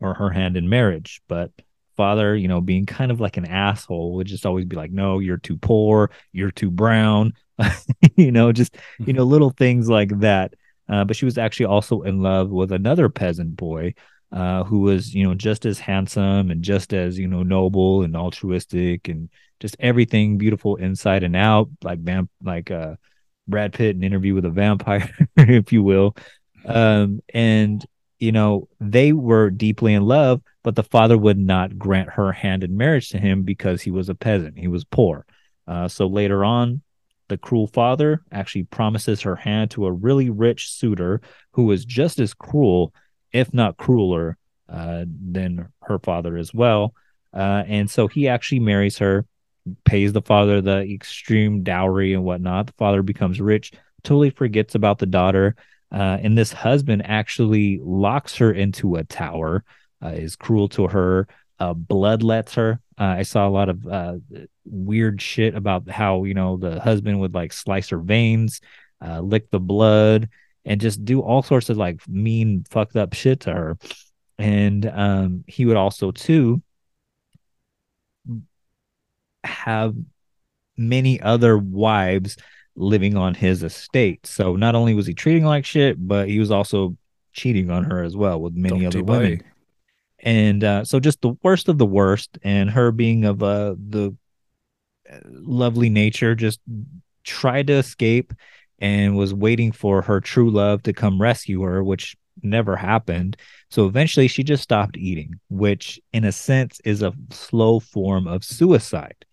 or 0.00 0.14
her 0.14 0.30
hand 0.30 0.56
in 0.56 0.70
marriage. 0.70 1.20
But 1.28 1.50
father, 1.98 2.34
you 2.34 2.48
know, 2.48 2.62
being 2.62 2.86
kind 2.86 3.10
of 3.10 3.20
like 3.20 3.36
an 3.36 3.46
asshole, 3.46 4.14
would 4.14 4.26
just 4.26 4.46
always 4.46 4.64
be 4.64 4.76
like, 4.76 4.90
no, 4.90 5.18
you're 5.18 5.36
too 5.36 5.58
poor, 5.58 6.10
you're 6.32 6.50
too 6.50 6.70
brown, 6.70 7.34
you 8.16 8.30
know, 8.32 8.52
just, 8.52 8.76
you 8.98 9.12
know, 9.12 9.24
little 9.24 9.50
things 9.50 9.88
like 9.88 10.18
that. 10.20 10.54
Uh, 10.88 11.04
but 11.04 11.16
she 11.16 11.24
was 11.24 11.38
actually 11.38 11.66
also 11.66 12.02
in 12.02 12.20
love 12.22 12.50
with 12.50 12.70
another 12.72 13.08
peasant 13.08 13.56
boy 13.56 13.94
uh, 14.32 14.64
who 14.64 14.80
was, 14.80 15.14
you 15.14 15.26
know, 15.26 15.34
just 15.34 15.66
as 15.66 15.78
handsome 15.78 16.50
and 16.50 16.62
just 16.62 16.92
as, 16.92 17.18
you 17.18 17.26
know, 17.26 17.42
noble 17.42 18.02
and 18.02 18.16
altruistic 18.16 19.08
and 19.08 19.28
just 19.60 19.76
everything 19.80 20.38
beautiful 20.38 20.76
inside 20.76 21.22
and 21.22 21.34
out, 21.34 21.68
like 21.82 21.98
vamp, 21.98 22.30
like 22.42 22.70
uh, 22.70 22.94
Brad 23.48 23.72
Pitt 23.72 23.96
in 23.96 24.02
Interview 24.02 24.34
with 24.34 24.44
a 24.44 24.50
Vampire, 24.50 25.10
if 25.36 25.72
you 25.72 25.82
will. 25.82 26.16
Um, 26.64 27.20
and 27.32 27.84
you 28.18 28.32
know, 28.32 28.68
they 28.80 29.12
were 29.12 29.50
deeply 29.50 29.94
in 29.94 30.02
love, 30.02 30.40
but 30.62 30.74
the 30.74 30.82
father 30.82 31.18
would 31.18 31.38
not 31.38 31.78
grant 31.78 32.10
her 32.10 32.32
hand 32.32 32.64
in 32.64 32.76
marriage 32.76 33.10
to 33.10 33.18
him 33.18 33.42
because 33.42 33.82
he 33.82 33.90
was 33.90 34.08
a 34.08 34.14
peasant. 34.14 34.58
He 34.58 34.68
was 34.68 34.84
poor. 34.84 35.26
Uh, 35.66 35.88
so 35.88 36.06
later 36.06 36.44
on, 36.44 36.82
the 37.28 37.38
cruel 37.38 37.66
father 37.66 38.22
actually 38.32 38.64
promises 38.64 39.22
her 39.22 39.36
hand 39.36 39.70
to 39.72 39.86
a 39.86 39.92
really 39.92 40.30
rich 40.30 40.70
suitor 40.70 41.20
who 41.52 41.70
is 41.72 41.84
just 41.84 42.18
as 42.20 42.34
cruel, 42.34 42.92
if 43.32 43.52
not 43.52 43.76
crueler, 43.76 44.36
uh, 44.68 45.04
than 45.06 45.68
her 45.82 45.98
father 45.98 46.36
as 46.36 46.52
well. 46.52 46.94
Uh, 47.32 47.62
and 47.66 47.90
so 47.90 48.08
he 48.08 48.28
actually 48.28 48.60
marries 48.60 48.98
her, 48.98 49.26
pays 49.84 50.12
the 50.12 50.22
father 50.22 50.60
the 50.60 50.80
extreme 50.82 51.62
dowry 51.62 52.14
and 52.14 52.24
whatnot. 52.24 52.68
The 52.68 52.72
father 52.78 53.02
becomes 53.02 53.40
rich, 53.40 53.72
totally 54.02 54.30
forgets 54.30 54.74
about 54.74 54.98
the 54.98 55.06
daughter. 55.06 55.56
Uh, 55.92 56.18
and 56.20 56.36
this 56.36 56.52
husband 56.52 57.02
actually 57.04 57.78
locks 57.82 58.36
her 58.36 58.52
into 58.52 58.96
a 58.96 59.04
tower, 59.04 59.64
uh, 60.04 60.08
is 60.08 60.36
cruel 60.36 60.68
to 60.68 60.88
her, 60.88 61.28
uh, 61.58 61.74
bloodlets 61.74 62.54
her. 62.54 62.80
Uh, 62.98 63.04
I 63.18 63.22
saw 63.22 63.46
a 63.46 63.50
lot 63.50 63.68
of 63.68 63.86
uh, 63.86 64.14
weird 64.64 65.20
shit 65.20 65.54
about 65.54 65.88
how, 65.88 66.24
you 66.24 66.34
know, 66.34 66.56
the 66.56 66.80
husband 66.80 67.20
would 67.20 67.34
like 67.34 67.52
slice 67.52 67.90
her 67.90 67.98
veins, 67.98 68.60
uh, 69.04 69.20
lick 69.20 69.50
the 69.50 69.60
blood, 69.60 70.30
and 70.64 70.80
just 70.80 71.04
do 71.04 71.20
all 71.20 71.42
sorts 71.42 71.68
of 71.68 71.76
like 71.76 72.00
mean, 72.08 72.64
fucked 72.70 72.96
up 72.96 73.12
shit 73.12 73.40
to 73.40 73.52
her. 73.52 73.78
And 74.38 74.86
um, 74.86 75.44
he 75.46 75.66
would 75.66 75.76
also, 75.76 76.10
too, 76.10 76.62
have 79.44 79.94
many 80.76 81.20
other 81.20 81.56
wives 81.56 82.36
living 82.74 83.16
on 83.16 83.34
his 83.34 83.62
estate. 83.62 84.26
So 84.26 84.56
not 84.56 84.74
only 84.74 84.94
was 84.94 85.06
he 85.06 85.14
treating 85.14 85.44
like 85.44 85.64
shit, 85.64 85.96
but 85.98 86.28
he 86.28 86.38
was 86.38 86.50
also 86.50 86.96
cheating 87.32 87.70
on 87.70 87.84
her 87.84 88.02
as 88.02 88.16
well 88.16 88.40
with 88.40 88.54
many 88.54 88.80
Dirty 88.80 88.86
other 88.86 89.02
women. 89.02 89.42
And 90.20 90.64
uh, 90.64 90.84
so 90.84 90.98
just 90.98 91.20
the 91.20 91.36
worst 91.42 91.68
of 91.68 91.78
the 91.78 91.86
worst, 91.86 92.38
and 92.42 92.70
her 92.70 92.90
being 92.90 93.24
of 93.24 93.42
uh, 93.42 93.74
the 93.78 94.16
uh, 95.10 95.18
lovely 95.24 95.90
nature, 95.90 96.34
just 96.34 96.60
tried 97.24 97.66
to 97.66 97.74
escape 97.74 98.32
and 98.78 99.16
was 99.16 99.34
waiting 99.34 99.72
for 99.72 100.02
her 100.02 100.20
true 100.20 100.50
love 100.50 100.82
to 100.84 100.92
come 100.92 101.20
rescue 101.20 101.62
her, 101.62 101.82
which 101.82 102.16
never 102.42 102.76
happened. 102.76 103.36
So 103.70 103.86
eventually 103.86 104.28
she 104.28 104.42
just 104.42 104.62
stopped 104.62 104.96
eating, 104.96 105.40
which 105.48 106.00
in 106.12 106.24
a 106.24 106.32
sense 106.32 106.80
is 106.84 107.02
a 107.02 107.12
slow 107.30 107.80
form 107.80 108.26
of 108.26 108.44
suicide. 108.44 109.24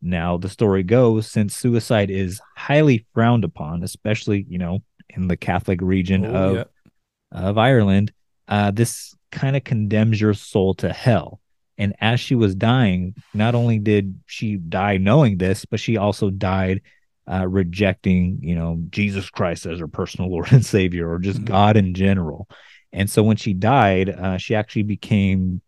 Now, 0.00 0.36
the 0.36 0.48
story 0.48 0.82
goes 0.82 1.28
since 1.28 1.56
suicide 1.56 2.10
is 2.10 2.40
highly 2.56 3.06
frowned 3.14 3.44
upon, 3.44 3.82
especially, 3.82 4.44
you 4.48 4.58
know, 4.58 4.82
in 5.10 5.28
the 5.28 5.36
Catholic 5.36 5.80
region 5.80 6.24
Oh, 6.24 6.34
of, 6.34 6.56
yeah. 6.56 6.64
of 7.30 7.58
Ireland, 7.58 8.12
uh, 8.48 8.72
this 8.72 9.14
kind 9.32 9.56
of 9.56 9.64
condemns 9.64 10.20
your 10.20 10.34
soul 10.34 10.74
to 10.74 10.92
hell. 10.92 11.40
And 11.78 11.94
as 12.00 12.20
she 12.20 12.34
was 12.34 12.54
dying, 12.54 13.16
not 13.34 13.54
only 13.54 13.78
did 13.78 14.20
she 14.26 14.56
die 14.56 14.98
knowing 14.98 15.38
this, 15.38 15.64
but 15.64 15.80
she 15.80 15.96
also 15.96 16.30
died 16.30 16.82
uh, 17.30 17.46
rejecting, 17.48 18.38
you 18.42 18.54
know, 18.54 18.78
Jesus 18.90 19.30
Christ 19.30 19.66
as 19.66 19.80
her 19.80 19.88
personal 19.88 20.30
Lord 20.32 20.52
and 20.52 20.64
Savior, 20.64 21.10
or 21.10 21.18
just 21.18 21.44
God 21.44 21.76
in 21.76 21.94
general. 21.94 22.48
And 22.92 23.08
so 23.08 23.22
when 23.22 23.36
she 23.36 23.54
died, 23.54 24.10
uh, 24.10 24.36
she 24.36 24.54
actually 24.54 24.82
became 24.82 25.62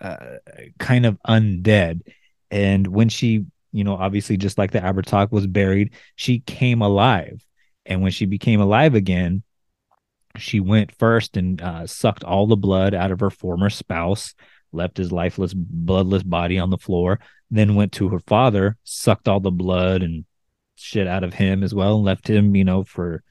uh, 0.00 0.36
kind 0.78 1.04
of 1.04 1.18
undead. 1.26 2.02
And 2.50 2.86
when 2.86 3.08
she, 3.08 3.44
you 3.72 3.84
know, 3.84 3.96
obviously 3.96 4.36
just 4.36 4.56
like 4.56 4.70
the 4.70 4.80
Abhartach 4.80 5.32
was 5.32 5.46
buried, 5.46 5.94
she 6.14 6.40
came 6.40 6.80
alive. 6.80 7.44
And 7.84 8.02
when 8.02 8.12
she 8.12 8.26
became 8.26 8.60
alive 8.60 8.94
again, 8.94 9.42
she 10.38 10.60
went 10.60 10.96
first 10.98 11.36
and 11.36 11.60
uh, 11.60 11.86
sucked 11.86 12.24
all 12.24 12.46
the 12.46 12.56
blood 12.56 12.94
out 12.94 13.10
of 13.10 13.20
her 13.20 13.30
former 13.30 13.70
spouse, 13.70 14.34
left 14.72 14.96
his 14.96 15.12
lifeless, 15.12 15.54
bloodless 15.54 16.22
body 16.22 16.58
on 16.58 16.70
the 16.70 16.78
floor, 16.78 17.20
then 17.50 17.74
went 17.74 17.92
to 17.92 18.08
her 18.08 18.20
father, 18.20 18.76
sucked 18.84 19.28
all 19.28 19.40
the 19.40 19.50
blood 19.50 20.02
and 20.02 20.24
shit 20.76 21.06
out 21.06 21.24
of 21.24 21.34
him 21.34 21.62
as 21.62 21.74
well, 21.74 21.96
and 21.96 22.04
left 22.04 22.28
him, 22.28 22.54
you 22.54 22.64
know, 22.64 22.84
for 22.84 23.22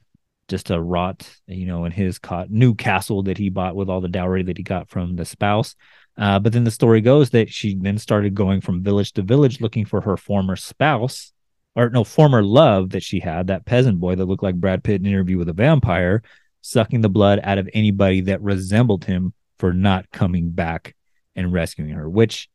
just 0.48 0.70
a 0.70 0.80
rot, 0.80 1.30
you 1.46 1.66
know, 1.66 1.84
in 1.84 1.92
his 1.92 2.18
co- 2.18 2.46
new 2.48 2.74
castle 2.74 3.22
that 3.24 3.38
he 3.38 3.50
bought 3.50 3.76
with 3.76 3.88
all 3.88 4.00
the 4.00 4.08
dowry 4.08 4.42
that 4.42 4.56
he 4.56 4.62
got 4.62 4.88
from 4.88 5.16
the 5.16 5.24
spouse. 5.24 5.74
Uh, 6.16 6.38
but 6.38 6.52
then 6.52 6.64
the 6.64 6.70
story 6.70 7.00
goes 7.00 7.30
that 7.30 7.50
she 7.50 7.76
then 7.76 7.98
started 7.98 8.34
going 8.34 8.60
from 8.60 8.82
village 8.82 9.12
to 9.12 9.22
village 9.22 9.60
looking 9.60 9.84
for 9.84 10.00
her 10.00 10.16
former 10.16 10.56
spouse, 10.56 11.32
or 11.76 11.90
no, 11.90 12.02
former 12.02 12.42
love 12.42 12.90
that 12.90 13.02
she 13.02 13.20
had, 13.20 13.46
that 13.46 13.64
peasant 13.64 14.00
boy 14.00 14.16
that 14.16 14.24
looked 14.24 14.42
like 14.42 14.56
Brad 14.56 14.82
Pitt 14.82 15.00
in 15.00 15.06
an 15.06 15.12
Interview 15.12 15.38
with 15.38 15.48
a 15.48 15.52
Vampire, 15.52 16.22
sucking 16.68 17.00
the 17.00 17.08
blood 17.08 17.40
out 17.42 17.58
of 17.58 17.68
anybody 17.72 18.20
that 18.22 18.42
resembled 18.42 19.04
him 19.04 19.32
for 19.58 19.72
not 19.72 20.10
coming 20.10 20.50
back 20.50 20.94
and 21.34 21.52
rescuing 21.52 21.90
her, 21.90 22.08
which 22.08 22.48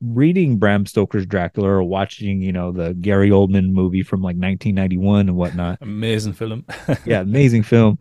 reading 0.00 0.58
Bram 0.58 0.86
Stoker's 0.86 1.26
Dracula 1.26 1.68
or 1.68 1.82
watching, 1.82 2.40
you 2.40 2.52
know, 2.52 2.70
the 2.70 2.94
Gary 2.94 3.30
Oldman 3.30 3.70
movie 3.70 4.02
from 4.02 4.20
like 4.20 4.36
1991 4.36 5.28
and 5.28 5.36
whatnot. 5.36 5.78
Amazing 5.80 6.34
film. 6.34 6.64
yeah, 7.04 7.20
amazing 7.20 7.64
film. 7.64 7.98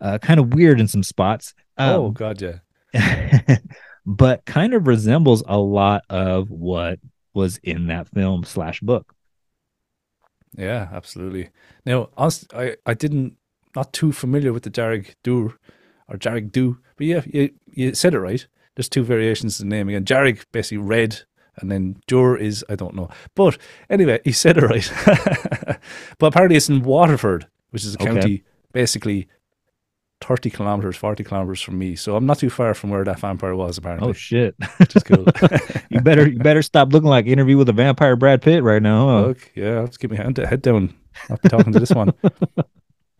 Uh, 0.00 0.18
kind 0.18 0.40
of 0.40 0.52
weird 0.52 0.80
in 0.80 0.88
some 0.88 1.02
spots. 1.02 1.54
oh 1.78 2.06
Um, 2.06 2.12
God, 2.12 2.42
yeah. 2.42 2.58
but 4.06 4.44
kind 4.44 4.74
of 4.74 4.86
resembles 4.86 5.44
a 5.46 5.58
lot 5.58 6.02
of 6.10 6.50
what 6.50 6.98
was 7.34 7.58
in 7.58 7.86
that 7.86 8.08
film 8.08 8.42
slash 8.44 8.80
book. 8.80 9.14
Yeah, 10.56 10.88
absolutely. 10.90 11.50
Now, 11.84 12.08
I, 12.16 12.76
I 12.86 12.94
didn't, 12.94 13.36
not 13.76 13.92
too 13.92 14.10
familiar 14.12 14.52
with 14.52 14.64
the 14.64 14.70
Jarrig 14.70 15.14
Dur 15.22 15.54
or 16.08 16.16
Jarrig 16.16 16.50
Do, 16.50 16.78
but 16.96 17.06
yeah, 17.06 17.22
you, 17.26 17.50
you 17.66 17.94
said 17.94 18.14
it 18.14 18.20
right. 18.20 18.46
There's 18.74 18.88
two 18.88 19.04
variations 19.04 19.60
of 19.60 19.64
the 19.66 19.70
name 19.70 19.88
again. 19.88 20.04
Jarrig, 20.04 20.44
basically 20.52 20.78
red, 20.78 21.20
and 21.58 21.70
then 21.70 21.96
Dur 22.06 22.36
is, 22.36 22.64
I 22.68 22.74
don't 22.74 22.94
know. 22.94 23.08
But 23.34 23.58
anyway, 23.88 24.20
he 24.24 24.32
said 24.32 24.58
it 24.58 24.62
right. 24.64 24.90
but 26.18 26.26
apparently 26.26 26.56
it's 26.56 26.68
in 26.68 26.82
Waterford, 26.82 27.46
which 27.70 27.84
is 27.84 27.94
a 27.94 27.98
Okay. 28.02 28.12
county 28.12 28.44
basically 28.72 29.26
30 30.20 30.50
kilometers, 30.50 30.96
40 30.96 31.24
kilometers 31.24 31.62
from 31.62 31.78
me. 31.78 31.96
So 31.96 32.16
I'm 32.16 32.26
not 32.26 32.38
too 32.38 32.50
far 32.50 32.74
from 32.74 32.90
where 32.90 33.04
that 33.04 33.18
vampire 33.18 33.54
was, 33.54 33.78
apparently. 33.78 34.10
Oh 34.10 34.12
shit! 34.12 34.54
which 34.78 34.96
is 34.96 35.02
cool. 35.02 35.24
you 35.90 36.00
better 36.00 36.28
you 36.28 36.38
better 36.38 36.62
stop 36.62 36.92
looking 36.92 37.08
like 37.08 37.26
Interview 37.26 37.56
with 37.56 37.68
a 37.68 37.72
Vampire 37.72 38.16
Brad 38.16 38.42
Pitt 38.42 38.62
right 38.62 38.82
now. 38.82 39.08
Huh? 39.08 39.26
Look, 39.28 39.52
yeah, 39.54 39.80
let's 39.80 39.96
keep 39.96 40.10
my 40.10 40.16
hand, 40.16 40.36
head 40.38 40.62
down. 40.62 40.94
I'll 41.30 41.38
be 41.38 41.48
talking 41.48 41.72
to 41.72 41.80
this 41.80 41.90
one. 41.92 42.12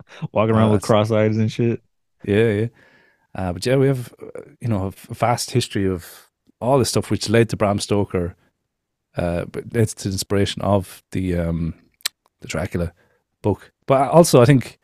Walking 0.31 0.55
Oh, 0.55 0.59
around 0.59 0.71
with 0.71 0.81
cross 0.81 1.11
eyes 1.11 1.37
and 1.37 1.51
shit. 1.51 1.81
Yeah, 2.23 2.51
yeah. 2.51 2.67
Uh, 3.35 3.53
but 3.53 3.65
yeah, 3.65 3.75
we 3.75 3.87
have 3.87 4.13
uh, 4.21 4.41
you 4.59 4.67
know 4.67 4.87
a 4.87 5.13
vast 5.13 5.51
history 5.51 5.87
of 5.87 6.29
all 6.59 6.79
this 6.79 6.89
stuff, 6.89 7.11
which 7.11 7.29
led 7.29 7.49
to 7.49 7.57
Bram 7.57 7.79
Stoker, 7.79 8.35
uh, 9.15 9.45
but 9.45 9.73
led 9.73 9.87
to 9.89 10.07
the 10.09 10.13
inspiration 10.13 10.61
of 10.61 11.03
the 11.11 11.37
um, 11.37 11.73
the 12.41 12.47
Dracula 12.47 12.93
book. 13.41 13.71
But 13.85 14.09
also, 14.11 14.41
I 14.41 14.45
think 14.45 14.79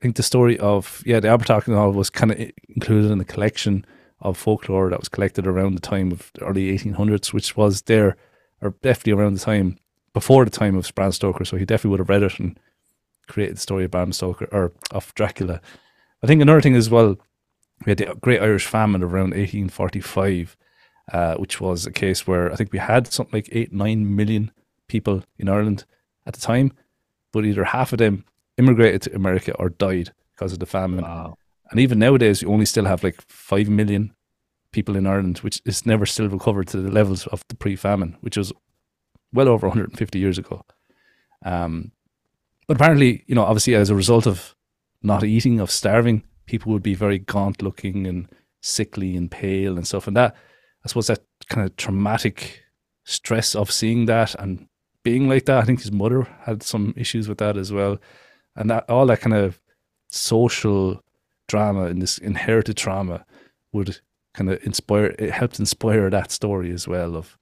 I 0.00 0.02
think 0.02 0.16
the 0.16 0.22
story 0.22 0.58
of 0.58 1.02
yeah, 1.06 1.20
the 1.20 1.28
Abhartach 1.28 1.68
novel 1.68 1.92
was 1.92 2.10
kind 2.10 2.32
of 2.32 2.38
included 2.68 3.10
in 3.10 3.18
the 3.18 3.24
collection 3.24 3.84
of 4.20 4.36
folklore 4.36 4.90
that 4.90 4.98
was 5.00 5.08
collected 5.08 5.46
around 5.46 5.74
the 5.74 5.80
time 5.80 6.10
of 6.12 6.30
the 6.34 6.44
early 6.44 6.76
1800s, 6.76 7.32
which 7.32 7.56
was 7.56 7.82
there 7.82 8.16
or 8.62 8.70
definitely 8.82 9.12
around 9.12 9.34
the 9.34 9.40
time 9.44 9.78
before 10.14 10.44
the 10.44 10.50
time 10.50 10.76
of 10.76 10.90
Bram 10.94 11.12
Stoker. 11.12 11.44
So 11.44 11.56
he 11.56 11.64
definitely 11.66 11.90
would 11.90 12.00
have 12.00 12.08
read 12.08 12.22
it 12.22 12.38
and 12.40 12.58
created 13.26 13.56
the 13.56 13.60
story 13.60 13.84
of 13.84 13.90
Bram 13.90 14.12
Stoker 14.12 14.48
or 14.52 14.72
of 14.90 15.14
Dracula. 15.14 15.60
I 16.22 16.26
think 16.26 16.42
another 16.42 16.60
thing 16.60 16.76
as 16.76 16.90
well, 16.90 17.16
we 17.84 17.90
had 17.90 17.98
the 17.98 18.14
Great 18.20 18.40
Irish 18.40 18.66
Famine 18.66 19.02
around 19.02 19.34
1845, 19.34 20.56
uh, 21.12 21.34
which 21.36 21.60
was 21.60 21.86
a 21.86 21.92
case 21.92 22.26
where 22.26 22.52
I 22.52 22.56
think 22.56 22.72
we 22.72 22.78
had 22.78 23.12
something 23.12 23.36
like 23.36 23.48
eight, 23.52 23.72
nine 23.72 24.16
million 24.16 24.50
people 24.88 25.24
in 25.38 25.48
Ireland 25.48 25.84
at 26.26 26.34
the 26.34 26.40
time, 26.40 26.72
but 27.32 27.44
either 27.44 27.64
half 27.64 27.92
of 27.92 27.98
them 27.98 28.24
immigrated 28.56 29.02
to 29.02 29.14
America 29.14 29.54
or 29.54 29.68
died 29.68 30.12
because 30.34 30.52
of 30.52 30.58
the 30.58 30.66
famine. 30.66 31.02
Wow. 31.02 31.36
And 31.70 31.80
even 31.80 31.98
nowadays, 31.98 32.42
we 32.42 32.52
only 32.52 32.66
still 32.66 32.84
have 32.84 33.02
like 33.02 33.20
5 33.22 33.68
million 33.68 34.14
people 34.72 34.96
in 34.96 35.06
Ireland, 35.06 35.38
which 35.38 35.60
is 35.64 35.86
never 35.86 36.06
still 36.06 36.28
recovered 36.28 36.68
to 36.68 36.78
the 36.78 36.90
levels 36.90 37.26
of 37.28 37.44
the 37.48 37.56
pre 37.56 37.76
famine, 37.76 38.16
which 38.20 38.36
was 38.36 38.52
well 39.32 39.48
over 39.48 39.66
150 39.66 40.18
years 40.18 40.38
ago. 40.38 40.64
Um, 41.44 41.92
but 42.66 42.76
apparently, 42.76 43.24
you 43.26 43.34
know, 43.34 43.44
obviously, 43.44 43.74
as 43.74 43.90
a 43.90 43.94
result 43.94 44.26
of 44.26 44.54
not 45.02 45.24
eating, 45.24 45.60
of 45.60 45.70
starving, 45.70 46.22
people 46.46 46.72
would 46.72 46.82
be 46.82 46.94
very 46.94 47.18
gaunt 47.18 47.62
looking 47.62 48.06
and 48.06 48.28
sickly 48.60 49.16
and 49.16 49.30
pale 49.30 49.76
and 49.76 49.86
stuff. 49.86 50.06
And 50.06 50.16
that, 50.16 50.34
I 50.84 50.88
suppose, 50.88 51.06
that 51.06 51.22
kind 51.48 51.66
of 51.66 51.76
traumatic 51.76 52.62
stress 53.04 53.54
of 53.54 53.70
seeing 53.70 54.06
that 54.06 54.34
and 54.36 54.66
being 55.04 55.28
like 55.28 55.44
that. 55.46 55.58
I 55.58 55.64
think 55.64 55.80
his 55.82 55.92
mother 55.92 56.22
had 56.42 56.62
some 56.62 56.92
issues 56.96 57.28
with 57.28 57.38
that 57.38 57.56
as 57.56 57.72
well. 57.72 57.98
And 58.56 58.70
that 58.70 58.88
all 58.90 59.06
that 59.06 59.20
kind 59.20 59.34
of 59.34 59.60
social 60.08 61.02
drama 61.48 61.84
and 61.84 62.02
this 62.02 62.18
inherited 62.18 62.76
trauma 62.76 63.24
would 63.72 64.00
kind 64.34 64.50
of 64.50 64.62
inspire 64.64 65.14
it 65.18 65.30
helped 65.30 65.58
inspire 65.58 66.10
that 66.10 66.30
story 66.30 66.70
as 66.72 66.86
well 66.88 67.16
of 67.16 67.38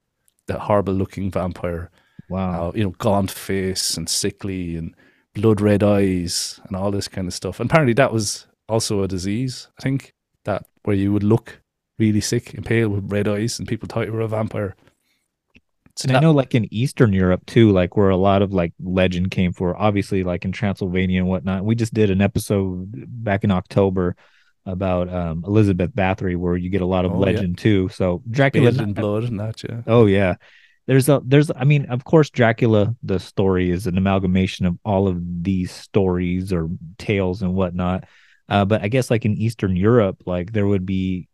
the 0.46 0.58
horrible 0.58 0.92
looking 0.94 1.30
vampire 1.30 1.90
Wow. 2.28 2.68
uh, 2.68 2.72
you 2.74 2.84
know 2.84 2.90
gaunt 2.90 3.30
face 3.30 3.96
and 3.96 4.08
sickly 4.08 4.76
and 4.76 4.94
blood 5.34 5.60
red 5.60 5.82
eyes 5.82 6.60
and 6.66 6.76
all 6.76 6.90
this 6.90 7.08
kind 7.08 7.26
of 7.26 7.34
stuff 7.34 7.60
and 7.60 7.70
apparently 7.70 7.92
that 7.94 8.12
was 8.12 8.46
also 8.68 9.02
a 9.02 9.08
disease 9.08 9.68
i 9.78 9.82
think 9.82 10.14
that 10.44 10.64
where 10.84 10.96
you 10.96 11.12
would 11.12 11.22
look 11.24 11.60
really 11.98 12.20
sick 12.20 12.54
and 12.54 12.64
pale 12.66 12.88
with 12.88 13.10
red 13.10 13.28
eyes 13.28 13.58
and 13.58 13.68
people 13.68 13.86
thought 13.88 14.06
you 14.06 14.12
were 14.12 14.20
a 14.20 14.28
vampire 14.28 14.74
So 15.96 16.08
And 16.08 16.16
I 16.16 16.20
know, 16.20 16.32
like 16.32 16.54
in 16.56 16.66
Eastern 16.74 17.12
Europe 17.12 17.46
too, 17.46 17.70
like 17.70 17.96
where 17.96 18.10
a 18.10 18.16
lot 18.16 18.42
of 18.42 18.52
like 18.52 18.72
legend 18.82 19.30
came 19.30 19.52
for. 19.52 19.76
Obviously, 19.76 20.24
like 20.24 20.44
in 20.44 20.50
Transylvania 20.50 21.20
and 21.20 21.28
whatnot. 21.28 21.64
We 21.64 21.76
just 21.76 21.94
did 21.94 22.10
an 22.10 22.20
episode 22.20 22.90
back 23.22 23.44
in 23.44 23.52
October 23.52 24.16
about 24.66 25.08
um, 25.08 25.44
Elizabeth 25.46 25.94
Bathory, 25.94 26.36
where 26.36 26.56
you 26.56 26.68
get 26.68 26.82
a 26.82 26.86
lot 26.86 27.04
of 27.04 27.12
Oh, 27.12 27.20
yeah. 27.20 27.26
legend 27.26 27.58
too. 27.58 27.88
So 27.90 28.22
Dracula, 28.28 28.70
bathed 28.72 28.82
in 28.82 28.92
blood 28.92 29.22
and 29.24 29.38
that 29.38 29.62
yeah 29.62 29.82
Oh 29.86 30.06
yeah. 30.06 30.34
There's 30.86 31.08
a 31.08 31.22
there's 31.24 31.50
I 31.54 31.64
mean, 31.64 31.86
of 31.86 32.04
course 32.04 32.30
Dracula 32.30 32.94
the 33.02 33.18
story 33.18 33.70
is 33.70 33.86
an 33.86 33.96
amalgamation 33.96 34.66
of 34.66 34.78
all 34.84 35.08
of 35.08 35.18
these 35.42 35.72
stories 35.72 36.52
or 36.52 36.68
tales 36.98 37.42
and 37.42 37.54
whatnot. 37.54 38.04
Uh, 38.48 38.64
but 38.64 38.82
I 38.82 38.88
guess 38.88 39.10
like 39.10 39.24
in 39.24 39.36
Eastern 39.38 39.76
Europe, 39.76 40.22
like 40.26 40.52
there 40.52 40.66
would 40.66 40.84
be 40.84 41.28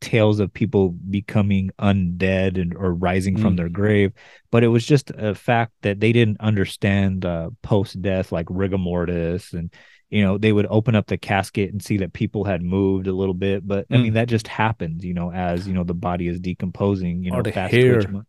tales 0.00 0.38
of 0.38 0.52
people 0.52 0.90
becoming 0.90 1.70
undead 1.80 2.60
and 2.60 2.74
or 2.76 2.94
rising 2.94 3.36
from 3.36 3.54
Mm. 3.54 3.56
their 3.56 3.68
grave. 3.68 4.12
But 4.50 4.62
it 4.62 4.68
was 4.68 4.86
just 4.86 5.10
a 5.10 5.34
fact 5.34 5.72
that 5.82 5.98
they 5.98 6.12
didn't 6.12 6.40
understand 6.40 7.24
uh, 7.24 7.50
post 7.62 8.00
death 8.00 8.30
like 8.30 8.46
rigor 8.48 8.78
mortis 8.78 9.52
and 9.54 9.72
you 10.10 10.22
know 10.22 10.38
they 10.38 10.52
would 10.52 10.66
open 10.70 10.94
up 10.94 11.06
the 11.06 11.18
casket 11.18 11.72
and 11.72 11.82
see 11.82 11.98
that 11.98 12.12
people 12.12 12.44
had 12.44 12.62
moved 12.62 13.06
a 13.08 13.12
little 13.12 13.34
bit 13.34 13.66
but 13.66 13.86
i 13.90 13.96
Mm. 13.96 14.02
mean 14.04 14.12
that 14.14 14.28
just 14.28 14.48
happens 14.48 15.04
you 15.04 15.12
know 15.12 15.30
as 15.30 15.68
you 15.68 15.74
know 15.74 15.84
the 15.84 15.92
body 15.94 16.28
is 16.28 16.40
decomposing 16.40 17.22
you 17.24 17.30
know 17.30 17.38
Or 17.38 17.42
the 17.42 17.52
fast 17.52 17.72
hair. 17.72 18.00
twitch 18.00 18.24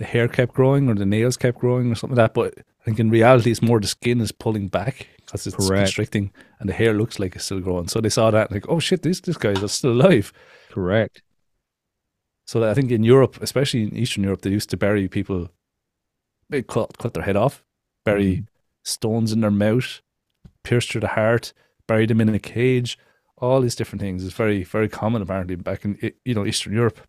the 0.00 0.06
hair 0.06 0.26
kept 0.28 0.54
growing 0.54 0.88
or 0.88 0.94
the 0.94 1.04
nails 1.06 1.36
kept 1.36 1.58
growing 1.58 1.92
or 1.92 1.94
something 1.94 2.16
like 2.16 2.32
that. 2.32 2.34
But 2.34 2.54
I 2.80 2.84
think 2.84 2.98
in 2.98 3.10
reality, 3.10 3.50
it's 3.50 3.60
more 3.62 3.78
the 3.78 3.86
skin 3.86 4.20
is 4.20 4.32
pulling 4.32 4.68
back 4.68 5.06
because 5.16 5.46
it's 5.46 5.54
Correct. 5.56 5.80
constricting 5.84 6.32
and 6.58 6.68
the 6.68 6.72
hair 6.72 6.94
looks 6.94 7.18
like 7.18 7.36
it's 7.36 7.44
still 7.44 7.60
growing. 7.60 7.86
So 7.88 8.00
they 8.00 8.08
saw 8.08 8.30
that 8.30 8.50
like, 8.50 8.64
oh 8.68 8.80
shit, 8.80 9.02
this 9.02 9.20
this 9.20 9.36
guy 9.36 9.50
is 9.50 9.72
still 9.72 9.92
alive. 9.92 10.32
correct 10.70 11.22
So 12.46 12.64
I 12.68 12.74
think 12.74 12.90
in 12.90 13.04
Europe, 13.04 13.38
especially 13.42 13.82
in 13.84 13.96
Eastern 13.96 14.24
Europe, 14.24 14.42
they 14.42 14.50
used 14.50 14.70
to 14.70 14.76
bury 14.76 15.06
people. 15.08 15.50
They 16.48 16.62
cut 16.62 16.98
cut 16.98 17.12
their 17.14 17.24
head 17.24 17.36
off, 17.36 17.62
bury 18.04 18.36
Mhm. 18.36 18.46
stones 18.84 19.32
in 19.32 19.40
their 19.42 19.50
mouth, 19.66 20.00
pierce 20.64 20.86
through 20.86 21.02
the 21.02 21.14
heart, 21.20 21.52
bury 21.86 22.06
them 22.06 22.20
in 22.20 22.34
a 22.34 22.38
cage. 22.38 22.98
All 23.36 23.60
these 23.60 23.76
different 23.76 24.00
things 24.00 24.24
is 24.24 24.32
very 24.32 24.64
very 24.64 24.88
common 24.88 25.22
apparently 25.22 25.56
back 25.56 25.84
in 25.84 25.98
you 26.24 26.34
know 26.34 26.46
Eastern 26.46 26.72
Europe, 26.72 27.00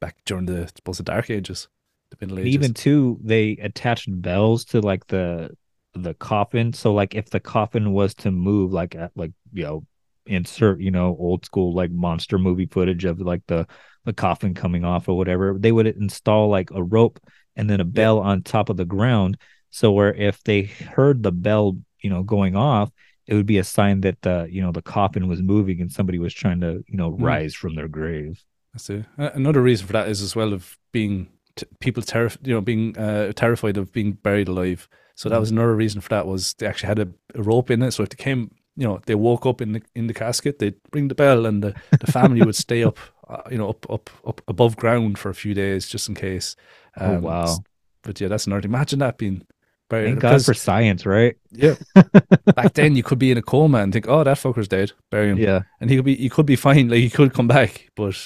back 0.00 0.16
during 0.24 0.46
the 0.46 0.62
I 0.62 0.66
suppose 0.74 0.96
the 0.98 1.04
Dark 1.12 1.30
Ages, 1.30 1.68
the 2.10 2.16
Middle 2.20 2.38
Ages. 2.40 2.54
even 2.54 2.74
too 2.74 3.18
they 3.22 3.52
attached 3.62 4.08
bells 4.22 4.64
to 4.66 4.80
like 4.80 5.06
the 5.08 5.50
the 5.94 6.14
coffin 6.14 6.72
so 6.72 6.92
like 6.92 7.14
if 7.14 7.30
the 7.30 7.40
coffin 7.40 7.92
was 7.92 8.14
to 8.14 8.30
move 8.30 8.72
like 8.72 8.94
like 9.14 9.32
you 9.52 9.62
know 9.64 9.86
insert 10.26 10.80
you 10.80 10.90
know 10.90 11.16
old 11.18 11.44
school 11.44 11.72
like 11.74 11.90
monster 11.90 12.38
movie 12.38 12.66
footage 12.66 13.04
of 13.04 13.20
like 13.20 13.42
the 13.46 13.66
the 14.04 14.12
coffin 14.12 14.54
coming 14.54 14.84
off 14.84 15.08
or 15.08 15.16
whatever 15.16 15.56
they 15.58 15.72
would 15.72 15.86
install 15.86 16.48
like 16.48 16.70
a 16.72 16.82
rope 16.82 17.18
and 17.56 17.70
then 17.70 17.80
a 17.80 17.84
bell 17.84 18.18
on 18.18 18.42
top 18.42 18.68
of 18.68 18.76
the 18.76 18.84
ground 18.84 19.38
so 19.70 19.90
where 19.92 20.12
if 20.14 20.42
they 20.44 20.62
heard 20.64 21.22
the 21.22 21.32
bell 21.32 21.78
you 22.02 22.10
know 22.10 22.22
going 22.22 22.54
off 22.56 22.90
it 23.26 23.34
would 23.34 23.46
be 23.46 23.58
a 23.58 23.64
sign 23.64 24.02
that 24.02 24.20
the 24.22 24.46
you 24.50 24.60
know 24.60 24.70
the 24.72 24.82
coffin 24.82 25.28
was 25.28 25.40
moving 25.42 25.80
and 25.80 25.90
somebody 25.90 26.18
was 26.18 26.34
trying 26.34 26.60
to 26.60 26.84
you 26.88 26.96
know 26.96 27.10
Hmm. 27.10 27.22
rise 27.24 27.54
from 27.54 27.74
their 27.74 27.88
grave 27.88 28.42
I 28.74 28.78
see. 28.78 29.04
Another 29.16 29.62
reason 29.62 29.86
for 29.86 29.94
that 29.94 30.06
is 30.08 30.20
as 30.20 30.36
well 30.36 30.52
of 30.52 30.76
being 30.92 31.28
t- 31.56 31.66
people 31.80 32.02
terrif- 32.02 32.38
you 32.46 32.54
know, 32.54 32.60
being 32.60 32.96
uh, 32.98 33.32
terrified 33.32 33.76
of 33.76 33.92
being 33.92 34.12
buried 34.12 34.48
alive. 34.48 34.88
So 35.14 35.28
that 35.28 35.40
was 35.40 35.50
another 35.50 35.74
reason 35.74 36.00
for 36.00 36.10
that 36.10 36.26
was 36.26 36.54
they 36.54 36.66
actually 36.66 36.88
had 36.88 36.98
a, 36.98 37.08
a 37.34 37.42
rope 37.42 37.70
in 37.70 37.82
it. 37.82 37.92
So 37.92 38.02
if 38.02 38.10
they 38.10 38.22
came, 38.22 38.50
you 38.76 38.86
know, 38.86 39.00
they 39.06 39.14
woke 39.14 39.46
up 39.46 39.60
in 39.62 39.72
the 39.72 39.82
in 39.94 40.06
the 40.06 40.14
casket, 40.14 40.58
they'd 40.58 40.74
ring 40.92 41.08
the 41.08 41.14
bell, 41.14 41.46
and 41.46 41.62
the, 41.64 41.74
the 42.00 42.12
family 42.12 42.42
would 42.44 42.56
stay 42.56 42.84
up, 42.84 42.98
uh, 43.28 43.42
you 43.50 43.56
know, 43.58 43.70
up 43.70 43.88
up 43.90 44.10
up 44.26 44.40
above 44.48 44.76
ground 44.76 45.18
for 45.18 45.30
a 45.30 45.34
few 45.34 45.54
days 45.54 45.88
just 45.88 46.08
in 46.08 46.14
case. 46.14 46.54
oh 47.00 47.14
Um, 47.16 47.22
wow 47.22 47.64
But 48.02 48.20
yeah, 48.20 48.28
that's 48.28 48.46
another. 48.46 48.62
thing. 48.62 48.70
Imagine 48.72 48.98
that 49.00 49.16
being 49.18 49.42
buried. 49.88 50.08
thank 50.08 50.20
god 50.20 50.44
for 50.44 50.52
science 50.54 51.06
right 51.06 51.36
yeah, 51.52 51.74
back 52.56 52.74
then 52.74 52.96
you 52.96 53.02
could 53.02 53.18
be 53.20 53.30
in 53.30 53.38
a 53.38 53.42
coma 53.42 53.78
and 53.78 53.92
think, 53.92 54.06
oh, 54.08 54.24
that 54.24 54.36
fucker's 54.36 54.68
dead, 54.68 54.92
bury 55.10 55.30
him 55.30 55.38
yeah 55.38 55.62
and 55.80 55.88
he 55.90 55.96
could 55.96 56.04
be 56.04 56.16
he 56.16 56.28
could 56.28 56.44
be 56.46 56.56
fine 56.56 56.88
like 56.88 56.98
he 57.00 57.08
could 57.10 57.32
come 57.32 57.46
back 57.48 57.88
but 57.94 58.16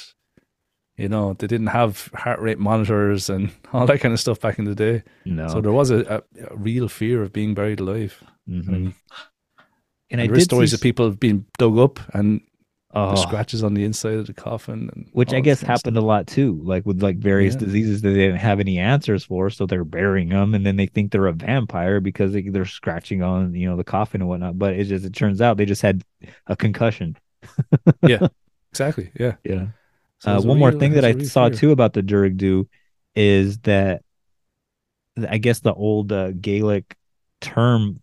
you 1.01 1.09
know 1.09 1.35
they 1.35 1.47
didn't 1.47 1.69
have 1.69 2.09
heart 2.15 2.41
rate 2.41 2.59
monitors 2.59 3.31
and 3.31 3.51
all 3.73 3.87
that 3.87 4.01
kind 4.01 4.13
of 4.15 4.21
stuff 4.21 4.41
back 4.41 4.59
in 4.59 4.65
the 4.67 4.75
day 4.75 5.03
no 5.25 5.49
so 5.49 5.61
there 5.61 5.73
was 5.73 5.91
a, 5.91 6.01
a, 6.17 6.45
a 6.53 6.57
real 6.57 6.89
fear 6.89 7.23
of 7.23 7.33
being 7.33 7.55
buried 7.55 7.81
alive 7.81 8.23
Mhm. 8.49 8.69
and, 8.69 8.95
And 10.11 10.21
I 10.21 10.25
and 10.25 10.31
there's 10.33 10.43
did 10.43 10.45
stories 10.45 10.71
see, 10.71 10.75
of 10.75 10.81
people 10.81 11.11
being 11.13 11.47
dug 11.59 11.79
up 11.79 12.01
and 12.15 12.41
oh, 12.93 13.15
scratches 13.15 13.63
on 13.63 13.75
the 13.75 13.85
inside 13.85 14.15
of 14.15 14.27
the 14.27 14.33
coffin 14.35 14.91
and 14.93 15.09
which 15.13 15.33
I 15.33 15.41
guess 15.41 15.61
kind 15.61 15.65
of 15.65 15.69
happened 15.69 15.97
a 15.97 16.01
lot 16.01 16.27
too, 16.27 16.61
like 16.65 16.85
with 16.85 17.03
like 17.03 17.19
various 17.19 17.55
Yeah. 17.55 17.61
diseases 17.61 18.03
that 18.03 18.09
they 18.11 18.17
didn't 18.27 18.39
have 18.39 18.59
any 18.61 18.79
answers 18.79 19.25
for, 19.25 19.51
so 19.51 19.67
they're 19.67 19.85
burying 19.85 20.31
them, 20.31 20.55
and 20.55 20.67
then 20.67 20.77
they 20.77 20.87
think 20.87 21.13
they're 21.13 21.27
a 21.29 21.33
vampire 21.33 22.01
because 22.01 22.33
they, 22.33 22.43
they're 22.43 22.65
scratching 22.65 23.23
on 23.23 23.55
you 23.55 23.69
know 23.69 23.77
the 23.77 23.85
coffin 23.85 24.21
and 24.21 24.29
whatnot. 24.29 24.59
But 24.59 24.75
it 24.75 24.85
just 24.85 25.05
it 25.05 25.15
turns 25.15 25.41
out 25.41 25.57
they 25.57 25.65
just 25.67 25.83
had 25.83 26.03
a 26.49 26.57
concussion. 26.57 27.17
yeah 28.03 28.27
exactly 28.73 29.13
yeah 29.19 29.37
Yeah. 29.45 29.69
So 30.21 30.37
uh, 30.37 30.41
one 30.43 30.59
more 30.59 30.73
thing 30.73 30.93
that 30.93 31.05
I 31.05 31.19
saw 31.23 31.49
fear. 31.49 31.59
too 31.59 31.71
about 31.73 31.95
the 31.95 32.03
Dearg 32.03 32.37
Due 32.37 32.69
is 33.15 33.59
that 33.61 34.03
I 35.29 35.39
guess 35.39 35.61
the 35.61 35.75
old 35.75 36.13
uh, 36.13 36.33
Gaelic 36.33 36.97
term, 37.41 38.01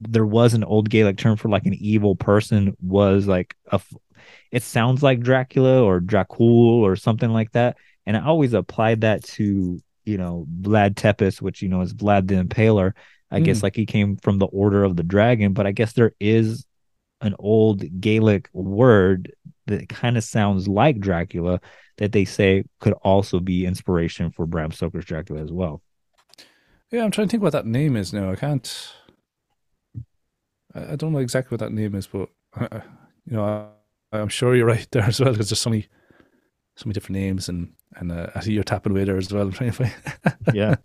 there 0.00 0.26
was 0.26 0.54
an 0.54 0.64
old 0.64 0.88
Gaelic 0.90 1.18
term 1.18 1.36
for 1.36 1.48
like 1.48 1.66
an 1.66 1.74
evil 1.74 2.16
person 2.16 2.76
was 2.82 3.26
like 3.26 3.54
a 3.70 3.80
it 4.50 4.62
sounds 4.62 5.02
like 5.02 5.20
Dracula 5.20 5.82
or 5.82 6.00
Dracul 6.00 6.40
or 6.80 6.96
something 6.96 7.30
like 7.30 7.52
that, 7.52 7.76
and 8.06 8.16
I 8.16 8.24
always 8.24 8.52
applied 8.52 9.02
that 9.02 9.22
to 9.24 9.80
you 10.04 10.18
know 10.18 10.46
Vlad 10.60 10.94
Tepes, 10.96 11.40
which 11.40 11.62
you 11.62 11.68
know 11.68 11.82
is 11.82 11.94
Vlad 11.94 12.28
the 12.28 12.42
Impaler. 12.42 12.92
I 13.30 13.40
guess 13.40 13.60
Mm. 13.60 13.62
like 13.62 13.76
he 13.76 13.86
came 13.86 14.16
from 14.16 14.38
the 14.38 14.46
Order 14.46 14.82
of 14.84 14.96
the 14.96 15.04
Dragon, 15.04 15.52
but 15.52 15.66
I 15.66 15.72
guess 15.72 15.92
there 15.92 16.12
is 16.18 16.66
an 17.20 17.34
old 17.38 18.00
Gaelic 18.00 18.48
word 18.52 19.32
that 19.70 19.88
kind 19.88 20.16
of 20.16 20.24
sounds 20.24 20.68
like 20.68 21.00
Dracula 21.00 21.60
that 21.98 22.12
they 22.12 22.24
say 22.24 22.64
could 22.80 22.94
also 23.02 23.40
be 23.40 23.66
inspiration 23.66 24.30
for 24.30 24.46
Bram 24.46 24.72
Stoker's 24.72 25.04
Dracula 25.04 25.42
as 25.42 25.52
well. 25.52 25.82
yeah 26.90 27.04
i'm 27.04 27.10
trying 27.10 27.28
to 27.28 27.30
think 27.30 27.42
what 27.42 27.52
that 27.52 27.66
name 27.66 27.96
is 27.96 28.12
now 28.12 28.30
i 28.30 28.36
can't 28.36 28.92
i, 30.74 30.96
don't 30.96 31.12
know 31.12 31.18
exactly 31.18 31.54
what 31.54 31.60
that 31.60 31.72
name 31.72 31.94
is 31.94 32.06
but 32.06 32.28
uh, 32.58 32.80
you 33.26 33.36
know, 33.36 33.44
I, 34.12 34.18
I'm 34.18 34.28
sure 34.28 34.54
you're 34.54 34.66
right 34.66 34.86
there 34.92 35.04
as 35.04 35.20
well 35.20 35.32
because 35.32 35.48
there's 35.48 35.60
so 35.60 35.70
many, 35.70 35.86
so 36.76 36.86
many 36.86 36.94
different 36.94 37.16
names 37.18 37.48
and 37.48 37.72
and 37.96 38.12
uh, 38.12 38.28
I 38.34 38.40
see 38.40 38.52
you're 38.52 38.62
tapping 38.62 38.92
away 38.92 39.02
there 39.04 39.16
as 39.16 39.32
well. 39.32 39.42
I'm 39.42 39.52
trying 39.52 39.72
to 39.72 39.76
find. 39.76 39.94
Yeah, 40.54 40.76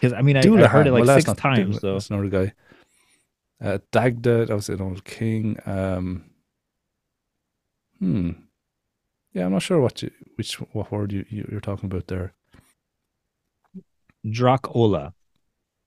because 0.00 0.12
I 0.12 0.22
mean, 0.22 0.36
I, 0.36 0.40
I 0.40 0.66
heard 0.66 0.88
it 0.88 0.92
like 0.92 1.04
Well, 1.04 1.20
six 1.20 1.32
times 1.40 1.80
though. 1.80 1.92
That's 1.92 2.10
another 2.10 2.28
guy. 2.28 2.52
Uh, 3.62 3.78
Dagda, 3.92 4.46
that 4.46 4.54
was 4.54 4.68
an 4.68 4.80
old 4.80 5.04
king. 5.04 5.58
Um, 5.64 6.29
hmm. 8.00 8.30
Yeah, 9.32 9.46
I'm 9.46 9.52
not 9.52 9.62
sure 9.62 9.80
what 9.80 10.02
you, 10.02 10.10
which 10.34 10.56
what 10.72 10.90
word 10.90 11.12
you, 11.12 11.24
you 11.28 11.48
you're 11.50 11.60
talking 11.60 11.86
about 11.86 12.08
there. 12.08 12.34
Dracola. 14.26 15.12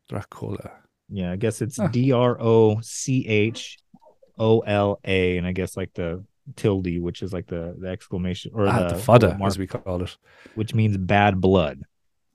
Dracola. 0.10 0.72
Yeah, 1.10 1.32
I 1.32 1.36
guess 1.36 1.62
it's 1.62 1.78
Huh. 1.78 1.88
D 1.88 2.12
R 2.12 2.38
O 2.40 2.80
C 2.82 3.28
H 3.28 3.78
O 4.40 4.60
L 4.62 5.00
A, 5.04 5.38
and 5.38 5.46
I 5.46 5.52
guess 5.52 5.76
like 5.76 5.94
the 5.94 6.24
tilde, 6.56 7.00
which 7.00 7.22
is 7.22 7.34
like 7.34 7.48
the, 7.48 7.76
the 7.78 7.88
exclamation 7.88 8.52
or 8.56 8.68
ah, 8.68 8.88
the, 8.88 8.96
the 8.96 9.02
fada, 9.02 9.38
mark, 9.38 9.50
as 9.50 9.58
we 9.58 9.68
call 9.68 10.02
it. 10.02 10.18
which 10.56 10.74
means 10.74 10.98
bad 10.98 11.40
blood. 11.40 11.84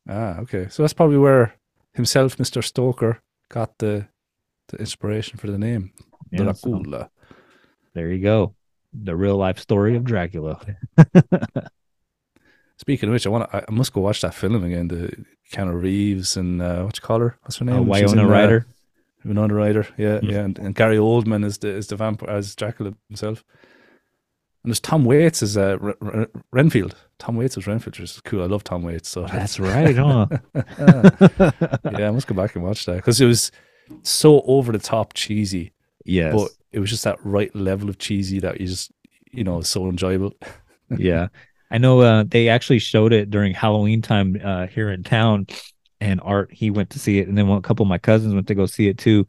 Ah, 0.09 0.39
okay. 0.41 0.69
So 0.69 0.83
that's 0.83 0.95
probably 0.95 1.19
where 1.19 1.55
himself, 1.95 2.37
Mr. 2.37 2.63
Stoker, 2.63 3.21
got 3.51 3.79
the 3.79 4.09
the 4.69 4.77
inspiration 4.79 5.39
for 5.39 5.47
the 5.51 5.59
name. 5.59 5.93
Yeah, 6.31 6.53
so 6.53 6.71
Dracula. 6.71 7.11
there 7.95 8.13
you 8.13 8.23
go. 8.23 8.55
The 8.93 9.15
real 9.17 9.37
life 9.37 9.59
story 9.59 9.97
of 9.97 10.05
Dracula. 10.05 10.61
Speaking 12.79 13.09
of 13.09 13.13
which, 13.13 13.27
I 13.27 13.31
want 13.31 13.49
I 13.53 13.65
must 13.71 13.93
go 13.93 14.01
watch 14.01 14.21
that 14.21 14.35
film 14.35 14.63
again. 14.65 14.89
The 14.89 15.25
Keanu 15.53 15.81
Reeves 15.81 16.37
and 16.37 16.63
uh, 16.63 16.83
what 16.85 16.97
you 16.97 17.03
call 17.03 17.19
her? 17.21 17.37
What's 17.43 17.57
her 17.57 17.69
Uh, 17.69 17.81
name? 17.81 17.93
She's 17.95 18.11
Wyona 18.11 18.13
in, 18.13 18.19
uh, 18.21 18.29
Ryder. 18.29 18.67
Winona 19.25 19.53
Ryder, 19.55 19.87
yeah, 19.97 20.21
Mm. 20.21 20.31
yeah, 20.31 20.39
and, 20.41 20.59
and 20.59 20.75
Gary 20.77 20.97
Oldman 20.97 21.45
is 21.45 21.59
the 21.59 21.69
is 21.69 21.89
the 21.89 21.97
vampire 21.97 22.31
as 22.31 22.55
Dracula 22.55 22.95
himself. 23.09 23.45
And 24.65 24.71
there's 24.71 24.81
Tom 24.81 25.05
Waits 25.05 25.43
as 25.43 25.57
uh, 25.57 25.77
Re- 25.81 25.95
Re- 26.01 26.27
Renfield. 26.53 26.95
Tom 27.19 27.37
Waits 27.37 27.57
as 27.57 27.67
Renfield, 27.67 27.99
which 27.99 28.11
is 28.11 28.21
cool. 28.21 28.43
I 28.43 28.47
love 28.47 28.63
Tom 28.65 28.83
Waits. 28.83 29.09
So 29.09 29.25
That's 29.27 29.59
right, 29.59 29.97
huh? 29.97 30.27
yeah, 30.55 32.09
I 32.09 32.11
must 32.11 32.27
go 32.29 32.35
back 32.35 32.55
and 32.55 32.65
watch 32.65 32.85
that 32.87 32.97
because 32.97 33.21
it 33.21 33.27
was 33.27 33.51
so 34.03 34.43
over 34.43 34.71
the 34.73 34.79
top 34.79 35.15
cheesy, 35.15 35.73
yes. 36.05 36.33
but 36.35 36.51
it 36.73 36.81
was 36.81 36.91
just 36.91 37.05
that 37.05 37.25
right 37.25 37.55
level 37.55 37.89
of 37.89 37.99
cheesy 37.99 38.41
that 38.41 38.61
you 38.61 38.67
just 38.67 38.93
you 39.31 39.45
know 39.45 39.61
so 39.61 39.89
enjoyable. 39.89 40.35
yeah. 40.97 41.29
I 41.71 41.79
know 41.79 42.01
uh, 42.01 42.25
they 42.27 42.49
actually 42.49 42.79
showed 42.79 43.13
it 43.13 43.31
during 43.31 43.53
Halloween 43.53 44.01
time 44.01 44.41
uh, 44.43 44.67
here 44.67 44.91
in 44.91 45.03
town, 45.03 45.47
and 46.01 46.21
Art 46.23 46.51
he 46.53 46.71
went 46.71 46.91
to 46.91 46.99
see 46.99 47.19
it, 47.19 47.29
and 47.29 47.37
then 47.37 47.49
a 47.49 47.61
couple 47.61 47.85
of 47.85 47.89
my 47.89 47.99
cousins 47.99 48.35
went 48.35 48.49
to 48.49 48.55
go 48.55 48.67
see 48.67 48.89
it 48.89 48.99
too. 48.99 49.27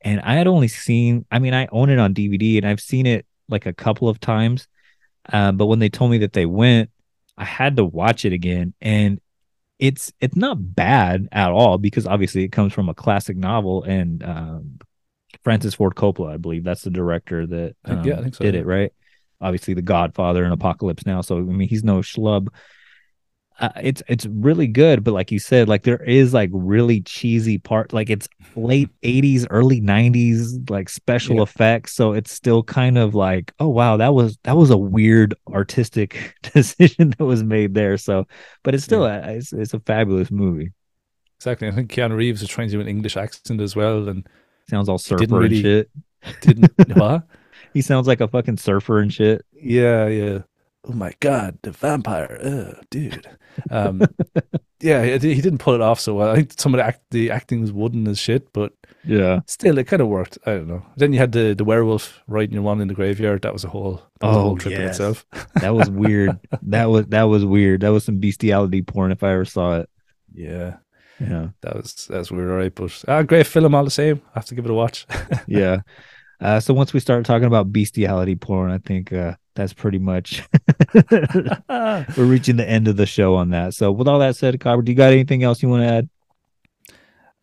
And 0.00 0.20
I 0.20 0.34
had 0.34 0.46
only 0.46 0.68
seen, 0.68 1.26
I 1.30 1.38
mean, 1.38 1.54
I 1.54 1.68
own 1.70 1.90
it 1.90 1.98
on 1.98 2.14
DVD, 2.14 2.58
and 2.58 2.66
I've 2.66 2.80
seen 2.80 3.06
it 3.06 3.26
like 3.48 3.66
a 3.66 3.72
couple 3.72 4.08
of 4.08 4.18
times. 4.20 4.66
Uh, 5.32 5.52
but 5.52 5.66
when 5.66 5.78
they 5.78 5.88
told 5.88 6.10
me 6.10 6.18
that 6.18 6.32
they 6.32 6.46
went, 6.46 6.90
I 7.36 7.44
had 7.44 7.76
to 7.76 7.84
watch 7.84 8.24
it 8.24 8.32
again, 8.32 8.74
and 8.80 9.20
it's 9.78 10.12
it's 10.20 10.36
not 10.36 10.74
bad 10.74 11.28
at 11.32 11.50
all 11.50 11.76
because 11.78 12.06
obviously 12.06 12.44
it 12.44 12.52
comes 12.52 12.72
from 12.72 12.88
a 12.88 12.94
classic 12.94 13.36
novel, 13.36 13.82
and 13.84 14.22
um, 14.22 14.78
Francis 15.42 15.74
Ford 15.74 15.94
Coppola, 15.94 16.34
I 16.34 16.36
believe 16.36 16.64
that's 16.64 16.82
the 16.82 16.90
director 16.90 17.46
that 17.46 17.76
think- 17.86 18.04
yeah, 18.06 18.14
I 18.14 18.16
um, 18.18 18.22
think 18.24 18.34
so, 18.36 18.44
did 18.44 18.54
yeah. 18.54 18.60
it 18.60 18.66
right 18.66 18.92
obviously 19.42 19.74
the 19.74 19.82
Godfather 19.82 20.44
and 20.44 20.52
Apocalypse 20.52 21.04
Now. 21.04 21.20
So 21.20 21.36
I 21.36 21.40
mean, 21.40 21.68
he's 21.68 21.84
no 21.84 21.98
schlub. 21.98 22.48
Uh, 23.58 23.68
it's 23.82 24.02
it's 24.08 24.24
really 24.26 24.66
good, 24.66 25.04
but 25.04 25.12
like 25.12 25.30
you 25.30 25.38
said, 25.38 25.68
like 25.68 25.82
there 25.82 26.02
is 26.02 26.32
like 26.32 26.48
really 26.52 27.02
cheesy 27.02 27.58
part. 27.58 27.92
Like 27.92 28.08
it's 28.08 28.28
late 28.56 28.88
'80s, 29.02 29.46
early 29.50 29.80
'90s, 29.80 30.70
like 30.70 30.88
special 30.88 31.36
Yeah. 31.36 31.42
effects. 31.42 31.92
So 31.92 32.12
it's 32.14 32.32
still 32.32 32.62
kind 32.62 32.96
of 32.96 33.14
like, 33.14 33.52
oh 33.60 33.68
wow, 33.68 33.98
that 33.98 34.14
was 34.14 34.38
that 34.44 34.56
was 34.56 34.70
a 34.70 34.78
weird 34.78 35.34
artistic 35.52 36.34
decision 36.54 37.10
that 37.18 37.24
was 37.24 37.42
made 37.44 37.74
there. 37.74 37.98
So, 37.98 38.26
but 38.62 38.74
it's 38.74 38.84
still 38.84 39.04
a, 39.04 39.18
it's 39.34 39.52
it's 39.52 39.74
a 39.74 39.80
fabulous 39.80 40.30
movie. 40.30 40.72
Exactly. 41.38 41.68
I 41.68 41.72
think 41.72 41.90
Keanu 41.90 42.16
Reeves 42.16 42.40
was 42.40 42.48
trying 42.48 42.68
to 42.68 42.72
do 42.72 42.80
an 42.80 42.88
English 42.88 43.16
accent 43.16 43.60
as 43.60 43.76
well, 43.76 44.08
and 44.08 44.26
Sounds 44.68 44.88
all 44.88 44.98
surfer 44.98 45.18
didn't 45.20 45.34
and 45.36 45.42
really- 45.44 45.62
shit. 45.62 45.90
didn't. 46.40 46.72
what? 46.96 47.26
He 47.74 47.80
sounds 47.82 48.06
like 48.06 48.20
a 48.20 48.28
fucking 48.28 48.58
surfer 48.58 48.98
and 49.00 49.12
shit. 49.12 49.44
Yeah, 49.52 50.06
yeah. 50.08 50.38
Oh 50.84 50.92
my 50.92 51.12
god, 51.20 51.58
the 51.62 51.70
vampire, 51.70 52.38
Ugh, 52.42 52.84
dude. 52.90 53.26
Um, 53.70 54.02
yeah, 54.80 55.04
he, 55.16 55.34
he 55.34 55.40
didn't 55.40 55.58
pull 55.58 55.74
it 55.74 55.80
off 55.80 56.00
so 56.00 56.14
well. 56.14 56.30
I 56.30 56.34
think 56.36 56.54
some 56.58 56.74
of 56.74 56.78
the 56.78 56.84
act, 56.84 57.02
the 57.12 57.30
acting 57.30 57.60
was 57.60 57.70
wooden 57.72 58.08
as 58.08 58.18
shit, 58.18 58.52
but 58.52 58.72
Yeah. 59.04 59.40
still, 59.46 59.78
it 59.78 59.86
kind 59.86 60.02
of 60.02 60.08
worked. 60.08 60.38
I 60.44 60.54
don't 60.54 60.66
know. 60.66 60.84
Then 60.96 61.12
you 61.12 61.20
had 61.20 61.30
the 61.32 61.54
the 61.54 61.62
werewolf 61.64 62.20
riding 62.26 62.54
your 62.54 62.62
one 62.64 62.80
in 62.80 62.88
the 62.88 62.94
graveyard. 62.94 63.42
That 63.42 63.52
was 63.52 63.62
a 63.64 63.68
whole 63.68 64.02
that 64.20 64.26
was 64.26 64.36
a 64.36 64.38
Oh, 64.38 64.42
whole 64.42 64.58
trip 64.58 64.74
in 64.74 64.82
itself. 64.82 65.24
That 65.60 65.72
was 65.74 65.88
weird. 65.88 66.36
that 66.62 66.86
was 66.90 67.06
that 67.06 67.22
was 67.24 67.44
weird. 67.44 67.82
That 67.82 67.90
was 67.92 68.04
some 68.04 68.18
bestiality 68.18 68.82
porn 68.82 69.12
if 69.12 69.22
I 69.22 69.32
ever 69.34 69.44
saw 69.44 69.78
it. 69.80 69.88
Yeah, 70.34 70.78
Yeah. 71.22 71.48
that 71.60 71.76
was 71.76 72.06
that 72.06 72.18
was 72.18 72.30
weird, 72.30 72.50
all 72.50 72.56
right. 72.56 72.74
But 72.74 73.04
ah, 73.08 73.22
great 73.22 73.46
film 73.46 73.74
all 73.74 73.84
the 73.84 73.90
same. 73.90 74.20
I 74.34 74.38
have 74.38 74.46
to 74.46 74.54
give 74.54 74.64
it 74.64 74.70
a 74.70 74.74
watch. 74.74 75.06
Yeah. 75.46 75.80
Uh, 76.40 76.58
so 76.58 76.74
once 76.74 76.92
we 76.92 76.98
start 76.98 77.24
talking 77.24 77.46
about 77.46 77.72
bestiality 77.72 78.34
porn, 78.34 78.72
I 78.72 78.78
think 78.78 79.12
uh, 79.12 79.34
that's 79.54 79.72
pretty 79.72 80.00
much 80.00 80.42
we're 80.94 82.04
reaching 82.16 82.56
the 82.56 82.68
end 82.68 82.88
of 82.88 82.96
the 82.96 83.06
show 83.06 83.36
on 83.36 83.50
that. 83.50 83.74
So 83.74 83.92
with 83.92 84.08
all 84.08 84.18
that 84.18 84.34
said, 84.34 84.58
Copper, 84.58 84.82
do 84.82 84.90
you 84.90 84.96
got 84.96 85.12
anything 85.12 85.44
else 85.44 85.62
you 85.62 85.68
want 85.68 85.84
to 85.84 85.88
add? 85.88 86.08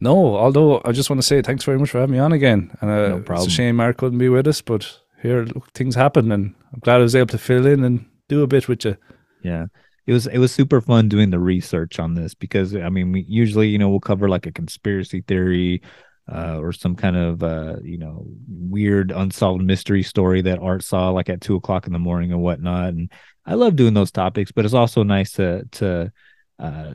No, 0.02 0.36
although 0.36 0.82
I 0.84 0.92
just 0.92 1.10
want 1.10 1.22
to 1.22 1.28
say 1.28 1.42
thanks 1.42 1.64
very 1.64 1.80
much 1.80 1.92
for 1.92 2.00
having 2.00 2.14
me 2.14 2.20
on 2.20 2.34
again. 2.34 2.76
And 2.82 2.90
uh, 2.92 3.08
No 3.10 3.36
It's 3.36 3.48
a 3.48 3.50
shame 3.50 3.78
Mark 3.78 3.98
couldn't 3.98 4.18
be 4.18 4.30
with 4.30 4.48
us, 4.48 4.62
but 4.62 5.00
here 5.22 5.44
look, 5.44 5.72
things 5.72 5.96
happen, 5.96 6.32
and 6.32 6.56
I'm 6.74 6.80
glad 6.80 6.98
I 6.98 7.04
was 7.04 7.16
able 7.16 7.28
to 7.28 7.38
fill 7.38 7.66
in 7.66 7.84
and 7.84 8.06
do 8.28 8.44
a 8.44 8.48
bit 8.48 8.68
with 8.68 8.84
you. 8.86 8.98
Yeah. 9.44 9.68
It 10.10 10.14
was 10.14 10.26
it 10.26 10.40
was 10.40 10.52
super 10.52 10.82
fun 10.82 11.08
doing 11.08 11.30
the 11.30 11.38
research 11.38 12.00
on 12.00 12.16
this 12.16 12.34
because 12.34 12.76
I 12.76 12.90
mean 12.90 13.12
we 13.12 13.22
usually 13.28 13.68
you 13.68 13.78
know 13.78 13.90
we'll 13.90 14.00
cover 14.00 14.28
like 14.28 14.48
a 14.48 14.52
conspiracy 14.52 15.22
theory 15.22 15.84
uh, 16.28 16.58
or 16.58 16.74
some 16.74 16.96
kind 16.96 17.16
of 17.16 17.44
uh, 17.44 17.76
you 17.84 18.00
know 18.00 18.26
weird 18.48 19.12
unsolved 19.12 19.64
mystery 19.64 20.02
story 20.02 20.42
that 20.42 20.58
Art 20.58 20.84
saw 20.84 21.12
like 21.12 21.30
at 21.30 21.42
two 21.42 21.56
o'clock 21.56 21.86
in 21.86 21.94
the 21.94 22.00
morning 22.00 22.32
and 22.32 22.42
whatnot. 22.42 22.90
And 22.90 23.12
I 23.46 23.54
love 23.54 23.76
doing 23.76 23.94
those 23.94 24.10
topics 24.10 24.52
but 24.52 24.66
it's 24.66 24.74
also 24.74 25.04
nice 25.04 25.34
to 25.34 25.66
to 25.74 26.12
uh, 26.58 26.94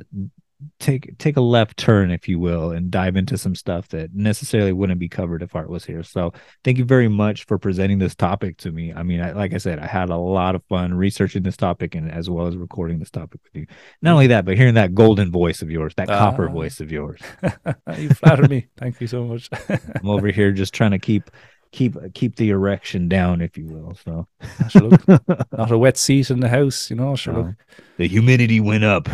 take 0.81 1.17
take 1.19 1.37
a 1.37 1.41
left 1.41 1.77
turn 1.77 2.11
if 2.11 2.29
you 2.29 2.39
will 2.39 2.71
and 2.71 2.91
dive 2.91 3.17
into 3.17 3.37
some 3.37 3.55
stuff 3.55 3.89
that 3.89 4.15
necessarily 4.15 4.73
wouldn't 4.73 4.99
be 5.01 5.09
covered 5.09 5.43
if 5.43 5.55
Art 5.55 5.69
was 5.69 5.85
here 5.85 6.03
so 6.03 6.33
thank 6.63 6.79
you 6.79 6.85
very 6.85 7.09
much 7.09 7.45
for 7.45 7.59
presenting 7.59 7.99
this 7.99 8.15
topic 8.15 8.57
to 8.59 8.71
me. 8.71 8.93
I 8.93 9.03
mean, 9.03 9.21
I, 9.21 9.33
like 9.33 9.53
I 9.53 9.59
said, 9.59 9.79
I 9.79 9.87
had 9.87 10.11
a 10.11 10.17
lot 10.17 10.55
of 10.55 10.63
fun 10.69 10.95
researching 10.95 11.43
this 11.43 11.57
topic 11.57 11.95
and 11.95 12.11
as 12.11 12.31
well 12.31 12.47
as 12.47 12.57
recording 12.57 12.99
this 12.99 13.11
topic 13.11 13.41
with 13.45 13.55
you. 13.63 13.67
Not 14.03 14.13
only 14.13 14.29
that, 14.29 14.45
but 14.45 14.57
hearing 14.57 14.75
that 14.75 14.95
golden 14.95 15.31
voice 15.31 15.63
of 15.63 15.71
yours, 15.71 15.95
that 15.97 16.09
copper 16.09 16.49
Ah. 16.49 16.53
voice 16.53 16.81
of 16.81 16.91
yours. 16.93 17.21
you 17.99 18.09
flatter 18.11 18.49
me. 18.49 18.69
Thank 18.77 19.01
you 19.01 19.07
so 19.07 19.25
much. 19.25 19.49
I'm 19.69 20.09
over 20.09 20.29
here 20.29 20.53
just 20.53 20.73
trying 20.75 20.93
to 20.93 20.99
keep 20.99 21.31
keep 21.73 21.97
keep 22.15 22.37
the 22.37 22.51
erection 22.51 23.09
down, 23.09 23.41
if 23.41 23.59
you 23.59 23.67
will. 23.67 23.97
So 24.05 24.27
Sure 24.69 24.83
look, 24.83 25.09
not 25.53 25.71
a 25.71 25.79
wet 25.79 25.97
seat 25.97 26.31
in 26.31 26.41
the 26.41 26.49
house, 26.49 26.91
you 26.91 26.97
know. 26.97 27.17
Sure 27.17 27.51
uh, 27.51 27.53
the 27.97 28.07
humidity 28.09 28.61
went 28.61 28.85
up. 28.85 29.09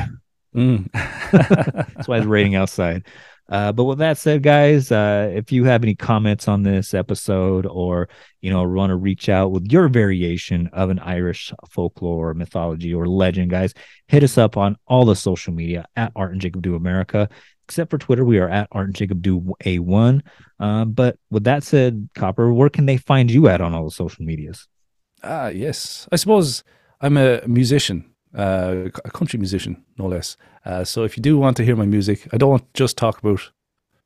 Mm. 0.54 0.90
That's 1.94 2.08
why 2.08 2.18
it's 2.18 2.26
raining 2.26 2.54
outside. 2.54 3.06
Uh, 3.50 3.72
but 3.72 3.84
with 3.84 3.98
that 3.98 4.16
said, 4.16 4.44
guys, 4.44 4.92
uh, 4.92 5.28
if 5.34 5.50
you 5.50 5.64
have 5.64 5.82
any 5.82 5.96
comments 5.96 6.46
on 6.46 6.62
this 6.62 6.94
episode 6.94 7.66
or, 7.66 8.08
you 8.40 8.50
know, 8.50 8.62
want 8.62 8.90
to 8.90 8.96
reach 8.96 9.28
out 9.28 9.50
with 9.50 9.66
your 9.72 9.88
variation 9.88 10.68
of 10.72 10.88
an 10.88 11.00
Irish 11.00 11.52
folklore, 11.68 12.32
mythology, 12.32 12.94
or 12.94 13.08
legend, 13.08 13.50
guys, 13.50 13.74
hit 14.06 14.22
us 14.22 14.38
up 14.38 14.56
on 14.56 14.76
all 14.86 15.04
the 15.04 15.16
social 15.16 15.52
media 15.52 15.84
at 15.96 16.12
Art 16.14 16.30
and 16.30 16.40
Jacob 16.40 16.62
Do 16.62 16.76
America. 16.76 17.28
Except 17.64 17.90
for 17.90 17.98
Twitter, 17.98 18.24
we 18.24 18.38
are 18.38 18.48
at 18.48 18.68
Art 18.70 18.86
and 18.86 18.94
Jacob 18.94 19.20
Do 19.20 19.54
A1. 19.64 20.22
Um, 20.60 20.92
but 20.92 21.18
with 21.30 21.44
that 21.44 21.64
said, 21.64 22.08
Copper, 22.14 22.52
where 22.52 22.70
can 22.70 22.86
they 22.86 22.98
find 22.98 23.30
you 23.30 23.48
at 23.48 23.60
on 23.60 23.74
all 23.74 23.84
the 23.84 23.90
social 23.90 24.24
medias? 24.24 24.68
Ah, 25.24 25.48
yes. 25.48 26.08
I 26.12 26.16
suppose 26.16 26.62
I'm 27.00 27.16
a 27.16 27.46
musician, 27.48 28.09
uh, 28.34 28.88
a 29.04 29.10
country 29.10 29.38
musician, 29.38 29.82
no 29.98 30.06
less. 30.06 30.36
Uh, 30.64 30.84
so 30.84 31.04
if 31.04 31.16
you 31.16 31.22
do 31.22 31.38
want 31.38 31.56
to 31.56 31.64
hear 31.64 31.76
my 31.76 31.86
music, 31.86 32.28
I 32.32 32.36
don't 32.36 32.50
want 32.50 32.62
to 32.62 32.78
just 32.78 32.96
talk 32.96 33.18
about 33.18 33.50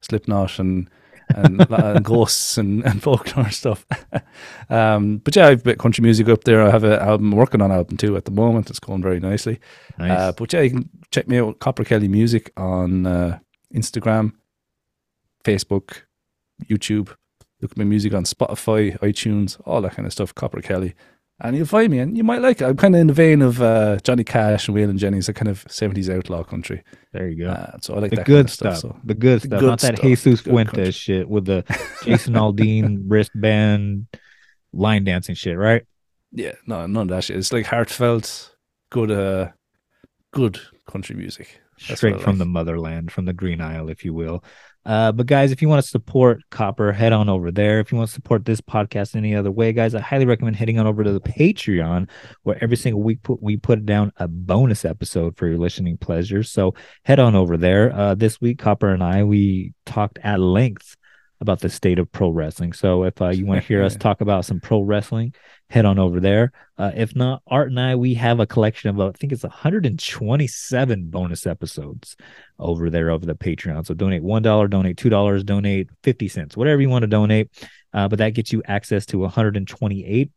Slipknot 0.00 0.58
and 0.58 0.88
and, 1.30 1.66
and 1.70 2.04
ghosts 2.04 2.58
and, 2.58 2.84
and 2.84 3.02
folklore 3.02 3.50
stuff. 3.50 3.86
um, 4.70 5.18
but 5.18 5.34
yeah, 5.36 5.48
I've 5.48 5.64
bit 5.64 5.78
country 5.78 6.02
music 6.02 6.28
up 6.28 6.44
there. 6.44 6.62
I 6.62 6.70
have 6.70 6.84
an 6.84 6.92
album 6.92 7.32
I'm 7.32 7.38
working 7.38 7.62
on 7.62 7.70
an 7.70 7.76
album 7.76 7.96
too 7.96 8.16
at 8.16 8.24
the 8.24 8.30
moment. 8.30 8.70
It's 8.70 8.80
going 8.80 9.02
very 9.02 9.20
nicely. 9.20 9.60
Nice. 9.98 10.18
Uh, 10.18 10.32
but 10.32 10.52
yeah, 10.52 10.60
you 10.60 10.70
can 10.70 10.88
check 11.10 11.28
me 11.28 11.38
out, 11.38 11.58
Copper 11.60 11.84
Kelly 11.84 12.08
Music 12.08 12.52
on 12.56 13.06
uh, 13.06 13.38
Instagram, 13.74 14.32
Facebook, 15.44 16.02
YouTube. 16.64 17.14
Look 17.60 17.72
at 17.72 17.78
my 17.78 17.84
music 17.84 18.12
on 18.12 18.24
Spotify, 18.24 18.98
iTunes, 18.98 19.60
all 19.64 19.80
that 19.82 19.94
kind 19.94 20.06
of 20.06 20.12
stuff. 20.12 20.34
Copper 20.34 20.60
Kelly, 20.60 20.94
and 21.40 21.56
you'll 21.56 21.66
find 21.66 21.90
me, 21.90 21.98
and 21.98 22.16
you 22.16 22.24
might 22.24 22.40
like 22.42 22.60
it. 22.60 22.64
I'm 22.64 22.76
kind 22.76 22.94
of 22.94 23.00
in 23.00 23.06
the 23.08 23.12
vein 23.12 23.42
of 23.42 23.60
uh, 23.60 23.96
Johnny 24.04 24.24
Cash 24.24 24.68
and 24.68 24.76
Waylon 24.76 24.96
Jennings, 24.96 25.28
a 25.28 25.32
kind 25.32 25.48
of 25.48 25.64
'70s 25.66 26.08
outlaw 26.14 26.42
country. 26.44 26.82
there 27.12 27.28
you 27.28 27.44
go. 27.44 27.50
Uh, 27.50 27.76
so 27.80 27.94
I 27.94 27.98
like 27.98 28.10
the 28.10 28.16
that 28.16 28.26
good 28.26 28.34
kind 28.36 28.48
of 28.48 28.50
stuff. 28.52 28.76
stuff. 28.78 28.92
So 28.92 29.00
The 29.04 29.14
good 29.14 29.40
The 29.42 29.46
stuff. 29.48 29.60
good 29.60 29.66
Not 29.66 29.80
that 29.80 29.96
stuff. 29.96 30.02
Jesus 30.06 30.40
Fuentes 30.42 30.94
shit 30.94 31.28
with 31.28 31.44
the 31.46 31.64
Jason 32.04 32.34
Aldean 32.34 33.04
wristband 33.08 34.06
line 34.72 35.04
dancing 35.04 35.34
shit, 35.34 35.56
right? 35.58 35.82
Yeah, 36.32 36.52
no, 36.66 36.86
none 36.86 37.02
of 37.02 37.08
that 37.08 37.24
shit. 37.24 37.36
It's 37.36 37.52
like 37.52 37.66
heartfelt, 37.66 38.54
good, 38.90 39.10
uh, 39.10 39.50
good 40.32 40.60
country 40.90 41.14
music. 41.16 41.60
That's 41.88 42.00
straight 42.00 42.20
from 42.20 42.32
like. 42.32 42.38
the 42.38 42.44
motherland, 42.46 43.12
from 43.12 43.24
the 43.24 43.32
Green 43.32 43.60
Isle, 43.60 43.88
if 43.88 44.04
you 44.04 44.14
will. 44.14 44.42
Uh, 44.86 45.12
but 45.12 45.26
guys, 45.26 45.50
if 45.50 45.62
you 45.62 45.68
want 45.68 45.82
to 45.82 45.88
support 45.88 46.42
Copper, 46.50 46.92
head 46.92 47.12
on 47.12 47.28
over 47.28 47.50
there. 47.50 47.80
If 47.80 47.90
you 47.90 47.98
want 47.98 48.08
to 48.08 48.14
support 48.14 48.44
this 48.44 48.60
podcast 48.60 49.16
any 49.16 49.34
other 49.34 49.50
way, 49.50 49.72
guys, 49.72 49.94
I 49.94 50.00
highly 50.00 50.26
recommend 50.26 50.56
heading 50.56 50.78
on 50.78 50.86
over 50.86 51.02
to 51.02 51.12
the 51.12 51.20
Patreon, 51.20 52.08
where 52.42 52.62
every 52.62 52.76
single 52.76 53.02
week 53.02 53.22
put, 53.22 53.42
we 53.42 53.56
put 53.56 53.86
down 53.86 54.12
a 54.18 54.28
bonus 54.28 54.84
episode 54.84 55.36
for 55.36 55.46
your 55.46 55.58
listening 55.58 55.96
pleasure. 55.96 56.42
So 56.42 56.74
head 57.04 57.18
on 57.18 57.34
over 57.34 57.56
there. 57.56 57.92
Uh, 57.92 58.14
this 58.14 58.40
week, 58.40 58.58
Copper 58.58 58.90
and 58.90 59.02
I 59.02 59.24
we 59.24 59.72
talked 59.86 60.18
at 60.22 60.40
length 60.40 60.96
about 61.40 61.60
the 61.60 61.68
state 61.68 61.98
of 61.98 62.10
pro 62.10 62.30
wrestling. 62.30 62.72
So 62.72 63.04
if 63.04 63.20
uh, 63.20 63.28
you 63.30 63.44
want 63.44 63.60
to 63.60 63.66
hear 63.66 63.82
us 63.82 63.96
talk 63.98 64.20
about 64.20 64.44
some 64.44 64.60
pro 64.60 64.80
wrestling, 64.80 65.34
head 65.68 65.84
on 65.84 65.98
over 65.98 66.20
there. 66.20 66.52
Uh, 66.78 66.92
if 66.94 67.14
not, 67.16 67.42
Art 67.46 67.68
and 67.70 67.78
I, 67.80 67.96
we 67.96 68.14
have 68.14 68.40
a 68.40 68.46
collection 68.46 68.90
of, 68.90 69.00
uh, 69.00 69.08
I 69.08 69.12
think 69.12 69.32
it's 69.32 69.42
127 69.42 71.10
bonus 71.10 71.46
episodes 71.46 72.16
over 72.58 72.90
there 72.90 73.10
over 73.10 73.26
the 73.26 73.34
Patreon. 73.34 73.86
So 73.86 73.94
donate 73.94 74.22
$1, 74.22 74.70
donate 74.70 74.96
$2, 74.96 75.44
donate 75.46 75.88
50 76.02 76.28
cents, 76.28 76.56
whatever 76.56 76.80
you 76.80 76.88
want 76.88 77.02
to 77.02 77.08
donate. 77.08 77.50
Uh, 77.92 78.08
but 78.08 78.18
that 78.18 78.30
gets 78.30 78.52
you 78.52 78.62
access 78.66 79.06
to 79.06 79.18
128 79.18 80.30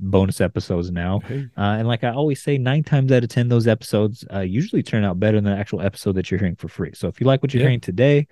bonus 0.00 0.40
episodes 0.40 0.90
now. 0.90 1.20
Hey. 1.20 1.46
Uh, 1.56 1.60
and 1.78 1.88
like 1.88 2.04
I 2.04 2.10
always 2.10 2.42
say, 2.42 2.58
nine 2.58 2.82
times 2.82 3.12
out 3.12 3.22
of 3.22 3.28
10, 3.30 3.48
those 3.48 3.66
episodes 3.66 4.24
uh, 4.32 4.40
usually 4.40 4.82
turn 4.82 5.04
out 5.04 5.20
better 5.20 5.40
than 5.40 5.52
the 5.52 5.58
actual 5.58 5.80
episode 5.82 6.12
that 6.16 6.30
you're 6.30 6.40
hearing 6.40 6.56
for 6.56 6.68
free. 6.68 6.92
So 6.94 7.08
if 7.08 7.20
you 7.20 7.26
like 7.26 7.42
what 7.42 7.52
you're 7.52 7.60
Yeah. 7.62 7.68
hearing 7.68 7.80
today, 7.80 8.26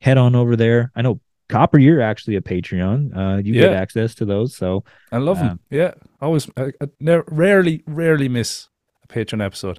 head 0.00 0.18
on 0.18 0.34
over 0.34 0.56
there. 0.56 0.90
I 0.96 1.02
know 1.02 1.20
Copper, 1.52 1.78
you're 1.78 2.00
actually 2.02 2.36
a 2.36 2.40
Patreon. 2.40 3.16
Uh, 3.16 3.36
you 3.38 3.52
get 3.52 3.72
access 3.72 4.14
to 4.16 4.24
those. 4.24 4.56
So 4.56 4.82
I 5.12 5.18
love 5.18 5.38
Um, 5.38 5.46
them. 5.46 5.60
Yeah, 5.70 5.92
always. 6.20 6.48
I, 6.56 6.72
I 6.80 7.22
rarely, 7.28 7.82
rarely 7.86 8.28
miss 8.28 8.68
a 9.04 9.06
Patreon 9.12 9.44
episode, 9.44 9.78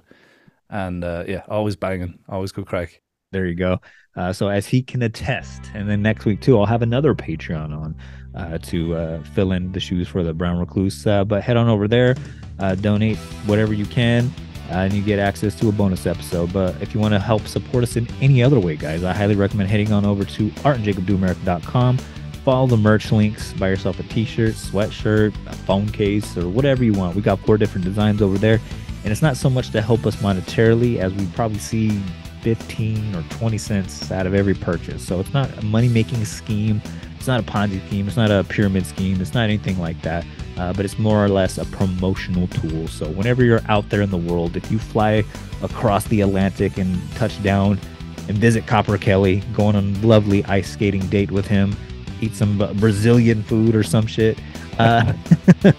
and 0.70 1.04
uh, 1.04 1.24
yeah, 1.26 1.42
always 1.48 1.76
banging, 1.76 2.18
always 2.28 2.52
good 2.52 2.66
crack. 2.66 3.00
there 3.32 3.46
you 3.46 3.54
go. 3.56 3.80
Uh, 4.16 4.32
so 4.32 4.48
as 4.48 4.64
he 4.68 4.80
can 4.80 5.02
attest, 5.02 5.60
and 5.74 5.88
then 5.90 6.00
next 6.00 6.24
week 6.24 6.40
too, 6.40 6.56
I'll 6.58 6.66
have 6.66 6.82
another 6.82 7.14
Patreon 7.16 7.76
on 7.76 7.96
uh, 8.36 8.58
to 8.58 8.94
uh, 8.94 9.22
fill 9.34 9.50
in 9.52 9.72
the 9.72 9.80
shoes 9.80 10.06
for 10.06 10.22
the 10.22 10.32
Brown 10.32 10.58
Recluse. 10.58 11.04
Uh, 11.06 11.24
but 11.24 11.42
head 11.42 11.56
on 11.56 11.68
over 11.68 11.88
there, 11.88 12.14
uh, 12.60 12.76
donate 12.76 13.16
whatever 13.46 13.72
you 13.74 13.86
can, 13.86 14.26
uh, 14.26 14.30
Uh, 14.74 14.78
and 14.78 14.92
you 14.92 15.02
get 15.02 15.20
access 15.20 15.54
to 15.54 15.68
a 15.68 15.72
bonus 15.72 16.04
episode. 16.04 16.52
But 16.52 16.82
if 16.82 16.94
you 16.94 17.00
want 17.00 17.14
to 17.14 17.20
help 17.20 17.46
support 17.46 17.84
us 17.84 17.94
in 17.94 18.08
any 18.20 18.42
other 18.42 18.58
way, 18.58 18.74
guys, 18.74 19.04
I 19.04 19.12
highly 19.12 19.36
recommend 19.36 19.70
heading 19.70 19.92
on 19.92 20.04
over 20.04 20.24
to 20.24 20.50
artandjacobdoamerica.com. 20.50 21.98
Follow 22.44 22.66
the 22.66 22.76
merch 22.76 23.12
links, 23.12 23.52
buy 23.52 23.68
yourself 23.68 24.00
a 24.00 24.02
t-shirt, 24.02 24.54
sweatshirt, 24.54 25.32
a 25.46 25.54
phone 25.54 25.88
case, 25.88 26.36
or 26.36 26.48
whatever 26.48 26.82
you 26.82 26.92
want. 26.92 27.14
We 27.14 27.22
got 27.22 27.38
four 27.38 27.56
different 27.56 27.84
designs 27.84 28.20
over 28.20 28.36
there. 28.36 28.60
And 29.04 29.12
it's 29.12 29.22
not 29.22 29.36
so 29.36 29.48
much 29.48 29.70
to 29.70 29.80
help 29.80 30.06
us 30.06 30.16
monetarily 30.16 30.98
as 30.98 31.14
we 31.14 31.24
probably 31.28 31.58
see 31.58 32.02
15 32.42 33.14
or 33.14 33.22
20 33.30 33.56
cents 33.56 34.10
out 34.10 34.26
of 34.26 34.34
every 34.34 34.54
purchase. 34.54 35.06
So 35.06 35.20
it's 35.20 35.32
not 35.32 35.56
a 35.56 35.64
money 35.64 35.88
making 35.88 36.24
scheme. 36.24 36.82
It's 37.24 37.28
not 37.28 37.40
a 37.40 37.42
Ponzi 37.42 37.80
scheme. 37.86 38.06
It's 38.06 38.18
not 38.18 38.30
a 38.30 38.44
pyramid 38.44 38.84
scheme. 38.84 39.18
It's 39.18 39.32
not 39.32 39.44
anything 39.44 39.78
like 39.78 39.98
that. 40.02 40.26
Uh, 40.58 40.74
but 40.74 40.84
it's 40.84 40.98
more 40.98 41.24
or 41.24 41.30
less 41.30 41.56
a 41.56 41.64
promotional 41.64 42.48
tool. 42.48 42.86
So 42.86 43.08
whenever 43.08 43.42
you're 43.42 43.62
out 43.66 43.88
there 43.88 44.02
in 44.02 44.10
the 44.10 44.18
world, 44.18 44.58
if 44.58 44.70
you 44.70 44.78
fly 44.78 45.24
across 45.62 46.04
the 46.08 46.20
Atlantic 46.20 46.76
and 46.76 47.00
touch 47.12 47.42
down 47.42 47.80
and 48.28 48.36
visit 48.36 48.66
Copper 48.66 48.98
Kelly, 48.98 49.42
go 49.54 49.64
on 49.64 49.74
a 49.74 49.80
lovely 50.06 50.44
ice 50.44 50.70
skating 50.70 51.00
date 51.06 51.30
with 51.30 51.46
him, 51.46 51.74
eat 52.20 52.34
some 52.34 52.58
Brazilian 52.74 53.42
food 53.42 53.74
or 53.74 53.82
some 53.82 54.06
shit, 54.06 54.38
uh, 54.78 55.14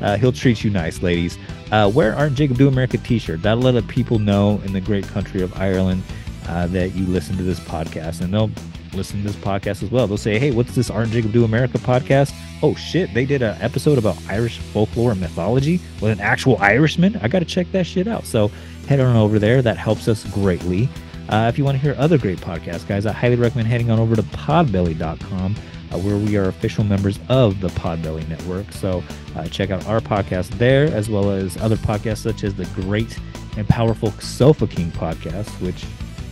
uh, 0.00 0.16
he'll 0.16 0.32
treat 0.32 0.64
you 0.64 0.70
nice, 0.70 1.02
ladies. 1.02 1.36
Uh, 1.72 1.92
wear 1.94 2.16
our 2.16 2.30
Jacob 2.30 2.56
Do 2.56 2.68
America 2.68 2.96
t-shirt. 2.96 3.42
That'll 3.42 3.70
let 3.70 3.86
people 3.86 4.18
know 4.18 4.62
in 4.64 4.72
the 4.72 4.80
great 4.80 5.06
country 5.08 5.42
of 5.42 5.54
Ireland 5.60 6.02
uh, 6.48 6.68
that 6.68 6.94
you 6.94 7.04
listen 7.04 7.36
to 7.36 7.42
this 7.42 7.60
podcast, 7.60 8.22
and 8.22 8.32
they'll 8.32 8.50
listen 8.96 9.22
to 9.22 9.26
this 9.26 9.36
podcast 9.36 9.82
as 9.82 9.90
well. 9.90 10.06
They'll 10.06 10.16
say, 10.16 10.38
"Hey, 10.38 10.50
what's 10.50 10.74
this 10.74 10.90
Art 10.90 11.04
and 11.04 11.12
Jacob 11.12 11.32
Do 11.32 11.44
America 11.44 11.78
podcast? 11.78 12.34
Oh 12.62 12.74
shit, 12.74 13.12
they 13.14 13.24
did 13.24 13.42
an 13.42 13.56
episode 13.60 13.98
about 13.98 14.16
Irish 14.28 14.58
folklore 14.58 15.12
and 15.12 15.20
mythology 15.20 15.80
with 16.00 16.12
an 16.12 16.20
actual 16.20 16.56
Irishman. 16.58 17.18
I 17.22 17.28
got 17.28 17.40
to 17.40 17.44
check 17.44 17.70
that 17.72 17.86
shit 17.86 18.06
out." 18.08 18.24
So 18.24 18.50
head 18.88 19.00
on 19.00 19.16
over 19.16 19.38
there. 19.38 19.62
That 19.62 19.76
helps 19.76 20.08
us 20.08 20.24
greatly. 20.24 20.88
Uh, 21.28 21.46
if 21.48 21.56
you 21.56 21.64
want 21.64 21.76
to 21.76 21.82
hear 21.82 21.94
other 21.98 22.18
great 22.18 22.38
podcasts, 22.38 22.86
guys, 22.86 23.06
I 23.06 23.12
highly 23.12 23.36
recommend 23.36 23.68
heading 23.68 23.90
on 23.90 23.98
over 23.98 24.14
to 24.14 24.22
podbelly.com, 24.22 25.56
uh, 25.90 25.98
where 25.98 26.18
we 26.18 26.36
are 26.36 26.48
official 26.48 26.84
members 26.84 27.18
of 27.28 27.60
the 27.60 27.68
Podbelly 27.68 28.28
Network. 28.28 28.70
So 28.72 29.02
uh, 29.34 29.46
check 29.46 29.70
out 29.70 29.86
our 29.86 30.00
podcast 30.00 30.48
there, 30.58 30.84
as 30.86 31.08
well 31.08 31.30
as 31.30 31.56
other 31.56 31.76
podcasts 31.76 32.18
such 32.18 32.44
as 32.44 32.54
the 32.54 32.66
great 32.66 33.18
and 33.56 33.66
powerful 33.68 34.10
Sofa 34.12 34.66
King 34.66 34.90
podcast, 34.92 35.48
which 35.62 35.84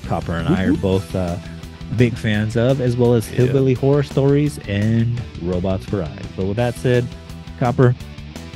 Copper 0.07 0.33
and 0.33 0.49
I 0.49 0.65
are 0.65 0.75
both 0.75 1.15
uh, 1.15 1.39
big 1.97 2.15
fans 2.17 2.57
of, 2.57 2.81
as 2.81 2.97
well 2.97 3.15
as 3.15 3.27
Hillbilly 3.27 3.75
Horror 3.75 4.03
Stories 4.03 4.59
and 4.69 5.21
Robots 5.43 5.85
for 5.85 6.03
Eyes. 6.03 6.25
So 6.37 6.47
with 6.47 6.57
that 6.57 6.75
said, 6.75 7.07
Copper, 7.59 7.95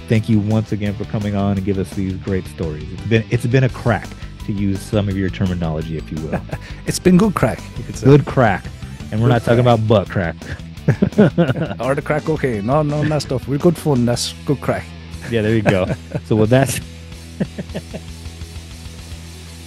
thank 0.08 0.28
you 0.28 0.38
once 0.40 0.72
again 0.72 0.94
for 0.94 1.04
coming 1.04 1.34
on 1.36 1.56
and 1.56 1.64
give 1.64 1.78
us 1.78 1.90
these 1.90 2.14
great 2.14 2.46
stories. 2.46 2.90
It's 2.92 3.02
been 3.06 3.24
it's 3.30 3.46
been 3.46 3.64
a 3.64 3.68
crack 3.68 4.08
to 4.46 4.52
use 4.52 4.80
some 4.80 5.08
of 5.08 5.16
your 5.16 5.28
terminology, 5.30 5.96
if 5.96 6.10
you 6.10 6.18
will. 6.26 6.40
It's 6.86 6.98
been 6.98 7.16
good 7.16 7.34
crack, 7.34 7.60
you 7.76 7.84
could 7.84 7.96
say. 7.96 8.06
Good 8.06 8.24
crack, 8.26 8.64
and 9.10 9.20
we're 9.20 9.28
Good 9.28 9.32
not 9.34 9.42
talking 9.42 9.64
crack. 9.64 9.78
about 9.78 9.88
butt 9.88 10.08
crack. 10.08 10.36
or 11.80 11.94
the 11.96 12.02
crack, 12.04 12.28
okay. 12.28 12.60
No, 12.60 12.82
no, 12.82 13.02
that 13.04 13.22
stuff. 13.22 13.48
We're 13.48 13.58
good 13.58 13.76
fun. 13.76 14.06
That's 14.06 14.32
good 14.44 14.60
crack. 14.60 14.84
Yeah, 15.30 15.42
there 15.42 15.54
you 15.56 15.62
go. 15.62 15.86
so 16.26 16.36
with 16.36 16.50
that, 16.50 16.68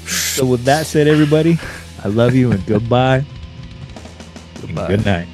so 0.07 0.45
with 0.45 0.63
that 0.63 0.85
said, 0.85 1.07
everybody, 1.09 1.57
I 2.03 2.07
love 2.07 2.33
you 2.35 2.51
and 2.53 2.65
goodbye. 2.65 3.25
Goodbye. 4.61 4.87
Good 4.87 5.05
night. 5.05 5.27